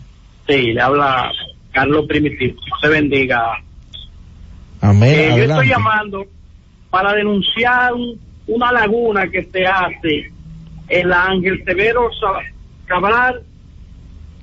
Sí, 0.48 0.74
le 0.74 0.82
habla 0.82 1.32
Carlos 1.72 2.06
Primitivo. 2.08 2.60
Se 2.80 2.88
bendiga. 2.88 3.60
Amén. 4.82 5.20
Eh, 5.20 5.34
yo 5.36 5.44
estoy 5.44 5.68
llamando 5.68 6.26
para 6.90 7.14
denunciar 7.14 7.94
una 8.48 8.72
laguna 8.72 9.30
que 9.30 9.44
se 9.52 9.66
hace 9.66 10.32
en 10.88 11.10
la 11.10 11.26
Ángel 11.26 11.64
Severo 11.66 12.10
Cabral 12.86 13.44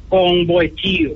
con 0.09 0.47
Boechío. 0.47 1.13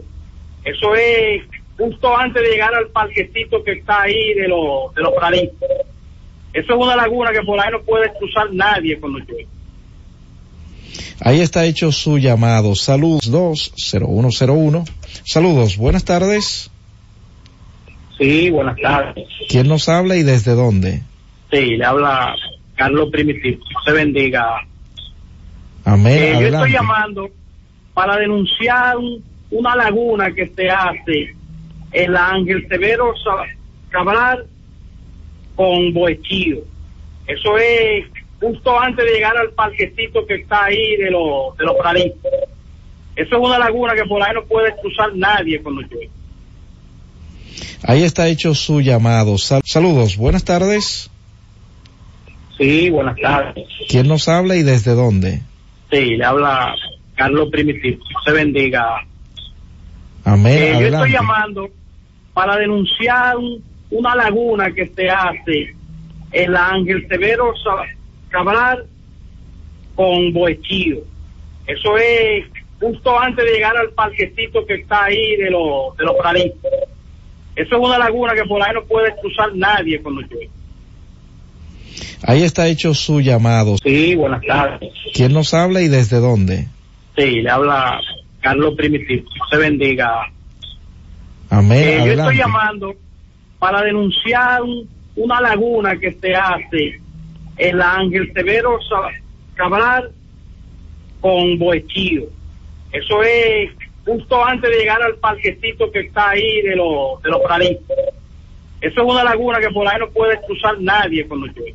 Eso 0.64 0.94
es 0.94 1.42
justo 1.78 2.16
antes 2.16 2.42
de 2.42 2.50
llegar 2.50 2.74
al 2.74 2.88
parquecito 2.88 3.62
que 3.64 3.72
está 3.72 4.02
ahí 4.02 4.34
de 4.34 4.48
los 4.48 4.94
de 4.94 5.02
los 5.02 5.12
Eso 6.52 6.74
es 6.74 6.78
una 6.78 6.96
laguna 6.96 7.32
que 7.32 7.42
por 7.42 7.58
ahí 7.58 7.70
no 7.70 7.80
puede 7.82 8.12
cruzar 8.18 8.52
nadie 8.52 8.98
cuando 8.98 9.20
llueve. 9.20 9.46
Ahí 11.22 11.40
está 11.40 11.64
hecho 11.66 11.92
su 11.92 12.18
llamado. 12.18 12.74
Saludos 12.74 13.30
20101. 13.30 14.84
Saludos, 15.24 15.76
buenas 15.76 16.04
tardes. 16.04 16.70
Sí, 18.18 18.50
buenas 18.50 18.76
tardes. 18.80 19.26
¿Quién 19.48 19.68
nos 19.68 19.88
habla 19.88 20.16
y 20.16 20.22
desde 20.22 20.52
dónde? 20.52 21.02
Sí, 21.50 21.76
le 21.76 21.84
habla 21.84 22.34
Carlos 22.76 23.10
Primitivo. 23.10 23.62
Se 23.84 23.92
bendiga. 23.92 24.66
Amén. 25.84 26.18
Eh, 26.18 26.38
yo 26.40 26.46
estoy 26.48 26.72
llamando 26.72 27.28
para 27.94 28.16
denunciar 28.16 28.96
una 29.50 29.76
laguna 29.76 30.32
que 30.32 30.50
se 30.54 30.70
hace 30.70 31.34
en 31.92 32.12
la 32.12 32.30
Ángel 32.30 32.66
Severo 32.68 33.14
Cabral 33.90 34.46
con 35.56 35.92
Boechío. 35.92 36.58
Eso 37.26 37.58
es 37.58 38.06
justo 38.40 38.80
antes 38.80 39.04
de 39.04 39.12
llegar 39.12 39.36
al 39.36 39.50
parquecito 39.50 40.26
que 40.26 40.36
está 40.36 40.64
ahí 40.64 40.96
de 40.96 41.10
los 41.10 41.56
de 41.58 41.64
los 41.64 41.76
Eso 43.16 43.36
es 43.36 43.40
una 43.40 43.58
laguna 43.58 43.94
que 43.94 44.04
por 44.04 44.22
ahí 44.22 44.32
no 44.34 44.44
puede 44.44 44.74
cruzar 44.80 45.14
nadie 45.14 45.60
cuando 45.62 45.82
llueve. 45.82 46.10
Ahí 47.82 48.04
está 48.04 48.28
hecho 48.28 48.54
su 48.54 48.80
llamado. 48.80 49.36
saludos, 49.38 50.16
buenas 50.16 50.44
tardes. 50.44 51.09
Sí, 52.60 52.90
buenas 52.90 53.16
tardes. 53.16 53.66
¿Quién 53.88 54.06
nos 54.06 54.28
habla 54.28 54.54
y 54.54 54.62
desde 54.62 54.94
dónde? 54.94 55.40
Sí, 55.90 56.16
le 56.16 56.22
habla 56.22 56.74
Carlos 57.14 57.48
Primitivo. 57.50 58.04
Se 58.22 58.32
bendiga. 58.32 59.02
Amén. 60.26 60.58
Eh, 60.58 60.78
yo 60.78 60.86
estoy 60.88 61.10
llamando 61.10 61.70
para 62.34 62.58
denunciar 62.58 63.36
una 63.90 64.14
laguna 64.14 64.70
que 64.72 64.88
se 64.88 65.08
hace 65.08 65.74
en 66.32 66.52
la 66.52 66.68
Ángel 66.68 67.08
Severo 67.08 67.54
Cabral 68.28 68.84
con 69.94 70.30
Boechío. 70.34 70.98
Eso 71.66 71.96
es 71.96 72.44
justo 72.78 73.18
antes 73.18 73.42
de 73.42 73.52
llegar 73.52 73.74
al 73.74 73.88
parquecito 73.92 74.66
que 74.66 74.74
está 74.74 75.04
ahí 75.04 75.36
de 75.36 75.50
los 75.50 75.96
de 75.96 76.04
los 76.04 76.14
Eso 77.56 77.76
es 77.76 77.80
una 77.80 77.96
laguna 77.96 78.34
que 78.34 78.44
por 78.44 78.62
ahí 78.62 78.74
no 78.74 78.84
puede 78.84 79.14
cruzar 79.16 79.54
nadie 79.54 80.02
cuando 80.02 80.20
llueve. 80.20 80.59
Ahí 82.22 82.42
está 82.42 82.68
hecho 82.68 82.94
su 82.94 83.20
llamado. 83.20 83.76
Sí, 83.82 84.14
buenas 84.14 84.42
tardes. 84.42 84.92
¿Quién 85.14 85.32
nos 85.32 85.54
habla 85.54 85.80
y 85.80 85.88
desde 85.88 86.18
dónde? 86.18 86.68
Sí, 87.16 87.42
le 87.42 87.50
habla 87.50 88.00
Carlos 88.40 88.74
Primitivo. 88.76 89.28
Se 89.50 89.56
bendiga. 89.56 90.30
Amén. 91.48 91.78
Eh, 91.78 92.02
yo 92.06 92.12
estoy 92.12 92.36
llamando 92.36 92.94
para 93.58 93.82
denunciar 93.82 94.60
una 95.16 95.40
laguna 95.40 95.96
que 95.98 96.12
se 96.12 96.34
hace 96.34 97.00
en 97.56 97.78
la 97.78 97.94
Ángel 97.94 98.32
Severo 98.32 98.78
Cabral 99.54 100.12
con 101.20 101.58
Boechío. 101.58 102.24
Eso 102.92 103.22
es 103.22 103.70
justo 104.04 104.44
antes 104.44 104.70
de 104.70 104.78
llegar 104.78 105.02
al 105.02 105.16
parquecito 105.16 105.90
que 105.92 106.00
está 106.00 106.30
ahí 106.30 106.62
de 106.62 106.76
los 106.76 107.22
de 107.22 107.30
los 107.30 107.40
Eso 108.80 109.00
es 109.00 109.06
una 109.06 109.24
laguna 109.24 109.60
que 109.60 109.70
por 109.70 109.86
ahí 109.86 109.98
no 109.98 110.08
puede 110.10 110.40
cruzar 110.46 110.80
nadie 110.80 111.26
cuando 111.26 111.46
llueve. 111.48 111.74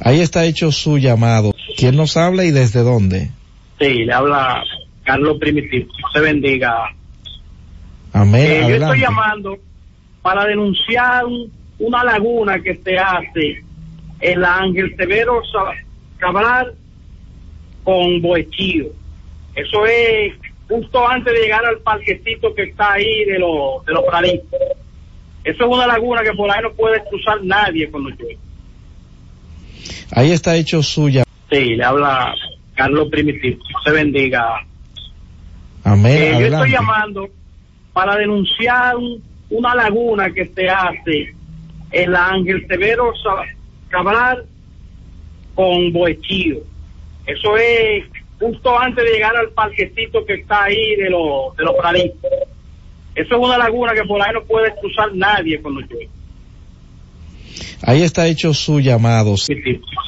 Ahí 0.00 0.20
está 0.20 0.44
hecho 0.44 0.72
su 0.72 0.98
llamado. 0.98 1.54
¿Quién 1.76 1.96
nos 1.96 2.16
habla 2.16 2.44
y 2.44 2.50
desde 2.50 2.80
dónde? 2.80 3.30
Sí, 3.78 4.04
le 4.04 4.12
habla 4.12 4.62
Carlos 5.04 5.38
Primitivo. 5.38 5.90
Se 6.12 6.20
bendiga. 6.20 6.94
Amén. 8.12 8.46
Eh, 8.46 8.66
yo 8.68 8.76
estoy 8.76 9.00
llamando 9.00 9.58
para 10.20 10.44
denunciar 10.44 11.24
una 11.78 12.04
laguna 12.04 12.60
que 12.60 12.76
se 12.84 12.98
hace 12.98 13.64
en 14.20 14.40
la 14.40 14.58
Ángel 14.58 14.94
Severo 14.96 15.42
Cabral 16.18 16.74
con 17.82 18.22
Boechío. 18.22 18.86
Eso 19.54 19.84
es 19.86 20.34
justo 20.68 21.06
antes 21.06 21.32
de 21.32 21.40
llegar 21.40 21.64
al 21.66 21.78
parquecito 21.78 22.54
que 22.54 22.62
está 22.62 22.92
ahí 22.92 23.24
de 23.24 23.38
los 23.38 23.84
de 23.84 23.92
los 23.92 24.04
praditos. 24.04 24.60
Eso 25.44 25.64
es 25.64 25.70
una 25.70 25.86
laguna 25.86 26.22
que 26.22 26.32
por 26.32 26.50
ahí 26.50 26.62
no 26.62 26.72
puede 26.72 27.02
cruzar 27.04 27.42
nadie 27.42 27.90
cuando 27.90 28.10
llueve. 28.10 28.38
Ahí 30.12 30.32
está 30.32 30.56
hecho 30.56 30.82
suya. 30.82 31.24
Sí, 31.50 31.76
le 31.76 31.84
habla 31.84 32.34
Carlos 32.74 33.08
Primitivo. 33.10 33.62
Se 33.84 33.90
bendiga. 33.90 34.64
Amén. 35.84 36.16
Eh, 36.16 36.36
yo 36.40 36.46
estoy 36.46 36.70
llamando 36.70 37.28
para 37.92 38.16
denunciar 38.16 38.96
un- 38.96 39.22
una 39.50 39.74
laguna 39.74 40.30
que 40.32 40.50
se 40.54 40.68
hace 40.68 41.34
en 41.90 42.12
la 42.12 42.28
Ángel 42.30 42.64
Severo 42.68 43.12
Cabral 43.88 44.46
con 45.54 45.92
Boechío. 45.92 46.58
Eso 47.26 47.56
es 47.58 48.04
justo 48.40 48.78
antes 48.78 49.04
de 49.04 49.12
llegar 49.12 49.36
al 49.36 49.50
parquecito 49.50 50.24
que 50.24 50.34
está 50.34 50.64
ahí 50.64 50.96
de 50.96 51.10
los 51.10 51.54
de 51.56 51.64
los. 51.64 51.74
Eso 53.14 53.34
es 53.34 53.40
una 53.40 53.58
laguna 53.58 53.92
que 53.92 54.04
por 54.04 54.22
ahí 54.22 54.32
no 54.32 54.42
puede 54.44 54.74
cruzar 54.80 55.14
nadie 55.14 55.60
cuando 55.60 55.80
llueve. 55.82 56.08
Ahí 57.82 58.02
está 58.02 58.26
hecho 58.26 58.54
su 58.54 58.80
llamado. 58.80 59.36
Se 59.36 59.54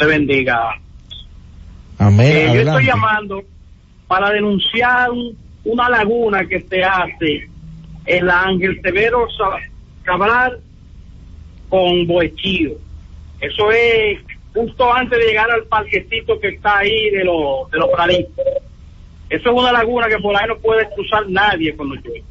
bendiga. 0.07 0.79
Amén. 1.99 2.33
Eh, 2.37 2.51
yo 2.55 2.61
estoy 2.61 2.87
llamando 2.87 3.43
para 4.09 4.31
denunciar 4.31 5.11
un- 5.11 5.37
una 5.65 5.89
laguna 5.89 6.45
que 6.47 6.61
se 6.69 6.83
hace 6.85 7.49
en 8.07 8.27
la 8.27 8.43
Ángel 8.43 8.81
Severo 8.83 9.27
Cabral 10.03 10.59
con 11.69 12.07
Boechío. 12.07 12.73
Eso 13.41 13.71
es 13.73 14.19
justo 14.53 14.93
antes 14.93 15.19
de 15.19 15.27
llegar 15.27 15.51
al 15.51 15.65
parquecito 15.65 16.39
que 16.41 16.49
está 16.49 16.79
ahí 16.79 17.11
de 17.11 17.25
los 17.25 17.71
de 17.71 17.79
los 17.79 17.89
praditos. 17.95 18.45
Eso 19.31 19.51
es 19.51 19.57
una 19.59 19.73
laguna 19.73 20.07
que 20.09 20.19
por 20.19 20.37
ahí 20.37 20.47
no 20.47 20.57
puede 20.59 20.87
cruzar 20.95 21.29
nadie 21.29 21.75
cuando 21.75 21.95
llueve. 21.97 22.23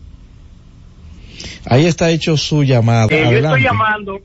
Ahí 1.65 1.85
está 1.88 2.10
hecho 2.11 2.38
su 2.38 2.64
llamado. 2.64 3.10
Eh, 3.11 3.23
yo 3.31 3.38
estoy 3.38 3.64
llamando 3.64 4.19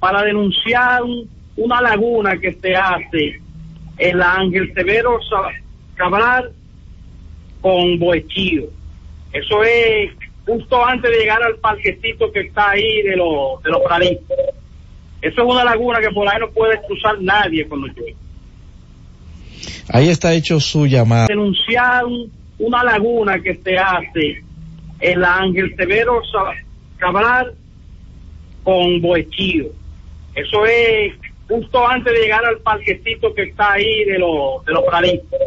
para 0.00 0.22
denunciar 0.22 1.02
un- 1.02 1.28
una 1.56 1.80
laguna 1.80 2.38
que 2.38 2.52
se 2.54 2.74
hace 2.76 3.40
en 3.98 4.18
la 4.18 4.34
Ángel 4.36 4.72
Severo 4.74 5.18
Cabral 5.96 6.52
con 7.60 7.98
Boechío. 7.98 8.64
Eso 9.32 9.64
es 9.64 10.12
justo 10.46 10.84
antes 10.86 11.10
de 11.10 11.18
llegar 11.18 11.42
al 11.42 11.56
parquecito 11.56 12.30
que 12.32 12.40
está 12.40 12.70
ahí 12.70 13.02
de 13.02 13.16
los 13.16 13.62
de 13.62 13.70
los 13.70 13.80
praditos. 13.82 14.36
Eso 15.20 15.42
es 15.42 15.48
una 15.52 15.64
laguna 15.64 16.00
que 16.00 16.10
por 16.10 16.28
ahí 16.28 16.38
no 16.38 16.48
puede 16.50 16.80
cruzar 16.86 17.20
nadie 17.20 17.66
cuando 17.66 17.88
llueve. 17.88 18.14
Ahí 19.90 20.08
está 20.10 20.32
hecho 20.32 20.60
su 20.60 20.86
llamado. 20.86 21.26
Denunciar 21.28 22.04
un- 22.04 22.30
una 22.60 22.84
laguna 22.84 23.40
que 23.40 23.56
se 23.56 23.76
hace 23.76 24.42
en 25.00 25.20
la 25.20 25.38
Ángel 25.38 25.74
Severo 25.76 26.22
Cabral 26.98 27.54
con 28.62 29.00
Boechío. 29.00 29.66
Eso 30.38 30.64
es 30.66 31.14
justo 31.48 31.88
antes 31.88 32.12
de 32.12 32.20
llegar 32.20 32.44
al 32.44 32.58
parquecito 32.58 33.34
que 33.34 33.42
está 33.42 33.72
ahí 33.72 34.04
de 34.04 34.18
los 34.18 34.64
de 34.64 34.72
los 34.72 34.84
praditos. 34.84 35.40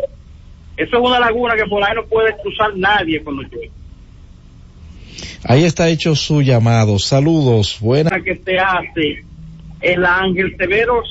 Eso 0.76 0.98
es 0.98 1.02
una 1.02 1.20
laguna 1.20 1.56
que 1.56 1.66
por 1.66 1.82
ahí 1.82 1.96
no 1.96 2.04
puede 2.06 2.36
cruzar 2.42 2.76
nadie 2.76 3.24
cuando 3.24 3.44
llueve. 3.44 3.72
Ahí 5.46 5.64
está 5.64 5.88
hecho 5.88 6.16
su 6.16 6.42
llamado. 6.42 7.00
Saludos. 7.00 7.78
Buenas. 7.80 8.22
Que 8.24 8.36
se 8.44 8.60
hace 8.60 9.24
en 9.80 10.02
la 10.02 10.20
Ángel 10.20 10.56
Severo 10.58 11.02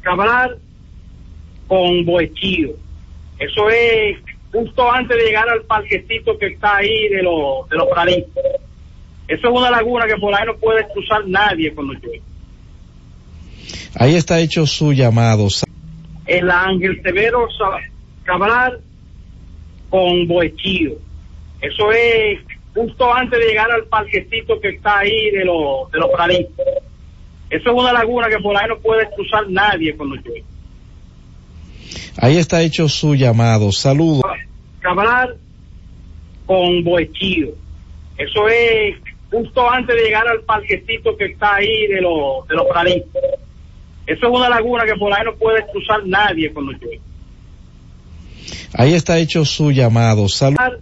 Cabral 0.00 0.58
con 1.68 2.04
Boechío. 2.04 2.70
Eso 3.38 3.70
es 3.70 4.18
justo 4.50 4.90
antes 4.90 5.16
de 5.16 5.24
llegar 5.24 5.48
al 5.48 5.62
parquecito 5.62 6.36
que 6.36 6.46
está 6.46 6.78
ahí 6.78 7.08
de 7.10 7.22
los 7.22 7.68
de 7.68 7.76
los 7.76 7.86
praditos. 7.88 8.44
Eso 9.28 9.48
es 9.48 9.54
una 9.54 9.70
laguna 9.70 10.06
que 10.06 10.16
por 10.16 10.34
ahí 10.34 10.46
no 10.46 10.56
puede 10.56 10.84
cruzar 10.88 11.28
nadie 11.28 11.72
cuando 11.72 11.94
llueve. 11.94 12.33
Ahí 13.96 14.16
está 14.16 14.40
hecho 14.40 14.66
su 14.66 14.92
llamado. 14.92 15.48
La 16.26 16.64
Ángel 16.64 17.00
Severo 17.02 17.48
Cabral 18.24 18.80
con 19.90 20.26
Boechío. 20.26 20.94
Eso 21.60 21.92
es 21.92 22.40
justo 22.74 23.14
antes 23.14 23.38
de 23.38 23.46
llegar 23.46 23.70
al 23.70 23.84
parquecito 23.84 24.60
que 24.60 24.70
está 24.70 24.98
ahí 25.00 25.30
de 25.30 25.44
los 25.44 25.90
de 25.92 25.98
los 25.98 26.10
praditos. 26.10 26.66
Eso 27.50 27.70
es 27.70 27.76
una 27.76 27.92
laguna 27.92 28.28
que 28.28 28.38
por 28.38 28.56
ahí 28.56 28.68
no 28.68 28.78
puede 28.78 29.08
cruzar 29.14 29.48
nadie 29.48 29.94
cuando 29.96 30.16
llueve. 30.16 30.44
Ahí 32.16 32.38
está 32.38 32.62
hecho 32.62 32.88
su 32.88 33.14
llamado. 33.14 33.70
Saludos. 33.70 34.24
Cabral 34.80 35.36
con 36.46 36.82
Boechío. 36.82 37.50
Eso 38.16 38.48
es 38.48 38.96
justo 39.30 39.70
antes 39.70 39.94
de 39.94 40.02
llegar 40.02 40.26
al 40.26 40.40
parquecito 40.40 41.16
que 41.16 41.26
está 41.26 41.56
ahí 41.56 41.86
de 41.86 42.00
los 42.00 42.46
de 42.48 42.54
los 42.56 42.66
praditos. 42.66 43.22
Eso 44.06 44.26
es 44.26 44.32
una 44.32 44.48
laguna 44.48 44.84
que 44.84 44.94
por 44.96 45.12
ahí 45.12 45.24
no 45.24 45.34
puede 45.34 45.64
cruzar 45.66 46.06
nadie 46.06 46.52
cuando 46.52 46.72
llueve. 46.72 47.00
Ahí 48.74 48.94
está 48.94 49.18
hecho 49.18 49.44
su 49.44 49.70
llamado. 49.70 50.28
Saludos. 50.28 50.80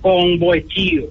con 0.00 0.38
Boechío. 0.38 1.04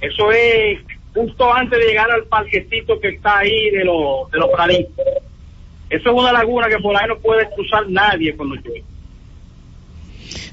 Eso 0.00 0.30
es 0.32 0.80
justo 1.14 1.52
antes 1.52 1.78
de 1.78 1.86
llegar 1.86 2.10
al 2.10 2.24
parquecito 2.24 3.00
que 3.00 3.08
está 3.08 3.38
ahí 3.38 3.70
de 3.70 3.84
los 3.84 4.30
de 4.30 4.38
los 4.38 4.50
praditos. 4.50 5.04
Eso 5.88 6.10
es 6.10 6.16
una 6.16 6.32
laguna 6.32 6.68
que 6.68 6.78
por 6.78 6.96
ahí 6.96 7.06
no 7.08 7.18
puede 7.18 7.48
cruzar 7.54 7.88
nadie 7.88 8.36
cuando 8.36 8.56
llueve. 8.56 8.84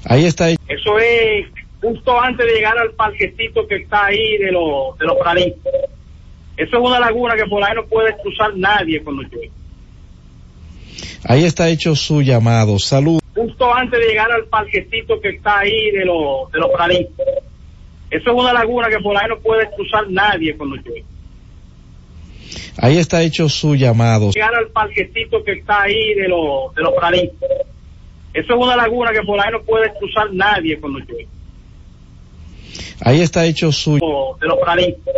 Ahí 0.04 0.24
está 0.24 0.48
hecho. 0.48 0.62
Eso 0.68 0.98
es 0.98 1.46
justo 1.80 2.18
antes 2.20 2.46
de 2.46 2.54
llegar 2.54 2.78
al 2.78 2.92
parquecito 2.92 3.66
que 3.66 3.76
está 3.76 4.06
ahí 4.06 4.38
de 4.38 4.52
los 4.52 4.96
de 4.98 5.06
los 5.06 5.16
praditos. 5.18 5.72
Eso 6.56 6.76
es 6.76 6.82
una 6.82 7.00
laguna 7.00 7.34
que 7.34 7.46
por 7.46 7.62
ahí 7.62 7.74
no 7.74 7.84
puede 7.86 8.16
cruzar 8.22 8.56
nadie 8.56 9.02
cuando 9.02 9.22
llueve. 9.24 9.50
Ahí 11.24 11.44
está 11.44 11.68
hecho 11.68 11.94
su 11.94 12.22
llamado. 12.22 12.78
Saludos. 12.78 13.20
Justo 13.34 13.74
antes 13.74 13.98
de 13.98 14.06
llegar 14.06 14.30
al 14.30 14.44
parquecito 14.46 15.20
que 15.20 15.30
está 15.30 15.60
ahí 15.60 15.90
de 15.92 16.04
los 16.04 16.50
de 16.52 16.58
los 16.58 16.70
praditos. 16.70 17.26
Eso 18.10 18.30
es 18.30 18.36
una 18.36 18.52
laguna 18.52 18.88
que 18.88 18.98
por 18.98 19.16
ahí 19.16 19.26
no 19.28 19.38
puede 19.38 19.70
cruzar 19.70 20.10
nadie 20.10 20.54
cuando 20.56 20.76
llueve. 20.76 21.04
Ahí 22.76 22.98
está 22.98 23.22
hecho 23.22 23.48
su 23.48 23.74
llamado. 23.74 24.30
Llegar 24.32 24.54
al 24.54 24.68
parquecito 24.68 25.42
que 25.44 25.52
está 25.52 25.82
ahí 25.82 26.14
de 26.14 26.28
los 26.28 26.74
de 26.74 26.82
los 26.82 26.92
praditos. 26.94 27.48
Eso 28.34 28.54
es 28.54 28.60
una 28.60 28.76
laguna 28.76 29.12
que 29.12 29.22
por 29.22 29.40
ahí 29.40 29.50
no 29.52 29.62
puede 29.62 29.92
cruzar 29.94 30.32
nadie 30.32 30.78
cuando 30.78 30.98
llueve. 31.00 31.28
Ahí 33.00 33.20
está 33.20 33.46
hecho 33.46 33.72
su. 33.72 33.94
de 34.40 34.46
los 34.46 34.58
praditos. 34.58 35.14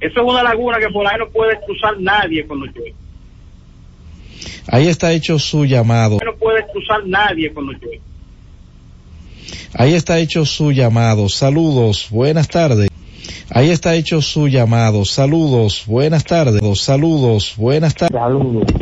Eso 0.00 0.20
es 0.20 0.26
una 0.26 0.42
laguna 0.42 0.78
que 0.78 0.88
por 0.90 1.06
ahí 1.06 1.18
no 1.18 1.28
puede 1.30 1.58
cruzar 1.64 1.98
nadie 1.98 2.46
cuando 2.46 2.66
llueve. 2.66 2.94
Ahí 4.68 4.88
está 4.88 5.12
hecho 5.12 5.38
su 5.38 5.64
llamado. 5.64 6.18
No 6.24 6.34
puede 6.36 6.66
cruzar 6.72 7.06
nadie 7.06 7.52
cuando 7.52 7.72
llueve. 7.72 8.00
Ahí 9.76 9.94
está 9.94 10.18
hecho 10.18 10.44
su 10.44 10.72
llamado. 10.72 11.28
Saludos. 11.28 12.08
Buenas 12.10 12.48
tardes. 12.48 12.90
Ahí 13.50 13.70
está 13.70 13.94
hecho 13.94 14.22
su 14.22 14.48
llamado. 14.48 15.04
Saludos. 15.04 15.84
Buenas 15.86 16.24
tardes. 16.24 16.60
Saludos. 16.80 17.54
Buenas 17.56 17.94
tardes. 17.94 18.18
Saludos. 18.18 18.64